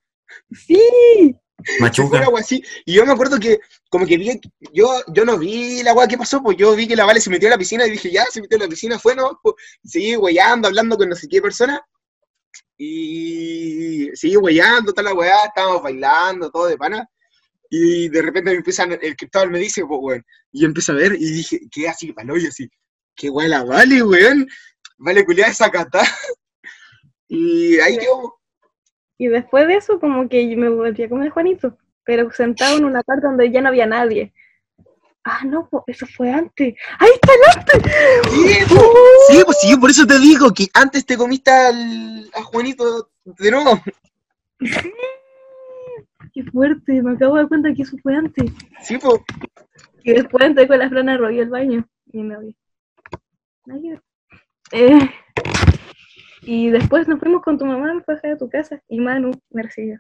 ¡Sí! 0.51 1.37
Machuca. 1.80 2.28
wea 2.28 2.41
así. 2.41 2.62
Y 2.84 2.93
yo 2.95 3.07
me 3.07 3.12
acuerdo 3.12 3.39
que, 3.41 3.59
como 3.89 4.07
que 4.07 4.16
vi, 4.18 4.41
yo, 4.72 4.89
yo 5.09 5.24
no 5.24 5.39
vi 5.39 5.82
la 5.82 5.95
weá 5.95 6.07
que 6.07 6.18
pasó, 6.18 6.43
pues 6.43 6.57
yo 6.57 6.74
vi 6.76 6.87
que 6.87 6.95
la 6.97 7.07
Vale 7.07 7.20
se 7.20 7.30
metió 7.30 7.49
a 7.49 7.53
la 7.53 7.59
piscina 7.59 7.87
y 7.87 7.91
dije, 7.93 8.11
ya, 8.11 8.24
se 8.26 8.41
metió 8.43 8.57
a 8.59 8.61
la 8.61 8.68
piscina, 8.68 8.99
fue, 8.99 9.14
¿no? 9.16 9.41
Pues, 9.43 9.55
seguí 9.82 10.16
weyando, 10.16 10.68
hablando 10.68 10.97
con 10.97 11.09
no 11.09 11.16
sé 11.16 11.26
qué 11.28 11.41
persona. 11.41 11.82
Y 12.78 14.11
seguí 14.14 14.37
weyando, 14.37 14.93
toda 14.93 15.11
la 15.11 15.14
weá, 15.14 15.47
estábamos 15.47 15.82
bailando, 15.82 16.51
todo 16.51 16.66
de 16.66 16.76
pana. 16.76 17.09
Y 17.70 18.08
de 18.08 18.22
repente 18.22 18.50
me 18.50 18.56
empiezan, 18.56 18.92
el 18.92 19.16
Cristóbal 19.16 19.50
me 19.50 19.58
dice, 19.58 19.84
pues, 19.84 20.00
weón. 20.02 20.24
Y 20.52 20.60
yo 20.60 20.66
empiezo 20.66 20.92
a 20.92 20.96
ver 20.96 21.14
y 21.14 21.32
dije, 21.32 21.60
¿qué 21.70 21.88
así, 21.88 22.12
palo? 22.12 22.36
Y 22.36 22.46
así, 22.46 22.68
qué 23.14 23.30
weá 23.30 23.48
la 23.48 23.64
Vale, 23.64 24.02
weón. 24.02 24.46
Vale, 24.98 25.24
culiada 25.24 25.50
esa 25.50 25.70
cata. 25.70 26.02
Y 27.28 27.80
ahí 27.80 27.98
quedó. 27.98 28.38
Y 29.18 29.26
después 29.26 29.66
de 29.66 29.74
eso, 29.74 29.98
como 29.98 30.28
que 30.28 30.54
me 30.56 30.68
volví 30.68 31.02
a 31.02 31.08
comer 31.08 31.30
Juanito, 31.30 31.76
pero 32.04 32.30
sentado 32.30 32.78
en 32.78 32.84
una 32.84 33.02
parte 33.02 33.26
donde 33.26 33.50
ya 33.50 33.60
no 33.60 33.68
había 33.68 33.86
nadie. 33.86 34.32
Ah, 35.24 35.42
no, 35.44 35.68
eso 35.88 36.06
fue 36.06 36.30
antes. 36.30 36.74
¡Ahí 37.00 37.10
está 37.14 37.32
el 37.32 37.58
antes! 37.58 37.92
Sí, 38.30 38.74
po. 38.74 38.94
Sí, 39.28 39.42
pues 39.44 39.56
sí, 39.60 39.76
por 39.76 39.90
eso 39.90 40.06
te 40.06 40.20
digo 40.20 40.54
que 40.54 40.68
antes 40.72 41.04
te 41.04 41.16
comiste 41.16 41.50
al, 41.50 42.30
a 42.32 42.42
Juanito 42.44 43.10
de 43.24 43.50
nuevo. 43.50 43.82
¡Qué 46.37 46.45
fuerte! 46.45 47.03
Me 47.03 47.12
acabo 47.12 47.37
de 47.37 47.41
dar 47.41 47.49
cuenta 47.49 47.72
que 47.72 47.80
eso 47.80 47.97
fue 48.03 48.14
antes. 48.14 48.53
Sí, 48.82 48.99
pues. 48.99 49.22
Y 50.05 50.12
después 50.12 50.45
entré 50.45 50.68
con 50.68 50.78
la 50.78 50.91
Fran 50.91 51.16
Rollo 51.16 51.43
al 51.43 51.49
baño. 51.49 51.89
Y 52.12 52.22
no 52.22 52.37
había. 52.37 52.53
Nadie. 53.64 53.99
Eh, 54.70 54.99
y 56.43 56.68
después 56.68 57.09
nos 57.09 57.18
fuimos 57.20 57.43
con 57.43 57.57
tu 57.57 57.64
mamá, 57.64 57.91
a 57.91 58.12
a 58.12 58.37
tu 58.37 58.51
casa. 58.51 58.82
Y 58.87 59.01
Manu 59.01 59.30
me 59.49 59.62
recibió. 59.62 59.99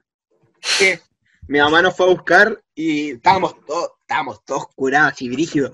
mi 1.48 1.58
mamá 1.58 1.80
nos 1.80 1.96
fue 1.96 2.04
a 2.04 2.10
buscar 2.10 2.62
y 2.74 3.12
estábamos 3.12 3.58
todos, 3.64 3.92
estábamos 4.02 4.44
todos 4.44 4.66
curados 4.74 5.22
y 5.22 5.30
brígidos. 5.30 5.72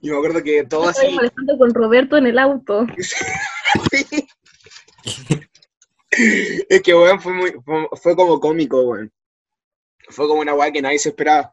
Y 0.00 0.10
me 0.10 0.16
acuerdo 0.16 0.44
que 0.44 0.62
todo 0.62 0.90
Estaba 0.90 1.08
así. 1.08 1.16
molestando 1.16 1.58
con 1.58 1.74
Roberto 1.74 2.16
en 2.18 2.28
el 2.28 2.38
auto. 2.38 2.86
es 6.68 6.82
que, 6.82 6.94
weón, 6.94 7.20
fue, 7.20 7.32
muy, 7.32 7.50
fue, 7.64 7.88
fue 8.00 8.14
como 8.14 8.38
cómico, 8.38 8.80
weón. 8.80 9.12
Fue 10.08 10.28
como 10.28 10.40
una 10.40 10.54
weá 10.54 10.70
que 10.70 10.82
nadie 10.82 10.98
se 10.98 11.10
esperaba. 11.10 11.52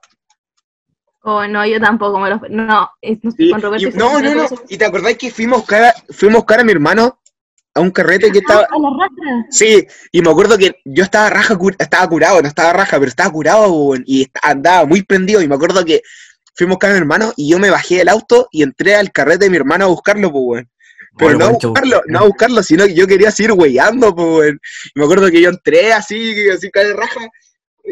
Oh, 1.23 1.45
no, 1.47 1.65
yo 1.65 1.79
tampoco 1.79 2.19
me 2.19 2.29
lo... 2.31 2.41
No, 2.49 2.65
no, 2.65 2.89
Sí, 3.37 3.51
con 3.51 3.61
Roberto... 3.61 3.87
y- 3.87 3.91
sí 3.91 3.97
no, 3.97 4.19
no, 4.19 4.33
no. 4.33 4.47
¿Y 4.67 4.77
te 4.77 4.85
acordás 4.85 5.15
que 5.17 5.29
fuimos 5.29 5.57
a 5.57 5.61
buscar 5.61 5.83
a, 5.83 5.93
fuimos 6.11 6.35
a, 6.35 6.39
buscar 6.39 6.59
a 6.59 6.63
mi 6.63 6.71
hermano 6.71 7.19
a 7.73 7.79
un 7.79 7.91
carrete 7.91 8.31
que 8.31 8.39
estaba. 8.39 8.61
Ah, 8.63 8.75
a 8.75 8.79
la 8.79 8.89
rastra. 8.89 9.45
Sí, 9.49 9.87
y 10.11 10.21
me 10.21 10.29
acuerdo 10.31 10.57
que 10.57 10.75
yo 10.83 11.03
estaba 11.03 11.29
raja, 11.29 11.57
estaba 11.79 12.07
curado, 12.09 12.41
no 12.41 12.47
estaba 12.47 12.73
raja, 12.73 12.97
pero 12.97 13.09
estaba 13.09 13.29
curado, 13.31 13.93
y 14.05 14.27
andaba 14.41 14.85
muy 14.85 15.03
prendido. 15.03 15.41
Y 15.41 15.47
me 15.47 15.55
acuerdo 15.55 15.85
que 15.85 16.01
fuimos 16.55 16.73
a 16.73 16.75
buscar 16.75 16.89
a 16.89 16.93
mi 16.93 16.99
hermano 16.99 17.33
y 17.37 17.49
yo 17.49 17.59
me 17.59 17.69
bajé 17.69 17.97
del 17.97 18.09
auto 18.09 18.47
y 18.51 18.63
entré 18.63 18.95
al 18.95 19.11
carrete 19.11 19.45
de 19.45 19.51
mi 19.51 19.57
hermano 19.57 19.85
a 19.85 19.89
buscarlo, 19.89 20.31
pues, 20.31 20.43
weón. 20.43 20.69
Pero 21.17 21.37
Bueno, 21.37 21.39
no 21.39 21.45
a 21.45 21.49
buscarlo, 21.49 22.01
no 22.07 22.19
a 22.19 22.23
buscarlo, 22.23 22.63
sino 22.63 22.85
que 22.85 22.93
yo 22.93 23.05
quería 23.05 23.31
seguir 23.31 23.51
weyando, 23.53 24.13
pues, 24.15 24.27
weón. 24.27 24.59
Y 24.93 24.99
me 24.99 25.05
acuerdo 25.05 25.29
que 25.31 25.41
yo 25.41 25.49
entré 25.49 25.93
así, 25.93 26.49
así 26.49 26.69
cae 26.71 26.87
de 26.87 26.93
raja, 26.93 27.19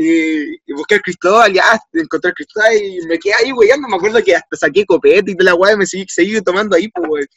y, 0.01 0.53
y 0.65 0.73
busqué 0.73 0.95
al 0.95 1.01
Cristóbal, 1.01 1.53
ya 1.53 1.63
encontré 1.93 2.29
al 2.29 2.35
Cristóbal 2.35 2.73
y 2.75 3.01
me 3.07 3.19
quedé 3.19 3.33
ahí 3.33 3.51
weyando. 3.51 3.87
Me 3.87 3.95
acuerdo 3.97 4.23
que 4.23 4.35
hasta 4.35 4.55
saqué 4.57 4.85
copete 4.85 5.31
y 5.31 5.35
toda 5.35 5.51
la 5.51 5.55
weá, 5.55 5.73
y 5.73 5.77
me 5.77 5.85
seguí, 5.85 6.05
seguí 6.07 6.41
tomando 6.41 6.75
ahí, 6.75 6.87
pues, 6.89 7.07
weón. 7.09 7.27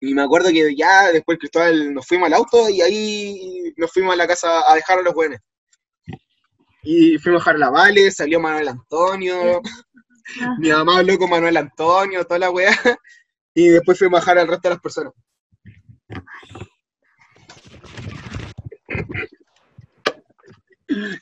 Y 0.00 0.14
me 0.14 0.22
acuerdo 0.22 0.50
que 0.50 0.74
ya 0.74 1.12
después 1.12 1.38
Cristóbal 1.38 1.94
nos 1.94 2.06
fuimos 2.06 2.26
al 2.26 2.34
auto 2.34 2.68
y 2.68 2.80
ahí 2.80 3.72
nos 3.76 3.92
fuimos 3.92 4.14
a 4.14 4.16
la 4.16 4.26
casa 4.26 4.70
a 4.70 4.74
dejar 4.74 4.98
a 4.98 5.02
los 5.02 5.14
buenos. 5.14 5.38
Y 6.82 7.18
fuimos 7.18 7.40
a 7.40 7.52
dejar 7.52 7.56
a 7.56 7.58
la 7.58 7.70
Vale, 7.70 8.10
salió 8.10 8.40
Manuel 8.40 8.68
Antonio, 8.68 9.60
Ah. 10.40 10.56
mi 10.58 10.70
mamá 10.70 10.98
habló 10.98 11.18
con 11.18 11.30
Manuel 11.30 11.56
Antonio, 11.56 12.24
toda 12.24 12.38
la 12.38 12.50
weá. 12.50 12.70
Y 13.54 13.68
después 13.68 13.98
fuimos 13.98 14.16
a 14.16 14.20
dejar 14.20 14.38
al 14.38 14.48
resto 14.48 14.68
de 14.68 14.74
las 14.74 14.80
personas. 14.80 15.12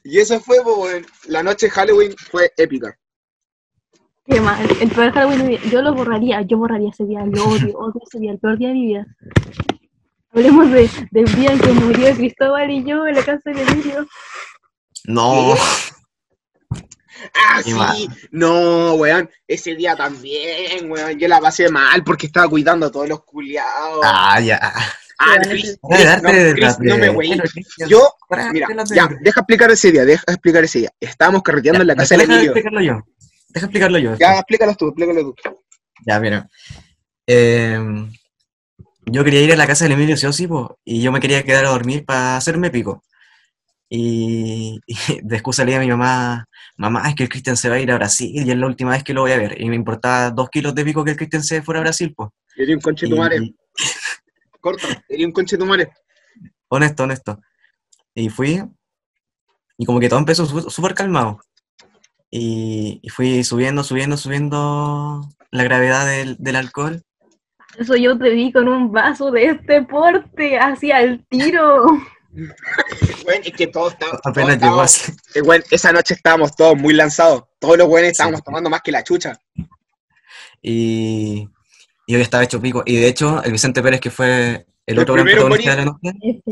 Y 0.05 0.19
eso 0.19 0.41
fue, 0.41 0.59
pues, 0.63 1.05
la 1.27 1.43
noche 1.43 1.67
de 1.67 1.71
Halloween 1.73 2.15
fue 2.31 2.53
épica. 2.57 2.97
Qué 4.27 4.41
mal. 4.41 4.59
El 4.81 4.91
peor 4.91 5.13
Halloween 5.13 5.39
de 5.39 5.45
mi 5.45 5.57
vida. 5.57 5.71
Yo 5.71 5.83
lo 5.83 5.95
borraría, 5.95 6.43
yo 6.43 6.59
borraría 6.59 6.91
ese 6.91 7.05
día. 7.05 7.25
Lo 7.27 7.45
odio, 7.47 7.77
odio 7.79 8.01
ese 8.07 8.19
día, 8.19 8.33
el 8.33 8.39
peor 8.39 8.59
día 8.59 8.69
de 8.69 8.75
mi 8.75 8.87
vida. 8.87 9.07
Hablemos 10.33 10.71
de, 10.71 10.89
del 11.11 11.35
día 11.35 11.53
en 11.53 11.59
que 11.59 11.73
murió 11.73 12.15
Cristóbal 12.15 12.71
y 12.71 12.85
yo 12.85 13.07
en 13.07 13.15
la 13.17 13.25
casa 13.25 13.51
de 13.51 13.63
Emilio. 13.63 14.07
No, 15.05 15.55
Ah, 17.35 17.63
sí, 17.63 17.75
mal. 17.75 17.97
no, 18.31 18.95
weón, 18.95 19.29
ese 19.47 19.75
día 19.75 19.95
también, 19.97 20.91
weón, 20.91 21.19
yo 21.19 21.29
la 21.29 21.41
pasé 21.41 21.69
mal 21.69 22.03
porque 22.03 22.27
estaba 22.27 22.49
cuidando 22.49 22.87
a 22.87 22.91
todos 22.91 23.09
los 23.09 23.25
culiados. 23.25 24.01
ah, 24.05 24.41
ya. 24.41 24.73
Ah, 25.23 25.37
darte 25.37 26.55
no, 26.81 26.97
me 26.97 27.09
güey. 27.11 27.39
Yo, 27.87 28.11
mira, 28.53 28.69
ya, 28.95 29.07
de- 29.07 29.17
deja 29.21 29.41
explicar 29.41 29.71
ese 29.71 29.93
día, 29.93 30.05
deja 30.07 30.25
explicar 30.29 30.65
ese 30.65 30.79
día. 30.81 30.91
Estábamos 30.99 31.43
carreteando 31.43 31.83
en 31.83 31.89
la 31.89 31.95
casa 31.95 32.15
de 32.17 32.23
deja 32.23 32.33
Emilio. 32.33 32.51
explicarlo 32.53 32.81
yo. 32.81 33.03
Deja 33.51 33.67
explicarlo 33.67 33.99
yo. 33.99 34.17
Ya, 34.17 34.39
explícalo 34.39 34.75
tú, 34.77 34.87
explícalo 34.89 35.21
tú. 35.23 35.35
Ya, 36.07 36.19
mira. 36.21 36.49
Eh, 37.27 37.79
yo 39.05 39.23
quería 39.25 39.43
ir 39.43 39.53
a 39.53 39.57
la 39.57 39.67
casa 39.67 39.85
del 39.85 39.93
Emilio 39.93 40.17
sí 40.17 40.27
o 40.27 40.33
sí, 40.33 40.47
po, 40.47 40.79
y 40.85 41.03
yo 41.03 41.13
me 41.13 41.21
quería 41.21 41.43
quedar 41.43 41.67
a 41.67 41.71
dormir 41.71 42.05
para 42.07 42.37
hacerme 42.39 42.71
pico. 42.71 43.03
Y, 43.91 44.81
y 44.87 44.97
de 45.23 45.37
excusa 45.37 45.65
le 45.65 45.73
dije 45.73 45.79
a 45.79 45.85
mi 45.85 45.91
mamá, 45.91 46.47
mamá, 46.77 47.09
es 47.11 47.15
que 47.15 47.25
el 47.25 47.29
Cristian 47.29 47.57
se 47.59 47.69
va 47.69 47.75
a 47.75 47.81
ir 47.81 47.91
a 47.91 47.97
Brasil 47.97 48.31
y 48.47 48.51
es 48.51 48.57
la 48.57 48.67
última 48.67 48.93
vez 48.93 49.03
que 49.05 49.13
lo 49.13 49.21
voy 49.23 49.33
a 49.33 49.37
ver. 49.37 49.61
Y 49.61 49.69
me 49.69 49.77
importaba 49.77 50.31
dos 50.31 50.49
kilos 50.49 50.75
de 50.75 50.85
pico 50.85 51.05
que 51.05 51.11
el 51.11 51.17
Cristian 51.17 51.43
se 51.43 51.61
fuera 51.61 51.81
a 51.81 51.83
Brasil, 51.83 52.15
pues. 52.17 52.31
Eres 52.57 52.77
un 52.77 52.81
conche 52.81 53.07
tu 53.07 53.17
corta, 54.61 54.87
eres 55.09 55.27
un 55.27 55.33
conche 55.33 55.59
tu 55.59 55.67
madre. 55.67 55.91
Honesto, 56.69 57.05
honesto. 57.05 57.41
Y 58.15 58.29
fui, 58.29 58.63
y 59.77 59.87
como 59.87 60.01
que 60.01 60.09
todo 60.09 60.19
empezó 60.19 60.47
súper 60.71 60.95
calmado. 60.95 61.41
Y, 62.31 63.01
y 63.03 63.09
fui 63.09 63.43
subiendo, 63.43 63.83
subiendo, 63.83 64.17
subiendo 64.17 65.21
la 65.51 65.65
gravedad 65.65 66.07
del, 66.07 66.37
del 66.39 66.57
alcohol. 66.57 67.03
Eso 67.79 67.97
yo 67.97 68.19
te 68.19 68.31
vi 68.31 68.53
con 68.53 68.69
un 68.69 68.93
vaso 68.93 69.31
de 69.31 69.47
este 69.47 69.83
porte, 69.83 70.59
hacia 70.59 71.01
el 71.01 71.25
tiro. 71.27 71.85
Weón, 72.33 73.43
es 73.45 73.53
que 73.53 73.67
todos 73.67 73.93
estábamos, 73.93 74.21
Apenas 74.25 74.61
llegó 74.61 74.81
así. 74.81 75.13
eh, 75.35 75.65
esa 75.71 75.93
noche 75.93 76.15
estábamos 76.15 76.55
todos 76.55 76.77
muy 76.77 76.95
lanzados. 76.95 77.45
Todos 77.59 77.79
los 77.79 77.89
buenos 77.89 78.13
estábamos 78.13 78.43
tomando 78.43 78.71
más 78.71 78.83
que 78.83 78.93
la 78.93 79.03
chucha. 79.03 79.37
Y, 80.63 81.49
y 82.07 82.15
hoy 82.17 82.23
estaba 82.23 82.45
hecho 82.45 82.61
pico. 82.61 82.83
Y 82.87 82.97
de 82.97 83.09
hecho, 83.09 83.43
el 83.43 83.53
Vicente 83.53 83.83
Pérez, 83.83 84.01
que 84.01 84.11
fue 84.11 84.67
el 84.87 84.95
El 84.97 84.99
otro 85.01 85.15
gran 85.15 85.27
protagonista 85.27 85.71
de 85.71 85.77
la 85.77 85.85
noche, 85.85 86.43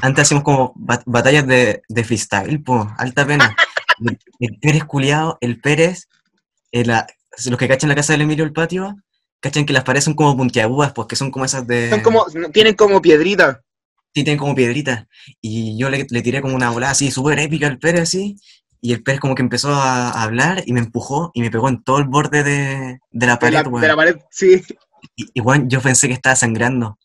antes 0.00 0.22
hacíamos 0.22 0.44
como 0.44 0.72
bat- 0.76 1.02
batallas 1.06 1.46
de, 1.46 1.82
de 1.88 2.04
freestyle, 2.04 2.62
po, 2.62 2.90
alta 2.98 3.26
pena. 3.26 3.54
El, 4.00 4.18
el 4.40 4.58
Pérez 4.58 4.84
culiado, 4.84 5.38
el 5.40 5.60
Pérez, 5.60 6.08
eh, 6.72 6.84
la- 6.84 7.06
los 7.46 7.56
que 7.58 7.68
cachan 7.68 7.88
la 7.88 7.94
casa 7.94 8.12
del 8.12 8.22
Emilio 8.22 8.44
el 8.44 8.52
patio, 8.52 8.96
cachan 9.38 9.64
que 9.66 9.72
las 9.72 9.84
paredes 9.84 10.04
son 10.04 10.14
como 10.14 10.36
puntiagudas, 10.36 10.92
pues 10.92 11.06
que 11.06 11.14
son 11.14 11.30
como 11.30 11.44
esas 11.44 11.64
de... 11.66 11.90
Son 11.90 12.00
como, 12.00 12.26
tienen 12.52 12.74
como 12.74 13.00
piedrita. 13.00 13.62
Sí, 14.12 14.24
tienen 14.24 14.38
como 14.38 14.54
piedritas. 14.56 15.06
Y 15.40 15.78
yo 15.78 15.90
le, 15.90 16.06
le 16.10 16.22
tiré 16.22 16.40
como 16.40 16.56
una 16.56 16.70
volada 16.70 16.90
así, 16.92 17.10
súper 17.12 17.38
épica 17.38 17.68
al 17.68 17.78
Pérez, 17.78 18.02
así. 18.02 18.36
Y 18.86 18.92
el 18.92 19.02
Pérez 19.02 19.18
como 19.18 19.34
que 19.34 19.40
empezó 19.40 19.72
a, 19.72 20.10
a 20.10 20.22
hablar 20.24 20.62
y 20.66 20.74
me 20.74 20.80
empujó 20.80 21.30
y 21.32 21.40
me 21.40 21.50
pegó 21.50 21.70
en 21.70 21.82
todo 21.82 21.96
el 21.96 22.04
borde 22.04 22.42
de, 22.42 22.98
de 23.10 23.26
la 23.26 23.36
De 23.36 23.50
la, 23.50 23.62
pared, 23.62 23.66
weón. 23.66 23.80
de 23.80 23.88
la 23.88 23.96
pared, 23.96 24.16
sí. 24.30 24.62
Y, 25.16 25.30
y, 25.32 25.40
weón, 25.40 25.70
yo 25.70 25.80
pensé 25.80 26.06
que 26.06 26.12
estaba 26.12 26.36
sangrando. 26.36 26.98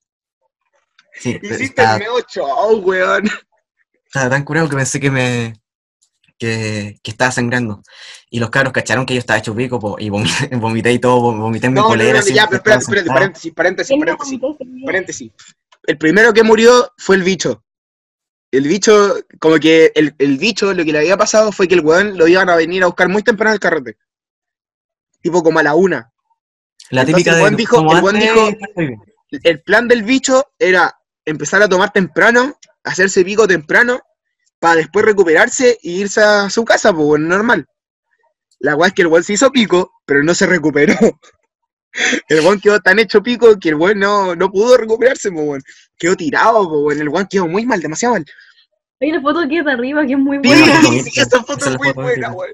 Sí, 1.14 1.40
Hiciste 1.42 1.64
estaba, 1.64 1.94
el 1.94 2.00
medio 2.00 2.20
show, 2.28 2.80
weón. 2.82 3.30
estaba 4.06 4.30
tan 4.30 4.44
curado 4.44 4.68
que 4.68 4.76
pensé 4.76 5.00
que 5.00 5.10
me 5.10 5.54
que, 6.38 6.98
que 7.02 7.12
estaba 7.12 7.32
sangrando. 7.32 7.82
Y 8.30 8.40
los 8.40 8.50
cabros 8.50 8.74
cacharon 8.74 9.06
que 9.06 9.14
yo 9.14 9.20
estaba 9.20 9.40
hecho 9.40 9.56
pico 9.56 9.80
po, 9.80 9.96
y 10.00 10.10
vomité, 10.10 10.48
vomité 10.58 10.92
y 10.92 11.00
todo, 11.00 11.34
vomité 11.34 11.68
en 11.68 11.74
mi 11.74 11.78
No, 11.78 11.84
no, 11.84 11.90
polera. 11.90 12.20
no, 12.20 12.28
ya, 12.28 12.46
pero 12.48 12.58
espérate, 12.58 12.84
espérate, 12.84 13.08
paréntesis, 13.10 13.54
paréntesis, 13.54 13.88
¿quién 13.90 14.00
no 14.02 14.06
paréntesis, 14.18 14.40
paréntesis. 14.86 15.32
El 15.84 15.98
primero 15.98 16.34
que 16.34 16.44
murió 16.44 16.92
fue 16.98 17.16
el 17.16 17.24
bicho. 17.24 17.64
El 18.52 18.68
bicho, 18.68 19.16
como 19.40 19.58
que 19.60 19.92
el, 19.96 20.16
el 20.18 20.38
bicho, 20.38 20.74
lo 20.74 20.84
que 20.84 20.92
le 20.92 21.00
había 21.00 21.18
pasado 21.18 21.52
fue 21.52 21.68
que 21.68 21.76
el 21.76 21.82
weón 21.82 22.18
lo 22.18 22.28
iban 22.28 22.50
a 22.50 22.56
venir 22.56 22.84
a 22.84 22.88
buscar 22.88 23.08
muy 23.08 23.22
temprano 23.22 23.52
al 23.54 23.60
carrete. 23.60 23.98
Tipo 25.22 25.44
como 25.44 25.60
a 25.60 25.64
la 25.64 25.76
una. 25.76 26.12
La 26.90 27.02
Entonces, 27.02 27.16
típica 27.16 27.32
el 27.32 27.36
de 27.36 27.42
buen 27.42 27.56
dijo- 27.56 27.76
el 27.78 27.98
antes, 28.16 28.36
dijo-. 28.78 29.04
El 29.44 29.62
plan 29.62 29.88
del 29.88 30.04
bicho 30.04 30.44
era 30.58 30.96
empezar 31.26 31.62
a 31.62 31.70
tomar 31.70 31.92
temprano, 31.92 32.58
hacerse 32.84 33.24
pico 33.24 33.48
temprano, 33.48 34.02
para 34.60 34.76
después 34.78 35.06
recuperarse 35.06 35.78
e 35.84 35.90
irse 35.90 36.22
a 36.22 36.50
su 36.50 36.66
casa, 36.66 36.92
pues 36.92 37.06
bueno, 37.06 37.28
normal. 37.28 37.68
La 38.60 38.76
weá 38.76 38.88
es 38.88 38.94
que 38.94 39.04
el 39.04 39.08
weón 39.10 39.24
se 39.24 39.34
hizo 39.34 39.52
pico, 39.52 39.92
pero 40.06 40.24
no 40.24 40.34
se 40.34 40.46
recuperó. 40.48 40.96
El 42.30 42.42
weón 42.42 42.60
quedó 42.62 42.80
tan 42.80 43.00
hecho 43.00 43.22
pico 43.24 43.58
que 43.60 43.70
el 43.70 43.76
weón 43.76 43.98
no, 43.98 44.36
no 44.36 44.52
pudo 44.52 44.78
recuperarse, 44.78 45.32
pues 45.32 45.48
weón. 45.48 45.62
Quedó 46.00 46.16
tirado, 46.16 46.68
weón. 46.68 47.00
El 47.00 47.10
weón 47.10 47.28
quedó 47.28 47.48
muy 47.48 47.66
mal, 47.66 47.80
demasiado 47.80 48.16
mal. 48.16 48.26
Hay 49.02 49.12
una 49.12 49.22
foto 49.22 49.40
aquí 49.40 49.62
de 49.62 49.72
arriba 49.72 50.06
que 50.06 50.14
es 50.14 50.20
muy 50.20 50.38
Sí, 50.44 50.50
Buena 50.50 50.82
sí, 50.82 50.90
¿viste? 50.92 51.22
esa 51.22 51.40
foto 51.44 51.58
Esa 51.60 51.70
es 51.70 51.76
es 51.76 51.80
muy 51.80 51.92
buena, 51.94 52.32
weón. 52.34 52.52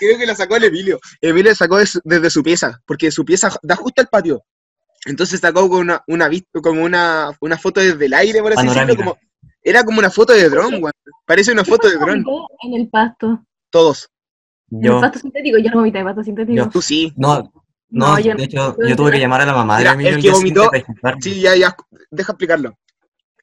Creo 0.00 0.18
que 0.18 0.26
la 0.26 0.34
sacó 0.34 0.56
el 0.56 0.64
Emilio. 0.64 0.98
Emilio 1.20 1.50
la 1.52 1.54
sacó 1.56 1.78
des- 1.78 2.00
desde 2.04 2.28
su 2.30 2.42
pieza, 2.42 2.80
porque 2.84 3.10
su 3.10 3.24
pieza 3.24 3.50
da 3.62 3.76
justo 3.76 4.02
al 4.02 4.08
patio. 4.08 4.42
Entonces 5.06 5.40
sacó 5.40 5.68
con 5.68 5.80
una, 5.80 6.02
una 6.08 6.28
como 6.62 6.82
una, 6.82 7.30
una 7.40 7.56
foto 7.56 7.80
desde 7.80 8.04
el 8.06 8.14
aire, 8.14 8.42
por 8.42 8.52
así 8.52 8.66
decirlo. 8.66 8.96
Como, 8.96 9.18
era 9.62 9.84
como 9.84 9.98
una 9.98 10.10
foto 10.10 10.32
de 10.32 10.48
dron, 10.50 10.74
weón. 10.74 10.92
Parece 11.24 11.52
una 11.52 11.64
foto 11.64 11.88
de 11.88 11.96
dron. 11.96 12.24
En 12.64 12.74
el 12.74 12.88
pasto. 12.88 13.44
Todos. 13.70 14.10
En 14.70 14.82
Yo, 14.82 14.94
el 14.96 15.00
pasto 15.00 15.18
sintético. 15.20 15.58
Yo 15.58 15.70
no 15.70 15.76
vomité 15.78 16.02
pasto 16.04 16.22
sintético. 16.24 16.56
Yo- 16.56 16.68
Tú 16.68 16.82
sí. 16.82 17.12
no, 17.16 17.50
no, 17.90 18.18
yo 18.18 18.34
de 18.34 18.44
hecho, 18.44 18.76
yo 18.78 18.88
yo 18.88 18.96
tuve 18.96 19.10
que 19.12 19.16
no. 19.18 19.22
llamar 19.22 19.40
a 19.42 19.46
la 19.46 19.54
mamá 19.54 19.78
Mira, 19.78 19.90
de 19.90 19.94
Emilio 19.94 20.16
el 20.16 20.22
que 20.22 20.30
vomitó-. 20.30 20.70
Sí, 21.20 21.40
ya, 21.40 21.56
ya. 21.56 21.76
Deja 22.10 22.32
explicarlo. 22.32 22.78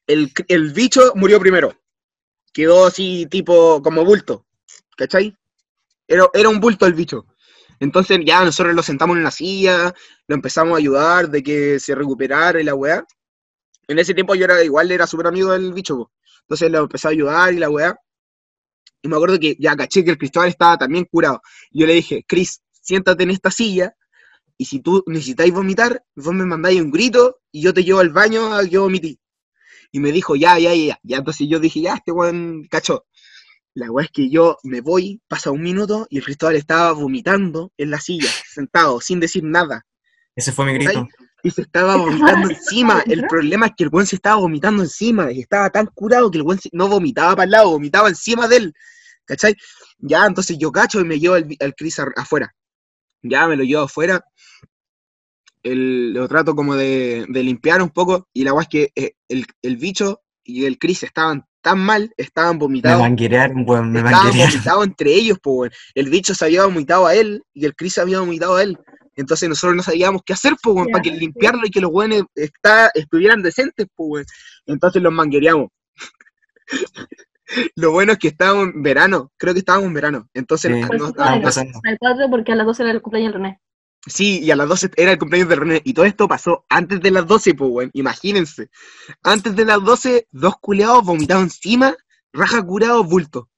El, 0.06 0.32
el 0.48 0.72
bicho 0.72 1.12
murió 1.16 1.40
primero. 1.40 1.74
Quedó 2.52 2.86
así, 2.86 3.26
tipo, 3.26 3.82
como 3.82 4.04
bulto. 4.04 4.46
¿Cachai? 4.96 5.36
Era, 6.06 6.26
era 6.32 6.48
un 6.48 6.60
bulto 6.60 6.86
el 6.86 6.94
bicho. 6.94 7.26
Entonces 7.80 8.20
ya 8.24 8.44
nosotros 8.44 8.74
lo 8.74 8.82
sentamos 8.82 9.16
en 9.16 9.20
una 9.22 9.30
silla, 9.30 9.92
lo 10.26 10.34
empezamos 10.34 10.74
a 10.74 10.78
ayudar 10.78 11.28
de 11.28 11.42
que 11.42 11.78
se 11.78 11.94
recuperara 11.94 12.60
y 12.60 12.64
la 12.64 12.74
weá. 12.74 13.04
En 13.88 13.98
ese 13.98 14.14
tiempo 14.14 14.34
yo 14.34 14.44
era 14.44 14.62
igual, 14.64 14.90
era 14.90 15.06
súper 15.06 15.26
amigo 15.26 15.52
del 15.52 15.72
bicho. 15.72 15.96
po. 15.96 16.12
Entonces 16.42 16.70
lo 16.70 16.78
empecé 16.80 17.08
a 17.08 17.10
ayudar 17.10 17.52
y 17.52 17.58
la 17.58 17.68
weá. 17.68 17.96
Y 19.02 19.08
me 19.08 19.16
acuerdo 19.16 19.38
que 19.38 19.56
ya 19.58 19.76
caché 19.76 20.04
que 20.04 20.10
el 20.12 20.18
Cristóbal 20.18 20.48
estaba 20.48 20.78
también 20.78 21.04
curado. 21.04 21.42
Y 21.70 21.80
yo 21.80 21.86
le 21.86 21.94
dije, 21.94 22.24
Cris, 22.26 22.62
siéntate 22.80 23.24
en 23.24 23.30
esta 23.30 23.50
silla 23.50 23.94
y 24.58 24.64
si 24.64 24.80
tú 24.80 25.02
necesitáis 25.06 25.52
vomitar, 25.52 26.02
vos 26.14 26.34
me 26.34 26.44
mandáis 26.46 26.80
un 26.80 26.90
grito 26.90 27.38
y 27.52 27.62
yo 27.62 27.74
te 27.74 27.84
llevo 27.84 28.00
al 28.00 28.10
baño 28.10 28.54
a 28.54 28.66
que 28.66 28.78
vomití. 28.78 29.18
Y 29.92 30.00
me 30.00 30.12
dijo, 30.12 30.34
ya, 30.36 30.58
ya, 30.58 30.74
ya, 30.74 30.84
ya. 30.86 30.98
Ya, 31.02 31.16
entonces 31.18 31.46
yo 31.48 31.60
dije, 31.60 31.80
ya, 31.80 31.94
este 31.94 32.12
weón 32.12 32.64
cachó. 32.70 33.04
La 33.74 33.90
weá 33.90 34.06
es 34.06 34.10
que 34.10 34.30
yo 34.30 34.56
me 34.64 34.80
voy, 34.80 35.20
pasa 35.28 35.50
un 35.50 35.62
minuto 35.62 36.06
y 36.08 36.18
el 36.18 36.24
Cristóbal 36.24 36.56
estaba 36.56 36.92
vomitando 36.92 37.72
en 37.76 37.90
la 37.90 38.00
silla, 38.00 38.30
sentado, 38.50 39.00
sin 39.00 39.20
decir 39.20 39.44
nada. 39.44 39.84
Ese 40.34 40.52
fue 40.52 40.64
mi 40.66 40.72
grito. 40.74 41.06
y 41.42 41.50
se 41.50 41.62
estaba 41.62 41.96
vomitando 41.96 42.48
encima. 42.50 43.02
El 43.06 43.26
problema 43.26 43.66
es 43.66 43.72
que 43.76 43.84
el 43.84 43.90
weón 43.92 44.06
se 44.06 44.16
estaba 44.16 44.36
vomitando 44.36 44.82
encima 44.82 45.30
y 45.30 45.40
estaba 45.40 45.70
tan 45.70 45.86
curado 45.94 46.30
que 46.30 46.38
el 46.38 46.42
weón 46.42 46.58
se- 46.58 46.70
no 46.72 46.88
vomitaba 46.88 47.36
para 47.36 47.44
el 47.44 47.50
lado, 47.50 47.70
vomitaba 47.70 48.08
encima 48.08 48.48
de 48.48 48.56
él. 48.56 48.74
¿Cachai? 49.26 49.54
Ya, 49.98 50.24
entonces 50.26 50.56
yo 50.58 50.72
cacho 50.72 51.00
y 51.00 51.04
me 51.04 51.18
llevo 51.18 51.34
al, 51.34 51.46
al 51.60 51.74
Chris 51.74 51.98
ar- 51.98 52.12
afuera. 52.16 52.54
Ya, 53.22 53.46
me 53.48 53.56
lo 53.56 53.64
llevo 53.64 53.82
afuera. 53.84 54.24
El- 55.62 56.12
lo 56.12 56.28
trato 56.28 56.54
como 56.54 56.76
de, 56.76 57.26
de 57.28 57.42
limpiar 57.42 57.82
un 57.82 57.90
poco 57.90 58.28
y 58.32 58.44
la 58.44 58.52
weá 58.52 58.62
es 58.62 58.68
que 58.68 58.92
eh, 58.94 59.12
el, 59.28 59.44
el 59.62 59.76
bicho 59.76 60.22
y 60.44 60.64
el 60.64 60.78
Chris 60.78 61.02
estaban 61.02 61.44
tan 61.60 61.80
mal, 61.80 62.12
estaban 62.16 62.54
Me 62.56 62.60
vomitados. 62.60 63.00
manguerearon, 63.00 63.64
weón, 63.66 63.90
me 63.90 63.98
Estaban 63.98 64.22
manguerearon. 64.26 64.52
vomitados 64.54 64.86
entre 64.86 65.12
ellos, 65.14 65.38
po, 65.40 65.52
weón. 65.54 65.72
El 65.94 66.08
bicho 66.08 66.34
se 66.34 66.44
había 66.44 66.64
vomitado 66.64 67.06
a 67.06 67.14
él 67.16 67.42
y 67.52 67.64
el 67.64 67.74
Chris 67.74 67.94
se 67.94 68.00
había 68.00 68.20
vomitado 68.20 68.54
a 68.56 68.62
él. 68.62 68.78
Entonces 69.16 69.48
nosotros 69.48 69.74
no 69.74 69.82
sabíamos 69.82 70.22
qué 70.24 70.34
hacer, 70.34 70.54
po, 70.62 70.70
weón, 70.72 70.86
Ya, 70.88 70.92
para 70.92 71.02
que 71.02 71.10
sí. 71.10 71.16
limpiarlo 71.16 71.62
y 71.66 71.70
que 71.70 71.80
los 71.80 71.90
weones 71.90 72.22
está, 72.36 72.90
estuvieran 72.94 73.42
decentes, 73.42 73.86
po, 73.96 74.04
weón. 74.04 74.26
Entonces 74.66 75.02
los 75.02 75.12
manguereamos. 75.12 75.68
Lo 77.76 77.92
bueno 77.92 78.12
es 78.12 78.18
que 78.18 78.28
estábamos 78.28 78.74
en 78.74 78.82
verano, 78.82 79.32
creo 79.36 79.52
que 79.54 79.60
estábamos 79.60 79.86
en 79.88 79.94
verano. 79.94 80.28
Entonces 80.34 80.72
Sí. 80.74 80.82
Pues 80.86 81.02
al- 81.18 81.42
pasando. 81.42 81.80
al 81.84 81.98
4 81.98 82.26
porque 82.30 82.52
a 82.52 82.56
las 82.56 82.66
12 82.66 82.82
era 82.82 82.92
el 82.92 83.02
cumpleaños 83.02 83.32
del 83.32 83.42
René. 83.42 83.60
sí, 84.06 84.40
y 84.42 84.50
a 84.50 84.56
las 84.56 84.68
12 84.68 84.90
era 84.96 85.12
el 85.12 85.18
cumpleaños 85.18 85.48
de 85.48 85.56
René. 85.56 85.82
Y 85.84 85.92
todo 85.94 86.04
esto 86.06 86.28
pasó 86.28 86.64
antes 86.68 87.00
de 87.00 87.10
las 87.10 87.26
12, 87.26 87.54
po, 87.54 87.66
weón. 87.66 87.90
Imagínense. 87.94 88.70
Antes 89.22 89.54
de 89.56 89.64
las 89.64 89.82
12, 89.82 90.26
dos 90.30 90.54
culeados 90.60 91.04
vomitados 91.04 91.42
encima, 91.44 91.94
raja 92.32 92.62
curado, 92.62 93.02
bulto. 93.04 93.48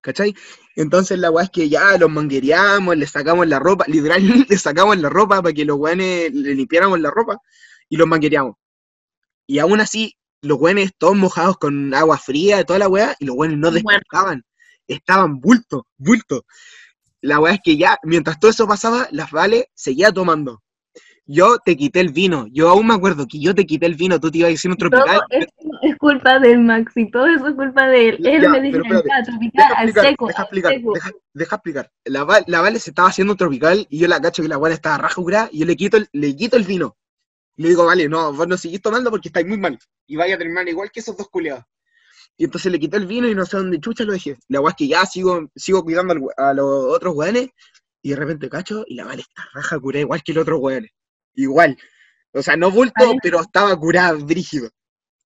¿Cachai? 0.00 0.34
Entonces 0.74 1.18
la 1.18 1.30
weá 1.30 1.44
es 1.44 1.50
que 1.50 1.68
ya 1.68 1.96
los 1.98 2.10
manguereamos, 2.10 2.96
le 2.96 3.06
sacamos 3.06 3.46
la 3.46 3.58
ropa, 3.60 3.84
literal, 3.86 4.20
le 4.48 4.58
sacamos 4.58 4.98
la 4.98 5.08
ropa 5.08 5.40
para 5.42 5.52
que 5.54 5.64
los 5.64 5.76
weones 5.78 6.32
le 6.34 6.54
limpiáramos 6.54 6.98
la 7.00 7.10
ropa 7.10 7.38
y 7.88 7.96
los 7.96 8.08
manguereamos. 8.08 8.56
Y 9.46 9.58
aún 9.60 9.80
así, 9.80 10.16
los 10.42 10.58
weones 10.58 10.92
todos 10.98 11.16
mojados 11.16 11.56
con 11.56 11.94
agua 11.94 12.18
fría 12.18 12.60
y 12.60 12.64
toda 12.64 12.78
la 12.80 12.88
weá, 12.88 13.14
y 13.18 13.24
los 13.26 13.36
weones 13.36 13.58
no 13.58 13.70
despertaban. 13.70 14.42
Estaban 14.88 15.40
bulto, 15.40 15.86
bulto. 15.96 16.44
La 17.20 17.38
weá 17.38 17.54
es 17.54 17.60
que 17.62 17.76
ya, 17.76 17.96
mientras 18.02 18.38
todo 18.40 18.50
eso 18.50 18.66
pasaba, 18.66 19.06
las 19.12 19.30
Vale 19.30 19.68
seguía 19.74 20.10
tomando. 20.12 20.62
Yo 21.24 21.58
te 21.64 21.76
quité 21.76 22.00
el 22.00 22.08
vino. 22.12 22.46
Yo 22.50 22.68
aún 22.68 22.88
me 22.88 22.94
acuerdo 22.94 23.28
que 23.28 23.38
yo 23.38 23.54
te 23.54 23.64
quité 23.64 23.86
el 23.86 23.94
vino, 23.94 24.18
tú 24.18 24.28
te 24.32 24.38
ibas 24.38 24.48
a 24.48 24.50
decir 24.50 24.70
un 24.72 24.76
Todo 24.76 24.90
tropical. 24.90 25.20
esto 25.30 25.54
es 25.82 25.96
culpa 25.98 26.40
del 26.40 26.58
Maxi, 26.60 27.08
todo 27.12 27.26
eso 27.28 27.46
es 27.46 27.54
culpa 27.54 27.86
de 27.86 28.08
él. 28.08 28.26
Él 28.26 28.42
Ya, 28.42 28.48
me 28.50 28.68
espérate, 28.68 29.08
"Ah, 29.12 29.22
tropical, 29.22 29.68
Deja 29.68 29.80
al 29.80 29.92
seco, 29.92 30.26
deja 30.26 30.42
explicar, 30.42 30.72
seco". 30.74 30.92
deja, 30.94 31.10
deja 31.32 31.56
explicar. 31.56 31.90
La, 32.04 32.44
la 32.48 32.60
Vale 32.60 32.80
se 32.80 32.90
estaba 32.90 33.08
haciendo 33.08 33.34
un 33.34 33.36
tropical 33.38 33.86
y 33.88 33.98
yo 34.00 34.08
la 34.08 34.20
cacho 34.20 34.42
que 34.42 34.48
la 34.48 34.58
Vale 34.58 34.74
estaba 34.74 34.98
raja 34.98 35.14
curada 35.14 35.48
y 35.52 35.60
yo 35.60 35.66
le 35.66 35.76
quito 35.76 35.96
el, 35.96 36.08
le 36.12 36.34
quito 36.34 36.56
el 36.56 36.64
vino. 36.64 36.96
Y 37.56 37.62
le 37.64 37.68
digo, 37.70 37.84
vale, 37.84 38.08
no, 38.08 38.32
vos 38.32 38.48
no 38.48 38.56
seguís 38.56 38.80
tomando 38.82 39.10
porque 39.10 39.28
estáis 39.28 39.46
muy 39.46 39.58
mal. 39.58 39.78
Y 40.06 40.16
vaya 40.16 40.34
a 40.34 40.38
terminar 40.38 40.68
igual 40.68 40.90
que 40.90 41.00
esos 41.00 41.16
dos 41.16 41.28
culiados. 41.28 41.64
Y 42.36 42.44
entonces 42.44 42.72
le 42.72 42.80
quité 42.80 42.96
el 42.96 43.06
vino 43.06 43.28
y 43.28 43.34
no 43.34 43.44
sé 43.44 43.58
dónde 43.58 43.78
chucha 43.78 44.04
lo 44.04 44.12
dejé. 44.12 44.36
La 44.48 44.60
weá 44.60 44.70
es 44.70 44.76
que 44.76 44.88
ya 44.88 45.04
sigo, 45.04 45.50
sigo 45.54 45.82
cuidando 45.84 46.14
al 46.14 46.20
a 46.36 46.54
los 46.54 46.66
otros 46.94 47.14
weones 47.14 47.50
y 48.00 48.10
de 48.10 48.16
repente 48.16 48.48
cacho 48.48 48.84
y 48.86 48.94
la 48.94 49.04
Vale 49.04 49.20
está 49.22 49.42
raja 49.54 49.78
curada 49.78 50.00
igual 50.00 50.22
que 50.22 50.32
los 50.32 50.42
otros 50.42 50.60
weones. 50.60 50.90
Igual. 51.34 51.76
O 52.32 52.42
sea, 52.42 52.56
no 52.56 52.70
bulto, 52.70 53.04
pero 53.22 53.40
estaba 53.40 53.78
curada, 53.78 54.12
brígido. 54.14 54.70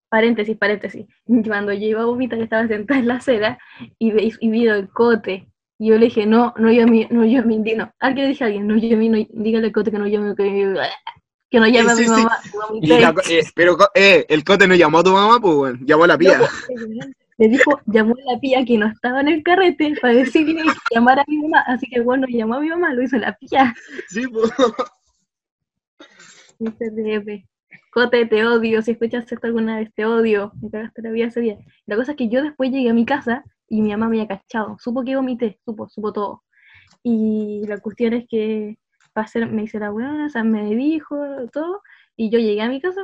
Paréntesis, 0.09 0.57
paréntesis. 0.57 1.07
Cuando 1.47 1.73
yo 1.73 1.87
iba 1.87 2.03
a 2.03 2.07
vomitar, 2.07 2.41
estaba 2.41 2.67
sentada 2.67 2.99
en 3.01 3.07
la 3.09 3.15
acera 3.17 3.59
y, 3.99 4.11
ve- 4.11 4.33
y 4.41 4.51
vi 4.51 4.67
el 4.67 4.89
cote. 4.89 5.49
Y 5.79 5.89
yo 5.91 5.99
le 5.99 6.07
dije, 6.07 6.27
no, 6.27 6.55
no 6.57 6.73
yo 6.73 6.85
a 6.85 6.87
mí, 6.87 7.07
no 7.11 7.25
yo 7.25 7.41
a 7.41 7.43
mí, 7.43 7.59
di- 7.63 7.75
no. 7.77 7.93
Alguien 8.01 8.25
le 8.27 8.31
dije 8.31 8.45
a 8.45 8.47
alguien, 8.49 8.67
no 8.67 8.77
yo 8.79 8.97
a 8.97 8.99
mí, 8.99 9.09
no, 9.09 9.19
dígale 9.31 9.67
al 9.67 9.73
cote 9.73 9.91
que 9.91 9.99
no 9.99 10.07
llame, 10.09 10.35
que, 10.35 10.75
que 11.57 11.61
no 11.61 11.67
llame 11.69 11.97
Sí, 11.97 12.05
a 12.05 12.09
mi 12.09 12.17
sí, 12.17 12.23
mamá. 12.91 13.23
Eh, 13.31 13.43
pero 13.55 13.79
eh, 13.95 14.27
el 14.29 14.45
cote 14.45 14.69
no 14.69 14.75
llamó 14.75 14.99
a 14.99 15.05
tu 15.05 15.13
mamá, 15.13 15.41
pues 15.41 15.55
bueno, 15.55 15.79
llamó 15.83 16.05
a 16.05 16.09
la 16.09 16.19
pía. 16.19 16.39
No, 16.39 16.45
pues, 16.67 17.09
Le 17.39 17.49
dijo, 17.49 17.81
llamó 17.87 18.15
a 18.15 18.33
la 18.33 18.41
pía 18.41 18.65
que 18.65 18.77
no 18.77 18.87
estaba 18.87 19.21
en 19.21 19.29
el 19.29 19.43
carrete 19.43 19.95
para 20.01 20.15
decirle 20.15 20.63
que 20.63 20.95
llamara 20.95 21.23
a 21.23 21.25
mi 21.27 21.39
mamá. 21.39 21.65
Así 21.67 21.87
que 21.89 22.01
bueno, 22.01 22.27
llamó 22.29 22.57
a 22.57 22.61
mi 22.61 22.69
mamá, 22.69 22.93
lo 22.93 23.03
hizo 23.03 23.17
la 23.17 23.35
pía. 23.37 23.75
Sí, 24.09 24.27
pues. 24.27 24.53
Cote, 27.91 28.27
te 28.27 28.45
odio. 28.47 28.83
Si 28.83 28.91
escuchas 28.91 29.31
esto 29.31 29.47
alguna 29.47 29.79
vez, 29.79 29.91
te 29.95 30.05
odio. 30.05 30.53
Me 30.61 30.71
cagaste 30.71 31.01
la 31.03 31.11
vida 31.11 31.27
ese 31.29 31.41
día. 31.41 31.59
La 31.87 31.97
cosa 31.97 32.13
es 32.13 32.17
que 32.19 32.29
yo 32.29 32.43
después 32.43 32.71
llegué 32.71 32.91
a 32.91 32.95
mi 32.95 33.07
casa 33.07 33.45
y 33.69 33.81
mi 33.81 33.91
mamá 33.93 34.09
me 34.09 34.21
había 34.21 34.29
cachado. 34.29 34.77
Supo 34.79 35.03
que 35.05 35.17
vomité, 35.17 35.59
supo, 35.65 35.89
supo 35.89 36.13
todo. 36.13 36.43
Y 37.03 37.63
la 37.67 37.79
cuestión 37.79 38.13
es 38.13 38.27
que 38.29 38.77
pasé, 39.17 39.45
me 39.47 39.63
hice 39.65 39.79
la 39.81 39.91
weona, 39.91 40.27
o 40.27 40.29
sea, 40.29 40.45
me 40.45 40.63
dijo 40.75 41.17
todo. 41.53 41.83
Y 42.17 42.31
yo 42.31 42.39
llegué 42.39 42.61
a 42.63 42.69
mi 42.69 42.81
casa 42.81 43.03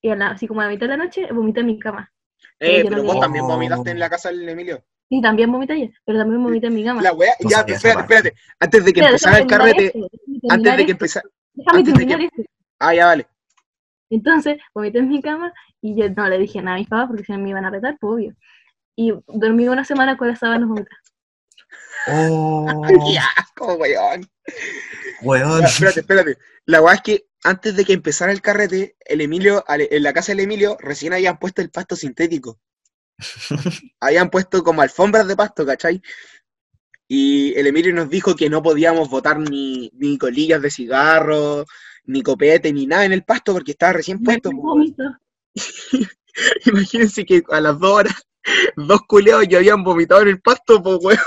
y 0.00 0.08
a 0.10 0.16
la- 0.16 0.28
así 0.30 0.46
como 0.46 0.60
a 0.60 0.64
la 0.64 0.70
mitad 0.70 0.86
de 0.86 0.96
la 0.96 1.04
noche 1.04 1.30
vomité 1.32 1.60
en 1.60 1.66
mi 1.66 1.78
cama. 1.78 2.10
Eh, 2.60 2.82
pero 2.84 2.96
no 2.98 3.02
vos 3.04 3.20
también 3.20 3.46
vomitaste 3.46 3.90
en 3.90 3.98
la 3.98 4.08
casa 4.08 4.30
del 4.30 4.48
Emilio. 4.48 4.82
Y 5.10 5.20
también 5.20 5.50
vomité 5.50 5.72
ayer, 5.72 5.90
pero 6.04 6.18
también 6.18 6.42
vomité 6.42 6.66
en 6.68 6.74
mi 6.74 6.84
cama. 6.84 7.02
La 7.02 7.12
ya, 7.12 7.60
espérate, 7.60 8.00
espérate. 8.00 8.34
Antes 8.60 8.84
de 8.84 8.92
que 8.92 9.00
Espera, 9.00 9.10
empezara 9.10 9.38
el 9.38 9.46
carrete, 9.46 9.92
antes 10.50 10.76
de 10.76 10.86
que 10.86 10.92
empezara. 10.92 11.28
Déjame 11.54 11.84
terminar 11.84 12.18
que- 12.18 12.24
esto. 12.26 12.42
Ah, 12.78 12.94
ya, 12.94 13.06
vale. 13.06 13.26
Entonces, 14.10 14.58
vomité 14.74 14.98
en 14.98 15.08
mi 15.08 15.20
cama 15.20 15.52
y 15.80 15.96
yo 16.00 16.08
no 16.10 16.28
le 16.28 16.38
dije 16.38 16.62
nada 16.62 16.76
a 16.76 16.78
mis 16.78 16.88
papás 16.88 17.08
porque 17.08 17.24
si 17.24 17.32
no 17.32 17.38
me 17.38 17.50
iban 17.50 17.64
a 17.64 17.70
retar, 17.70 17.96
pues 18.00 18.12
obvio. 18.14 18.34
Y 18.96 19.12
dormí 19.26 19.68
una 19.68 19.84
semana 19.84 20.16
con 20.16 20.28
las 20.28 20.38
sábanas 20.38 20.68
vomitadas. 20.68 21.02
Oh, 22.06 22.66
¡Qué 22.88 23.18
asco, 23.36 23.74
weón! 23.74 24.26
Weón. 25.22 25.60
Ya, 25.60 25.66
espérate, 25.66 26.00
espérate. 26.00 26.38
La 26.66 26.82
weá 26.82 26.94
es 26.94 27.02
que 27.02 27.26
antes 27.44 27.76
de 27.76 27.84
que 27.84 27.92
empezara 27.92 28.32
el 28.32 28.42
carrete, 28.42 28.96
el 29.00 29.20
Emilio, 29.20 29.64
en 29.68 30.02
la 30.02 30.12
casa 30.12 30.32
del 30.32 30.40
Emilio, 30.40 30.76
recién 30.80 31.12
habían 31.12 31.38
puesto 31.38 31.62
el 31.62 31.70
pasto 31.70 31.96
sintético. 31.96 32.58
habían 34.00 34.30
puesto 34.30 34.62
como 34.62 34.82
alfombras 34.82 35.26
de 35.26 35.36
pasto, 35.36 35.66
¿cachai? 35.66 36.02
Y 37.06 37.54
el 37.58 37.66
Emilio 37.66 37.94
nos 37.94 38.10
dijo 38.10 38.36
que 38.36 38.50
no 38.50 38.62
podíamos 38.62 39.08
botar 39.08 39.38
ni, 39.38 39.90
ni 39.94 40.18
colillas 40.18 40.60
de 40.60 40.70
cigarro, 40.70 41.64
ni 42.04 42.22
copete, 42.22 42.72
ni 42.72 42.86
nada 42.86 43.04
en 43.04 43.12
el 43.12 43.24
pasto 43.24 43.52
porque 43.52 43.72
estaba 43.72 43.94
recién 43.94 44.22
puesto. 44.22 44.50
Imagínense 46.66 47.24
que 47.24 47.42
a 47.50 47.60
las 47.60 47.78
dos 47.78 47.90
horas, 47.90 48.14
dos 48.76 49.00
culeados 49.08 49.48
ya 49.48 49.58
habían 49.58 49.82
vomitado 49.82 50.22
en 50.22 50.28
el 50.28 50.40
pasto, 50.40 50.82
pues 50.82 50.98
weón. 51.00 51.18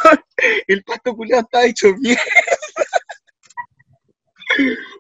El 0.67 0.83
pasto 0.83 1.15
culeado 1.15 1.43
estaba 1.43 1.65
hecho 1.65 1.93
mierda. 1.97 2.21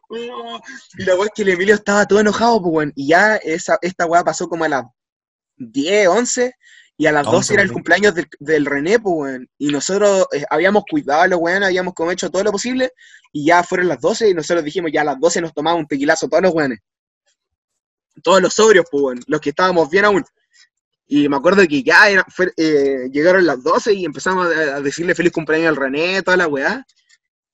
Oh, 0.09 0.59
Y 0.97 1.03
la 1.03 1.15
weá 1.15 1.25
es 1.25 1.31
que 1.33 1.41
el 1.43 1.49
Emilio 1.49 1.75
estaba 1.75 2.05
todo 2.05 2.19
enojado, 2.19 2.61
pues 2.61 2.73
weón. 2.73 2.93
Y 2.95 3.07
ya 3.07 3.35
esa, 3.37 3.77
esta 3.81 4.05
weá 4.05 4.23
pasó 4.23 4.47
como 4.49 4.65
a 4.65 4.69
las 4.69 4.83
10, 5.57 6.07
11. 6.09 6.53
Y 6.97 7.05
a 7.07 7.11
las 7.11 7.25
11, 7.25 7.35
12 7.37 7.53
era 7.53 7.61
el 7.63 7.71
cumpleaños 7.71 8.13
del, 8.15 8.27
del 8.39 8.65
René, 8.65 8.99
pues 8.99 9.15
weón. 9.15 9.49
Y 9.57 9.69
nosotros 9.71 10.27
eh, 10.33 10.43
habíamos 10.49 10.83
cuidado 10.89 11.21
a 11.21 11.27
los 11.27 11.39
weones, 11.39 11.67
habíamos 11.67 11.93
como 11.93 12.11
hecho 12.11 12.29
todo 12.29 12.43
lo 12.43 12.51
posible. 12.51 12.91
Y 13.31 13.45
ya 13.45 13.63
fueron 13.63 13.87
las 13.87 13.99
12 14.01 14.29
y 14.29 14.33
nosotros 14.33 14.63
dijimos, 14.65 14.91
ya 14.93 15.01
a 15.01 15.05
las 15.05 15.19
12 15.19 15.41
nos 15.41 15.53
tomamos 15.53 15.79
un 15.79 15.87
tequilazo 15.87 16.27
todos 16.27 16.43
los 16.43 16.53
weones. 16.53 16.79
Todos 18.23 18.41
los 18.41 18.53
sobrios, 18.53 18.85
pues 18.91 19.03
weón. 19.03 19.19
Los 19.27 19.39
que 19.41 19.49
estábamos 19.51 19.89
bien 19.89 20.05
aún. 20.05 20.23
Y 21.07 21.27
me 21.27 21.37
acuerdo 21.37 21.65
que 21.67 21.83
ya 21.83 22.09
era- 22.09 22.25
fue- 22.29 22.53
eh, 22.57 23.09
llegaron 23.11 23.45
las 23.45 23.63
12 23.63 23.93
y 23.93 24.05
empezamos 24.05 24.47
a, 24.47 24.75
a 24.77 24.81
decirle 24.81 25.15
feliz 25.15 25.31
cumpleaños 25.31 25.69
al 25.69 25.75
René, 25.75 26.21
toda 26.21 26.37
la 26.37 26.47
weá. 26.47 26.85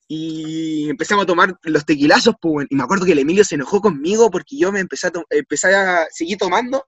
Y 0.10 0.90
empezamos 0.90 1.24
a 1.24 1.28
tomar 1.28 1.58
los 1.64 1.86
tequilazos, 1.86 2.36
pues. 2.42 2.68
Y 2.70 2.76
me 2.76 2.84
acuerdo 2.84 3.06
que 3.06 3.12
el 3.12 3.20
Emilio 3.20 3.44
se 3.44 3.56
enojó 3.56 3.82
conmigo 3.82 4.32
porque 4.32 4.58
yo 4.58 4.72
me 4.72 4.80
empecé 4.80 5.08
a, 5.08 5.12
empecé 5.30 5.76
a 5.76 6.06
seguir 6.10 6.38
tomando, 6.38 6.86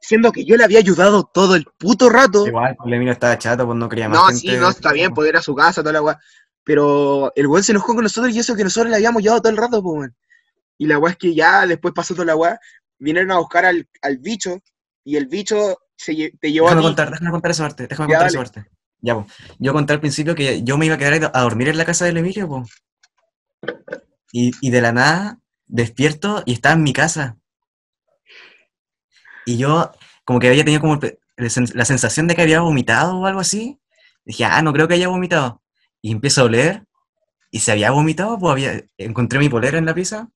siendo 0.00 0.32
que 0.32 0.44
yo 0.44 0.56
le 0.56 0.64
había 0.64 0.78
ayudado 0.78 1.30
todo 1.32 1.54
el 1.56 1.66
puto 1.78 2.08
rato. 2.08 2.46
Igual, 2.46 2.76
el 2.86 2.92
Emilio 2.94 3.12
estaba 3.12 3.36
chato, 3.38 3.66
pues 3.66 3.76
no 3.78 3.88
quería 3.88 4.08
más 4.08 4.18
No, 4.18 4.26
gente. 4.28 4.40
sí, 4.40 4.56
no, 4.56 4.70
está 4.70 4.92
bien, 4.92 5.12
poder 5.12 5.36
a 5.36 5.42
su 5.42 5.54
casa, 5.54 5.82
toda 5.82 5.92
la 5.92 6.02
weá. 6.02 6.18
Pero 6.64 7.32
el 7.36 7.46
weón 7.48 7.62
se 7.64 7.72
enojó 7.72 7.94
con 7.94 8.04
nosotros 8.04 8.34
y 8.34 8.38
eso 8.38 8.54
que 8.56 8.64
nosotros 8.64 8.88
le 8.90 8.96
habíamos 8.96 9.22
llevado 9.22 9.42
todo 9.42 9.50
el 9.50 9.58
rato, 9.58 9.82
pues. 9.82 10.10
Y 10.78 10.86
la 10.86 10.98
weá 10.98 11.12
es 11.12 11.18
que 11.18 11.34
ya 11.34 11.66
después 11.66 11.92
pasó 11.94 12.14
toda 12.14 12.24
la 12.26 12.36
weá, 12.36 12.58
vinieron 12.98 13.30
a 13.32 13.38
buscar 13.38 13.64
al, 13.66 13.86
al 14.00 14.18
bicho 14.18 14.58
y 15.04 15.16
el 15.16 15.26
bicho 15.26 15.76
se, 15.96 16.32
te 16.40 16.50
llevó 16.52 16.68
a 16.68 16.76
ti. 16.76 16.82
contar, 16.82 17.10
déjame 17.10 17.30
contar 17.30 17.50
esa 17.50 17.64
parte, 17.64 17.86
déjame 17.88 18.10
Ya, 18.12 18.18
contar 18.18 18.28
esa 18.28 18.38
parte. 18.38 18.70
Ya, 19.02 19.14
pues. 19.16 19.26
Yo 19.58 19.72
conté 19.74 19.92
al 19.92 20.00
principio 20.00 20.34
que 20.34 20.62
yo 20.62 20.78
me 20.78 20.86
iba 20.86 20.94
a 20.94 20.98
quedar 20.98 21.30
a 21.34 21.40
dormir 21.42 21.68
en 21.68 21.76
la 21.78 21.84
casa 21.84 22.06
del 22.06 22.16
Emilio, 22.16 22.48
pues. 22.48 22.70
Y, 24.32 24.50
y 24.60 24.70
de 24.70 24.80
la 24.80 24.92
nada 24.92 25.38
despierto 25.66 26.42
y 26.44 26.54
estaba 26.54 26.74
en 26.74 26.82
mi 26.82 26.92
casa. 26.92 27.38
Y 29.46 29.56
yo 29.58 29.90
como 30.24 30.38
que 30.40 30.48
había 30.48 30.64
tenido 30.64 30.80
como 30.80 30.96
la 31.36 31.46
sen- 31.48 31.72
la 31.74 31.84
sensación 31.84 32.28
de 32.28 32.34
que 32.36 32.42
había 32.42 32.60
vomitado 32.60 33.18
o 33.18 33.26
algo 33.26 33.40
así. 33.40 33.80
Dije, 34.24 34.44
ah, 34.44 34.62
no 34.62 34.72
creo 34.72 34.88
que 34.88 34.94
haya 34.94 35.08
vomitado. 35.08 35.62
Y 36.00 36.12
empiezo 36.12 36.42
a 36.42 36.44
oler 36.44 36.84
y 37.50 37.60
se 37.60 37.72
había 37.72 37.90
vomitado, 37.92 38.38
pues 38.38 38.52
había, 38.52 38.84
encontré 38.98 39.38
mi 39.40 39.48
polera 39.48 39.78
en 39.78 39.86
la 39.86 39.94
pieza. 39.94 40.30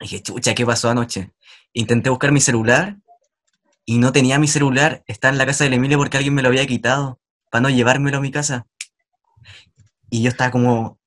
Dije, 0.00 0.22
chucha, 0.22 0.54
¿qué 0.54 0.64
pasó 0.66 0.90
anoche? 0.90 1.32
Intenté 1.72 2.10
buscar 2.10 2.32
mi 2.32 2.40
celular 2.40 2.96
y 3.86 3.98
no 3.98 4.12
tenía 4.12 4.38
mi 4.38 4.48
celular, 4.48 5.04
estaba 5.06 5.32
en 5.32 5.38
la 5.38 5.46
casa 5.46 5.64
del 5.64 5.74
Emilio 5.74 5.98
porque 5.98 6.16
alguien 6.18 6.34
me 6.34 6.42
lo 6.42 6.48
había 6.48 6.66
quitado 6.66 7.20
para 7.50 7.62
no 7.62 7.70
llevármelo 7.70 8.18
a 8.18 8.20
mi 8.20 8.30
casa. 8.30 8.66
Y 10.10 10.22
yo 10.22 10.30
estaba 10.30 10.50
como, 10.50 10.98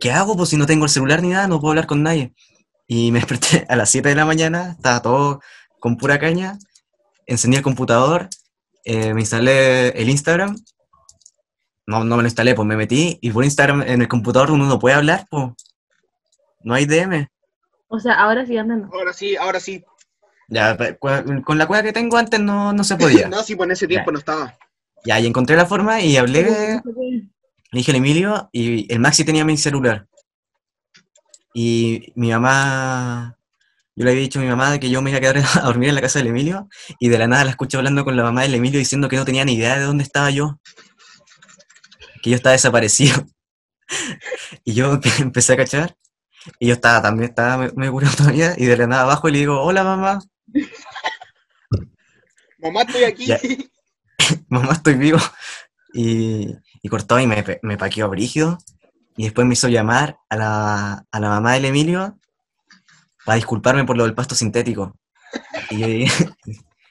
¿qué 0.00 0.12
hago? 0.12 0.36
Pues 0.36 0.50
si 0.50 0.56
no 0.56 0.66
tengo 0.66 0.84
el 0.84 0.90
celular 0.90 1.22
ni 1.22 1.28
nada, 1.28 1.46
no 1.46 1.60
puedo 1.60 1.72
hablar 1.72 1.86
con 1.86 2.02
nadie. 2.02 2.34
Y 2.86 3.12
me 3.12 3.18
desperté 3.20 3.66
a 3.68 3.76
las 3.76 3.90
7 3.90 4.08
de 4.08 4.14
la 4.14 4.24
mañana, 4.24 4.72
estaba 4.72 5.02
todo 5.02 5.40
con 5.80 5.96
pura 5.96 6.18
caña, 6.18 6.58
encendí 7.26 7.56
el 7.56 7.62
computador, 7.62 8.28
eh, 8.84 9.14
me 9.14 9.20
instalé 9.20 9.88
el 9.90 10.08
Instagram, 10.08 10.56
no, 11.86 12.04
no 12.04 12.16
me 12.16 12.22
lo 12.22 12.28
instalé, 12.28 12.54
pues 12.54 12.66
me 12.66 12.76
metí, 12.76 13.18
y 13.20 13.30
por 13.30 13.44
Instagram 13.44 13.82
en 13.82 14.02
el 14.02 14.08
computador 14.08 14.50
uno 14.50 14.66
no 14.66 14.78
puede 14.78 14.96
hablar, 14.96 15.26
pues. 15.30 15.52
No 16.62 16.74
hay 16.74 16.84
DM. 16.84 17.28
O 17.88 18.00
sea, 18.00 18.14
ahora 18.14 18.44
sí 18.44 18.56
andando. 18.58 18.88
Ahora 18.92 19.12
sí, 19.12 19.36
ahora 19.36 19.60
sí. 19.60 19.84
Ya, 20.48 20.76
con 20.98 21.58
la 21.58 21.66
cueva 21.66 21.82
que 21.84 21.92
tengo 21.92 22.16
antes 22.16 22.40
no, 22.40 22.72
no 22.72 22.82
se 22.82 22.96
podía. 22.96 23.28
No, 23.28 23.42
sí, 23.42 23.54
pues 23.54 23.66
en 23.68 23.72
ese 23.72 23.86
tiempo 23.86 24.10
no 24.10 24.18
estaba. 24.18 24.56
Ya, 25.06 25.20
y 25.20 25.26
encontré 25.26 25.56
la 25.56 25.66
forma 25.66 26.00
y 26.00 26.16
hablé, 26.16 26.42
le 26.42 27.78
dije 27.78 27.92
al 27.92 27.96
Emilio, 27.98 28.48
y 28.52 28.92
el 28.92 28.98
Maxi 28.98 29.24
tenía 29.24 29.44
mi 29.44 29.56
celular. 29.56 30.06
Y 31.54 32.12
mi 32.16 32.30
mamá, 32.30 33.38
yo 33.94 34.04
le 34.04 34.10
había 34.10 34.22
dicho 34.22 34.38
a 34.38 34.42
mi 34.42 34.48
mamá 34.48 34.78
que 34.78 34.90
yo 34.90 35.00
me 35.02 35.10
iba 35.10 35.18
a 35.18 35.20
quedar 35.20 35.38
a 35.54 35.60
dormir 35.62 35.88
en 35.90 35.94
la 35.94 36.00
casa 36.00 36.18
del 36.18 36.28
Emilio, 36.28 36.68
y 36.98 37.08
de 37.08 37.18
la 37.18 37.28
nada 37.28 37.44
la 37.44 37.50
escuché 37.50 37.76
hablando 37.76 38.04
con 38.04 38.16
la 38.16 38.24
mamá 38.24 38.42
del 38.42 38.54
Emilio 38.56 38.78
diciendo 38.78 39.08
que 39.08 39.16
no 39.16 39.24
tenía 39.24 39.44
ni 39.44 39.54
idea 39.54 39.78
de 39.78 39.84
dónde 39.84 40.02
estaba 40.04 40.30
yo. 40.30 40.58
Que 42.22 42.30
yo 42.30 42.36
estaba 42.36 42.52
desaparecido. 42.52 43.24
Y 44.64 44.74
yo 44.74 44.92
empe- 44.94 45.20
empecé 45.22 45.52
a 45.52 45.56
cachar, 45.56 45.96
y 46.58 46.66
yo 46.66 46.74
estaba 46.74 47.00
también, 47.00 47.28
estaba 47.30 47.56
me, 47.56 47.70
me 47.76 47.88
curado 47.90 48.16
todavía, 48.16 48.54
y 48.56 48.64
de 48.64 48.76
la 48.76 48.88
nada 48.88 49.02
abajo 49.02 49.28
le 49.28 49.38
digo, 49.38 49.62
hola 49.62 49.84
mamá, 49.84 50.18
Mamá, 52.58 52.82
estoy 52.82 53.04
aquí. 53.04 53.26
Ya. 53.26 53.38
mamá, 54.48 54.72
estoy 54.72 54.94
vivo. 54.94 55.18
Y, 55.92 56.54
y 56.82 56.88
cortó 56.88 57.18
y 57.18 57.26
me, 57.26 57.44
me 57.62 57.76
paqueó 57.78 58.08
brígido. 58.08 58.58
Y 59.16 59.24
después 59.24 59.46
me 59.46 59.54
hizo 59.54 59.68
llamar 59.68 60.18
a 60.28 60.36
la, 60.36 61.04
a 61.10 61.20
la 61.20 61.28
mamá 61.28 61.54
del 61.54 61.66
Emilio 61.66 62.18
para 63.24 63.36
disculparme 63.36 63.84
por 63.84 63.96
lo 63.96 64.04
del 64.04 64.14
pasto 64.14 64.34
sintético. 64.34 64.94
Y 65.70 65.78
yo 65.78 65.86
dije, 65.86 66.28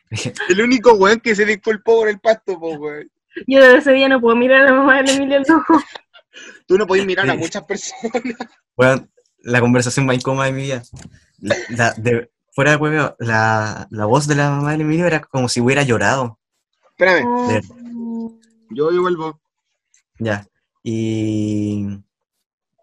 El 0.50 0.62
único 0.62 0.94
weón 0.94 1.20
que 1.20 1.36
se 1.36 1.46
disculpó 1.46 1.98
por 2.00 2.10
el 2.10 2.20
pasto, 2.20 2.60
po, 2.60 2.72
weón. 2.76 3.10
Yo 3.48 3.60
desde 3.60 3.78
ese 3.78 3.92
día 3.94 4.08
no 4.08 4.22
puedo 4.22 4.36
mirar 4.36 4.62
a 4.62 4.66
la 4.66 4.74
mamá 4.74 5.02
de 5.04 5.14
Emilio 5.14 5.38
al 5.38 5.46
ojo. 5.54 5.82
Tú 6.68 6.78
no 6.78 6.88
podés 6.88 7.06
mirar 7.06 7.30
a 7.30 7.36
muchas 7.36 7.64
personas. 7.64 8.12
bueno, 8.76 9.08
la 9.40 9.60
conversación 9.62 10.06
más 10.06 10.16
incómoda 10.16 10.46
de 10.48 10.52
mi 10.54 10.62
vida. 10.64 10.84
La- 11.40 11.56
la- 11.70 11.94
de- 11.98 12.32
fuera 12.54 12.72
de 12.72 12.78
hueveo, 12.78 13.16
la, 13.20 13.88
la 13.92 14.06
voz 14.06 14.28
de 14.28 14.36
la 14.36 14.50
mamá 14.50 14.72
del 14.72 14.82
Emilio 14.82 15.06
era 15.06 15.20
como 15.22 15.48
si 15.50 15.60
hubiera 15.62 15.84
llorado. 15.84 16.40
Espérame, 16.98 17.26
Oh. 17.28 18.40
yo, 18.70 18.92
yo 18.92 19.02
vuelvo. 19.02 19.42
Ya. 20.20 20.48
Y 20.82 21.86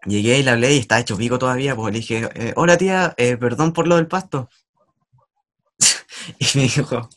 llegué 0.05 0.37
y 0.39 0.43
le 0.43 0.51
hablé 0.51 0.75
y 0.75 0.79
estaba 0.79 1.01
hecho 1.01 1.17
pico 1.17 1.39
todavía, 1.39 1.75
pues 1.75 1.91
le 1.93 1.99
dije, 1.99 2.29
eh, 2.35 2.53
hola 2.55 2.77
tía, 2.77 3.13
eh, 3.17 3.37
perdón 3.37 3.73
por 3.73 3.87
lo 3.87 3.95
del 3.95 4.07
pasto. 4.07 4.49
y 6.39 6.45
me 6.57 6.63
dijo, 6.63 7.09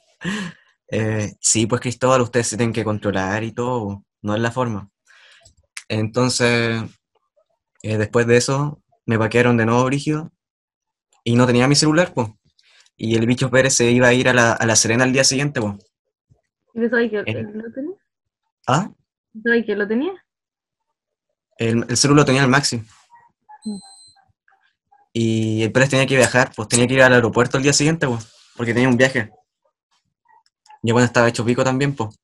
eh, 0.91 1.35
sí, 1.41 1.67
pues 1.67 1.81
Cristóbal, 1.83 2.23
ustedes 2.23 2.47
se 2.49 2.57
tienen 2.57 2.73
que 2.73 2.85
controlar 2.85 3.45
y 3.45 3.53
todo, 3.53 4.05
no 4.23 4.35
es 4.35 4.41
la 4.41 4.51
forma. 4.53 4.89
Entonces, 5.89 6.83
eh, 7.83 7.99
después 7.99 8.27
de 8.27 8.39
eso, 8.39 8.83
me 9.05 9.19
paquearon 9.19 9.57
de 9.57 9.67
nuevo 9.67 9.85
brígido 9.85 10.33
y 11.25 11.37
no 11.37 11.47
tenía 11.47 11.69
mi 11.69 11.77
celular, 11.77 12.15
pues. 12.15 12.29
Y 12.97 13.17
el 13.17 13.27
bicho 13.27 13.51
Pérez 13.51 13.75
se 13.75 13.91
iba 13.91 14.09
a 14.09 14.15
ir 14.15 14.29
a 14.29 14.33
la, 14.33 14.53
a 14.53 14.65
la 14.67 14.77
Serena 14.77 15.05
al 15.05 15.13
día 15.13 15.25
siguiente, 15.25 15.61
pues. 15.61 15.75
¿Y 16.77 16.89
sabes 16.91 17.11
que 17.11 17.17
lo 17.17 17.73
tenía? 17.73 17.95
¿Ah? 18.67 18.91
¿Tú 19.33 19.41
¿Sabes 19.45 19.65
que 19.65 19.75
lo 19.75 19.89
tenía? 19.89 20.13
El, 21.57 21.87
el 21.89 21.97
celular 21.97 22.21
lo 22.21 22.25
tenía 22.27 22.43
el 22.43 22.49
Maxi. 22.49 22.83
Mm. 23.65 23.79
Y 25.15 25.63
el 25.63 25.73
Pérez 25.73 25.89
tenía 25.89 26.07
que 26.07 26.17
viajar, 26.17 26.53
pues 26.55 26.69
tenía 26.69 26.87
que 26.87 26.93
ir 26.95 27.03
al 27.03 27.15
aeropuerto 27.15 27.57
el 27.57 27.63
día 27.63 27.73
siguiente, 27.73 28.07
pues, 28.07 28.31
porque 28.55 28.75
tenía 28.75 28.91
un 28.91 28.99
viaje. 28.99 29.31
Yo 30.83 30.93
bueno 30.93 31.07
estaba 31.07 31.29
hecho 31.29 31.47
pico 31.47 31.65
también, 31.65 31.97
pues. 31.97 32.15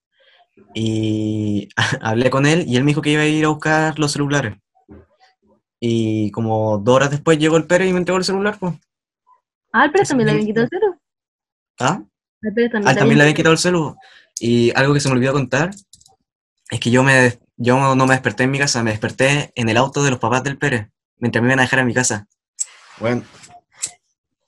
Y 0.74 1.70
hablé 2.02 2.28
con 2.28 2.44
él 2.44 2.64
y 2.68 2.76
él 2.76 2.84
me 2.84 2.90
dijo 2.90 3.00
que 3.00 3.10
iba 3.10 3.22
a 3.22 3.26
ir 3.26 3.46
a 3.46 3.48
buscar 3.48 3.98
los 3.98 4.12
celulares. 4.12 4.58
Y 5.80 6.30
como 6.30 6.76
dos 6.76 6.96
horas 6.96 7.10
después 7.10 7.38
llegó 7.38 7.56
el 7.56 7.66
Pérez 7.66 7.88
y 7.88 7.92
me 7.92 7.98
entregó 8.00 8.18
el 8.18 8.24
celular, 8.24 8.58
pues. 8.60 8.74
Ah, 9.72 9.86
el 9.86 9.92
Pérez 9.92 10.08
también 10.08 10.26
le 10.26 10.32
habían 10.32 10.46
quitado 10.46 10.64
el 10.64 10.70
cero. 10.70 11.00
¿Ah? 11.80 12.02
El 12.42 12.52
Pérez 12.52 12.72
también, 12.72 12.88
Ah, 12.90 12.98
también 12.98 13.16
le 13.16 13.24
había 13.24 13.34
quitado 13.34 13.54
el 13.54 13.58
celular. 13.58 13.94
Y 14.44 14.72
algo 14.76 14.92
que 14.92 14.98
se 14.98 15.08
me 15.08 15.14
olvidó 15.14 15.32
contar 15.32 15.70
es 16.68 16.80
que 16.80 16.90
yo, 16.90 17.04
me, 17.04 17.38
yo 17.56 17.94
no 17.94 18.06
me 18.06 18.14
desperté 18.14 18.42
en 18.42 18.50
mi 18.50 18.58
casa, 18.58 18.82
me 18.82 18.90
desperté 18.90 19.52
en 19.54 19.68
el 19.68 19.76
auto 19.76 20.02
de 20.02 20.10
los 20.10 20.18
papás 20.18 20.42
del 20.42 20.58
Pérez, 20.58 20.88
mientras 21.18 21.40
me 21.40 21.50
iban 21.50 21.60
a 21.60 21.62
dejar 21.62 21.78
en 21.78 21.86
mi 21.86 21.94
casa. 21.94 22.26
Bueno, 22.98 23.22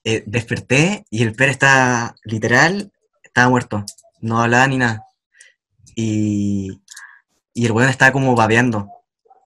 eh, 0.02 0.24
desperté 0.26 1.04
y 1.10 1.22
el 1.22 1.32
Pérez 1.32 1.52
estaba, 1.52 2.16
literal, 2.24 2.90
estaba 3.22 3.48
muerto. 3.48 3.84
No 4.20 4.42
hablaba 4.42 4.66
ni 4.66 4.78
nada. 4.78 5.04
Y, 5.94 6.80
y 7.52 7.66
el 7.66 7.70
weón 7.70 7.88
estaba 7.88 8.10
como 8.10 8.34
babeando. 8.34 8.88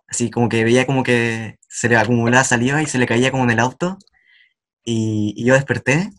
Así 0.08 0.30
como 0.30 0.48
que 0.48 0.64
veía 0.64 0.86
como 0.86 1.02
que 1.02 1.58
se 1.68 1.90
le 1.90 1.98
acumulaba 1.98 2.42
saliva 2.42 2.80
y 2.80 2.86
se 2.86 2.96
le 2.96 3.06
caía 3.06 3.30
como 3.30 3.44
en 3.44 3.50
el 3.50 3.60
auto. 3.60 3.98
Y, 4.82 5.34
y 5.36 5.44
yo 5.44 5.52
desperté 5.52 6.10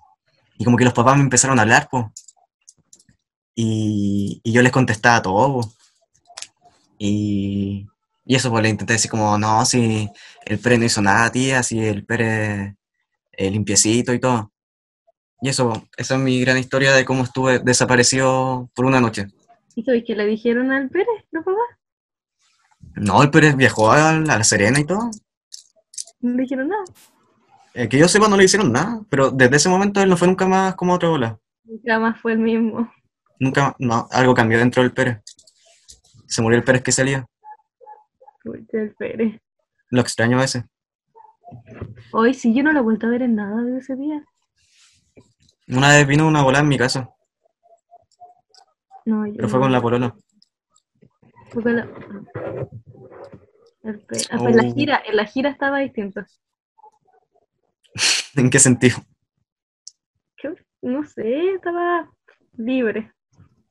y 0.60 0.66
como 0.66 0.78
que 0.78 0.86
los 0.86 0.94
papás 0.94 1.18
me 1.18 1.24
empezaron 1.24 1.58
a 1.58 1.64
hablar, 1.64 1.88
pues. 1.90 2.06
Y, 3.62 4.40
y 4.42 4.54
yo 4.54 4.62
les 4.62 4.72
contestaba 4.72 5.22
todo. 5.22 5.60
Y, 6.98 7.90
y 8.24 8.36
eso, 8.36 8.50
pues 8.50 8.64
le 8.64 8.70
intenté 8.70 8.94
decir 8.94 9.12
como, 9.12 9.38
no, 9.38 9.66
si 9.66 10.10
el 10.46 10.60
Pérez 10.60 10.80
no 10.80 10.86
hizo 10.86 11.02
nada, 11.02 11.30
tía, 11.30 11.62
si 11.62 11.78
el 11.84 12.06
Pérez 12.06 12.74
eh, 13.34 13.52
limpiecito 13.52 14.14
y 14.14 14.20
todo. 14.20 14.54
Y 15.42 15.50
eso, 15.50 15.84
esa 15.98 16.16
es 16.16 16.22
mi 16.22 16.40
gran 16.40 16.58
historia 16.58 16.94
de 16.94 17.04
cómo 17.04 17.24
estuve 17.24 17.60
desaparecido 17.60 18.70
por 18.74 18.86
una 18.86 19.02
noche. 19.02 19.28
¿Y 19.76 19.84
sabes 19.84 20.06
que 20.08 20.16
le 20.16 20.26
dijeron 20.26 20.72
al 20.72 20.90
Pérez, 20.90 21.26
los 21.32 21.44
papás? 21.44 21.60
No, 22.96 23.22
el 23.22 23.30
Pérez 23.30 23.58
viajó 23.58 23.92
a, 23.92 24.12
a 24.12 24.20
La 24.20 24.44
Serena 24.46 24.80
y 24.80 24.86
todo. 24.86 25.12
No 26.22 26.32
le 26.32 26.44
dijeron 26.44 26.70
nada. 26.70 26.86
Eh, 27.74 27.90
que 27.90 27.98
yo 27.98 28.08
sepa, 28.08 28.30
no 28.30 28.38
le 28.38 28.46
hicieron 28.46 28.72
nada, 28.72 29.02
pero 29.10 29.32
desde 29.32 29.58
ese 29.58 29.68
momento 29.68 30.02
él 30.02 30.08
no 30.08 30.16
fue 30.16 30.30
nunca 30.30 30.48
más 30.48 30.76
como 30.76 30.94
otra 30.94 31.10
bola. 31.10 31.38
Nunca 31.66 32.00
más 32.00 32.22
fue 32.22 32.32
el 32.32 32.40
mismo. 32.40 32.90
Nunca, 33.40 33.76
no, 33.80 34.08
algo 34.12 34.34
cambió 34.34 34.58
dentro 34.60 34.84
del 34.84 34.92
Pérez. 34.94 35.22
Se 36.28 36.42
murió 36.42 36.58
el 36.58 36.64
Pérez 36.64 36.84
que 36.84 36.92
salía. 36.92 37.26
El 38.74 38.96
Pérez. 38.96 39.42
Lo 39.90 40.02
extraño 40.02 40.38
a 40.38 40.42
veces. 40.42 40.64
Hoy 42.12 42.34
sí, 42.34 42.54
yo 42.54 42.64
no 42.64 42.72
lo 42.72 42.80
he 42.80 42.84
vuelto 42.84 43.08
a 43.08 43.10
ver 43.10 43.22
en 43.24 43.36
nada 43.36 43.62
de 43.64 43.78
ese 43.80 43.96
día. 43.96 44.24
Una 45.68 45.90
vez 45.90 46.08
vino 46.08 46.28
una 46.28 46.44
bola 46.44 46.60
en 46.60 46.68
mi 46.68 46.78
casa, 46.78 47.10
No, 49.06 49.26
yo 49.26 49.34
pero 49.36 49.50
fue 49.50 49.60
no. 49.60 49.64
con 49.66 49.72
la 49.72 49.82
polola. 49.82 50.16
Fue 51.52 51.64
con 51.64 51.76
la- 51.76 51.90
El 53.84 54.00
Pérez. 54.02 54.28
Ah, 54.32 54.38
pues 54.38 54.56
en 54.56 54.58
la 54.58 54.64
Oh. 54.70 54.74
gira, 54.76 55.02
en 55.06 55.16
la 55.16 55.26
gira 55.26 55.50
estaba 55.50 55.80
distinto. 55.80 56.22
¿En 58.36 58.50
qué 58.50 58.60
sentido? 58.60 58.98
No 60.82 61.04
sé, 61.04 61.56
estaba 61.56 62.10
libre. 62.56 63.12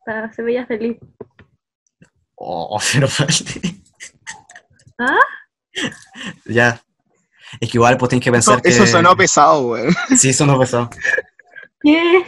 Estaba- 0.08 0.32
se 0.32 0.42
veía 0.42 0.66
feliz. 0.66 0.96
Oh, 2.40 2.78
pero 2.92 3.08
vale. 3.18 3.34
¿Ah? 4.96 5.18
Ya. 6.46 6.80
Es 7.60 7.68
que 7.68 7.78
igual 7.78 7.98
pues 7.98 8.10
tienes 8.10 8.22
que 8.22 8.30
Eso, 8.30 8.32
pensar 8.52 8.62
que... 8.62 8.68
eso 8.68 8.86
sonó 8.86 9.16
pesado, 9.16 9.70
weón. 9.70 9.92
Sí, 10.16 10.32
sonó 10.32 10.56
pesado. 10.56 10.88
¿Qué? 11.80 12.24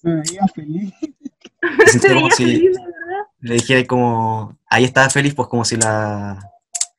Se 0.00 0.08
veía 0.10 0.46
feliz. 0.54 0.94
Se 1.86 2.08
como 2.08 2.14
veía 2.22 2.30
si 2.34 2.44
feliz, 2.44 2.62
de 2.76 2.80
verdad. 2.82 3.24
le 3.40 3.54
dijera 3.56 3.86
como... 3.86 4.56
Ahí 4.70 4.84
estaba 4.84 5.10
feliz, 5.10 5.34
pues 5.34 5.48
como 5.48 5.66
si 5.66 5.76
la... 5.76 6.38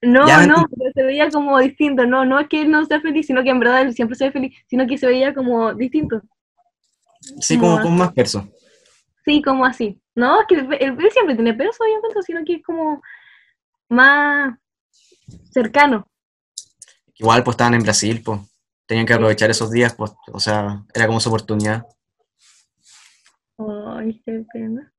No, 0.03 0.27
Ya 0.27 0.45
no, 0.45 0.67
pero 0.69 0.91
se 0.93 1.01
veía 1.01 1.27
como 1.31 1.57
distinto. 1.57 2.05
No, 2.05 2.23
no 2.23 2.39
es 2.39 2.47
que 2.49 2.61
él 2.61 2.69
no 2.69 2.85
sea 2.85 3.01
feliz, 3.01 3.25
sino 3.25 3.41
que 3.41 3.49
en 3.49 3.59
verdad 3.59 3.81
él 3.81 3.95
siempre 3.95 4.15
se 4.15 4.25
ve 4.25 4.31
feliz, 4.31 4.55
sino 4.67 4.85
que 4.85 4.99
se 4.99 5.07
veía 5.07 5.33
como 5.33 5.73
distinto. 5.73 6.21
Sí, 7.39 7.57
como 7.57 7.77
No. 7.77 7.81
con 7.81 7.97
más 7.97 8.13
perso. 8.13 8.47
Sí, 9.29 9.43
como 9.43 9.63
así. 9.63 10.01
No, 10.15 10.41
es 10.41 10.47
que 10.47 10.55
él, 10.55 10.97
siempre 11.11 11.35
tiene 11.35 11.53
peso, 11.53 11.83
yo 11.87 11.97
encuentro, 11.97 12.23
sino 12.23 12.43
que 12.43 12.55
es 12.55 12.63
como 12.63 12.99
más 13.87 14.57
cercano. 15.51 16.07
Igual 17.13 17.43
pues 17.43 17.53
estaban 17.53 17.75
en 17.75 17.83
Brasil, 17.83 18.23
pues. 18.25 18.39
Tenían 18.87 19.05
que 19.05 19.13
aprovechar 19.13 19.51
esos 19.51 19.69
días, 19.69 19.93
pues. 19.93 20.13
O 20.33 20.39
sea, 20.39 20.83
era 20.95 21.05
como 21.05 21.19
su 21.19 21.29
oportunidad. 21.29 21.85
Ay, 23.59 24.19
qué 24.25 24.43
pena. 24.51 24.91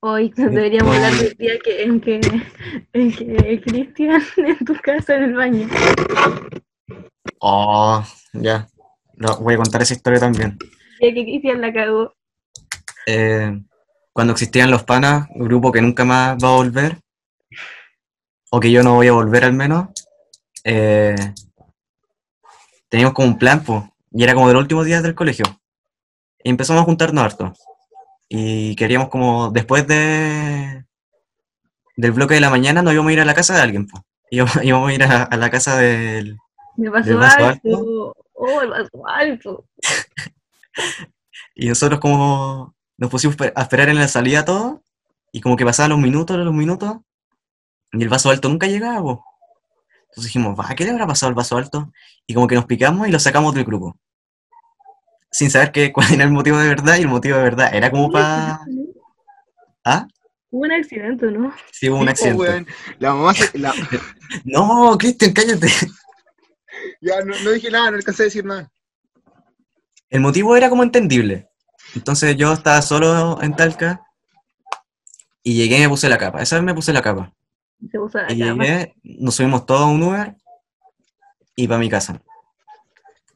Hoy 0.00 0.32
deberíamos 0.36 0.96
hablar 0.96 1.12
del 1.12 1.36
día 1.36 1.52
que, 1.62 1.84
en 1.84 2.00
que, 2.00 2.20
en 2.94 3.12
que 3.12 3.60
Cristian 3.60 4.20
en 4.38 4.58
tu 4.64 4.74
casa 4.82 5.14
en 5.14 5.22
el 5.22 5.34
baño. 5.34 5.68
Oh, 7.38 8.04
ya. 8.32 8.66
No, 9.14 9.36
voy 9.36 9.54
a 9.54 9.58
contar 9.58 9.82
esa 9.82 9.94
historia 9.94 10.18
también. 10.18 10.58
Día 11.02 11.14
que 11.14 11.24
Cristian 11.24 11.60
la 11.60 11.72
cagó. 11.72 12.14
Eh, 13.08 13.60
cuando 14.12 14.34
existían 14.34 14.70
los 14.70 14.84
panas, 14.84 15.26
grupo 15.34 15.72
que 15.72 15.82
nunca 15.82 16.04
más 16.04 16.36
va 16.36 16.50
a 16.50 16.56
volver, 16.56 16.98
o 18.52 18.60
que 18.60 18.70
yo 18.70 18.84
no 18.84 18.94
voy 18.94 19.08
a 19.08 19.12
volver 19.12 19.44
al 19.44 19.52
menos, 19.52 19.88
eh, 20.62 21.16
teníamos 22.88 23.14
como 23.14 23.26
un 23.26 23.36
plan, 23.38 23.64
pues, 23.64 23.82
y 24.12 24.22
era 24.22 24.34
como 24.34 24.46
de 24.46 24.54
los 24.54 24.62
últimos 24.62 24.86
días 24.86 25.02
del 25.02 25.16
colegio. 25.16 25.44
Y 26.44 26.50
empezamos 26.50 26.82
a 26.82 26.84
juntarnos 26.84 27.24
harto. 27.24 27.52
Y 28.28 28.76
queríamos 28.76 29.08
como, 29.08 29.50
después 29.50 29.84
de 29.88 30.84
del 31.96 32.12
bloque 32.12 32.34
de 32.34 32.40
la 32.40 32.50
mañana, 32.50 32.80
nos 32.80 32.94
íbamos 32.94 33.10
a 33.10 33.12
ir 33.12 33.20
a 33.20 33.24
la 33.24 33.34
casa 33.34 33.56
de 33.56 33.60
alguien, 33.60 33.88
pues. 33.88 34.04
Íbamos, 34.30 34.56
íbamos 34.62 34.88
a 34.88 34.94
ir 34.94 35.02
a, 35.02 35.24
a 35.24 35.36
la 35.36 35.50
casa 35.50 35.76
del... 35.78 36.36
Me 36.76 36.92
pasó 36.92 37.08
¿Del 37.08 37.18
vaso 37.18 37.44
alto. 37.44 38.14
Oh, 38.34 38.62
el 38.62 38.70
vaso 38.70 39.06
alto. 39.08 39.64
Y 41.54 41.68
nosotros 41.68 42.00
como 42.00 42.74
nos 42.96 43.10
pusimos 43.10 43.36
a 43.54 43.62
esperar 43.62 43.88
en 43.88 43.96
la 43.98 44.08
salida 44.08 44.44
todos, 44.44 44.80
y 45.32 45.40
como 45.40 45.56
que 45.56 45.64
pasaban 45.64 45.90
los 45.90 45.98
minutos, 45.98 46.36
los 46.36 46.52
minutos, 46.54 46.96
y 47.92 48.02
el 48.02 48.08
vaso 48.08 48.30
alto 48.30 48.48
nunca 48.48 48.66
llegaba, 48.66 49.00
po. 49.02 49.24
Entonces 50.04 50.24
dijimos, 50.24 50.58
va, 50.58 50.74
¿qué 50.74 50.84
le 50.84 50.90
habrá 50.90 51.06
pasado 51.06 51.28
al 51.28 51.34
vaso 51.34 51.56
alto? 51.56 51.90
Y 52.26 52.34
como 52.34 52.46
que 52.46 52.54
nos 52.54 52.66
picamos 52.66 53.08
y 53.08 53.10
lo 53.10 53.18
sacamos 53.18 53.54
del 53.54 53.64
grupo. 53.64 53.98
Sin 55.30 55.50
saber 55.50 55.72
que, 55.72 55.92
cuál 55.92 56.12
era 56.12 56.24
el 56.24 56.30
motivo 56.32 56.58
de 56.58 56.68
verdad, 56.68 56.96
y 56.98 57.02
el 57.02 57.08
motivo 57.08 57.36
de 57.38 57.42
verdad 57.42 57.74
era 57.74 57.90
como 57.90 58.10
para... 58.10 58.60
¿Ah? 59.84 60.06
Hubo 60.50 60.64
un 60.64 60.72
accidente, 60.72 61.26
¿no? 61.30 61.52
Sí, 61.70 61.88
hubo 61.88 61.98
un 61.98 62.08
accidente. 62.10 62.66
La 62.98 63.14
mamá 63.14 63.34
se- 63.34 63.58
la- 63.58 63.74
No, 64.44 64.96
Cristian, 64.98 65.32
cállate. 65.32 65.68
ya 67.00 67.20
no, 67.24 67.34
no 67.42 67.50
dije 67.50 67.70
nada, 67.70 67.90
no 67.90 67.96
alcancé 67.96 68.22
a 68.22 68.26
decir 68.26 68.44
nada. 68.44 68.70
El 70.12 70.20
motivo 70.20 70.54
era 70.54 70.68
como 70.68 70.82
entendible. 70.82 71.48
Entonces 71.94 72.36
yo 72.36 72.52
estaba 72.52 72.82
solo 72.82 73.42
en 73.42 73.56
Talca 73.56 74.02
y 75.42 75.54
llegué 75.54 75.78
y 75.78 75.80
me 75.80 75.88
puse 75.88 76.06
la 76.10 76.18
capa. 76.18 76.42
Esa 76.42 76.56
vez 76.56 76.64
me 76.64 76.74
puse 76.74 76.92
la 76.92 77.00
capa. 77.00 77.32
Se 77.90 77.98
puso 77.98 78.18
la 78.18 78.30
Y 78.30 78.36
llegué, 78.36 78.94
nos 79.02 79.34
subimos 79.34 79.64
todos 79.64 79.80
a 79.80 79.86
un 79.86 80.02
Uber 80.02 80.36
y 81.56 81.66
para 81.66 81.80
mi 81.80 81.88
casa. 81.88 82.20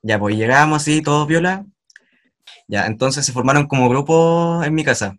Ya, 0.02 0.18
pues 0.18 0.36
llegamos 0.36 0.82
así, 0.82 1.00
todos 1.00 1.26
viola. 1.26 1.64
Ya, 2.68 2.84
entonces 2.84 3.24
se 3.24 3.32
formaron 3.32 3.66
como 3.68 3.88
grupos 3.88 4.66
en 4.66 4.74
mi 4.74 4.84
casa. 4.84 5.16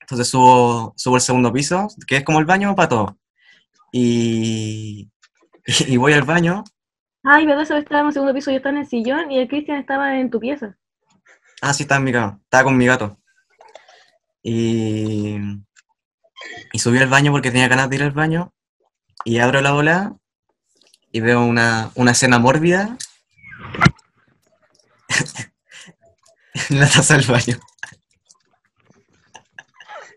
Entonces 0.00 0.26
subo, 0.26 0.94
subo 0.96 1.16
el 1.16 1.22
segundo 1.22 1.52
piso, 1.52 1.88
que 2.06 2.16
es 2.16 2.24
como 2.24 2.38
el 2.38 2.46
baño 2.46 2.74
para 2.74 2.88
todos. 2.88 3.12
Y, 3.92 5.10
y 5.86 5.98
voy 5.98 6.14
al 6.14 6.22
baño. 6.22 6.64
Ay, 7.24 7.46
¿verdad? 7.46 7.62
Eso 7.62 7.76
estaba 7.76 8.00
en 8.00 8.08
el 8.08 8.12
segundo 8.12 8.34
piso, 8.34 8.50
yo 8.50 8.56
estaba 8.56 8.74
en 8.74 8.82
el 8.82 8.88
sillón 8.88 9.30
y 9.30 9.38
el 9.38 9.48
Cristian 9.48 9.78
estaba 9.78 10.18
en 10.18 10.30
tu 10.30 10.40
pieza. 10.40 10.76
Ah, 11.60 11.72
sí, 11.72 11.84
estaba 11.84 11.98
en 11.98 12.04
mi 12.04 12.12
cama. 12.12 12.40
Estaba 12.42 12.64
con 12.64 12.76
mi 12.76 12.86
gato. 12.86 13.18
Y, 14.42 15.36
y 16.72 16.78
subí 16.78 16.98
al 16.98 17.08
baño 17.08 17.30
porque 17.30 17.52
tenía 17.52 17.68
ganas 17.68 17.88
de 17.88 17.96
ir 17.96 18.02
al 18.02 18.10
baño. 18.10 18.52
Y 19.24 19.38
abro 19.38 19.60
la 19.60 19.70
bola 19.70 20.16
y 21.12 21.20
veo 21.20 21.44
una, 21.44 21.92
una 21.94 22.10
escena 22.10 22.40
mórbida 22.40 22.96
en 26.70 26.80
la 26.80 26.88
taza 26.88 27.16
del 27.16 27.26
baño. 27.26 27.60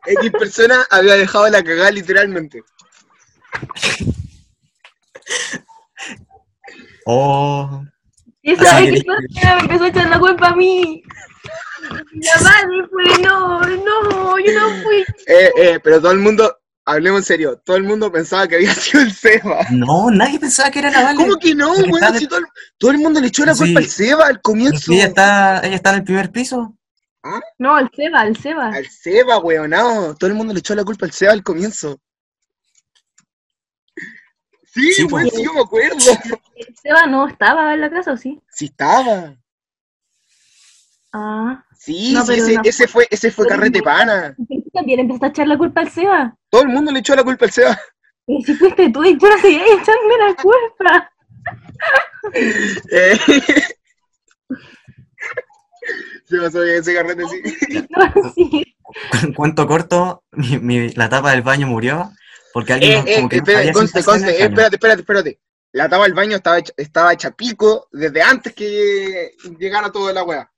X 0.08 0.32
persona 0.32 0.86
había 0.90 1.16
dejado 1.16 1.48
la 1.50 1.64
cagada 1.64 1.92
literalmente. 1.92 2.64
Oh, 7.06 7.84
Y 8.42 8.52
esa 8.54 8.78
que 8.80 8.92
me 8.92 9.60
empezó 9.60 9.84
a 9.84 9.88
echar 9.88 10.10
la 10.10 10.20
culpa 10.20 10.48
a 10.50 10.56
mí. 10.56 11.02
La 12.14 12.42
madre 12.44 12.88
fue, 12.92 13.24
no, 13.24 13.60
no, 13.62 14.40
yo 14.40 14.54
no 14.60 14.84
fui. 14.84 15.06
Eh, 15.28 15.52
eh, 15.58 15.80
pero 15.84 16.02
todo 16.02 16.12
el 16.12 16.20
mundo, 16.20 16.58
hablemos 16.86 17.20
en 17.20 17.24
serio, 17.26 17.62
todo 17.64 17.78
el 17.78 17.84
mundo 17.84 18.12
pensaba 18.12 18.48
que 18.48 18.56
había 18.56 18.74
sido 18.74 19.04
el 19.04 19.12
Seba. 19.14 19.60
no, 19.72 20.10
nadie 20.10 20.40
pensaba 20.40 20.72
que 20.72 20.80
era 20.80 20.90
la 20.92 21.04
Vale. 21.04 21.18
¿Cómo 21.18 21.36
que 21.38 21.54
no, 21.54 21.76
Si 21.76 22.28
todo, 22.28 22.40
el- 22.40 22.46
todo 22.80 22.92
el 22.92 22.98
mundo 22.98 23.22
le 23.22 23.28
echó 23.28 23.46
la 23.46 23.54
Sí. 23.54 23.66
culpa 23.66 23.80
al 23.82 23.86
Seba 23.88 24.26
al 24.28 24.42
comienzo. 24.42 24.80
Sí, 24.92 24.96
ella 24.96 25.06
está, 25.08 25.60
ella 25.64 25.76
está 25.76 25.92
en 25.92 25.96
el 25.98 26.04
primer 26.04 26.32
piso. 26.32 26.76
No, 27.58 27.78
el 27.80 27.90
Seba, 27.96 28.24
el 28.24 28.38
Seba. 28.38 28.68
Al 28.68 28.86
Seba, 28.88 29.40
weón, 29.40 29.72
no. 29.72 30.16
Todo 30.16 30.30
el 30.30 30.36
mundo 30.36 30.54
le 30.54 30.60
echó 30.60 30.76
la 30.76 30.84
culpa 30.84 31.06
al 31.08 31.12
Seba 31.12 31.34
al 31.34 31.42
comienzo. 31.44 32.00
Sí, 34.76 34.92
Sí, 34.92 35.08
pues. 35.10 35.32
sí, 35.34 35.44
yo 35.44 35.54
me 35.54 35.62
acuerdo. 35.62 35.96
El 36.56 36.76
Seba 36.76 37.08
no 37.08 37.28
estaba 37.28 37.74
en 37.74 37.82
la 37.82 37.90
casa, 37.90 38.12
¿o 38.12 38.18
sí? 38.18 38.40
Sí 38.52 38.66
estaba. 38.66 39.36
Ah. 41.14 41.64
Sí, 41.78 42.12
No, 42.14 42.22
sí, 42.22 42.28
pero 42.28 42.44
ese, 42.44 42.54
no. 42.56 42.62
ese 42.66 42.88
fue, 42.88 43.08
ese 43.10 43.32
fue 43.32 43.46
Pero 43.46 43.56
carrete 43.58 43.80
no. 43.80 43.86
pana. 43.86 44.34
¿Por 44.38 44.48
qué 44.48 44.62
tú 44.62 44.70
también 44.74 45.00
empezaste 45.00 45.26
a 45.26 45.30
echar 45.30 45.48
la 45.48 45.58
culpa 45.58 45.82
al 45.82 45.90
Seba? 45.92 46.38
Todo 46.50 46.64
el 46.64 46.68
mundo 46.70 46.92
le 46.92 47.00
echó 47.00 47.16
la 47.16 47.24
culpa 47.24 47.46
al 47.46 47.52
Seba. 47.52 47.80
Y 48.28 48.44
si 48.44 48.54
fuiste 48.56 48.90
tú 48.90 49.04
y 49.04 49.18
yo 49.18 49.30
no 49.30 49.38
seguía 49.38 49.64
echarme 49.66 50.18
la 50.20 50.36
culpa. 50.36 51.12
Eh. 52.92 53.20
Se 56.26 56.38
pasó 56.40 56.62
bien 56.62 56.78
ese 56.78 56.94
carrete, 56.96 57.24
sí. 57.28 57.42
Sí. 58.36 58.76
Cuento 59.36 59.68
corto, 59.68 60.24
mi, 60.32 60.58
mi- 60.60 60.90
la 60.94 61.10
tapa 61.10 61.32
del 61.32 61.42
baño 61.44 61.68
murió 61.68 62.12
porque 62.56 62.72
Eh, 62.72 62.76
alguien 62.76 63.04
eh, 63.06 63.16
como 63.18 63.28
que 63.28 63.36
no 63.36 63.44
espérate, 63.44 63.74
conste, 63.74 64.04
conste, 64.06 64.32
eh, 64.32 64.44
espérate, 64.46 64.76
espérate, 64.78 65.02
espérate. 65.02 65.40
La 65.74 65.90
tapa 65.90 66.04
del 66.04 66.14
baño 66.14 66.38
estaba 66.38 66.60
hecha, 66.60 66.72
estaba 66.78 67.12
hecha 67.12 67.32
pico 67.32 67.90
desde 67.92 68.22
antes 68.22 68.54
que 68.54 69.36
llegara 69.60 69.92
todo 69.92 70.14
la 70.14 70.24
weá. 70.24 70.50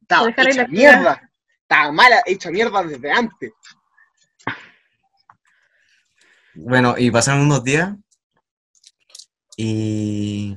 Estaba 0.00 0.30
hecha 0.30 0.42
la 0.42 0.68
mierda. 0.68 1.30
Estaba 1.60 1.92
mala, 1.92 2.22
hecha 2.24 2.50
mierda 2.50 2.82
desde 2.82 3.12
antes. 3.12 3.52
Bueno, 6.54 6.94
y 6.96 7.10
pasaron 7.10 7.42
unos 7.42 7.62
días 7.62 7.92
y 9.58 10.56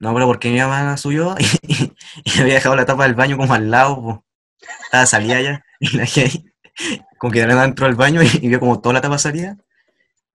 no, 0.00 0.14
pero 0.14 0.26
porque 0.26 0.50
mi 0.50 0.58
mamá 0.58 0.96
subió 0.96 1.36
y, 1.62 1.94
y 2.24 2.40
había 2.40 2.54
dejado 2.54 2.74
la 2.74 2.86
tapa 2.86 3.04
del 3.04 3.14
baño 3.14 3.36
como 3.36 3.54
al 3.54 3.70
lado, 3.70 4.02
po. 4.02 4.24
estaba 4.82 5.06
salida 5.06 5.40
ya, 5.40 5.64
y 5.78 5.96
la 5.96 6.02
ahí, 6.02 6.52
como 7.18 7.32
que 7.32 7.38
de 7.38 7.46
la 7.46 7.54
nada 7.54 7.66
entró 7.66 7.86
al 7.86 7.94
baño 7.94 8.20
y, 8.20 8.28
y 8.42 8.48
vio 8.48 8.58
como 8.58 8.80
toda 8.80 8.94
la 8.94 9.00
tapa 9.00 9.18
salida. 9.18 9.56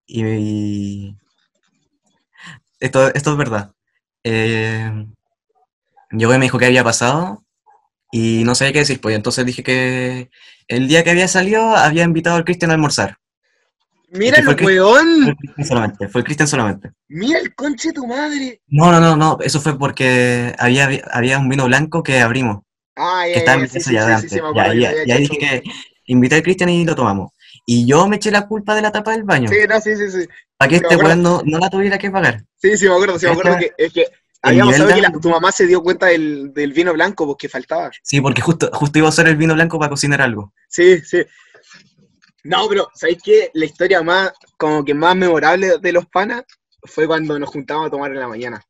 Y, 0.10 0.24
y- 0.26 1.16
esto, 2.80 3.14
esto 3.14 3.32
es 3.32 3.38
verdad. 3.38 3.72
Eh, 4.24 4.92
llegó 6.12 6.34
y 6.34 6.38
me 6.38 6.46
dijo 6.46 6.58
qué 6.58 6.66
había 6.66 6.84
pasado 6.84 7.44
y 8.12 8.44
no 8.46 8.56
sabía 8.56 8.74
qué 8.74 8.80
decir, 8.80 9.02
pues 9.02 9.16
entonces 9.16 9.46
dije 9.46 9.64
que 9.64 10.30
el 10.68 10.88
día 10.88 11.04
que 11.04 11.12
había 11.12 11.28
salido 11.28 11.76
había 11.76 12.04
invitado 12.04 12.38
al 12.38 12.46
Cristian 12.46 12.72
a 12.72 12.76
almorzar. 12.76 13.18
Mira 14.12 14.40
el 14.40 14.66
weón. 14.66 15.08
Fue 15.24 15.32
el 15.32 15.38
Cristian 15.38 15.68
solamente, 15.68 16.08
fue 16.10 16.22
el 16.22 16.26
Cristian 16.26 16.48
solamente. 16.48 16.92
Mira 17.10 17.40
el 17.40 17.54
conche 17.56 17.90
de 17.90 17.94
tu 17.94 18.08
madre. 18.08 18.62
No, 18.68 18.92
no, 18.92 19.00
no, 19.00 19.16
no, 19.16 19.38
eso 19.42 19.60
fue 19.60 19.78
porque 19.80 20.54
había, 20.60 20.90
había 21.12 21.40
un 21.40 21.50
vino 21.50 21.66
blanco 21.66 22.04
que 22.04 22.20
abrimos, 22.22 22.60
Ah, 22.96 23.26
ya, 23.28 23.34
que 23.34 23.40
estaba 23.40 23.56
en 23.56 23.62
mi 23.64 23.68
sí, 23.68 23.80
casa 23.80 23.90
sí, 23.90 23.94
ya 23.96 24.02
sí, 24.02 24.08
de 24.08 24.14
sí, 24.14 24.16
antes. 24.16 24.32
sí, 24.32 24.40
hecho 25.16 25.34
dije 25.34 25.38
que 25.40 25.64
invité 26.06 26.36
al 26.36 26.44
Cristian 26.44 26.70
y 26.70 26.86
lo 26.86 26.96
tomamos. 26.96 27.32
Y 27.66 27.86
yo 27.86 28.08
me 28.08 28.16
eché 28.18 28.32
la 28.32 28.48
culpa 28.48 28.76
de 28.76 28.82
la 28.82 28.92
tapa 28.92 29.12
del 29.12 29.24
baño, 29.24 29.50
Sí, 29.50 29.58
no, 29.68 29.80
sí, 29.80 29.96
sí, 29.96 30.10
sí. 30.12 30.28
para 30.58 30.70
que 30.70 30.80
me 30.80 30.88
este 30.88 30.96
weón 30.98 31.22
no, 31.22 31.42
no 31.46 31.60
la 31.60 31.70
tuviera 31.70 31.98
que 31.98 32.10
pagar. 32.12 32.44
Sí, 32.56 32.78
sí, 32.78 32.88
me 32.88 32.94
acuerdo, 32.96 33.20
sí, 33.20 33.26
me 33.26 33.32
acuerdo 33.34 33.58
que, 33.58 33.72
es 33.78 33.94
que 33.94 34.06
habíamos 34.42 34.76
sabido 34.76 34.96
que 34.96 35.02
la- 35.02 35.12
tu 35.12 35.30
mamá 35.30 35.52
se 35.52 35.68
dio 35.68 35.82
cuenta 35.84 36.08
del, 36.08 36.54
del 36.54 36.74
vino 36.74 36.94
blanco 36.94 37.28
porque 37.28 37.48
faltaba. 37.50 37.92
Sí, 38.02 38.22
porque 38.22 38.42
justo, 38.42 38.70
justo 38.74 38.98
iba 39.00 39.08
a 39.08 39.10
usar 39.10 39.28
el 39.28 39.38
vino 39.38 39.54
blanco 39.54 39.78
para 39.80 39.90
cocinar 39.90 40.22
algo. 40.22 40.54
Sí, 40.68 41.00
sí. 41.02 41.24
No, 42.44 42.68
pero 42.70 42.88
¿sabéis 42.96 43.20
qué? 43.24 43.52
La 43.54 43.66
historia 43.66 44.02
más, 44.02 44.32
como 44.58 44.84
que 44.84 44.94
más 44.94 45.16
memorable 45.16 45.78
de 45.80 45.92
los 45.92 46.06
panas 46.08 46.44
fue 46.84 47.06
cuando 47.06 47.38
nos 47.38 47.50
juntábamos 47.50 47.88
a 47.88 47.92
tomar 47.92 48.12
en 48.12 48.20
la 48.20 48.28
mañana. 48.28 48.62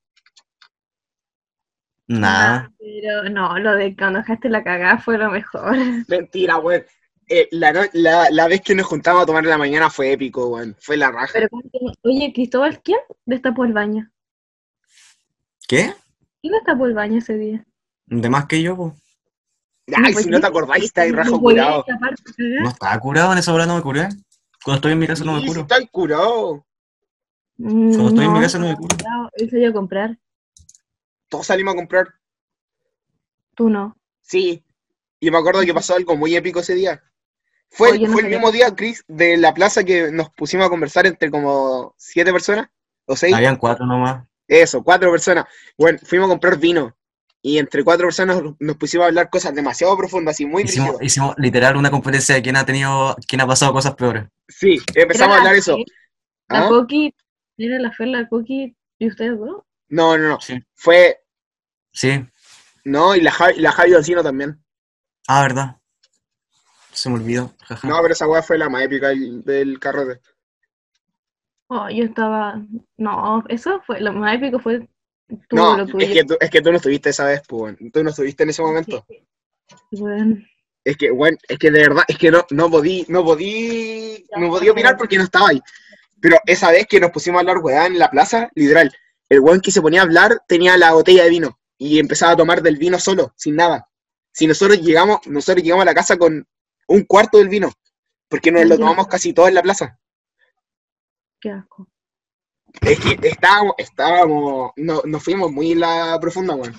Nada. 2.07 2.71
Pero 2.79 3.29
no, 3.29 3.59
lo 3.59 3.75
de 3.75 3.95
cuando 3.95 4.19
dejaste 4.19 4.49
la 4.49 4.63
cagada 4.63 4.97
fue 4.97 5.17
lo 5.17 5.29
mejor. 5.29 5.77
Mentira, 6.07 6.57
weón. 6.57 6.83
Eh, 7.31 7.47
la, 7.51 7.71
no- 7.71 7.81
la, 7.93 8.27
la 8.31 8.47
vez 8.47 8.61
que 8.61 8.73
nos 8.73 8.87
juntábamos 8.87 9.23
a 9.23 9.25
tomar 9.27 9.43
en 9.43 9.51
la 9.51 9.57
mañana 9.57 9.89
fue 9.91 10.11
épico, 10.11 10.47
weón. 10.47 10.75
Fue 10.79 10.97
la 10.97 11.11
raja. 11.11 11.31
Pero, 11.33 11.47
oye, 12.01 12.31
Cristóbal, 12.33 12.81
¿quién 12.81 12.97
destapó 13.25 13.65
el 13.65 13.73
baño? 13.73 14.11
¿Qué? 15.67 15.93
¿Quién 16.41 16.53
destapó 16.53 16.85
el 16.87 16.93
baño 16.95 17.19
ese 17.19 17.35
día? 17.37 17.65
De 18.07 18.29
más 18.29 18.45
que 18.45 18.61
yo, 18.61 18.75
po. 18.75 18.95
Ay, 19.95 20.13
pues 20.13 20.25
si 20.25 20.29
no 20.31 20.39
te 20.39 20.47
acordáis, 20.47 20.85
está 20.85 21.01
ahí 21.03 21.11
No 21.11 21.17
rajo 21.17 21.39
curado. 21.39 21.83
cagada. 21.85 22.15
No 22.61 22.69
estaba 22.69 22.99
curado 22.99 23.31
en 23.33 23.37
esa 23.39 23.53
hora, 23.53 23.65
no 23.65 23.75
me 23.75 23.81
curé. 23.81 24.09
Cuando 24.63 24.77
estoy 24.77 24.91
en 24.93 24.99
mi 24.99 25.07
casa 25.07 25.23
no 25.23 25.33
me 25.33 25.45
curo. 25.45 25.61
está 25.61 25.75
ahí 25.75 25.87
curado. 25.87 26.65
Mm, 27.57 27.89
Cuando 27.91 28.09
estoy 28.09 28.25
en 28.25 28.31
mi 28.33 28.37
no, 28.39 28.43
casa 28.43 28.59
no 28.59 28.67
me 28.67 28.75
curo. 28.75 28.97
no, 29.07 29.29
Él 29.33 29.49
dio 29.49 29.69
a 29.69 29.73
comprar, 29.73 30.17
Todos 31.27 31.45
salimos 31.47 31.73
a 31.73 31.77
comprar. 31.77 32.07
tú 33.55 33.69
no. 33.69 33.95
Sí. 34.21 34.63
Y 35.19 35.29
me 35.31 35.37
acuerdo 35.37 35.61
que 35.61 35.73
pasó 35.73 35.95
algo 35.95 36.15
muy 36.15 36.35
épico 36.35 36.59
ese 36.61 36.75
día. 36.75 37.03
Fue, 37.71 37.91
Oye, 37.91 38.07
no 38.07 38.13
fue 38.13 38.21
el 38.23 38.29
mismo 38.29 38.51
día, 38.51 38.75
Chris, 38.75 39.03
de 39.07 39.37
la 39.37 39.53
plaza 39.53 39.83
que 39.83 40.11
nos 40.11 40.29
pusimos 40.31 40.65
a 40.65 40.69
conversar 40.69 41.05
entre 41.05 41.29
como 41.29 41.93
siete 41.97 42.31
personas. 42.31 42.67
¿O 43.05 43.15
seis? 43.15 43.33
Habían 43.35 43.57
cuatro 43.57 43.85
nomás. 43.85 44.25
Eso, 44.47 44.83
cuatro 44.83 45.11
personas. 45.11 45.45
Bueno, 45.77 45.99
fuimos 46.03 46.27
a 46.27 46.29
comprar 46.29 46.57
vino. 46.57 46.95
Y 47.41 47.57
entre 47.57 47.83
cuatro 47.83 48.07
personas 48.07 48.41
nos 48.59 48.75
pusimos 48.75 49.05
a 49.05 49.07
hablar 49.07 49.29
cosas 49.29 49.55
demasiado 49.55 49.95
profundas 49.95 50.39
y 50.41 50.45
muy 50.45 50.63
Hicimos, 50.63 50.97
hicimos 51.01 51.35
literal 51.37 51.77
una 51.77 51.89
competencia 51.89 52.35
de 52.35 52.41
quién 52.41 52.57
ha 52.57 52.65
tenido, 52.65 53.15
quién 53.27 53.39
ha 53.41 53.47
pasado 53.47 53.71
cosas 53.71 53.95
peores. 53.95 54.25
Sí, 54.47 54.77
empezamos 54.93 55.35
a 55.35 55.39
hablar 55.39 55.53
la- 55.53 55.59
eso. 55.59 55.77
La 56.49 56.65
¿Ah? 56.65 56.67
Coqui 56.67 57.15
Era 57.57 57.79
la 57.79 57.91
Fer, 57.91 58.07
la 58.07 58.27
Cookie 58.27 58.75
y 58.97 59.07
ustedes 59.07 59.37
dos. 59.37 59.63
No, 59.89 60.17
no, 60.17 60.29
no. 60.29 60.41
Sí. 60.41 60.61
Fue. 60.73 61.21
Sí. 61.93 62.25
No, 62.83 63.15
y 63.15 63.21
la, 63.21 63.31
Javi- 63.31 63.57
la 63.57 63.71
Javi 63.71 63.93
también. 64.23 64.63
Ah, 65.27 65.41
verdad. 65.41 65.77
Se 66.91 67.09
me 67.09 67.15
olvidó. 67.15 67.53
jaja. 67.63 67.87
No, 67.87 67.97
pero 68.01 68.13
esa 68.13 68.27
weá 68.27 68.41
fue 68.41 68.57
la 68.57 68.69
más 68.69 68.83
épica 68.83 69.09
del, 69.09 69.43
del 69.43 69.79
carrete. 69.79 70.21
Oh, 71.67 71.89
yo 71.89 72.03
estaba. 72.03 72.61
No, 72.97 73.43
eso 73.47 73.81
fue. 73.85 74.01
Lo 74.01 74.11
más 74.13 74.35
épico 74.35 74.59
fue 74.59 74.87
tú, 75.47 75.55
no, 75.55 75.77
lo 75.77 75.85
tuyo. 75.85 76.05
es 76.05 76.13
que, 76.13 76.23
tú, 76.23 76.37
es 76.39 76.49
que 76.49 76.61
tú 76.61 76.71
no 76.71 76.77
estuviste 76.77 77.09
esa 77.09 77.25
vez, 77.25 77.41
pues. 77.47 77.61
weón. 77.61 77.91
Tú 77.91 78.03
no 78.03 78.09
estuviste 78.09 78.43
en 78.43 78.49
ese 78.49 78.61
momento. 78.61 79.05
Bueno, 79.91 80.37
Es 80.83 80.97
que, 80.97 81.11
bueno, 81.11 81.37
es 81.47 81.59
que 81.59 81.69
de 81.69 81.79
verdad, 81.81 82.03
es 82.07 82.17
que 82.17 82.31
no, 82.31 82.45
no 82.49 82.69
podí, 82.71 83.05
no 83.07 83.23
podí, 83.23 84.25
no 84.35 84.49
podí 84.49 84.69
opinar 84.69 84.97
porque 84.97 85.17
no 85.17 85.23
estaba 85.23 85.49
ahí. 85.49 85.61
Pero 86.19 86.37
esa 86.45 86.71
vez 86.71 86.87
que 86.87 86.99
nos 86.99 87.11
pusimos 87.11 87.37
a 87.37 87.41
hablar 87.41 87.59
weá 87.59 87.85
en 87.85 87.99
la 87.99 88.09
plaza, 88.09 88.49
literal, 88.55 88.91
el 89.29 89.39
weón 89.39 89.61
que 89.61 89.71
se 89.71 89.81
ponía 89.81 90.01
a 90.01 90.03
hablar 90.05 90.41
tenía 90.47 90.75
la 90.75 90.93
botella 90.93 91.23
de 91.23 91.29
vino 91.29 91.59
y 91.77 91.99
empezaba 91.99 92.31
a 92.31 92.37
tomar 92.37 92.61
del 92.63 92.77
vino 92.77 92.99
solo, 92.99 93.33
sin 93.37 93.55
nada. 93.55 93.87
Si 94.31 94.47
nosotros 94.47 94.81
llegamos, 94.81 95.19
nosotros 95.27 95.63
llegamos 95.63 95.83
a 95.83 95.85
la 95.85 95.93
casa 95.93 96.17
con 96.17 96.47
un 96.89 97.03
cuarto 97.03 97.37
del 97.37 97.49
vino, 97.49 97.69
porque 98.27 98.51
nos 98.51 98.65
lo 98.65 98.77
tomamos 98.77 99.07
casi 99.07 99.33
todo 99.33 99.47
en 99.47 99.55
la 99.55 99.61
plaza. 99.61 99.97
qué 101.39 101.51
asco. 101.51 101.87
Es 102.81 102.99
que 102.99 103.27
estábamos, 103.27 103.73
estábamos, 103.77 104.71
no, 104.75 105.01
nos 105.05 105.23
fuimos 105.23 105.51
muy 105.51 105.71
en 105.71 105.79
la 105.79 106.17
profunda, 106.19 106.55
weón. 106.55 106.73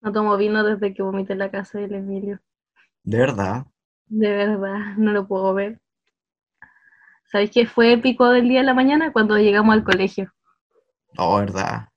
No 0.00 0.12
tomo 0.12 0.36
vino 0.36 0.62
desde 0.62 0.94
que 0.94 1.02
vomité 1.02 1.32
en 1.32 1.40
la 1.40 1.50
casa 1.50 1.78
del 1.78 1.94
Emilio. 1.94 2.40
De 3.02 3.18
verdad. 3.18 3.66
De 4.06 4.30
verdad, 4.30 4.96
no 4.96 5.12
lo 5.12 5.26
puedo 5.26 5.52
ver. 5.54 5.80
¿Sabéis 7.30 7.50
qué 7.50 7.66
fue 7.66 7.92
épico 7.92 8.30
del 8.30 8.48
día 8.48 8.60
de 8.60 8.66
la 8.66 8.74
mañana? 8.74 9.12
Cuando 9.12 9.36
llegamos 9.36 9.74
al 9.74 9.84
colegio. 9.84 10.32
Oh, 11.18 11.38
verdad. 11.38 11.88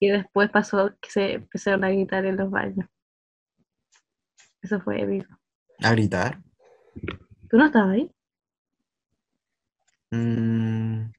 Y 0.00 0.08
después 0.08 0.50
pasó 0.50 0.94
que 1.00 1.10
se 1.10 1.32
empezaron 1.34 1.84
a 1.84 1.90
gritar 1.90 2.24
en 2.24 2.36
los 2.36 2.50
baños. 2.50 2.88
Eso 4.62 4.80
fue 4.80 5.02
épico. 5.02 5.36
A 5.82 5.92
gritar. 5.92 6.40
¿Tú 7.48 7.56
no 7.56 7.66
estabas 7.66 7.90
ahí? 7.94 8.10
Mm, 10.10 11.10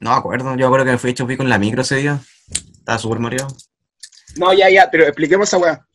No 0.00 0.10
me 0.10 0.16
acuerdo. 0.16 0.56
Yo 0.56 0.66
acuerdo 0.66 0.86
que 0.86 0.92
me 0.92 0.98
fui 0.98 1.10
hecho 1.10 1.26
pico 1.26 1.42
en 1.42 1.48
la 1.50 1.58
micro 1.58 1.82
ese 1.82 1.96
día. 1.96 2.20
Estaba 2.78 2.98
súper 2.98 3.18
mareado. 3.20 3.48
No, 4.36 4.52
ya, 4.52 4.70
ya, 4.70 4.88
pero 4.90 5.04
expliquemos 5.04 5.48
esa 5.48 5.58
weá. 5.58 5.86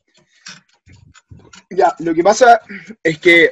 Ya, 1.69 1.93
lo 1.99 2.13
que 2.13 2.23
pasa 2.23 2.61
es 3.03 3.19
que 3.19 3.51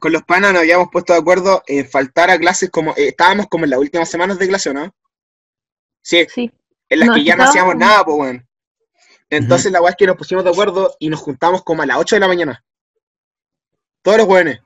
con 0.00 0.12
los 0.12 0.22
panas 0.24 0.52
nos 0.52 0.60
habíamos 0.60 0.88
puesto 0.92 1.12
de 1.12 1.20
acuerdo 1.20 1.62
en 1.66 1.88
faltar 1.88 2.30
a 2.30 2.38
clases 2.38 2.70
como. 2.70 2.90
eh, 2.92 3.08
estábamos 3.08 3.46
como 3.48 3.64
en 3.64 3.70
las 3.70 3.78
últimas 3.78 4.08
semanas 4.10 4.38
de 4.38 4.48
clase, 4.48 4.70
¿o 4.70 4.74
¿no? 4.74 4.94
Sí, 6.02 6.26
Sí. 6.28 6.52
en 6.90 6.98
las 6.98 7.08
No, 7.08 7.14
que 7.14 7.24
ya 7.24 7.36
no 7.36 7.44
hacíamos 7.44 7.76
nada, 7.76 8.04
pues, 8.04 8.18
weón. 8.18 8.48
Entonces 9.30 9.72
la 9.72 9.80
weá 9.80 9.90
es 9.90 9.96
que 9.96 10.06
nos 10.06 10.16
pusimos 10.16 10.44
de 10.44 10.50
acuerdo 10.50 10.94
y 10.98 11.08
nos 11.08 11.20
juntamos 11.20 11.62
como 11.64 11.82
a 11.82 11.86
las 11.86 11.96
8 11.96 12.16
de 12.16 12.20
la 12.20 12.28
mañana. 12.28 12.64
Todos 14.04 14.18
los 14.18 14.28
weones. 14.28 14.60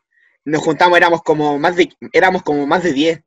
Nos 0.44 0.62
juntamos, 0.62 0.96
éramos 0.98 1.22
como 1.22 1.58
más 1.60 1.76
de, 1.76 1.88
éramos 2.12 2.42
como 2.42 2.66
más 2.66 2.82
de 2.82 2.92
10. 2.92 3.20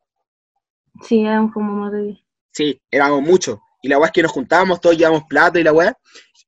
Sí, 1.07 1.21
éramos 1.21 1.53
como 1.53 1.71
más 1.73 1.91
de 1.93 2.01
10. 2.03 2.19
Sí, 2.51 2.81
éramos 2.91 3.21
muchos. 3.21 3.59
Y 3.81 3.88
la 3.88 3.97
weá 3.97 4.07
es 4.07 4.11
que 4.11 4.21
nos 4.21 4.31
juntábamos, 4.33 4.81
todos 4.81 4.97
llevamos 4.97 5.23
plato 5.29 5.57
y 5.57 5.63
la 5.63 5.71
weá. 5.71 5.97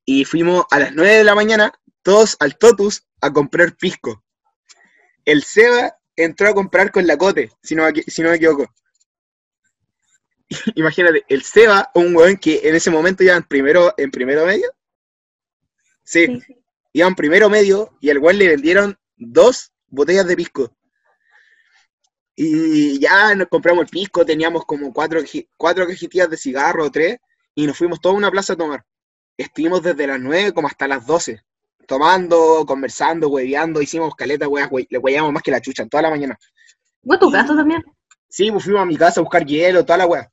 Y 0.04 0.26
fuimos 0.26 0.66
a 0.70 0.80
las 0.80 0.94
9 0.94 1.20
de 1.20 1.24
la 1.24 1.34
mañana, 1.34 1.72
todos 2.02 2.36
al 2.42 2.58
Totus, 2.58 3.08
a 3.22 3.32
comprar 3.32 3.78
pisco. 3.78 4.22
El 5.24 5.44
Seba 5.44 5.96
entró 6.18 6.50
a 6.50 6.54
comprar 6.54 6.92
con 6.92 7.08
la 7.08 7.16
Cote, 7.18 7.50
si 7.62 7.74
no, 7.74 7.86
si 8.06 8.22
no 8.22 8.32
me 8.32 8.36
equivoco. 8.36 8.66
Imagínate, 10.76 11.24
el 11.30 11.42
Seba, 11.44 11.90
un 11.96 12.14
weón 12.14 12.36
que 12.36 12.60
en 12.68 12.76
ese 12.76 12.92
momento 12.92 13.24
iba 13.24 13.36
en 13.36 13.44
primero, 13.44 13.94
en 13.96 14.12
primero 14.12 14.46
medio. 14.46 14.70
Sí, 16.04 16.26
Sí, 16.28 16.42
sí. 16.42 16.58
iba 16.92 17.08
en 17.08 17.16
primero 17.16 17.50
medio 17.50 17.96
y 18.02 18.10
al 18.10 18.18
weón 18.20 18.38
le 18.38 18.50
vendieron 18.50 19.00
dos 19.32 19.72
botellas 19.88 20.28
de 20.28 20.36
pisco. 20.36 20.76
Y 22.36 23.00
ya 23.00 23.36
nos 23.36 23.48
compramos 23.48 23.84
el 23.84 23.90
pisco, 23.90 24.26
teníamos 24.26 24.66
como 24.66 24.92
cuatro, 24.92 25.22
cuatro 25.56 25.86
cajetillas 25.86 26.30
de 26.30 26.38
cigarro 26.38 26.86
o 26.86 26.92
tres, 26.92 27.18
y 27.54 27.68
nos 27.68 27.78
fuimos 27.78 28.02
toda 28.02 28.16
una 28.16 28.32
plaza 28.32 28.54
a 28.54 28.58
tomar. 28.58 28.84
Estuvimos 29.38 29.82
desde 29.82 30.08
las 30.08 30.20
9 30.20 30.52
como 30.54 30.68
hasta 30.68 30.88
las 30.88 31.06
12, 31.06 31.42
tomando, 31.88 32.66
conversando, 32.68 33.30
hueveando, 33.30 33.82
hicimos 33.82 34.16
caleta, 34.16 34.48
weas, 34.48 34.70
le 34.90 34.98
hueveamos 34.98 35.32
más 35.32 35.44
que 35.44 35.52
la 35.52 35.62
chucha 35.62 35.86
toda 35.88 36.04
la 36.04 36.10
mañana. 36.10 36.38
¿Fue 37.04 37.16
a 37.16 37.20
tu 37.20 37.32
casa 37.32 37.56
también? 37.56 37.84
Sí, 38.30 38.52
pues 38.52 38.64
fuimos 38.64 38.82
a 38.82 38.86
mi 38.86 38.98
casa 38.98 39.20
a 39.20 39.24
buscar 39.24 39.46
hielo, 39.46 39.86
toda 39.86 40.00
la 40.00 40.08
wea. 40.08 40.32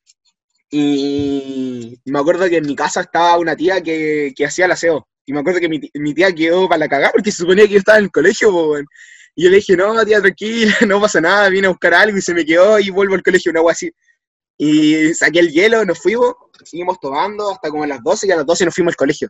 Y 0.71 2.01
me 2.05 2.19
acuerdo 2.19 2.49
que 2.49 2.59
en 2.59 2.67
mi 2.67 2.77
casa 2.77 3.01
estaba 3.03 3.37
una 3.39 3.57
tía 3.57 3.83
que, 3.83 4.33
que 4.37 4.47
hacía 4.47 4.67
el 4.67 4.73
aseo. 4.73 5.09
Y 5.31 5.33
me 5.33 5.39
acuerdo 5.39 5.61
que 5.61 5.69
mi, 5.69 5.81
mi 5.95 6.13
tía 6.13 6.33
quedó 6.35 6.69
para 6.69 6.81
la 6.81 6.89
cagada 6.89 7.13
porque 7.13 7.31
se 7.31 7.39
suponía 7.39 7.65
que 7.69 7.75
yo 7.75 7.79
estaba 7.79 7.99
en 7.99 8.07
el 8.07 8.11
colegio. 8.11 8.51
Y 9.37 9.45
yo 9.45 9.49
le 9.51 9.57
dije, 9.59 9.77
no, 9.77 10.05
tía, 10.05 10.21
tranquila, 10.21 10.75
no 10.89 11.01
pasa 11.01 11.21
nada, 11.21 11.49
vine 11.49 11.69
a 11.69 11.71
buscar 11.71 11.95
algo 11.95 12.19
y 12.19 12.21
se 12.21 12.35
me 12.35 12.45
quedó 12.45 12.81
y 12.81 12.91
vuelvo 12.91 13.15
al 13.15 13.23
colegio, 13.23 13.53
una 13.53 13.61
wea 13.61 13.71
así. 13.73 13.93
Y 14.59 15.15
saqué 15.15 15.39
el 15.39 15.53
hielo, 15.53 15.85
nos 15.85 16.01
fuimos, 16.01 16.35
seguimos 16.65 16.99
tomando 16.99 17.53
hasta 17.53 17.71
como 17.71 17.85
a 17.85 17.87
las 17.87 18.03
12 18.03 18.27
y 18.27 18.33
a 18.33 18.37
las 18.39 18.45
12 18.47 18.65
nos 18.65 18.75
fuimos 18.75 18.91
al 18.91 18.97
colegio. 18.97 19.29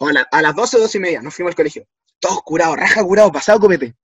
A, 0.00 0.12
la- 0.14 0.28
a 0.32 0.40
las 0.40 0.54
12 0.54 0.78
o 0.78 0.80
12 0.80 0.96
y 0.96 1.00
media 1.02 1.20
nos 1.20 1.34
fuimos 1.34 1.50
al 1.50 1.56
colegio. 1.56 1.84
Todos 2.18 2.40
curados, 2.42 2.78
raja 2.78 3.04
curado, 3.04 3.30
pasado 3.30 3.60
copete. 3.60 3.94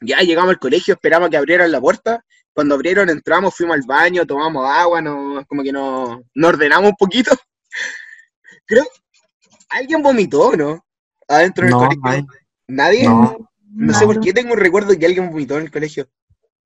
Ya 0.00 0.18
llegamos 0.18 0.50
al 0.50 0.58
colegio, 0.58 0.94
esperamos 0.94 1.30
que 1.30 1.36
abrieran 1.36 1.70
la 1.70 1.80
puerta 1.80 2.24
cuando 2.52 2.74
abrieron, 2.74 3.08
entramos, 3.08 3.54
fuimos 3.54 3.76
al 3.76 3.82
baño, 3.86 4.26
tomamos 4.26 4.68
agua, 4.68 5.00
no, 5.00 5.44
como 5.46 5.62
que 5.62 5.70
nos, 5.70 6.18
nos 6.34 6.48
ordenamos 6.48 6.90
un 6.90 6.96
poquito. 6.96 7.30
Creo, 8.66 8.84
alguien 9.72 10.02
vomitó, 10.02 10.56
¿no? 10.56 10.84
Adentro 11.28 11.64
del 11.64 11.72
No, 11.72 11.78
colegio. 11.80 12.02
nadie. 12.04 12.26
¿Nadie? 12.68 13.04
No. 13.04 13.36
No 13.74 13.94
sé 13.94 14.04
por 14.04 14.20
qué 14.20 14.32
tengo 14.32 14.52
un 14.52 14.58
recuerdo 14.60 14.90
de 14.90 14.98
que 14.98 15.06
alguien 15.06 15.30
vomitó 15.30 15.56
en 15.56 15.64
el 15.64 15.70
colegio. 15.70 16.08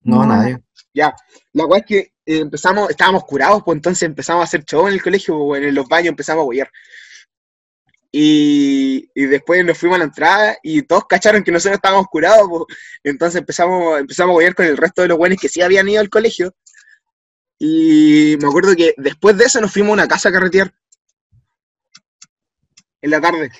No, 0.02 0.24
No. 0.24 0.26
nadie. 0.36 0.58
Ya, 0.92 1.14
la 1.52 1.66
weá 1.66 1.80
es 1.80 1.86
que 1.86 1.98
eh, 1.98 2.38
empezamos, 2.40 2.88
estábamos 2.90 3.24
curados, 3.24 3.62
pues 3.64 3.76
entonces 3.76 4.02
empezamos 4.04 4.40
a 4.40 4.44
hacer 4.44 4.64
show 4.64 4.86
en 4.88 4.94
el 4.94 5.02
colegio, 5.02 5.36
pues, 5.38 5.62
en 5.62 5.74
los 5.74 5.86
baños 5.88 6.08
empezamos 6.10 6.42
a 6.42 6.46
huear. 6.46 6.70
Y, 8.10 9.10
y 9.14 9.24
después 9.26 9.62
nos 9.64 9.76
fuimos 9.76 9.96
a 9.96 9.98
la 9.98 10.04
entrada 10.06 10.56
y 10.62 10.82
todos 10.82 11.04
cacharon 11.06 11.44
que 11.44 11.52
nosotros 11.52 11.76
estábamos 11.76 12.06
curados, 12.06 12.48
pues. 12.48 12.78
entonces 13.04 13.40
empezamos, 13.40 14.00
empezamos 14.00 14.32
a 14.32 14.36
huear 14.36 14.54
con 14.54 14.64
el 14.66 14.76
resto 14.76 15.02
de 15.02 15.08
los 15.08 15.18
buenos 15.18 15.38
que 15.38 15.48
sí 15.50 15.60
habían 15.60 15.88
ido 15.88 16.00
al 16.00 16.08
colegio. 16.08 16.54
Y 17.58 18.36
me 18.40 18.48
acuerdo 18.48 18.74
que 18.74 18.94
después 18.96 19.36
de 19.36 19.44
eso 19.44 19.60
nos 19.60 19.72
fuimos 19.72 19.90
a 19.90 19.94
una 19.94 20.08
casa 20.08 20.28
a 20.28 20.32
carretear. 20.32 20.72
En 23.02 23.10
la 23.10 23.20
tarde. 23.20 23.50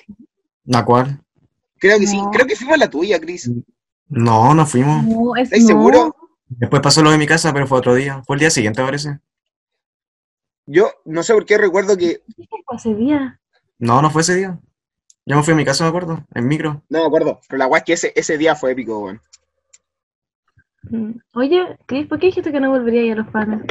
¿La 0.65 0.83
cual? 0.83 1.21
Creo 1.79 1.99
que 1.99 2.07
sí, 2.07 2.19
creo 2.31 2.45
que 2.45 2.55
fuimos 2.55 2.75
a 2.75 2.77
la 2.77 2.89
tuya, 2.89 3.19
Cris. 3.19 3.49
No, 4.09 4.53
no 4.53 4.65
fuimos. 4.65 5.03
No, 5.05 5.35
es, 5.35 5.51
¿Estás 5.51 5.61
no. 5.61 5.67
seguro? 5.67 6.15
Después 6.49 6.81
pasó 6.81 7.01
lo 7.01 7.11
de 7.11 7.17
mi 7.17 7.27
casa, 7.27 7.53
pero 7.53 7.67
fue 7.67 7.77
otro 7.77 7.93
día. 7.93 8.23
Fue 8.25 8.35
el 8.35 8.39
día 8.39 8.49
siguiente, 8.49 8.81
parece. 8.81 9.19
Yo 10.65 10.91
no 11.05 11.23
sé 11.23 11.33
por 11.33 11.45
qué 11.45 11.57
recuerdo 11.57 11.97
que, 11.97 12.21
¿Qué 12.35 12.45
fue 12.65 12.75
ese 12.75 12.93
día? 12.95 13.39
No, 13.79 14.01
no 14.01 14.09
fue 14.09 14.21
ese 14.21 14.35
día. 14.35 14.59
Yo 15.25 15.35
me 15.35 15.43
fui 15.43 15.53
a 15.53 15.57
mi 15.57 15.65
casa, 15.65 15.83
me 15.83 15.89
acuerdo, 15.89 16.25
en 16.33 16.47
micro. 16.47 16.83
no 16.89 16.99
me 16.99 17.05
acuerdo, 17.05 17.41
pero 17.47 17.57
la 17.57 17.67
weá 17.67 17.79
es 17.79 17.83
que 17.83 17.93
ese, 17.93 18.13
ese 18.15 18.37
día 18.37 18.55
fue 18.55 18.71
épico, 18.71 18.99
weón. 18.99 19.21
Mm. 20.83 21.11
Oye, 21.33 21.77
Cris, 21.85 22.07
¿por 22.07 22.19
qué 22.19 22.27
dijiste 22.27 22.51
que 22.51 22.59
no 22.59 22.69
volvería 22.69 23.01
a 23.01 23.03
ir 23.03 23.11
a 23.13 23.15
los 23.15 23.27
panes? 23.27 23.61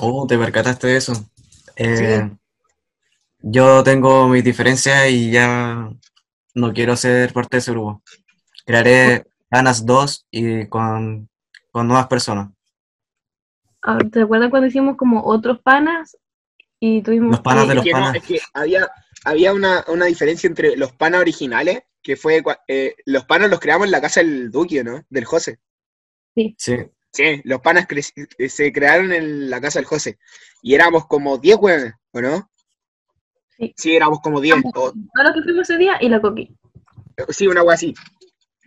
Oh, 0.00 0.26
te 0.26 0.38
percataste 0.38 0.86
de 0.86 0.96
eso. 0.96 1.12
Eh, 1.76 2.30
Yo 3.46 3.82
tengo 3.84 4.28
mis 4.28 4.42
diferencias 4.42 5.10
y 5.10 5.30
ya 5.30 5.90
no 6.54 6.72
quiero 6.72 6.96
ser 6.96 7.32
parte 7.32 7.56
de 7.56 7.58
ese 7.58 7.72
grupo. 7.72 8.02
Crearé 8.64 9.24
ganas 9.50 9.84
dos 9.84 10.26
y 10.30 10.66
con, 10.68 11.28
con 11.70 11.86
nuevas 11.86 12.06
personas. 12.06 12.48
Ah, 13.82 13.98
¿Te 14.10 14.22
acuerdas 14.22 14.50
cuando 14.50 14.66
hicimos 14.68 14.96
como 14.96 15.22
otros 15.24 15.60
panas? 15.60 16.16
Y 16.80 17.02
tuvimos 17.02 17.32
Los 17.32 17.40
panas 17.40 17.68
de 17.68 17.74
los 17.74 17.84
Es 17.84 17.92
que, 17.92 17.92
no, 17.92 18.04
panas. 18.04 18.16
es 18.16 18.22
que 18.24 18.40
había, 18.54 18.88
había 19.24 19.52
una, 19.52 19.84
una 19.88 20.06
diferencia 20.06 20.46
entre 20.48 20.76
los 20.76 20.92
panas 20.92 21.20
originales, 21.20 21.82
que 22.02 22.16
fue, 22.16 22.42
cua- 22.42 22.60
eh, 22.66 22.96
los 23.04 23.24
panas 23.26 23.50
los 23.50 23.60
creamos 23.60 23.86
en 23.86 23.92
la 23.92 24.00
casa 24.00 24.20
del 24.20 24.50
Duque, 24.50 24.82
¿no? 24.82 25.04
Del 25.10 25.24
José. 25.24 25.58
Sí, 26.58 26.74
Sí, 27.12 27.40
los 27.44 27.60
panas 27.60 27.86
cre- 27.86 28.28
eh, 28.38 28.48
se 28.48 28.72
crearon 28.72 29.12
en 29.12 29.48
la 29.48 29.60
casa 29.60 29.78
del 29.78 29.86
José. 29.86 30.18
Y 30.62 30.74
éramos 30.74 31.06
como 31.06 31.38
10 31.38 31.56
weones, 31.60 31.92
¿o 32.12 32.20
no? 32.20 32.50
Sí. 33.58 33.74
Sí, 33.76 33.96
éramos 33.96 34.20
como 34.20 34.40
10. 34.40 34.56
o- 34.66 34.70
Todos 34.72 34.94
los 35.14 35.32
que 35.34 35.42
fuimos 35.42 35.62
ese 35.70 35.78
día 35.78 35.96
y 36.00 36.08
la 36.08 36.20
coqui. 36.20 36.54
sí, 37.28 37.46
una 37.46 37.62
wea 37.62 37.74
así. 37.74 37.94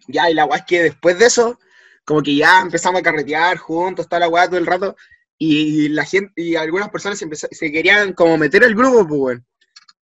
Ya, 0.08 0.30
y 0.30 0.34
la 0.34 0.46
wea 0.46 0.60
es 0.60 0.66
que 0.66 0.84
después 0.84 1.20
de 1.20 1.26
eso, 1.26 1.60
como 2.06 2.22
que 2.24 2.36
ya 2.36 2.62
empezamos 2.62 3.00
a 3.02 3.04
carretear 3.04 3.58
juntos, 3.58 4.06
está 4.06 4.20
la 4.20 4.30
wea 4.30 4.48
todo 4.48 4.58
el 4.58 4.66
rato. 4.66 4.96
Y 5.38 5.90
la 5.90 6.06
gente, 6.06 6.32
y 6.36 6.56
algunas 6.56 6.90
personas 6.90 7.20
se, 7.20 7.26
empezó- 7.26 7.48
se 7.52 7.72
querían 7.72 8.14
como 8.14 8.38
meter 8.38 8.64
al 8.64 8.74
grupo, 8.74 9.08
pues. 9.08 9.40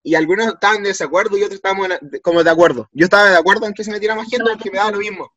Y 0.01 0.15
algunos 0.15 0.47
estaban 0.47 0.77
en 0.77 0.83
desacuerdo 0.83 1.37
y 1.37 1.41
otros 1.43 1.55
estábamos 1.55 1.89
en- 1.89 2.19
como 2.23 2.41
de 2.43 2.49
acuerdo. 2.49 2.89
Yo 2.93 3.03
estaba 3.03 3.29
de 3.29 3.37
acuerdo 3.37 3.65
en 3.67 3.73
que 3.73 3.83
se 3.83 3.91
metiera 3.91 4.15
más 4.15 4.29
gente 4.29 4.45
porque 4.53 4.71
me 4.71 4.77
daba 4.77 4.91
lo 4.91 4.99
mismo. 4.99 5.31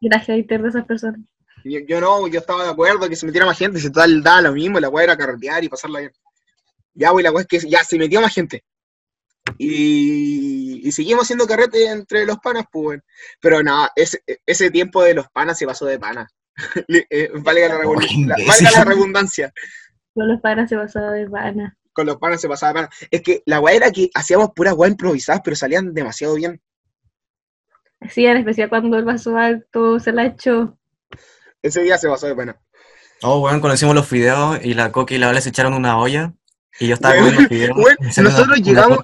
Gracias, 0.00 0.36
hater 0.36 0.62
de 0.62 0.68
esas 0.68 0.84
personas. 0.86 1.20
Yo, 1.64 1.80
yo 1.88 2.00
no, 2.00 2.28
yo 2.28 2.38
estaba 2.40 2.62
de 2.64 2.70
acuerdo 2.70 3.08
que 3.08 3.16
se 3.16 3.26
metiera 3.26 3.46
más 3.46 3.58
gente, 3.58 3.80
si 3.80 3.88
total 3.90 4.22
daba 4.22 4.42
lo 4.42 4.52
mismo, 4.52 4.78
la 4.78 4.88
weá 4.88 5.04
era 5.04 5.16
carretear 5.16 5.64
y 5.64 5.68
pasarla 5.68 6.00
bien. 6.00 6.12
Ya, 6.94 7.10
güey, 7.10 7.24
la 7.24 7.32
weá 7.32 7.42
es 7.42 7.48
que 7.48 7.58
ya 7.68 7.82
se 7.82 7.98
metió 7.98 8.20
más 8.20 8.32
gente. 8.32 8.64
Y, 9.58 10.86
y 10.86 10.92
seguimos 10.92 11.24
haciendo 11.24 11.46
carrete 11.46 11.86
entre 11.86 12.24
los 12.24 12.38
panas, 12.38 12.64
pues. 12.70 13.00
Pero 13.40 13.62
nada, 13.62 13.90
ese, 13.94 14.22
ese 14.46 14.70
tiempo 14.70 15.02
de 15.02 15.14
los 15.14 15.28
panas 15.28 15.58
se 15.58 15.66
pasó 15.66 15.86
de 15.86 15.98
pana. 15.98 16.28
Eh, 17.10 17.30
valga, 17.34 17.68
la, 17.68 17.78
Oh, 17.84 17.94
valga 17.94 18.70
la 18.76 18.84
redundancia. 18.84 19.52
Con 20.14 20.28
los 20.28 20.40
panas 20.40 20.68
se 20.68 20.76
pasaba 20.76 21.10
de 21.12 21.28
pana. 21.28 21.76
Con 21.92 22.06
los 22.06 22.16
panas 22.16 22.40
se 22.40 22.48
pasaba 22.48 22.72
de 22.72 22.74
pana. 22.74 22.90
Es 23.10 23.22
que 23.22 23.42
la 23.46 23.60
weá 23.60 23.74
era 23.74 23.90
que 23.90 24.10
hacíamos 24.14 24.50
puras 24.54 24.74
weá 24.74 24.88
improvisadas, 24.88 25.42
pero 25.44 25.56
salían 25.56 25.92
demasiado 25.92 26.34
bien. 26.34 26.60
Sí, 28.08 28.26
en 28.26 28.36
especial 28.36 28.68
cuando 28.68 28.96
el 28.96 29.04
vaso 29.04 29.36
alto 29.36 29.98
se 29.98 30.12
la 30.12 30.26
echó. 30.26 30.78
Ese 31.62 31.82
día 31.82 31.98
se 31.98 32.08
pasó 32.08 32.26
de 32.26 32.36
pana. 32.36 32.60
Oh, 33.22 33.40
weón, 33.40 33.60
cuando 33.60 33.74
hicimos 33.74 33.94
los 33.94 34.06
fideos 34.06 34.64
y 34.64 34.74
la 34.74 34.92
Coqui 34.92 35.16
y 35.16 35.18
la 35.18 35.28
Vale 35.28 35.40
se 35.40 35.48
echaron 35.48 35.74
una 35.74 35.98
olla 35.98 36.34
y 36.80 36.88
yo 36.88 36.94
estaba 36.94 37.16
comiendo 37.16 37.74
una- 37.76 37.96
nosotros 38.22 38.58
llegamos-. 38.60 38.98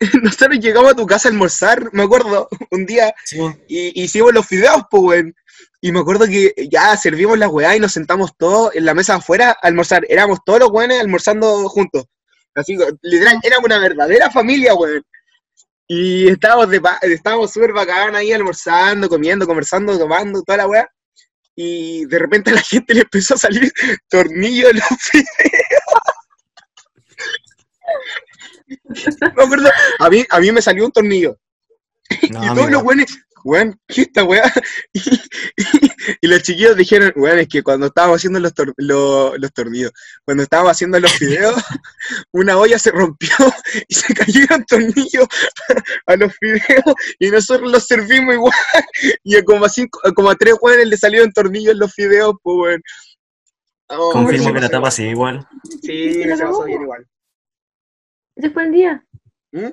Nosotros 0.22 0.58
llegamos 0.60 0.92
a 0.92 0.96
tu 0.96 1.04
casa 1.06 1.28
a 1.28 1.30
almorzar, 1.32 1.90
me 1.92 2.02
acuerdo, 2.04 2.48
un 2.70 2.86
día, 2.86 3.12
Sí, 3.22 3.38
y 3.68 4.02
hicimos 4.02 4.32
los 4.32 4.46
fideos, 4.46 4.82
pues, 4.90 5.02
weón. 5.02 5.34
Y 5.82 5.92
me 5.92 6.00
acuerdo 6.00 6.24
que 6.26 6.54
ya 6.70 6.96
servimos 6.96 7.38
la 7.38 7.48
weá 7.48 7.76
y 7.76 7.80
nos 7.80 7.92
sentamos 7.92 8.30
todos 8.38 8.74
en 8.74 8.86
la 8.86 8.94
mesa 8.94 9.16
afuera 9.16 9.50
a 9.50 9.66
almorzar. 9.66 10.06
Éramos 10.08 10.38
todos 10.44 10.60
los 10.60 10.70
weones 10.70 11.00
almorzando 11.00 11.68
juntos. 11.68 12.04
Así, 12.54 12.78
literal, 13.02 13.40
éramos 13.42 13.66
una 13.66 13.78
verdadera 13.78 14.30
familia, 14.30 14.74
weón. 14.74 15.02
Y 15.86 16.28
estábamos 16.28 16.70
de 16.70 16.80
estábamos 17.02 17.52
súper 17.52 17.72
bacán 17.74 18.14
ahí 18.16 18.32
almorzando, 18.32 19.06
comiendo, 19.08 19.46
conversando, 19.46 19.98
tomando, 19.98 20.42
toda 20.42 20.58
la 20.58 20.66
weá. 20.66 20.88
Y 21.54 22.06
de 22.06 22.18
repente 22.18 22.50
a 22.50 22.54
la 22.54 22.62
gente 22.62 22.94
le 22.94 23.00
empezó 23.02 23.34
a 23.34 23.38
salir 23.38 23.70
tornillos 24.08 24.70
en 24.70 24.76
los 24.76 24.84
fideos. 24.98 25.79
Me 29.36 29.42
acuerdo, 29.42 29.70
a 29.98 30.10
mí, 30.10 30.24
a 30.28 30.40
mí 30.40 30.52
me 30.52 30.62
salió 30.62 30.84
un 30.84 30.92
tornillo. 30.92 31.36
No, 32.30 32.44
y 32.44 32.48
todos 32.48 32.70
los 32.70 32.82
no. 32.82 32.88
weones, 32.88 33.18
weón, 33.44 33.80
¿qué 33.86 34.02
esta 34.02 34.24
weá? 34.24 34.52
Y, 34.92 35.00
y- 35.56 35.90
y 36.22 36.26
los 36.28 36.42
chiquillos 36.42 36.76
dijeron, 36.76 37.12
weón, 37.14 37.38
es 37.38 37.46
que 37.48 37.62
cuando 37.62 37.86
estábamos 37.86 38.16
haciendo 38.16 38.40
los, 38.40 38.52
tor- 38.54 38.72
lo- 38.78 39.36
los 39.36 39.52
tornillos, 39.52 39.92
cuando 40.24 40.42
estábamos 40.42 40.72
haciendo 40.72 40.98
los 40.98 41.12
fideos, 41.12 41.54
una 42.32 42.56
olla 42.58 42.78
se 42.78 42.90
rompió 42.90 43.28
y 43.88 43.94
se 43.94 44.12
cayeron 44.14 44.64
tornillos 44.64 45.28
a 46.06 46.16
los 46.16 46.34
fideos 46.36 46.94
y 47.18 47.30
nosotros 47.30 47.70
los 47.70 47.86
servimos 47.86 48.34
igual. 48.34 48.54
Y 49.22 49.36
a 49.36 49.44
como 49.44 49.64
a, 49.66 49.68
cinco, 49.68 50.00
a 50.04 50.10
como 50.12 50.30
a 50.30 50.34
tres 50.34 50.54
weones 50.60 50.88
le 50.88 50.96
salieron 50.96 51.32
tornillos 51.32 51.74
en 51.74 51.78
los 51.80 51.92
fideos, 51.94 52.34
pues 52.42 52.56
weón. 52.56 52.82
Oh, 53.92 54.12
Confirmo 54.12 54.52
que 54.54 54.60
la 54.60 54.68
tapa 54.68 54.90
sigue 54.90 55.10
igual. 55.10 55.46
Sí, 55.82 56.14
se 56.22 56.28
pasó 56.38 56.64
bien 56.64 56.82
igual. 56.82 57.06
Ese 58.40 58.50
fue 58.50 58.64
el 58.64 58.72
día. 58.72 59.04
¿Mm? 59.52 59.66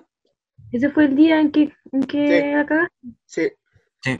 Ese 0.73 0.89
fue 0.89 1.05
el 1.05 1.15
día 1.15 1.39
en 1.39 1.51
que, 1.51 1.71
en 1.93 2.03
que 2.03 2.41
Sí. 2.41 2.51
la 2.53 2.65
cagaste. 2.65 2.97
Sí. 3.25 3.51
Sí. 4.01 4.19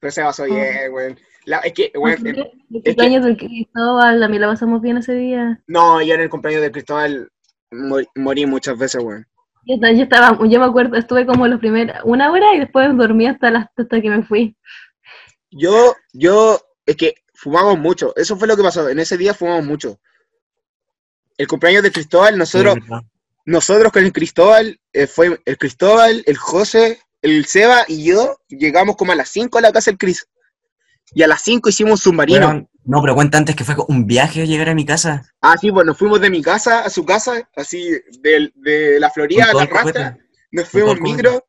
Pero 0.00 0.10
se 0.10 0.22
pasó 0.22 0.44
bien, 0.44 0.90
weón. 0.92 1.18
La- 1.44 1.58
es 1.58 1.74
que, 1.74 1.92
El 1.94 2.82
cumpleaños 2.82 3.24
del 3.26 3.36
Cristóbal, 3.36 4.22
a 4.22 4.28
mí 4.28 4.38
la 4.38 4.48
pasamos 4.48 4.80
bien 4.80 4.96
ese 4.96 5.12
día. 5.14 5.62
no, 5.66 6.00
yo 6.02 6.14
en 6.14 6.22
el 6.22 6.30
cumpleaños 6.30 6.62
de 6.62 6.72
Cristóbal 6.72 7.30
mor- 7.70 8.08
morí 8.14 8.46
muchas 8.46 8.78
veces, 8.78 9.02
weón. 9.04 9.26
Yo, 9.66 9.78
ta- 9.78 9.92
yo 9.92 10.04
estaba, 10.04 10.38
yo 10.48 10.58
me 10.60 10.64
acuerdo, 10.66 10.96
estuve 10.96 11.26
como 11.26 11.46
los 11.46 11.60
primeros, 11.60 11.96
una 12.04 12.30
hora 12.32 12.54
y 12.54 12.60
después 12.60 12.88
dormí 12.96 13.26
hasta, 13.26 13.50
las, 13.50 13.66
hasta 13.76 14.00
que 14.00 14.08
me 14.08 14.22
fui. 14.22 14.56
Yo, 15.50 15.94
yo, 16.14 16.58
es 16.86 16.96
que 16.96 17.14
fumamos 17.34 17.78
mucho. 17.78 18.14
Eso 18.16 18.36
fue 18.36 18.48
lo 18.48 18.56
que 18.56 18.62
pasó. 18.62 18.88
En 18.88 18.98
ese 18.98 19.16
día 19.18 19.34
fumamos 19.34 19.66
mucho. 19.66 19.98
El 21.36 21.46
cumpleaños 21.48 21.82
de 21.82 21.92
Cristóbal, 21.92 22.38
nosotros. 22.38 22.76
Nosotros 23.46 23.92
con 23.92 24.04
el 24.04 24.12
Cristóbal, 24.12 24.78
eh, 24.92 25.06
fue 25.06 25.40
el 25.44 25.56
Cristóbal, 25.56 26.22
el 26.26 26.36
José, 26.36 27.00
el 27.22 27.46
Seba 27.46 27.84
y 27.86 28.04
yo, 28.04 28.38
llegamos 28.48 28.96
como 28.96 29.12
a 29.12 29.14
las 29.14 29.28
5 29.30 29.58
a 29.58 29.60
la 29.60 29.72
casa 29.72 29.90
del 29.90 29.98
Cris. 29.98 30.26
Y 31.14 31.22
a 31.22 31.28
las 31.28 31.42
5 31.42 31.68
hicimos 31.68 31.92
un 31.92 31.98
submarino. 31.98 32.68
No, 32.84 33.00
pero 33.00 33.14
cuenta 33.14 33.38
antes 33.38 33.54
que 33.56 33.64
fue 33.64 33.76
un 33.88 34.06
viaje 34.06 34.46
llegar 34.46 34.68
a 34.68 34.74
mi 34.74 34.84
casa. 34.84 35.22
Ah, 35.40 35.56
sí, 35.58 35.70
pues 35.70 35.86
nos 35.86 35.96
fuimos 35.96 36.20
de 36.20 36.28
mi 36.28 36.42
casa 36.42 36.80
a 36.80 36.90
su 36.90 37.04
casa, 37.04 37.48
así, 37.56 37.88
del- 38.20 38.52
de, 38.56 38.98
la 39.00 39.10
Florida 39.10 39.44
a 39.44 39.54
la 39.54 39.66
rastra. 39.66 40.18
Nos 40.50 40.68
fuimos 40.68 40.96
en 40.96 41.02
micro 41.02 41.46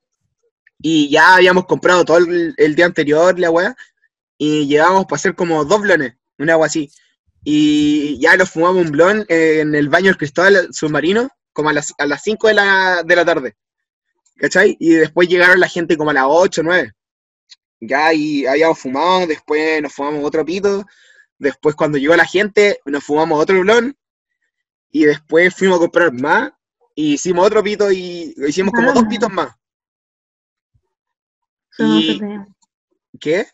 y 0.80 1.10
ya 1.10 1.36
habíamos 1.36 1.66
comprado 1.66 2.06
todo 2.06 2.18
el, 2.18 2.54
el 2.58 2.76
día 2.76 2.86
anterior, 2.86 3.38
la 3.40 3.50
weá, 3.50 3.76
y 4.38 4.68
llevábamos 4.68 5.06
para 5.06 5.18
hacer 5.18 5.36
como 5.36 5.66
dos 5.66 5.82
blones, 5.82 6.14
una 6.38 6.54
agua 6.54 6.68
así. 6.68 6.92
Y 7.44 8.20
ya 8.20 8.36
nos 8.36 8.52
fumamos 8.52 8.86
un 8.86 8.92
blon 8.92 9.26
en 9.30 9.74
el 9.74 9.90
baño 9.90 10.08
del 10.08 10.18
Cristóbal 10.18 10.70
submarino, 10.72 11.30
como 11.58 11.70
a 11.70 11.74
las, 11.74 11.92
a 11.98 12.06
las 12.06 12.22
5 12.22 12.50
de 12.50 12.54
la, 12.54 13.02
de 13.04 13.16
la 13.16 13.26
tarde. 13.26 13.58
¿Cachai? 14.36 14.78
Y 14.80 14.92
después 14.92 15.28
llegaron 15.28 15.60
la 15.60 15.68
gente 15.68 15.98
como 15.98 16.12
a 16.12 16.14
las 16.14 16.26
8, 16.28 16.62
9. 16.64 16.92
Ya, 17.80 18.14
y 18.14 18.46
habíamos 18.46 18.78
fumado, 18.78 19.26
después 19.26 19.82
nos 19.82 19.92
fumamos 19.92 20.24
otro 20.24 20.46
pito, 20.46 20.86
después 21.40 21.74
cuando 21.76 21.98
llegó 21.98 22.16
la 22.16 22.26
gente 22.28 22.80
nos 22.86 23.04
fumamos 23.04 23.42
otro 23.42 23.60
blon, 23.62 23.98
y 24.92 25.06
después 25.06 25.56
fuimos 25.56 25.78
a 25.78 25.80
comprar 25.82 26.14
más, 26.14 26.52
y 26.94 27.14
hicimos 27.14 27.48
otro 27.48 27.64
pito 27.64 27.92
y 27.92 28.36
hicimos 28.48 28.72
como 28.72 28.94
dos 28.94 29.04
Ah. 29.04 29.10
pitos 29.10 29.32
más. 29.32 29.50
Solo 31.72 31.90
no 31.90 32.00
Y- 32.00 32.14
se 32.14 32.20
teme, 32.20 32.46
¿Qué? 33.20 33.48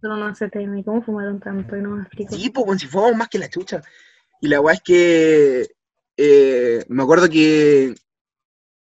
solo 0.00 0.16
no 0.16 0.34
se 0.34 0.48
teme. 0.48 0.82
¿Cómo 0.84 1.00
fumaron 1.02 1.38
tanto? 1.38 1.76
Y 1.76 1.80
no 1.80 1.90
me 1.90 2.02
explico. 2.02 2.34
Sí, 2.34 2.50
pues, 2.50 2.80
si 2.80 2.88
fumamos 2.88 3.16
más 3.16 3.28
que 3.28 3.38
la 3.38 3.48
chucha. 3.48 3.82
Y 4.40 4.48
la 4.48 4.60
weá 4.60 4.74
es 4.74 4.82
que 4.82 5.68
eh, 6.22 6.84
me 6.88 7.02
acuerdo 7.02 7.30
que 7.30 7.94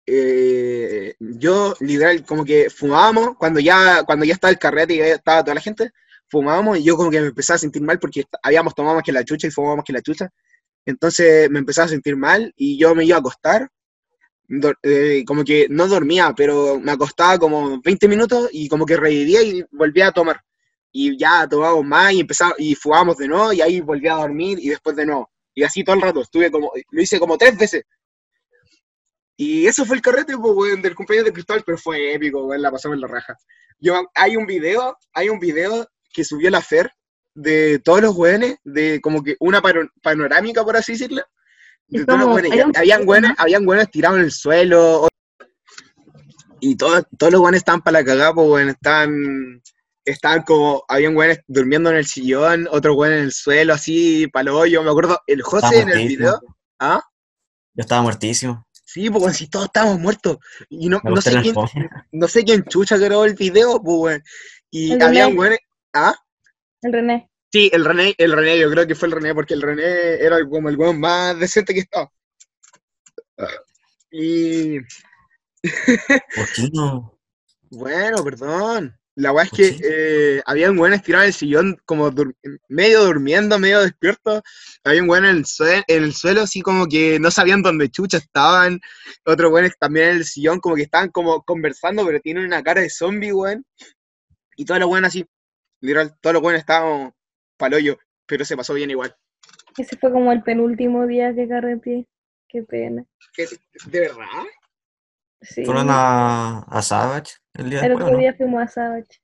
eh, 0.07 1.15
yo, 1.19 1.75
literal, 1.81 2.25
como 2.25 2.43
que 2.43 2.69
fumábamos 2.71 3.37
cuando 3.37 3.59
ya, 3.59 4.03
cuando 4.05 4.25
ya 4.25 4.33
estaba 4.33 4.51
el 4.51 4.57
carrete 4.57 4.95
y 4.95 5.01
estaba 5.01 5.43
toda 5.43 5.53
la 5.55 5.61
gente, 5.61 5.91
fumábamos 6.29 6.79
y 6.79 6.83
yo 6.83 6.97
como 6.97 7.11
que 7.11 7.21
me 7.21 7.27
empezaba 7.27 7.55
a 7.57 7.59
sentir 7.59 7.83
mal 7.83 7.99
porque 7.99 8.25
habíamos 8.41 8.73
tomado 8.73 8.95
más 8.95 9.03
que 9.03 9.11
la 9.11 9.23
chucha 9.23 9.47
y 9.47 9.51
fumábamos 9.51 9.85
que 9.85 9.93
la 9.93 10.01
chucha. 10.01 10.29
Entonces 10.85 11.49
me 11.51 11.59
empezaba 11.59 11.85
a 11.85 11.89
sentir 11.89 12.15
mal 12.17 12.51
y 12.55 12.79
yo 12.79 12.95
me 12.95 13.05
iba 13.05 13.17
a 13.17 13.19
acostar. 13.19 13.69
eh, 14.83 15.23
como 15.27 15.43
que 15.43 15.67
no 15.69 15.87
dormía, 15.87 16.33
pero 16.35 16.79
me 16.79 16.91
acostaba 16.91 17.37
como 17.37 17.81
20 17.81 18.07
minutos 18.07 18.49
y 18.51 18.69
como 18.69 18.85
que 18.85 18.97
revivía 18.97 19.43
y 19.43 19.63
volvía 19.71 20.07
a 20.07 20.11
tomar. 20.11 20.41
Y 20.91 21.17
ya 21.17 21.47
tomábamos 21.47 21.85
más 21.85 22.13
y 22.13 22.21
empezaba, 22.21 22.55
y 22.57 22.75
fumábamos 22.75 23.17
de 23.17 23.27
nuevo 23.27 23.53
y 23.53 23.61
ahí 23.61 23.81
volvía 23.81 24.13
a 24.15 24.21
dormir 24.21 24.57
y 24.61 24.69
después 24.69 24.95
de 24.95 25.05
nuevo. 25.05 25.29
Y 25.57 25.63
así 25.63 25.83
todo 25.83 25.95
el 25.95 26.03
rato, 26.03 26.21
estuve 26.21 26.51
como, 26.51 26.71
lo 26.91 27.01
hice 27.01 27.19
como 27.19 27.35
tres 27.35 27.57
veces. 27.57 27.83
Y 29.35 29.65
eso 29.65 29.85
fue 29.85 29.95
el 29.95 30.03
carrete, 30.03 30.37
pues, 30.37 30.53
weón, 30.55 30.83
del 30.83 30.93
cumpleaños 30.93 31.25
de 31.25 31.33
Cristóbal, 31.33 31.63
pero 31.65 31.79
fue 31.79 32.13
épico, 32.13 32.45
weón, 32.45 32.61
la 32.61 32.69
pasamos 32.69 32.93
en 32.93 33.01
la 33.01 33.07
raja. 33.07 33.35
Yo, 33.79 34.07
hay 34.13 34.35
un 34.35 34.45
video, 34.45 34.95
hay 35.13 35.29
un 35.29 35.39
video 35.39 35.87
que 36.13 36.23
subió 36.23 36.51
la 36.51 36.61
Fer 36.61 36.91
de 37.33 37.79
todos 37.79 38.01
los 38.01 38.15
weones, 38.15 38.57
de 38.63 39.01
como 39.01 39.23
que 39.23 39.35
una 39.39 39.59
pano- 39.59 39.89
panorámica, 40.03 40.63
por 40.63 40.77
así 40.77 40.91
decirlo. 40.91 41.23
De 41.87 42.05
todos 42.05 42.19
los 42.19 42.35
weones. 42.35 42.63
un 42.63 42.77
habían 42.77 43.07
weones, 43.09 43.31
habían 43.39 43.67
weones 43.67 43.89
tirados 43.89 44.19
en 44.19 44.25
el 44.25 44.31
suelo. 44.31 45.07
Y 46.59 46.75
todos, 46.77 47.03
todos 47.17 47.33
los 47.33 47.41
weones 47.41 47.61
estaban 47.61 47.81
para 47.81 48.01
la 48.01 48.05
cagada, 48.05 48.31
pues, 48.31 48.47
weón, 48.47 48.69
estaban, 48.69 49.63
estaban 50.11 50.43
como, 50.43 50.83
habían 50.87 51.15
weones 51.15 51.41
durmiendo 51.47 51.89
en 51.89 51.97
el 51.97 52.05
sillón, 52.05 52.67
otros 52.71 52.95
weones 52.95 53.19
en 53.19 53.25
el 53.25 53.31
suelo, 53.31 53.73
así, 53.73 54.27
para 54.27 54.53
hoyo. 54.53 54.83
Me 54.83 54.89
acuerdo, 54.89 55.19
el 55.27 55.41
José 55.41 55.81
en 55.81 55.89
el 55.89 56.07
video, 56.07 56.39
¿ah? 56.79 57.01
Yo 57.73 57.81
estaba 57.81 58.01
muertísimo. 58.01 58.65
Sí, 58.71 59.09
pues, 59.09 59.37
si 59.37 59.47
todos 59.49 59.65
estábamos 59.65 59.99
muertos. 59.99 60.37
Y 60.69 60.89
no, 60.89 60.99
no 61.03 61.21
sé 61.21 61.41
quién, 61.41 61.55
no 62.11 62.27
sé 62.27 62.43
quién 62.43 62.63
chucha 62.63 62.97
grabó 62.97 63.25
el 63.25 63.35
video, 63.35 63.81
pues. 63.81 64.21
Y 64.71 64.93
El 64.93 65.01
habían 65.01 65.29
René. 65.29 65.39
weones, 65.39 65.59
¿ah? 65.93 66.15
El 66.81 66.93
René. 66.93 67.29
Sí, 67.51 67.69
el 67.73 67.85
René, 67.85 68.15
el 68.17 68.31
René, 68.31 68.59
yo 68.59 68.69
creo 68.69 68.87
que 68.87 68.95
fue 68.95 69.07
el 69.07 69.13
René, 69.13 69.33
porque 69.33 69.53
el 69.53 69.61
René 69.61 70.15
era 70.15 70.37
como 70.47 70.69
el 70.69 70.77
weón 70.77 70.99
más 70.99 71.39
decente 71.39 71.73
que 71.73 71.81
estaba. 71.81 72.11
Y 74.11 74.79
¿Por 74.79 76.53
qué 76.55 76.69
no? 76.73 77.19
bueno, 77.69 78.23
perdón. 78.23 78.97
La 79.19 79.31
weá 79.31 79.45
es 79.45 79.49
¿Por 79.49 79.57
que 79.57 79.79
eh, 79.83 80.41
habían 80.45 80.77
weones 80.77 81.01
tirados 81.01 81.23
en 81.25 81.27
el 81.29 81.33
sillón, 81.33 81.77
como 81.85 82.11
dur- 82.11 82.35
medio 82.69 83.03
durmiendo, 83.03 83.57
medio 83.57 83.81
despierto. 83.81 84.43
En 84.83 85.09
el, 85.25 85.45
sue- 85.45 85.83
en 85.87 86.03
el 86.03 86.13
suelo, 86.13 86.41
así 86.41 86.61
como 86.61 86.85
que 86.85 87.19
no 87.19 87.31
sabían 87.31 87.63
dónde 87.63 87.89
chucha 87.89 88.17
estaban. 88.17 88.79
Otros 89.25 89.51
weones 89.51 89.73
también 89.79 90.09
en 90.09 90.15
el 90.17 90.25
sillón, 90.25 90.59
como 90.59 90.75
que 90.75 90.83
estaban 90.83 91.09
como 91.09 91.41
conversando, 91.41 92.05
pero 92.05 92.19
tienen 92.19 92.45
una 92.45 92.61
cara 92.61 92.81
de 92.81 92.91
zombie, 92.91 93.33
weón. 93.33 93.65
Y 94.55 94.65
todos 94.65 94.79
los 94.79 94.89
weones 94.89 95.07
así, 95.07 95.25
literal, 95.81 96.15
todos 96.21 96.35
los 96.35 96.43
weones 96.43 96.59
estaban 96.61 97.11
paloyo, 97.57 97.97
pero 98.27 98.45
se 98.45 98.55
pasó 98.55 98.75
bien 98.75 98.91
igual. 98.91 99.15
Ese 99.77 99.97
fue 99.97 100.11
como 100.11 100.31
el 100.31 100.43
penúltimo 100.43 101.07
día 101.07 101.33
que 101.33 101.47
carreteé. 101.47 102.05
Qué 102.47 102.61
pena. 102.61 103.03
¿Qué- 103.33 103.47
¿De 103.87 103.99
verdad? 103.99 104.43
Sí. 105.41 105.65
Fueron 105.65 105.87
a, 105.89 106.59
a 106.59 106.81
Savage 106.83 107.33
el 107.57 107.69
día 107.69 107.79
El 107.81 107.89
después, 107.89 108.03
otro 108.05 108.11
¿no? 108.13 108.17
día 108.19 108.33
fuimos 108.33 108.63
a 108.63 108.67
Savage. 108.67 109.21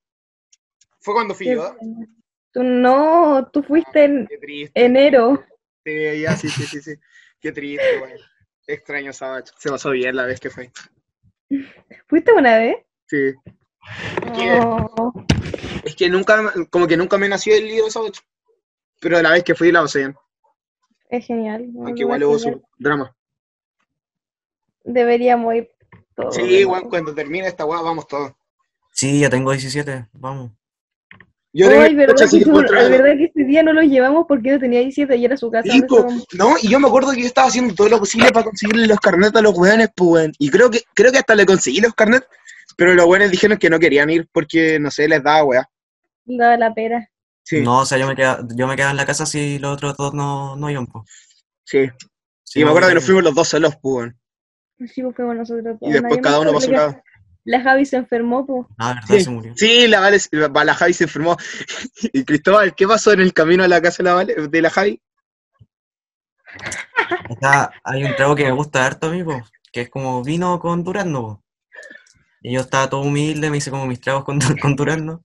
¿Fue 0.99 1.13
cuando 1.13 1.35
fui 1.35 1.47
yo? 1.47 1.75
Tú 2.51 2.63
no, 2.63 3.49
tú 3.51 3.63
fuiste 3.63 4.03
en 4.05 4.27
enero. 4.73 5.43
Sí, 5.85 6.21
ya, 6.21 6.35
sí, 6.37 6.49
sí, 6.49 6.63
sí, 6.63 6.81
sí. 6.81 6.93
Qué 7.39 7.51
triste, 7.51 7.99
weón. 8.01 8.19
Extraño 8.67 9.11
Savage. 9.11 9.51
Se 9.57 9.69
pasó 9.69 9.89
bien 9.91 10.15
la 10.15 10.25
vez 10.25 10.39
que 10.39 10.49
fue. 10.49 10.71
¿Fuiste 12.07 12.31
una 12.31 12.57
vez? 12.57 12.77
Sí. 13.07 13.33
Oh, 14.61 15.11
Es 15.83 15.95
que 15.95 16.09
nunca, 16.09 16.53
como 16.69 16.87
que 16.87 16.95
nunca 16.95 17.17
me 17.17 17.27
nació 17.27 17.55
el 17.55 17.65
lío 17.67 17.85
de 17.85 17.91
Savage. 17.91 18.21
Pero 19.01 19.21
la 19.21 19.31
vez 19.31 19.43
que 19.43 19.55
fui 19.55 19.71
la 19.71 19.81
pasé 19.81 19.99
bien. 19.99 20.15
es 21.09 21.25
genial. 21.27 21.69
Aunque 21.83 22.01
igual 22.01 22.23
hubo 22.23 22.39
su 22.39 22.63
drama. 22.77 23.13
Deberíamos 24.85 25.53
ir 25.55 25.71
Sí, 26.31 26.65
weón, 26.65 26.89
cuando 26.89 27.13
termine 27.13 27.47
esta 27.47 27.65
weá 27.65 27.81
vamos 27.81 28.07
todos. 28.07 28.33
Sí, 28.91 29.19
ya 29.19 29.29
tengo 29.29 29.51
17, 29.51 30.07
vamos. 30.13 30.51
Yo 31.55 31.67
Ay, 31.69 31.89
tengo 31.89 32.07
verdad, 32.07 32.29
que 32.31 32.39
que 32.43 32.89
verdad 32.89 33.11
ese 33.19 33.43
día 33.43 33.61
no 33.61 33.73
lo 33.73 33.83
llevamos 33.83 34.25
porque 34.27 34.51
no 34.51 34.59
tenía 34.59 34.79
17 34.79 35.15
y 35.17 35.25
era 35.25 35.37
su 35.37 35.51
casa. 35.51 35.71
No, 36.33 36.55
y 36.59 36.67
yo 36.69 36.79
me 36.79 36.87
acuerdo 36.87 37.11
que 37.11 37.21
yo 37.21 37.27
estaba 37.27 37.47
haciendo 37.47 37.75
todo 37.75 37.89
lo 37.89 37.99
posible 37.99 38.29
para 38.31 38.45
conseguirle 38.45 38.87
los 38.87 38.99
carnets 38.99 39.35
a 39.35 39.41
los 39.41 39.55
weones, 39.55 39.89
pues, 39.95 40.09
weón. 40.09 40.33
Y 40.39 40.49
creo 40.49 40.71
que, 40.71 40.81
creo 40.95 41.11
que 41.11 41.19
hasta 41.19 41.35
le 41.35 41.45
conseguí 41.45 41.79
los 41.79 41.93
carnets, 41.93 42.25
pero 42.75 42.95
los 42.95 43.05
weones 43.05 43.29
dijeron 43.29 43.59
que 43.59 43.69
no 43.69 43.77
querían 43.77 44.09
ir 44.09 44.27
porque, 44.31 44.79
no 44.79 44.89
sé, 44.89 45.07
les 45.07 45.21
daba 45.23 45.43
weá. 45.43 45.69
Daba 46.25 46.57
la 46.57 46.73
pera. 46.73 47.07
Sí, 47.43 47.61
No, 47.61 47.81
o 47.81 47.85
sea, 47.85 47.99
yo 47.99 48.07
me 48.07 48.15
quedaba, 48.15 48.47
yo 48.55 48.65
me 48.67 48.75
quedaba 48.75 48.91
en 48.91 48.97
la 48.97 49.05
casa 49.05 49.27
si 49.27 49.59
los 49.59 49.73
otros 49.73 49.95
dos 49.95 50.13
no, 50.13 50.55
no 50.55 50.69
iban, 50.71 50.87
po. 50.87 51.05
sí. 51.65 51.89
Sí, 52.45 52.59
y 52.59 52.63
me 52.63 52.65
no, 52.65 52.71
acuerdo 52.71 52.89
que 52.89 52.95
nos 52.95 53.05
fuimos 53.05 53.23
los 53.23 53.35
dos 53.35 53.47
solos, 53.47 53.75
pues, 53.81 53.95
weón. 53.95 54.19
Sí, 54.87 55.01
pues 55.01 55.15
fuimos 55.15 55.35
nosotros. 55.35 55.77
Y 55.81 55.91
después 55.91 56.19
cada 56.21 56.39
uno 56.39 56.51
para 56.53 56.65
su 56.65 56.71
lado. 56.71 57.01
La 57.45 57.61
Javi 57.61 57.85
se 57.85 57.97
enfermó, 57.97 58.45
pues. 58.45 58.65
Ah, 58.77 58.93
verdad, 58.93 59.07
Sí, 59.17 59.23
se 59.23 59.29
murió. 59.29 59.53
sí, 59.55 59.87
la, 59.87 59.99
Vale, 59.99 60.19
la 60.65 60.73
Javi 60.75 60.93
se 60.93 61.03
enfermó. 61.03 61.37
Y 62.13 62.23
Cristóbal, 62.23 62.73
¿qué 62.73 62.87
pasó 62.87 63.11
en 63.11 63.19
el 63.19 63.33
camino 63.33 63.63
a 63.63 63.67
la 63.67 63.81
casa 63.81 63.97
de 63.97 64.03
la, 64.03 64.13
Vale, 64.15 64.35
de 64.47 64.61
la 64.61 64.69
Javi? 64.69 65.01
Acá 67.29 67.71
hay 67.83 68.03
un 68.03 68.15
trago 68.15 68.35
que 68.35 68.45
me 68.45 68.51
gusta 68.51 68.85
harto 68.85 69.07
a 69.07 69.11
mí, 69.11 69.23
po, 69.23 69.41
que 69.71 69.81
es 69.81 69.89
como 69.89 70.23
vino 70.23 70.59
con 70.59 70.83
durazno, 70.83 71.21
po. 71.21 71.43
Y 72.41 72.53
yo 72.53 72.61
estaba 72.61 72.89
todo 72.89 73.01
humilde, 73.01 73.49
me 73.49 73.57
hice 73.57 73.71
como 73.71 73.87
mis 73.87 74.01
tragos 74.01 74.23
con, 74.25 74.39
con 74.61 74.75
durazno. 74.75 75.23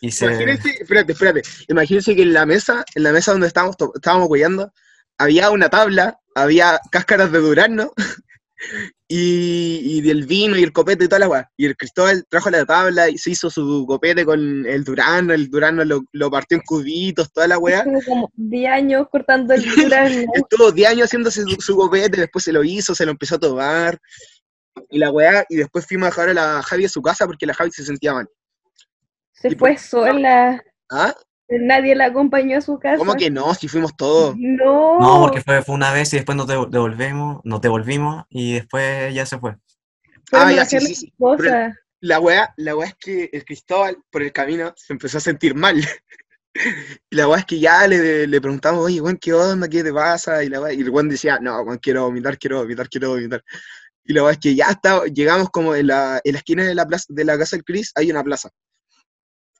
Y 0.00 0.10
se... 0.10 0.26
Imagínense, 0.26 0.68
espérate, 0.80 1.12
espérate. 1.12 1.42
Imagínense 1.68 2.14
que 2.14 2.22
en 2.22 2.34
la 2.34 2.44
mesa, 2.46 2.84
en 2.94 3.02
la 3.02 3.12
mesa 3.12 3.32
donde 3.32 3.46
estábamos, 3.46 3.76
estábamos 3.94 4.28
huellando, 4.28 4.72
había 5.18 5.50
una 5.50 5.70
tabla, 5.70 6.18
había 6.34 6.78
cáscaras 6.90 7.32
de 7.32 7.38
durazno 7.38 7.92
y, 9.06 9.98
y 9.98 10.00
del 10.00 10.26
vino 10.26 10.56
y 10.56 10.62
el 10.62 10.72
copete 10.72 11.04
y 11.04 11.08
toda 11.08 11.20
la 11.20 11.28
weá. 11.28 11.50
Y 11.56 11.66
el 11.66 11.76
Cristóbal 11.76 12.24
trajo 12.28 12.50
la 12.50 12.64
tabla 12.64 13.08
y 13.08 13.18
se 13.18 13.30
hizo 13.30 13.50
su 13.50 13.84
copete 13.86 14.24
con 14.24 14.66
el 14.66 14.84
durazno, 14.84 15.32
el 15.34 15.48
durazno 15.50 15.84
lo, 15.84 16.02
lo 16.12 16.30
partió 16.30 16.56
en 16.56 16.62
cubitos, 16.64 17.32
toda 17.32 17.46
la 17.46 17.58
weá. 17.58 17.80
Estuvo 17.80 18.02
como 18.02 18.30
10 18.34 18.70
años 18.70 19.06
cortando 19.10 19.54
el 19.54 19.62
durazno. 19.76 20.32
Estuvo 20.34 20.72
10 20.72 20.90
años 20.90 21.04
haciéndose 21.06 21.42
su, 21.42 21.56
su 21.60 21.76
copete, 21.76 22.20
después 22.20 22.44
se 22.44 22.52
lo 22.52 22.64
hizo, 22.64 22.94
se 22.94 23.04
lo 23.04 23.12
empezó 23.12 23.36
a 23.36 23.40
tomar. 23.40 23.98
Y 24.90 24.98
la 24.98 25.10
weá, 25.10 25.44
y 25.48 25.56
después 25.56 25.86
fuimos 25.86 26.06
a 26.06 26.10
dejar 26.10 26.28
a 26.30 26.34
la 26.34 26.62
Javi 26.62 26.86
a 26.86 26.88
su 26.88 27.02
casa 27.02 27.26
porque 27.26 27.46
la 27.46 27.54
Javi 27.54 27.70
se 27.70 27.84
sentía 27.84 28.14
mal. 28.14 28.28
Se 29.32 29.48
y 29.48 29.54
fue 29.54 29.76
sola. 29.76 30.62
¿Ah? 30.90 31.14
Nadie 31.48 31.94
la 31.94 32.06
acompañó 32.06 32.58
a 32.58 32.60
su 32.60 32.78
casa. 32.78 32.96
¿Cómo 32.98 33.14
que 33.14 33.30
no? 33.30 33.52
Si 33.54 33.68
fuimos 33.68 33.94
todos. 33.96 34.34
No. 34.38 34.98
No, 34.98 35.20
porque 35.20 35.42
fue, 35.42 35.62
fue 35.62 35.74
una 35.74 35.92
vez 35.92 36.12
y 36.12 36.16
después 36.16 36.36
nos 36.36 36.46
devo- 36.46 36.68
devolvemos, 36.70 37.40
nos 37.44 37.60
devolvimos 37.60 38.24
y 38.30 38.54
después 38.54 39.12
ya 39.14 39.26
se 39.26 39.38
fue. 39.38 39.56
Fueron 40.26 40.48
Ah, 40.48 40.52
ya, 40.52 40.64
sí. 40.64 41.12
La 42.00 42.20
weá, 42.20 42.52
la 42.56 42.76
weá 42.76 42.88
es 42.88 42.94
que 42.96 43.30
el 43.32 43.44
Cristóbal 43.44 43.96
por 44.10 44.22
el 44.22 44.32
camino 44.32 44.72
se 44.76 44.92
empezó 44.92 45.18
a 45.18 45.20
sentir 45.20 45.54
mal. 45.54 45.76
Y 47.10 47.16
la 47.16 47.26
weá 47.26 47.40
es 47.40 47.46
que 47.46 47.58
ya 47.58 47.84
le, 47.88 48.28
le 48.28 48.40
preguntamos, 48.40 48.84
oye, 48.84 49.00
weón, 49.00 49.16
¿qué 49.20 49.32
onda? 49.32 49.66
¿Qué 49.68 49.82
te 49.82 49.92
pasa? 49.92 50.44
Y, 50.44 50.48
la 50.48 50.60
weá, 50.60 50.72
y 50.72 50.82
el 50.82 50.90
weón 50.90 51.08
decía, 51.08 51.40
no, 51.40 51.60
weón, 51.62 51.78
quiero 51.78 52.04
vomitar, 52.04 52.38
quiero 52.38 52.58
vomitar, 52.58 52.88
quiero 52.88 53.08
vomitar. 53.08 53.42
Y 54.04 54.12
la 54.12 54.22
weá 54.22 54.32
es 54.34 54.38
que 54.38 54.54
ya 54.54 54.66
está, 54.66 55.04
llegamos 55.06 55.50
como 55.50 55.74
en 55.74 55.88
la, 55.88 56.20
en 56.22 56.32
la 56.32 56.38
esquina 56.38 56.62
de 56.62 56.76
la, 56.76 56.86
plaza, 56.86 57.06
de 57.08 57.24
la 57.24 57.36
casa 57.36 57.56
del 57.56 57.64
Cris, 57.64 57.90
hay 57.96 58.08
una 58.12 58.22
plaza. 58.22 58.50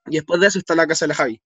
Y 0.07 0.17
después 0.17 0.41
de 0.41 0.47
eso 0.47 0.61
está 0.61 0.77
la 0.77 0.87
casa 0.87 1.07
de 1.07 1.09
la 1.09 1.15
Javi. 1.17 1.43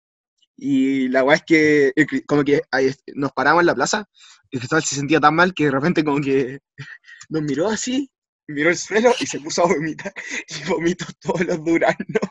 Y 0.57 1.07
la 1.09 1.23
weá 1.23 1.35
es 1.37 1.43
que 1.43 1.93
el 1.95 2.25
como 2.25 2.43
que 2.43 2.61
ahí 2.71 2.91
nos 3.15 3.31
paramos 3.31 3.61
en 3.61 3.67
la 3.67 3.75
plaza, 3.75 4.05
y 4.49 4.57
el 4.57 4.59
Cristóbal 4.61 4.83
se 4.83 4.95
sentía 4.95 5.19
tan 5.19 5.35
mal 5.35 5.53
que 5.53 5.65
de 5.65 5.71
repente 5.71 6.03
como 6.03 6.19
que 6.19 6.59
nos 7.29 7.41
miró 7.43 7.67
así, 7.67 8.09
miró 8.47 8.69
el 8.69 8.77
suelo 8.77 9.13
y 9.19 9.27
se 9.27 9.39
puso 9.39 9.63
a 9.63 9.67
vomitar 9.67 10.13
y 10.49 10.67
vomitó 10.67 11.05
todos 11.21 11.41
los 11.45 11.63
duraznos. 11.63 12.21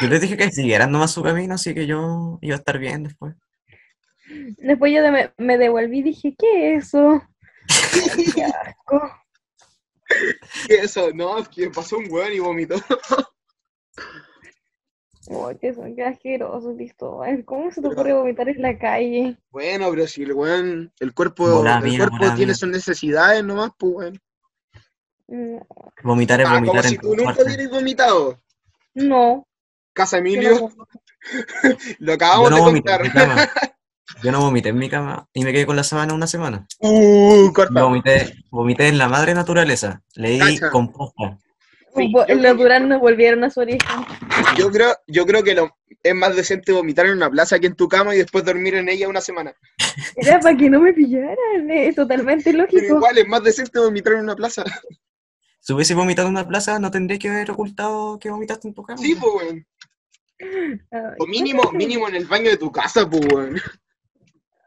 Yo 0.00 0.08
les 0.08 0.20
dije 0.20 0.36
que 0.36 0.50
siguieran 0.50 0.90
nomás 0.90 1.12
su 1.12 1.22
camino, 1.22 1.54
así 1.54 1.74
que 1.74 1.86
yo 1.86 2.38
iba 2.42 2.54
a 2.56 2.58
estar 2.58 2.78
bien 2.78 3.04
después. 3.04 3.34
Después 4.58 4.92
yo 4.94 5.02
de- 5.02 5.10
me, 5.10 5.32
me 5.38 5.56
devolví 5.58 6.00
y 6.00 6.02
dije, 6.02 6.34
¿qué 6.38 6.74
es 6.76 6.88
eso? 6.88 7.22
Qué 8.34 8.44
asco. 8.44 9.12
¿Qué 10.66 10.74
eso? 10.76 11.10
No, 11.14 11.38
es 11.38 11.48
que 11.48 11.70
pasó 11.70 11.98
un 11.98 12.10
weón 12.10 12.32
y 12.32 12.38
vomitó. 12.38 12.76
Oh, 15.30 15.50
qué, 15.60 15.74
son- 15.74 15.94
qué 15.94 16.04
asqueroso, 16.04 16.74
Cristóbal. 16.74 17.44
¿Cómo 17.44 17.70
se 17.70 17.80
te 17.82 17.88
ocurre 17.88 18.12
vomitar 18.14 18.48
en 18.48 18.62
la 18.62 18.78
calle? 18.78 19.36
Bueno, 19.50 19.90
pero 19.90 20.06
si 20.06 20.22
el 20.22 20.32
weón, 20.32 20.92
el 21.00 21.12
cuerpo, 21.14 21.48
Volá 21.48 21.78
el 21.78 21.84
mía, 21.84 21.98
cuerpo 21.98 22.16
volá 22.18 22.34
tiene 22.34 22.50
mía. 22.52 22.54
sus 22.54 22.68
necesidades 22.68 23.44
nomás, 23.44 23.70
pues 23.78 23.92
weón. 23.94 24.20
Mm, 25.28 25.58
Vomitar 26.02 26.40
es 26.40 26.46
Ah, 26.46 26.54
como 26.54 26.66
vomitar 26.66 26.84
si 26.88 26.94
en 26.94 27.00
tú 27.00 27.14
todas 27.14 27.36
nunca 27.36 27.42
hubieras 27.42 27.70
vomitado. 27.70 28.40
No. 28.94 29.46
Casa 29.92 30.18
Emilio, 30.18 30.50
no- 30.60 30.86
lo 31.98 32.12
acabamos 32.14 32.50
no 32.50 32.56
de 32.56 32.62
contar. 32.62 33.02
Yo 34.22 34.32
no 34.32 34.40
vomité 34.40 34.70
en 34.70 34.78
mi 34.78 34.88
cama 34.88 35.28
y 35.34 35.44
me 35.44 35.52
quedé 35.52 35.66
con 35.66 35.76
la 35.76 35.84
sábana 35.84 36.14
una 36.14 36.26
semana. 36.26 36.66
Uh, 36.80 37.52
corta. 37.52 37.82
vomité, 37.82 38.32
vomité 38.50 38.88
en 38.88 38.96
la 38.96 39.08
madre 39.08 39.34
naturaleza. 39.34 40.02
Leí 40.14 40.38
Cacha. 40.38 40.70
composta. 40.70 41.36
Sí, 41.94 42.10
los 42.12 42.26
que- 42.26 42.34
duraznos 42.54 43.00
volvieron 43.00 43.44
a 43.44 43.50
su 43.50 43.60
origen. 43.60 43.80
Yo 44.58 44.70
creo, 44.70 44.94
yo 45.06 45.26
creo 45.26 45.42
que 45.42 45.54
lo, 45.54 45.76
es 46.02 46.14
más 46.14 46.34
decente 46.36 46.72
vomitar 46.72 47.06
en 47.06 47.12
una 47.12 47.30
plaza 47.30 47.58
que 47.58 47.66
en 47.68 47.74
tu 47.76 47.88
cama 47.88 48.14
y 48.14 48.18
después 48.18 48.44
dormir 48.44 48.74
en 48.74 48.88
ella 48.88 49.08
una 49.08 49.20
semana. 49.20 49.54
Era 50.16 50.40
para 50.40 50.56
que 50.56 50.68
no 50.70 50.80
me 50.80 50.92
pillaran, 50.92 51.70
es 51.70 51.94
totalmente 51.94 52.44
Pero 52.52 52.64
lógico. 52.64 52.96
igual 52.96 53.18
es 53.18 53.26
más 53.28 53.42
decente 53.42 53.78
vomitar 53.78 54.14
en 54.14 54.20
una 54.20 54.36
plaza. 54.36 54.64
Si 55.60 55.72
hubiese 55.72 55.94
vomitado 55.94 56.28
en 56.28 56.34
una 56.34 56.46
plaza, 56.48 56.78
no 56.78 56.90
tendría 56.90 57.18
que 57.18 57.28
haber 57.28 57.50
ocultado 57.50 58.18
que 58.18 58.30
vomitaste 58.30 58.68
en 58.68 58.74
tu 58.74 58.82
cama. 58.82 58.98
Sí, 59.02 59.14
pues 59.14 59.32
weón. 59.44 59.66
O 61.18 61.26
mínimo, 61.26 61.70
mínimo 61.72 62.08
en 62.08 62.14
el 62.14 62.26
baño 62.26 62.48
de 62.50 62.56
tu 62.56 62.70
casa, 62.72 63.08
pues 63.08 63.22
weón. 63.32 63.60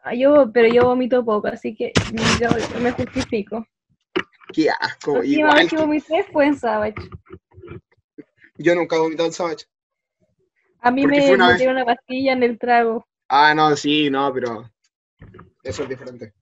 Ah, 0.03 0.13
Yo, 0.13 0.51
pero 0.53 0.67
yo 0.67 0.83
vomito 0.85 1.23
poco, 1.23 1.47
así 1.47 1.75
que 1.75 1.93
yo 2.39 2.49
me 2.79 2.91
justifico. 2.91 3.65
Qué 4.53 4.69
asco. 4.69 5.13
La 5.13 5.19
última 5.19 5.53
vez 5.55 5.63
que 5.69 5.75
que- 5.75 5.81
vomité 5.81 6.25
fue 6.31 6.47
en 6.47 6.57
Savage. 6.57 6.95
yo 8.57 8.75
nunca 8.75 8.95
he 8.97 8.99
vomitado 8.99 9.27
en 9.27 9.33
Savage. 9.33 9.65
A 10.81 10.91
mí 10.91 11.03
Porque 11.03 11.19
me 11.21 11.37
vez. 11.37 11.51
metieron 11.53 11.75
una 11.75 11.85
pastilla 11.85 12.33
en 12.33 12.43
el 12.43 12.57
trago. 12.57 13.05
Ah, 13.29 13.53
no, 13.53 13.75
sí, 13.75 14.09
no, 14.09 14.33
pero 14.33 14.69
eso 15.63 15.83
es 15.83 15.89
diferente. 15.89 16.33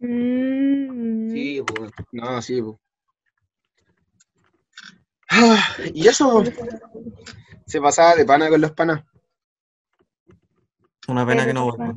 Mm. 0.00 1.32
Sí, 1.32 1.62
pues. 1.66 1.90
No, 2.12 2.42
sí, 2.42 2.60
pues. 2.62 2.76
Ah, 5.30 5.76
y 5.94 6.06
eso 6.08 6.42
se 7.66 7.80
pasaba 7.80 8.16
de 8.16 8.24
pana 8.24 8.48
con 8.48 8.60
los 8.60 8.72
panas. 8.72 9.02
Una 11.08 11.26
pena 11.26 11.46
que 11.46 11.54
no 11.54 11.64
vuelva. 11.64 11.94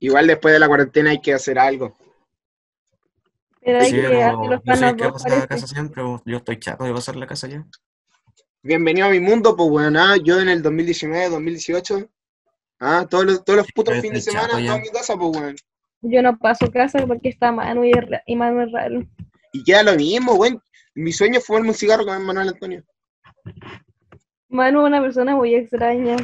Igual 0.00 0.26
después 0.26 0.52
de 0.52 0.60
la 0.60 0.68
cuarentena 0.68 1.10
hay 1.10 1.20
que 1.20 1.34
hacer 1.34 1.58
algo. 1.58 1.96
Pero 3.60 3.78
hay 3.78 3.90
Sí, 3.90 3.96
que 3.96 4.22
hacer 4.22 4.50
los 4.50 4.62
yo 4.64 4.76
sé 4.76 4.96
que 4.96 5.08
pasar 5.10 5.32
a 5.32 5.38
la 5.40 5.46
casa 5.46 5.66
siempre. 5.66 6.02
Yo 6.24 6.36
estoy 6.36 6.58
chato 6.60 6.84
de 6.84 6.92
pasar 6.92 7.16
la 7.16 7.26
casa 7.26 7.48
ya. 7.48 7.66
Bienvenido 8.66 9.06
a 9.06 9.10
mi 9.10 9.20
mundo, 9.20 9.54
pues 9.54 9.70
bueno, 9.70 10.00
ah, 10.02 10.16
yo 10.16 10.40
en 10.40 10.48
el 10.48 10.60
2019, 10.60 11.28
2018, 11.28 12.10
ah, 12.80 13.06
todos 13.08 13.24
los, 13.24 13.44
todos 13.44 13.58
los 13.58 13.70
putos 13.70 13.94
fines 14.00 14.24
de 14.24 14.32
semana 14.32 14.48
chato 14.48 14.58
ya. 14.58 14.72
a 14.72 14.78
mi 14.78 14.88
casa, 14.88 15.16
pues 15.16 15.38
bueno. 15.38 15.56
Yo 16.00 16.20
no 16.20 16.36
paso 16.36 16.68
casa 16.72 17.06
porque 17.06 17.28
está 17.28 17.52
Manu 17.52 17.84
y, 17.84 17.92
y 18.26 18.34
Manu 18.34 18.62
es 18.62 18.72
raro. 18.72 19.06
Y 19.52 19.62
queda 19.62 19.84
lo 19.84 19.94
mismo, 19.94 20.34
güey. 20.34 20.58
Mi 20.96 21.12
sueño 21.12 21.38
es 21.38 21.46
fumarme 21.46 21.68
un 21.68 21.74
cigarro 21.76 22.04
con 22.04 22.20
Manuel 22.24 22.48
Antonio. 22.48 22.82
Manu 24.48 24.80
es 24.80 24.86
una 24.88 25.00
persona 25.00 25.36
muy 25.36 25.54
extraña. 25.54 26.16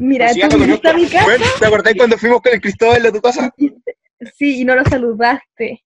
Mira, 0.00 0.28
Pues 0.32 0.48
tú 0.48 0.56
lo 0.56 0.64
viniste 0.64 0.88
a 0.88 0.94
mi 0.94 1.06
casa, 1.06 1.24
Güey, 1.24 1.38
¿Te 1.60 1.66
acordás 1.66 1.94
cuando 1.98 2.16
fuimos 2.16 2.40
con 2.40 2.54
el 2.54 2.62
Cristóbal 2.62 3.04
a 3.04 3.12
tu 3.12 3.20
casa? 3.20 3.54
sí, 4.38 4.62
y 4.62 4.64
no 4.64 4.74
lo 4.74 4.84
saludaste. 4.86 5.84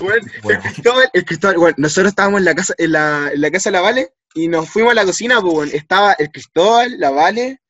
Bueno. 0.00 0.26
el 0.48 0.58
Cristóbal, 0.58 1.10
el 1.12 1.24
Cristóbal, 1.24 1.58
güey, 1.58 1.74
nosotros 1.76 2.08
estábamos 2.10 2.40
en 2.40 2.44
la 2.44 2.54
casa, 2.56 2.74
en 2.76 2.90
la, 2.90 3.30
en 3.32 3.40
la 3.40 3.50
casa 3.52 3.70
de 3.70 3.76
la 3.76 3.82
Vale 3.82 4.12
y 4.34 4.48
nos 4.48 4.68
fuimos 4.70 4.92
a 4.92 4.94
la 4.94 5.04
cocina, 5.04 5.40
pues 5.40 5.74
estaba 5.74 6.14
el 6.14 6.30
Cristóbal, 6.30 6.98
la 6.98 7.10
Vale, 7.10 7.60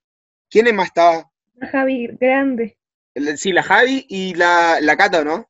¿quién 0.51 0.75
más 0.75 0.87
estaba? 0.89 1.31
La 1.55 1.69
Javi 1.69 2.09
grande. 2.21 2.79
Sí, 3.37 3.53
la 3.53 3.63
Javi 3.63 4.07
y 4.09 4.35
la, 4.35 4.79
la 4.81 4.97
Cata, 4.97 5.25
¿no? 5.25 5.49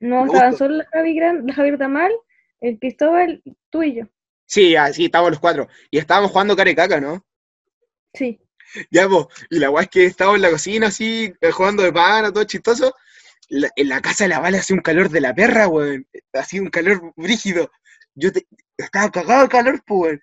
No, 0.00 0.24
Me 0.24 0.32
estaban 0.32 0.56
solo 0.56 0.76
la 0.76 0.86
Javi 0.92 1.14
grande, 1.14 1.46
la 1.46 1.54
Javi 1.54 1.78
Tamal, 1.78 2.12
el 2.60 2.78
Cristóbal, 2.78 3.42
tú 3.70 3.82
y 3.82 3.94
yo. 3.94 4.04
Sí, 4.46 4.76
así 4.76 5.06
estábamos 5.06 5.32
los 5.32 5.40
cuatro. 5.40 5.68
Y 5.90 5.98
estábamos 5.98 6.30
jugando 6.30 6.54
carecaca, 6.56 7.00
¿no? 7.00 7.24
Sí. 8.14 8.40
Ya, 8.90 9.08
pues, 9.08 9.26
y 9.50 9.58
la 9.58 9.70
weá 9.70 9.84
es 9.84 9.88
que 9.90 10.04
estaba 10.04 10.34
en 10.34 10.42
la 10.42 10.50
cocina 10.50 10.88
así, 10.88 11.32
eh, 11.40 11.50
jugando 11.50 11.82
de 11.82 11.92
pana, 11.92 12.32
todo 12.32 12.44
chistoso. 12.44 12.94
La- 13.48 13.70
en 13.76 13.88
la 13.88 14.00
casa 14.00 14.24
de 14.24 14.28
la 14.28 14.40
Vale 14.40 14.58
hacía 14.58 14.76
un 14.76 14.82
calor 14.82 15.08
de 15.08 15.20
la 15.20 15.34
perra, 15.34 15.68
weón. 15.68 16.06
Hacía 16.32 16.60
un 16.62 16.68
calor 16.70 17.12
brígido. 17.16 17.70
Yo 18.16 18.32
te- 18.32 18.46
estaba 18.76 19.10
cagado 19.10 19.42
de 19.42 19.48
calor, 19.48 19.82
pues. 19.86 20.18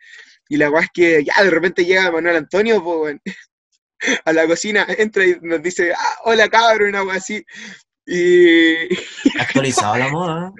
Y 0.50 0.58
la 0.58 0.70
weá 0.70 0.82
es 0.84 0.90
que 0.94 1.24
ya 1.24 1.42
de 1.44 1.50
repente 1.50 1.86
llega 1.86 2.12
Manuel 2.12 2.36
Antonio, 2.38 2.84
pues. 2.84 3.18
A 4.26 4.34
la 4.34 4.46
cocina, 4.46 4.86
entra 4.98 5.24
y 5.26 5.38
nos 5.42 5.62
dice, 5.62 5.94
ah, 5.94 6.16
hola 6.26 6.50
cabrón, 6.50 6.90
una 6.90 7.04
weá 7.04 7.16
así. 7.16 7.42
Y, 8.06 8.76
Actualizado 9.40 9.96
la 9.96 10.10
moda. 10.10 10.52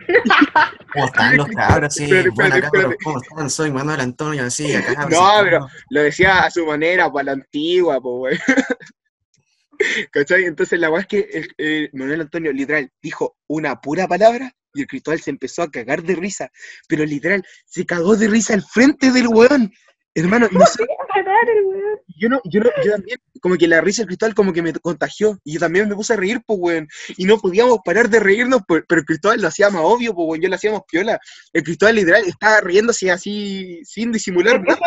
¿Cómo 0.94 1.06
están 1.08 1.36
los 1.36 1.48
cabros? 1.50 1.94
Sí, 1.94 2.10
buena 2.30 2.62
cabros. 2.62 2.96
¿cómo 3.04 3.22
están? 3.22 3.50
Soy 3.50 3.70
Manuel 3.70 4.00
Antonio, 4.00 4.46
así, 4.46 4.74
acá. 4.74 4.94
No, 5.10 5.40
pero- 5.44 5.68
lo 5.90 6.04
decía 6.04 6.44
a 6.46 6.52
su 6.52 6.66
manera, 6.66 7.12
para 7.12 7.26
la 7.26 7.32
antigua, 7.34 8.00
pues. 8.00 8.40
¿Cachai? 10.12 10.46
Entonces 10.46 10.80
la 10.80 10.90
weá 10.90 11.02
es 11.02 11.08
que 11.08 11.20
el- 11.32 11.54
el 11.58 11.90
Manuel 11.94 12.22
Antonio 12.22 12.52
literal 12.54 12.90
dijo 13.02 13.38
una 13.48 13.80
pura 13.82 14.08
palabra 14.08 14.52
y 14.74 14.82
el 14.82 14.88
Cristóbal 14.88 15.20
se 15.22 15.30
empezó 15.32 15.62
a 15.64 15.72
cagar 15.72 16.04
de 16.04 16.16
risa, 16.16 16.50
pero 16.88 17.06
literal 17.06 17.44
se 17.66 17.86
cagó 17.86 18.16
de 18.16 18.28
risa 18.28 18.54
al 18.54 18.64
frente 18.64 19.12
del 19.12 19.28
weón. 19.28 19.72
Hermano, 20.16 20.48
no 20.52 20.64
sé, 20.68 20.86
Parar 21.12 21.50
el 21.50 21.64
weón. 21.66 22.00
yo 22.20 22.30
no, 22.30 22.40
yo 22.46 22.60
no, 22.62 22.70
yo 22.86 22.92
también, 22.92 23.18
como 23.42 23.56
que 23.56 23.68
la 23.68 23.82
risa 23.82 24.02
del 24.04 24.08
Cristóbal 24.08 24.36
como 24.36 24.54
que 24.54 24.62
me 24.62 24.72
contagió 24.74 25.40
y 25.44 25.54
yo 25.54 25.60
también 25.60 25.90
me 25.90 25.96
puse 25.96 26.14
a 26.14 26.18
reír, 26.18 26.40
pues 26.46 26.60
weón, 26.62 26.88
y 27.18 27.26
no 27.26 27.38
podíamos 27.40 27.80
parar 27.84 28.10
de 28.10 28.20
reírnos, 28.20 28.62
pues, 28.68 28.84
pero 28.88 29.02
el 29.02 29.06
Cristóbal 29.06 29.42
lo 29.42 29.48
hacía 29.48 29.70
más 29.72 29.82
obvio, 29.84 30.14
pues 30.14 30.28
weón, 30.28 30.42
yo 30.42 30.50
lo 30.50 30.56
hacíamos 30.56 30.82
piola. 30.88 31.20
El 31.52 31.64
Cristóbal 31.64 31.96
literal 31.96 32.24
estaba 32.26 32.62
riéndose 32.62 33.10
así 33.12 33.82
sin 33.86 34.12
disimular 34.12 34.64
weón. 34.64 34.80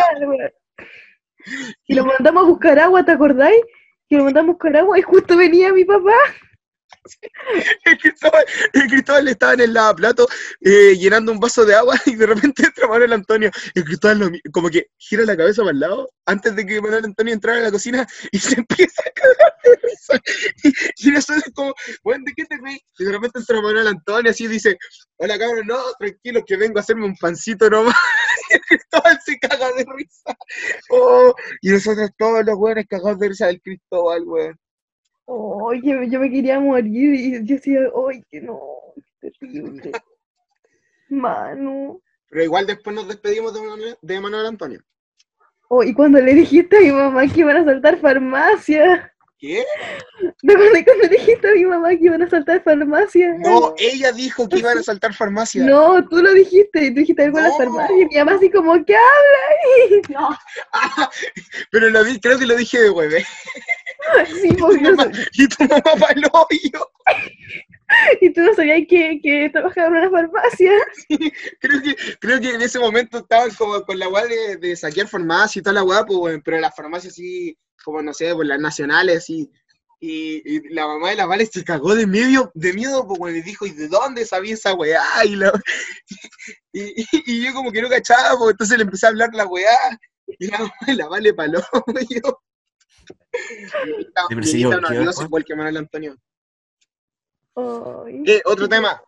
Y 1.87 1.95
lo 1.95 2.05
mandamos 2.05 2.45
a 2.45 2.49
buscar 2.49 2.79
agua, 2.79 3.05
¿te 3.05 3.13
acordáis? 3.13 3.61
Que 4.09 4.17
lo 4.17 4.25
mandamos 4.25 4.55
buscar 4.55 4.77
agua 4.77 4.99
y 4.99 5.03
justo 5.03 5.37
venía 5.37 5.73
mi 5.73 5.85
papá. 5.85 6.13
El 7.85 7.99
Cristóbal, 7.99 8.45
el 8.73 9.29
estaba 9.29 9.55
en 9.55 9.61
el 9.61 9.75
lavaplato 9.75 10.27
eh, 10.61 10.97
llenando 10.97 11.33
un 11.33 11.41
vaso 11.41 11.65
de 11.65 11.75
agua 11.75 11.95
y 12.07 12.17
de 12.17 12.27
repente 12.27 12.65
entra 12.65 12.89
Manuel 12.89 13.13
Antonio. 13.13 13.51
El 13.75 13.85
Cristóbal 13.85 14.41
como 14.53 14.69
que 14.69 14.89
gira 14.99 15.25
la 15.25 15.37
cabeza 15.37 15.63
para 15.63 15.73
el 15.73 15.81
lado 15.81 16.11
antes 16.27 16.57
de 16.57 16.67
que 16.67 16.81
Manuel 16.81 17.05
Antonio 17.05 17.35
entrara 17.35 17.59
a 17.59 17.63
la 17.63 17.71
cocina 17.71 18.07
y 18.31 18.39
se 18.39 18.59
empieza 18.59 19.03
a 19.07 19.11
cagar 19.11 19.55
de 19.63 19.79
risa. 19.83 20.21
Y, 20.65 21.09
y 21.09 21.11
nosotros 21.13 21.45
como, 21.55 21.75
bueno, 22.03 22.25
¿de 22.27 22.33
qué 22.35 22.45
te? 22.45 22.57
Y 22.99 23.05
de 23.05 23.13
repente 23.13 23.39
entra 23.39 23.61
Manuel 23.61 23.89
Antonio 23.89 24.31
así 24.31 24.45
y 24.45 24.49
dice, 24.49 24.79
hola 25.17 25.39
cabrón, 25.39 25.67
no, 25.67 25.79
tranquilo 25.99 26.43
que 26.47 26.57
vengo 26.57 26.79
a 26.79 26.81
hacerme 26.81 27.05
un 27.05 27.17
pancito 27.17 27.71
nomás. 27.71 27.95
Cristóbal 28.69 29.19
se 29.25 29.39
caga 29.39 29.73
de 29.73 29.87
risa. 29.97 30.37
Oh, 30.91 31.35
y 31.61 31.71
nosotros 31.71 32.11
todos 32.17 32.45
los 32.45 32.57
weones 32.57 32.87
cagados 32.89 33.19
de 33.19 33.29
risa 33.29 33.47
del 33.47 33.61
Cristóbal, 33.61 34.23
weón. 34.25 34.59
Ay, 35.29 35.81
yo, 35.83 36.03
yo 36.05 36.21
me 36.21 36.31
quería 36.31 36.61
morir 36.61 37.15
y 37.15 37.33
yo 37.33 37.41
decía, 37.43 37.81
ay, 38.09 38.23
que 38.31 38.41
no, 38.41 38.61
qué 39.21 39.31
terrible. 39.41 39.93
Mano. 41.09 42.01
Pero 42.29 42.45
igual 42.45 42.67
después 42.67 42.95
nos 42.95 43.09
despedimos 43.09 43.55
de 43.55 43.61
Manuel, 43.61 43.97
de 44.01 44.21
Manuel 44.21 44.47
Antonio. 44.47 44.81
Oh, 45.69 45.83
y 45.83 45.95
cuando 45.95 46.21
le 46.21 46.35
dijiste 46.35 46.77
a 46.77 46.81
mi 46.81 46.93
mamá 46.93 47.27
que 47.27 47.41
iban 47.41 47.57
a 47.57 47.65
saltar 47.65 47.99
farmacia. 47.99 49.13
¿Qué? 49.39 49.65
¿Te 50.41 50.53
acuerdas 50.55 50.83
cuando 50.85 51.09
dijiste 51.09 51.47
a 51.49 51.53
mi 51.53 51.65
mamá 51.67 51.91
que 51.91 52.05
iban 52.07 52.23
a 52.23 52.31
saltar 52.31 52.63
farmacia? 52.63 53.35
No, 53.39 53.75
ella 53.77 54.11
dijo 54.13 54.49
que 54.49 54.61
iban 54.61 54.79
a 54.79 54.83
saltar 54.83 55.13
farmacia. 55.15 55.63
No, 55.63 56.07
tú 56.09 56.23
lo 56.23 56.33
dijiste, 56.33 56.87
y 56.87 56.89
tú 56.95 57.01
dijiste 57.01 57.23
algo 57.25 57.37
en 57.39 57.45
la 57.45 57.51
No. 57.51 57.57
farmacia, 57.59 57.97
y 58.01 58.07
mi 58.07 58.15
mamá 58.17 58.33
así 58.37 58.51
como, 58.51 58.73
¿qué 58.87 58.95
habla? 58.97 60.03
No, 60.21 60.39
Ah, 60.73 61.11
pero 61.71 61.91
lo 61.91 62.03
di- 62.05 62.19
creo 62.19 62.39
que 62.39 62.47
lo 62.47 62.57
dije 62.57 62.81
de 62.81 62.91
hueve. 62.91 63.27
sí, 64.41 64.49
Y 65.35 65.49
tu 65.49 65.65
mamá 65.65 65.83
para 65.83 66.13
el 66.15 66.25
hoyo. 66.33 66.91
y 68.23 68.31
tú 68.33 68.41
no 68.41 68.55
sabías 68.55 68.81
que, 68.89 69.21
que 69.23 69.51
trabajaba 69.53 69.89
en 69.89 69.93
una 69.95 70.11
farmacia. 70.11 70.73
Creo 71.61 71.83
que, 71.83 71.97
creo 72.21 72.41
que 72.41 72.51
en 72.55 72.63
ese 72.63 72.79
momento 72.79 73.19
estaban 73.19 73.51
como 73.55 73.83
con 73.83 73.99
la 73.99 74.09
weá 74.09 74.25
de, 74.27 74.57
de 74.57 74.77
saquear 74.77 75.09
farmacia 75.09 75.61
y 75.61 75.63
toda 75.63 75.75
la 75.75 75.85
weá, 75.85 76.05
pues, 76.07 76.19
weón, 76.19 76.43
pero 76.43 76.59
las 76.59 76.75
farmacias 76.75 77.13
así, 77.13 77.57
como 77.87 78.03
no 78.03 78.13
sé, 78.13 78.35
pues 78.35 78.47
las 78.49 78.61
nacionales. 78.61 79.31
Y, 79.31 79.51
y 79.99 80.69
la 80.75 80.87
mamá 80.87 81.09
de 81.11 81.17
la 81.17 81.25
Vale 81.25 81.47
se 81.47 81.65
cagó 81.65 81.95
de 81.95 82.07
miedo, 82.07 82.51
de 82.55 82.75
miedo, 82.75 83.03
weón, 83.05 83.35
y 83.35 83.41
dijo, 83.41 83.65
¿y 83.65 83.71
de 83.71 83.89
dónde 83.89 84.27
sabía 84.27 84.53
esa 84.55 84.75
weá? 84.75 85.03
Y, 85.25 85.37
la- 85.37 85.53
y, 86.73 87.01
y- 87.01 87.07
y 87.27 87.45
yo 87.47 87.55
como 87.55 87.73
que 87.73 87.81
no 87.81 87.89
cachaba, 87.89 88.37
pues, 88.39 88.51
entonces 88.51 88.77
le 88.77 88.85
empecé 88.85 89.07
a 89.07 89.09
hablar 89.09 89.31
la 89.33 89.47
weá, 89.47 89.75
y 90.39 90.49
la 90.49 90.59
mamá 90.59 90.73
de 90.87 90.95
la 90.97 91.09
Vale 91.09 91.33
paló, 91.33 91.61
y 92.11 92.15
yo. 92.21 92.43
No 95.05 95.13
sé 95.13 95.25
igual 95.25 95.45
que 95.45 95.55
Manuel 95.57 95.77
Antonio. 95.79 96.17
Eh, 98.27 98.43
otro 98.45 98.69
tema. 98.69 99.01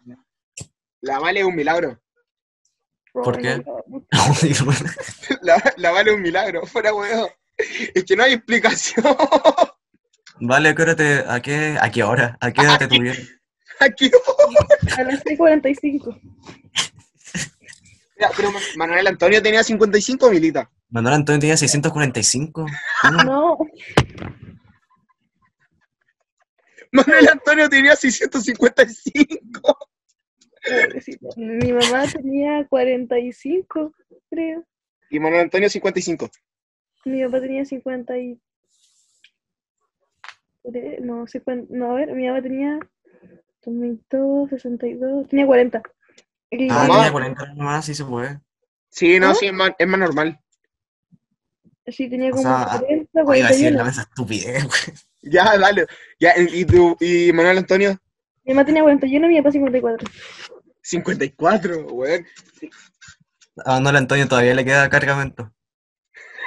La 1.03 1.19
Vale 1.19 1.41
es 1.41 1.47
un 1.47 1.55
milagro. 1.55 2.01
¿Por 3.13 3.39
qué? 3.39 3.63
La, 5.43 5.75
la 5.77 5.91
Vale 5.91 6.11
es 6.11 6.17
un 6.17 6.23
milagro, 6.23 6.65
fuera 6.67 6.95
weón. 6.95 7.29
Es 7.95 8.05
que 8.05 8.17
no 8.17 8.23
hay 8.23 8.35
explicación. 8.35 9.05
Vale, 10.41 10.69
¿a 10.69 10.75
qué 10.75 10.83
hora 10.83 10.97
te, 10.97 11.19
a 11.27 11.41
qué, 11.41 11.77
a 11.81 11.91
qué 11.91 12.03
hora, 12.03 12.39
a 12.41 12.53
qué 12.53 12.61
hora 12.61 12.79
te 12.79 12.87
tuvieron? 12.87 13.23
Aquí. 13.81 14.11
A 14.97 15.03
las 15.03 15.25
6.45. 15.25 16.21
Mira, 18.17 18.31
pero 18.37 18.51
Manuel 18.77 19.07
Antonio 19.07 19.43
tenía 19.43 19.63
55 19.63 20.31
militas. 20.31 20.69
Manuel 20.91 21.15
Antonio 21.15 21.41
tenía 21.41 21.57
645. 21.57 22.67
¿Cómo? 23.03 23.23
No, 23.25 23.59
Manuel 26.93 27.29
Antonio 27.29 27.69
tenía 27.69 27.97
655. 27.97 29.79
pobrecito. 30.65 31.29
Mi 31.37 31.73
mamá 31.73 32.07
tenía 32.07 32.67
45, 32.69 33.93
creo. 34.31 34.65
Y 35.11 35.21
Manuel 35.21 35.43
Antonio 35.43 35.69
55. 35.69 36.31
Mi 37.09 37.25
papá 37.25 37.41
tenía 37.41 37.65
50 37.65 38.19
y... 38.19 38.41
No, 41.01 41.27
50, 41.27 41.67
no, 41.75 41.93
a 41.93 41.95
ver, 41.95 42.13
mi 42.13 42.29
papá 42.29 42.43
tenía 42.43 42.79
32, 43.63 44.51
62, 44.51 45.29
tenía 45.29 45.47
40. 45.47 45.83
Y- 46.51 46.69
Ah, 46.71 46.87
tenía 46.91 47.13
40 47.13 47.55
nomás, 47.55 47.85
sí 47.87 47.95
se 47.95 48.05
puede. 48.05 48.41
Sí, 48.91 49.19
no, 49.19 49.31
¿Ah? 49.31 49.35
sí, 49.35 49.47
es 49.47 49.53
más, 49.53 49.71
es 49.79 49.87
más 49.87 49.99
normal. 50.01 50.39
Sí, 51.87 52.11
tenía 52.11 52.29
O 52.29 52.33
como 52.33 52.43
sea, 52.43 52.67
40, 52.81 53.23
Oye, 53.25 53.39
iba 53.39 53.49
a 53.49 53.51
decir 53.51 53.73
41. 53.73 53.79
la 53.79 53.85
mesa 53.85 54.03
estupidez, 54.03 54.65
güey. 54.65 54.99
Ya, 55.23 55.57
dale. 55.59 55.87
Ya, 56.21 56.33
¿y, 56.37 56.65
tú, 56.65 56.97
y 57.01 57.33
Manuel 57.33 57.59
Antonio? 57.59 57.99
Mi 58.45 58.55
mamá 58.55 58.65
tenía 58.65 58.83
41 58.83 59.27
y 59.27 59.29
mi 59.31 59.37
papá 59.39 59.53
54. 59.53 60.07
54, 60.83 61.87
weón. 61.87 62.27
A 63.65 63.75
Manuel 63.75 63.97
Antonio 63.97 64.29
todavía 64.29 64.55
le 64.55 64.65
queda 64.65 64.89
cargamento. 64.89 65.53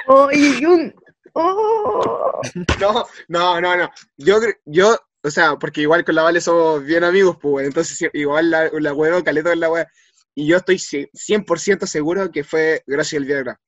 ¡Oh, 0.06 0.30
y 0.32 0.64
un! 0.64 0.94
¡Oh! 1.34 2.40
No, 2.80 3.04
no, 3.28 3.60
no, 3.60 3.76
no. 3.76 3.90
Yo, 4.16 4.38
yo, 4.64 4.96
o 5.22 5.30
sea, 5.30 5.56
porque 5.56 5.82
igual 5.82 6.04
con 6.04 6.14
la 6.14 6.22
Vale 6.22 6.40
somos 6.40 6.84
bien 6.84 7.04
amigos, 7.04 7.36
pues, 7.40 7.66
entonces 7.66 8.08
igual 8.12 8.50
la, 8.50 8.70
la 8.72 8.92
huevo, 8.92 9.22
caleto 9.24 9.50
en 9.52 9.60
la 9.60 9.70
wea. 9.70 9.88
Y 10.34 10.46
yo 10.46 10.56
estoy 10.58 10.76
ci- 10.76 11.10
100% 11.12 11.86
seguro 11.86 12.30
que 12.30 12.42
fue 12.44 12.82
gracias 12.86 13.20
al 13.20 13.26
Viagra. 13.26 13.60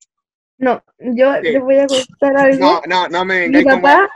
No, 0.57 0.83
yo 0.99 1.33
Sí. 1.35 1.51
les 1.51 1.61
voy 1.61 1.77
a 1.77 1.87
contar 1.87 2.37
algo. 2.37 2.57
No, 2.59 2.81
no, 2.87 3.07
no 3.07 3.25
me 3.25 3.47
mi 3.49 3.63
papá, 3.63 4.09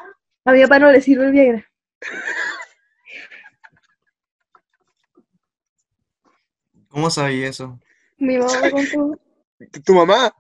a 0.46 0.52
mi 0.52 0.62
papá 0.64 0.80
no 0.80 0.92
le 0.92 1.02
sirve 1.02 1.26
el 1.26 1.32
Viagra. 1.32 1.66
¿Cómo 6.88 7.10
sabía 7.10 7.48
eso? 7.48 7.80
Mi 8.18 8.38
mamá 8.38 8.54
me 8.62 8.72
contó. 8.72 9.20
tu 9.86 9.94
mamá. 9.94 10.34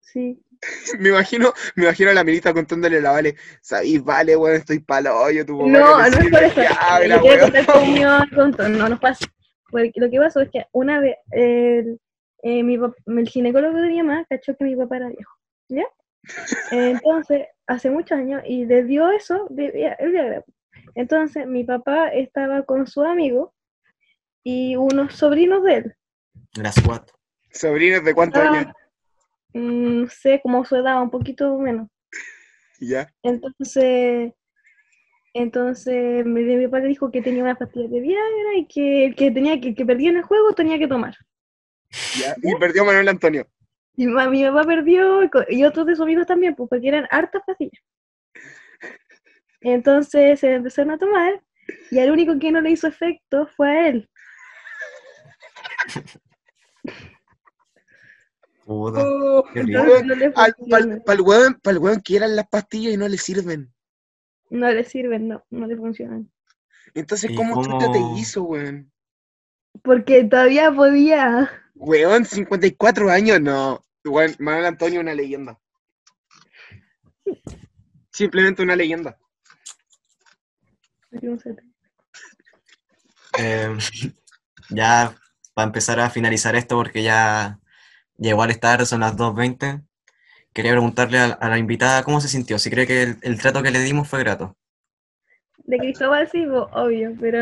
Sí. 0.00 0.42
Me 0.98 1.10
imagino, 1.10 1.52
me 1.74 1.84
imagino 1.84 2.10
a 2.10 2.14
la 2.14 2.24
milita 2.24 2.52
contándole 2.52 2.98
a 2.98 3.00
la 3.00 3.12
Vale, 3.12 3.36
sabís, 3.60 4.02
vale, 4.02 4.36
weón, 4.36 4.56
estoy 4.56 4.78
palo 4.80 5.16
hoyo, 5.16 5.44
tu 5.44 5.56
mamá. 5.56 5.78
No, 5.78 5.98
no 5.98 6.18
es 6.18 6.30
por 6.30 6.42
eso. 6.42 6.60
Contar. 8.34 8.70
No, 8.70 8.88
nos 8.88 9.00
pasa. 9.00 9.26
Porque 9.70 9.92
lo 9.96 10.10
que 10.10 10.18
pasó 10.18 10.40
es 10.40 10.50
que 10.50 10.64
una 10.72 11.00
vez 11.00 11.16
el, 11.32 12.00
eh, 12.42 12.62
mi 12.62 12.78
el 13.06 13.28
ginecólogo 13.28 13.78
de 13.78 13.88
mi 13.88 14.02
mamá 14.02 14.24
cachó 14.28 14.56
que 14.56 14.64
mi 14.64 14.76
papá 14.76 14.96
era 14.96 15.08
viejo. 15.08 15.32
¿Ya? 15.68 15.84
Entonces, 16.70 17.46
hace 17.66 17.90
muchos 17.90 18.18
años, 18.18 18.42
y 18.46 18.64
le 18.66 18.84
dio 18.84 19.10
eso, 19.10 19.46
de, 19.50 19.94
el 19.98 20.10
Viagra. 20.12 20.44
Entonces, 20.94 21.46
mi 21.46 21.64
papá 21.64 22.08
estaba 22.08 22.62
con 22.62 22.86
su 22.86 23.02
amigo 23.02 23.52
y 24.42 24.76
unos 24.76 25.14
sobrinos 25.14 25.62
de 25.64 25.74
él. 25.74 25.96
Las 26.54 26.76
cuatro. 26.80 27.16
Sobrinos 27.50 28.04
de 28.04 28.14
cuántos 28.14 28.42
Ah, 28.42 28.50
años. 28.50 28.72
Mm, 29.58 30.02
no 30.02 30.08
sé, 30.08 30.40
como 30.42 30.64
su 30.64 30.76
edad, 30.76 31.02
un 31.02 31.10
poquito 31.10 31.58
menos. 31.58 31.88
Ya. 32.78 33.08
Entonces, 33.22 34.34
entonces 35.32 36.26
mi, 36.26 36.42
mi 36.42 36.66
papá 36.66 36.80
le 36.80 36.88
dijo 36.88 37.10
que 37.10 37.22
tenía 37.22 37.42
una 37.42 37.54
pastilla 37.54 37.88
de 37.88 38.00
Viagra 38.00 38.56
y 38.58 38.66
que 38.66 39.06
el 39.06 39.14
que 39.16 39.30
tenía 39.30 39.58
que, 39.60 39.68
el 39.68 39.74
que 39.74 39.86
perdía 39.86 40.10
en 40.10 40.18
el 40.18 40.22
juego 40.24 40.52
tenía 40.52 40.78
que 40.78 40.86
tomar. 40.86 41.14
ya. 42.20 42.36
Y 42.42 42.54
perdió 42.56 42.84
Manuel 42.84 43.08
Antonio. 43.08 43.46
Ma- 43.96 44.28
mi 44.28 44.44
papá 44.44 44.64
perdió 44.64 45.22
y 45.24 45.30
y 45.48 45.64
otros 45.64 45.86
de 45.86 45.94
sus 45.96 46.02
amigos 46.02 46.26
también, 46.26 46.54
pues, 46.54 46.68
porque 46.68 46.88
eran 46.88 47.06
hartas 47.10 47.42
pastillas. 47.46 47.82
Entonces 49.62 50.38
se 50.40 50.52
empezaron 50.52 50.90
a 50.92 50.98
tomar 50.98 51.42
y 51.90 51.98
al 51.98 52.10
único 52.10 52.38
que 52.38 52.52
no 52.52 52.60
le 52.60 52.70
hizo 52.72 52.86
efecto 52.88 53.46
fue 53.56 53.68
a 53.70 53.88
él. 53.88 54.10
Puta, 58.66 59.00
Oh, 59.08 59.44
no 59.54 60.14
le 60.16 60.30
Para 60.32 60.52
el 61.14 61.20
weón, 61.20 61.60
weón 61.64 62.00
que 62.00 62.16
eran 62.16 62.34
las 62.34 62.48
pastillas 62.48 62.94
y 62.94 62.96
no 62.96 63.06
le 63.06 63.16
sirven. 63.16 63.72
No 64.50 64.68
le 64.70 64.82
sirven, 64.82 65.28
no, 65.28 65.44
no 65.50 65.66
le 65.68 65.76
funcionan. 65.76 66.30
Entonces, 66.92 67.30
¿Y 67.30 67.36
¿cómo, 67.36 67.54
cómo? 67.54 67.92
te 67.92 68.20
hizo, 68.20 68.42
weón? 68.42 68.90
Porque 69.82 70.24
todavía 70.24 70.72
podía. 70.72 71.48
Weón, 71.76 72.24
54 72.24 73.08
años, 73.10 73.40
no. 73.40 73.84
Weón, 74.04 74.34
Manuel 74.40 74.66
Antonio, 74.66 75.00
una 75.00 75.14
leyenda. 75.14 75.60
Simplemente 78.10 78.62
una 78.62 78.74
leyenda. 78.74 79.16
Eh, 83.38 83.76
ya 84.70 85.16
para 85.54 85.66
empezar 85.66 86.00
a 86.00 86.10
finalizar 86.10 86.56
esto, 86.56 86.76
porque 86.76 87.02
ya, 87.02 87.60
ya 88.18 88.30
igual 88.30 88.50
es 88.50 88.60
tarde, 88.60 88.86
son 88.86 89.00
las 89.00 89.16
2.20, 89.16 89.82
quería 90.52 90.72
preguntarle 90.72 91.18
a, 91.18 91.26
a 91.26 91.48
la 91.48 91.58
invitada 91.58 92.02
cómo 92.04 92.20
se 92.20 92.28
sintió, 92.28 92.58
si 92.58 92.70
cree 92.70 92.86
que 92.86 93.02
el, 93.02 93.18
el 93.22 93.38
trato 93.40 93.62
que 93.62 93.70
le 93.70 93.80
dimos 93.80 94.08
fue 94.08 94.20
grato. 94.20 94.56
De 95.64 95.78
Cristóbal 95.78 96.28
sí, 96.30 96.46
obvio, 96.46 97.12
pero 97.20 97.38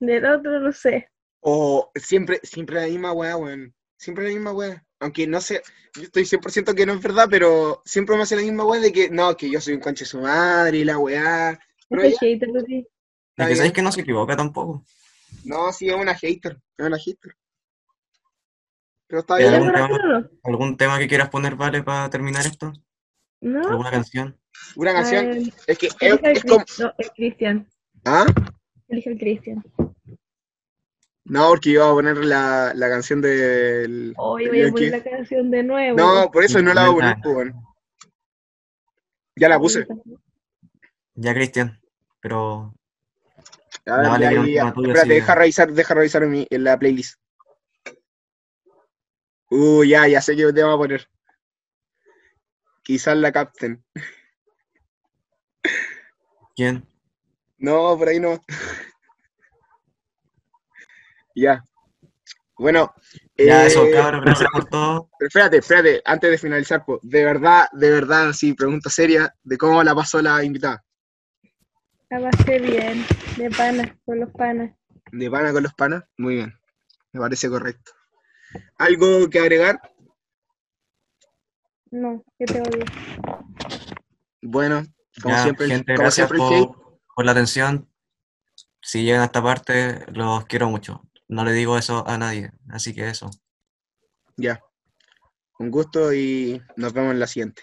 del 0.00 0.24
otro 0.26 0.60
no 0.60 0.72
sé. 0.72 1.08
O 1.40 1.90
siempre, 1.94 2.40
siempre 2.42 2.76
la 2.80 2.86
misma 2.86 3.12
weá, 3.12 3.36
weón. 3.36 3.74
Siempre 3.98 4.24
la 4.24 4.30
misma 4.30 4.52
weá. 4.52 4.84
Aunque 5.00 5.26
no 5.26 5.40
sé, 5.40 5.62
yo 5.94 6.02
estoy 6.02 6.24
100% 6.24 6.74
que 6.74 6.86
no 6.86 6.94
es 6.94 7.02
verdad, 7.02 7.26
pero 7.30 7.82
siempre 7.84 8.16
me 8.16 8.22
hace 8.22 8.36
la 8.36 8.42
misma 8.42 8.64
weá 8.64 8.80
de 8.80 8.92
que 8.92 9.10
no, 9.10 9.36
que 9.36 9.50
yo 9.50 9.60
soy 9.60 9.74
un 9.74 9.80
conche 9.80 10.04
de 10.04 10.10
su 10.10 10.20
madre 10.20 10.78
y 10.78 10.84
la 10.84 10.98
weá. 10.98 11.58
Pero 11.88 12.04
ya- 12.04 12.18
hater, 12.18 12.48
sí. 12.66 12.86
Es 13.36 13.48
que 13.48 13.56
sabéis 13.56 13.72
que 13.74 13.82
no 13.82 13.92
se 13.92 14.00
equivoca 14.00 14.36
tampoco. 14.36 14.84
No, 15.44 15.72
sí, 15.72 15.88
es 15.88 15.94
una 15.94 16.14
hater. 16.14 16.58
Es 16.76 16.86
una 16.86 16.98
hater. 16.98 17.36
Pero 19.14 19.20
está 19.20 19.40
¿Y 19.40 19.44
¿Ella 19.44 19.58
bien. 19.60 19.70
algún 20.42 20.70
es 20.72 20.76
tema? 20.76 20.98
que 20.98 21.06
quieras 21.06 21.28
poner, 21.30 21.54
Vale, 21.54 21.84
para 21.84 22.10
terminar 22.10 22.44
esto? 22.44 22.72
¿No? 23.40 23.68
¿Alguna 23.68 23.92
canción? 23.92 24.36
Una 24.74 24.92
canción. 24.92 25.52
Es 25.68 25.78
que 25.78 25.86
es, 25.86 26.18
es 26.20 26.42
como. 26.42 26.64
No, 26.80 26.92
el 26.98 27.10
Cristian. 27.12 27.68
¿Ah? 28.04 28.26
Elige 28.88 29.10
el 29.10 29.18
Cristian. 29.18 29.62
No, 31.26 31.48
porque 31.50 31.70
iba 31.70 31.88
a 31.88 31.92
poner 31.92 32.16
la, 32.24 32.72
la 32.74 32.88
canción 32.88 33.20
del. 33.20 34.14
Hoy 34.16 34.48
voy 34.48 34.62
a 34.64 34.70
poner 34.72 34.90
la 34.90 35.04
canción 35.04 35.48
de 35.52 35.62
nuevo. 35.62 35.96
No, 35.96 36.28
por 36.32 36.42
eso 36.42 36.60
no 36.60 36.74
la 36.74 36.88
voy 36.88 37.04
a 37.04 37.16
poner. 37.22 37.54
Ya 39.36 39.48
la 39.48 39.60
puse. 39.60 39.86
Ya, 41.14 41.32
Cristian, 41.34 41.80
pero 42.20 42.74
A 43.86 43.96
ver, 43.98 44.08
vale, 44.08 44.26
Espérate, 44.56 45.02
sí, 45.02 45.08
deja 45.08 45.34
revisar, 45.36 45.72
deja 45.72 45.94
revisar 45.94 46.24
en, 46.24 46.30
mi- 46.32 46.46
en 46.50 46.64
la 46.64 46.76
playlist. 46.76 47.20
Uh, 49.56 49.84
ya, 49.84 50.08
ya 50.08 50.20
sé 50.20 50.34
qué 50.34 50.52
te 50.52 50.64
va 50.64 50.72
a 50.72 50.76
poner. 50.76 51.08
Quizás 52.82 53.16
la 53.16 53.30
capten. 53.30 53.84
¿quién? 56.56 56.84
No, 57.58 57.96
por 57.96 58.08
ahí 58.08 58.18
no. 58.18 58.42
ya. 61.36 61.62
Bueno. 62.58 62.92
Ya, 63.36 63.62
eh, 63.62 63.66
eso, 63.68 63.88
cabros, 63.92 64.24
gracias 64.24 64.50
por 64.52 64.64
todo. 64.68 65.08
pero 65.18 65.28
espérate, 65.28 65.58
espérate, 65.58 66.02
antes 66.04 66.30
de 66.32 66.38
finalizar, 66.38 66.84
po, 66.84 66.98
de 67.04 67.24
verdad, 67.24 67.68
de 67.72 67.90
verdad, 67.92 68.32
sí, 68.32 68.54
pregunta 68.54 68.90
seria, 68.90 69.32
de 69.44 69.56
cómo 69.56 69.84
la 69.84 69.94
pasó 69.94 70.20
la 70.20 70.42
invitada. 70.42 70.84
La 72.10 72.28
pasé 72.28 72.58
bien, 72.58 73.06
de 73.36 73.50
panas, 73.50 73.88
con 74.04 74.18
los 74.18 74.30
panas. 74.32 74.74
¿De 75.12 75.30
pana 75.30 75.52
con 75.52 75.62
los 75.62 75.74
panas? 75.74 76.02
Muy 76.18 76.34
bien, 76.36 76.58
me 77.12 77.20
parece 77.20 77.48
correcto. 77.48 77.92
¿Algo 78.78 79.28
que 79.30 79.38
agregar? 79.38 79.80
No, 81.90 82.24
que 82.38 82.44
te 82.46 82.60
odio. 82.60 82.84
Bueno, 84.42 84.84
como 85.22 85.34
Ya, 85.34 85.42
siempre, 85.42 85.66
gente, 85.68 85.94
como 85.94 86.02
gracias 86.02 86.28
siempre 86.28 86.68
por 87.14 87.24
la 87.24 87.32
atención. 87.32 87.88
Si 88.82 89.04
llegan 89.04 89.22
a 89.22 89.26
esta 89.26 89.42
parte, 89.42 90.04
los 90.12 90.44
quiero 90.46 90.68
mucho. 90.68 91.02
No 91.28 91.44
le 91.44 91.52
digo 91.52 91.78
eso 91.78 92.06
a 92.06 92.18
nadie, 92.18 92.50
así 92.68 92.94
que 92.94 93.08
eso. 93.08 93.30
Ya. 94.36 94.60
Un 95.58 95.70
gusto 95.70 96.12
y 96.12 96.60
nos 96.76 96.92
vemos 96.92 97.12
en 97.12 97.20
la 97.20 97.26
siguiente. 97.26 97.62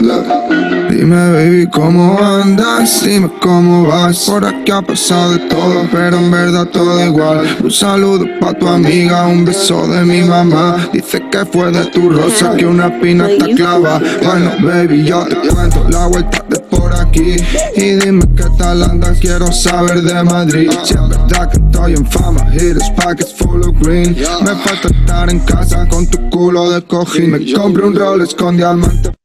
Dime 0.00 1.30
baby 1.30 1.66
cómo 1.66 2.18
andas, 2.18 3.04
dime 3.04 3.30
cómo 3.38 3.86
vas 3.86 4.20
Por 4.20 4.46
aquí 4.46 4.72
ha 4.72 4.80
pasado 4.80 5.32
de 5.32 5.40
todo, 5.40 5.86
pero 5.92 6.16
en 6.16 6.30
verdad 6.30 6.66
todo 6.66 7.04
igual. 7.04 7.58
Un 7.62 7.70
saludo 7.70 8.24
pa' 8.40 8.54
tu 8.54 8.66
amiga, 8.66 9.26
un 9.26 9.44
beso 9.44 9.86
de 9.88 10.02
mi 10.06 10.22
mamá. 10.22 10.88
Dice 10.90 11.22
que 11.30 11.44
fue 11.44 11.70
de 11.70 11.84
tu 11.86 12.08
rosa, 12.08 12.56
que 12.56 12.64
una 12.64 12.98
pina 12.98 13.30
está 13.30 13.46
clava 13.54 14.00
Bueno 14.22 14.52
baby 14.62 15.04
yo 15.04 15.26
te 15.26 15.36
cuento 15.48 15.86
la 15.90 16.06
vuelta 16.06 16.46
de 16.48 16.58
por 16.60 16.94
aquí. 16.94 17.36
Y 17.76 17.96
dime 17.96 18.24
qué 18.34 18.44
tal 18.56 18.82
andas, 18.82 19.18
quiero 19.20 19.52
saber 19.52 20.00
de 20.00 20.22
Madrid. 20.22 20.70
Si 20.82 20.94
es 20.94 21.08
verdad 21.08 21.50
que 21.50 21.58
estoy 21.58 21.92
en 21.92 22.06
fama, 22.06 22.46
hitters 22.54 22.90
pockets 22.96 23.34
full 23.34 23.60
of 23.64 23.76
green. 23.82 24.16
Me 24.16 24.54
falta 24.64 24.88
estar 24.88 25.28
en 25.28 25.40
casa 25.40 25.86
con 25.88 26.06
tu 26.06 26.30
culo 26.30 26.70
de 26.70 26.80
cojín. 26.82 27.32
Me 27.32 27.52
compré 27.52 27.84
un 27.84 27.94
Rolex 27.94 28.34
con 28.34 28.56
diamante 28.56 29.19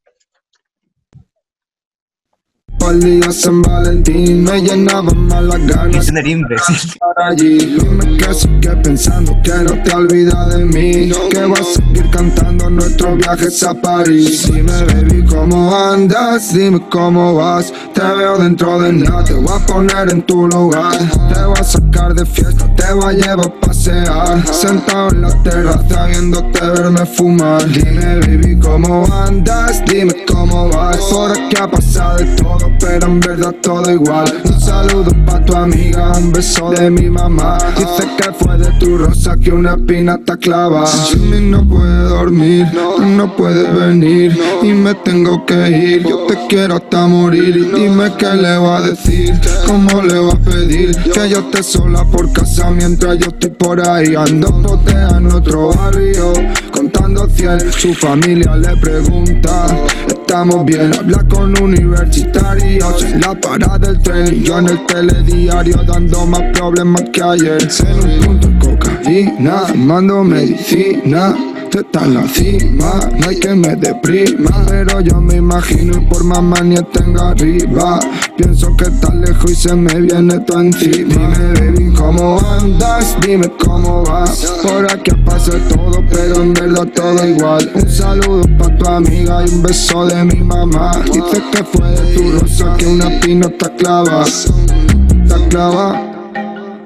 Pal 2.86 3.00
día 3.00 3.32
San 3.32 3.64
Valentín. 3.64 4.44
Me 4.44 4.62
llenaban 4.62 5.26
más 5.26 5.44
las 5.44 5.66
ganas 5.66 6.06
tener 6.06 6.28
imbécil. 6.28 6.76
estar 6.76 7.32
allí. 7.32 7.58
Dime 7.58 8.16
que 8.16 8.32
sigue 8.32 8.76
pensando 8.84 9.36
que 9.44 9.54
no 9.54 9.82
te 9.82 9.96
olvidas 9.96 10.56
de 10.56 10.66
mí. 10.66 11.12
Que 11.32 11.46
vas 11.48 11.62
a 11.62 11.64
seguir 11.64 12.08
cantando 12.12 12.70
nuestros 12.70 13.18
viajes 13.18 13.64
a 13.64 13.74
París. 13.74 14.52
Dime 14.54 14.84
baby 14.84 15.26
cómo 15.26 15.76
andas, 15.76 16.54
dime 16.54 16.80
cómo 16.92 17.34
vas 17.34 17.74
Te 17.96 18.02
veo 18.02 18.38
dentro 18.38 18.78
de 18.82 18.92
nada, 18.92 19.24
te 19.24 19.34
voy 19.34 19.54
a 19.56 19.66
poner 19.66 20.12
en 20.12 20.22
tu 20.24 20.50
lugar. 20.50 20.98
Te 21.34 21.46
voy 21.46 21.58
a 21.58 21.64
sacar 21.64 22.14
de 22.14 22.26
fiesta, 22.26 22.68
te 22.76 22.94
voy 22.94 23.06
a 23.06 23.12
llevar 23.14 23.46
a 23.46 23.60
pasear. 23.62 24.54
Sentado 24.54 25.12
en 25.12 25.22
la 25.22 25.44
terraza 25.44 26.06
viéndote 26.08 26.60
verme 26.60 27.06
fumar. 27.06 27.66
Dime 27.70 28.20
baby 28.20 28.60
cómo 28.60 29.08
andas, 29.14 29.82
dime 29.86 30.14
cómo 30.28 30.68
vas 30.68 30.98
Por 30.98 31.32
aquí 31.32 31.56
ha 31.58 31.72
pasado 31.72 32.18
de 32.18 32.26
todo, 32.36 32.70
pero 32.82 33.08
en 33.08 33.20
verdad 33.22 33.56
todo 33.62 33.90
igual. 33.90 34.42
Un 34.44 34.60
saludo 34.60 35.12
pa' 35.26 35.46
tu 35.46 35.56
amiga, 35.56 36.18
un 36.18 36.34
beso 36.34 36.72
de 36.72 36.92
mi 36.92 37.10
mamá. 37.10 37.58
Dice 37.78 38.10
que 38.18 38.34
fue 38.34 38.58
de 38.58 38.72
tu 38.78 38.98
rosa 38.98 39.38
que 39.38 39.52
una 39.52 39.78
pina 39.78 40.16
está 40.16 40.38
clava 40.38 40.86
Jimmy 41.08 41.50
no 41.50 41.68
puede 41.68 42.04
dormir, 42.04 42.68
no 43.00 43.36
puede 43.36 43.72
venir 43.72 44.38
Y 44.62 44.74
me 44.74 44.94
tengo 44.96 45.46
que 45.46 45.70
ir, 45.70 46.08
yo 46.08 46.26
te 46.28 46.38
quiero 46.48 46.76
hasta 46.76 47.08
morir 47.08 47.56
Y 47.78 47.85
dime 47.90 48.12
qué 48.18 48.34
le 48.34 48.58
va 48.58 48.78
a 48.78 48.82
decir, 48.82 49.34
cómo 49.66 50.02
le 50.02 50.20
va 50.20 50.34
a 50.34 50.40
pedir. 50.40 50.96
Que 51.14 51.30
yo 51.30 51.40
esté 51.40 51.64
sola 51.64 52.04
por 52.06 52.32
casa 52.32 52.72
mientras 52.72 53.18
yo 53.20 53.28
estoy 53.28 53.52
por 53.52 53.88
ahí 53.88 54.16
Ando 54.16 54.52
botea 54.52 55.18
en 55.18 55.32
otro 55.32 55.72
barrio, 55.74 56.34
contando 56.72 57.28
cien 57.30 57.60
Su 57.72 57.94
familia 57.94 58.56
le 58.56 58.76
pregunta, 58.78 59.68
estamos 60.08 60.66
bien 60.66 60.94
Habla 60.94 61.24
con 61.30 61.62
universitarios 61.62 63.04
en 63.04 63.22
la 63.22 63.34
parada 63.40 63.78
del 63.78 64.00
tren 64.02 64.44
yo 64.44 64.60
en 64.60 64.70
el 64.70 64.86
telediario 64.86 65.84
dando 65.84 66.26
más 66.26 66.42
problemas 66.54 67.04
que 67.14 67.22
ayer. 67.22 67.58
En 67.88 68.30
un 68.30 68.40
punto 68.40 68.68
cocaína, 68.68 69.60
fumando 69.68 70.24
medicina 70.24 71.55
tú 71.76 71.82
estás 71.82 72.04
en 72.04 72.14
la 72.14 72.28
cima 72.28 73.00
No 73.20 73.28
hay 73.28 73.40
que 73.40 73.54
me 73.54 73.76
deprima 73.76 74.66
Pero 74.68 75.02
yo 75.02 75.20
me 75.20 75.36
imagino 75.36 75.98
y 75.98 76.06
por 76.06 76.24
más 76.24 76.42
manía 76.42 76.82
tengo 76.84 77.22
arriba. 77.22 78.00
Pienso 78.38 78.76
que 78.78 78.86
estás 78.86 79.14
lejos 79.16 79.52
y 79.52 79.56
se 79.56 79.76
me 79.76 79.94
viene 80.02 80.40
todo 80.42 80.62
encima. 80.62 81.16
Dime 81.16 81.54
baby 81.54 81.94
cómo 81.94 82.40
andas, 82.40 83.16
dime 83.22 83.50
cómo 83.64 84.04
vas 84.04 84.46
Por 84.64 84.86
aquí 84.92 85.12
pasa 85.26 85.52
todo 85.70 86.04
pero 86.10 86.42
en 86.42 86.54
verdad 86.54 86.88
todo 86.94 87.28
igual. 87.28 87.72
Un 87.74 87.90
saludo 87.90 88.44
pa' 88.58 88.78
tu 88.78 88.86
amiga 88.88 89.46
y 89.46 89.54
un 89.54 89.64
beso 89.64 90.06
de 90.06 90.24
mi 90.26 90.42
mamá. 90.42 90.92
Dices 91.06 91.44
que 91.52 91.64
fue 91.64 91.90
de 91.92 92.16
tu 92.16 92.40
rosa 92.40 92.76
que 92.78 92.88
una 92.88 93.20
pino 93.20 93.48
está 93.48 93.74
clava. 93.76 94.24
Está 94.24 95.48
clava, 95.50 96.02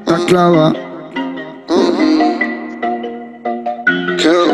está 0.05 0.25
clava. 0.25 0.73
Kill. 4.19 4.48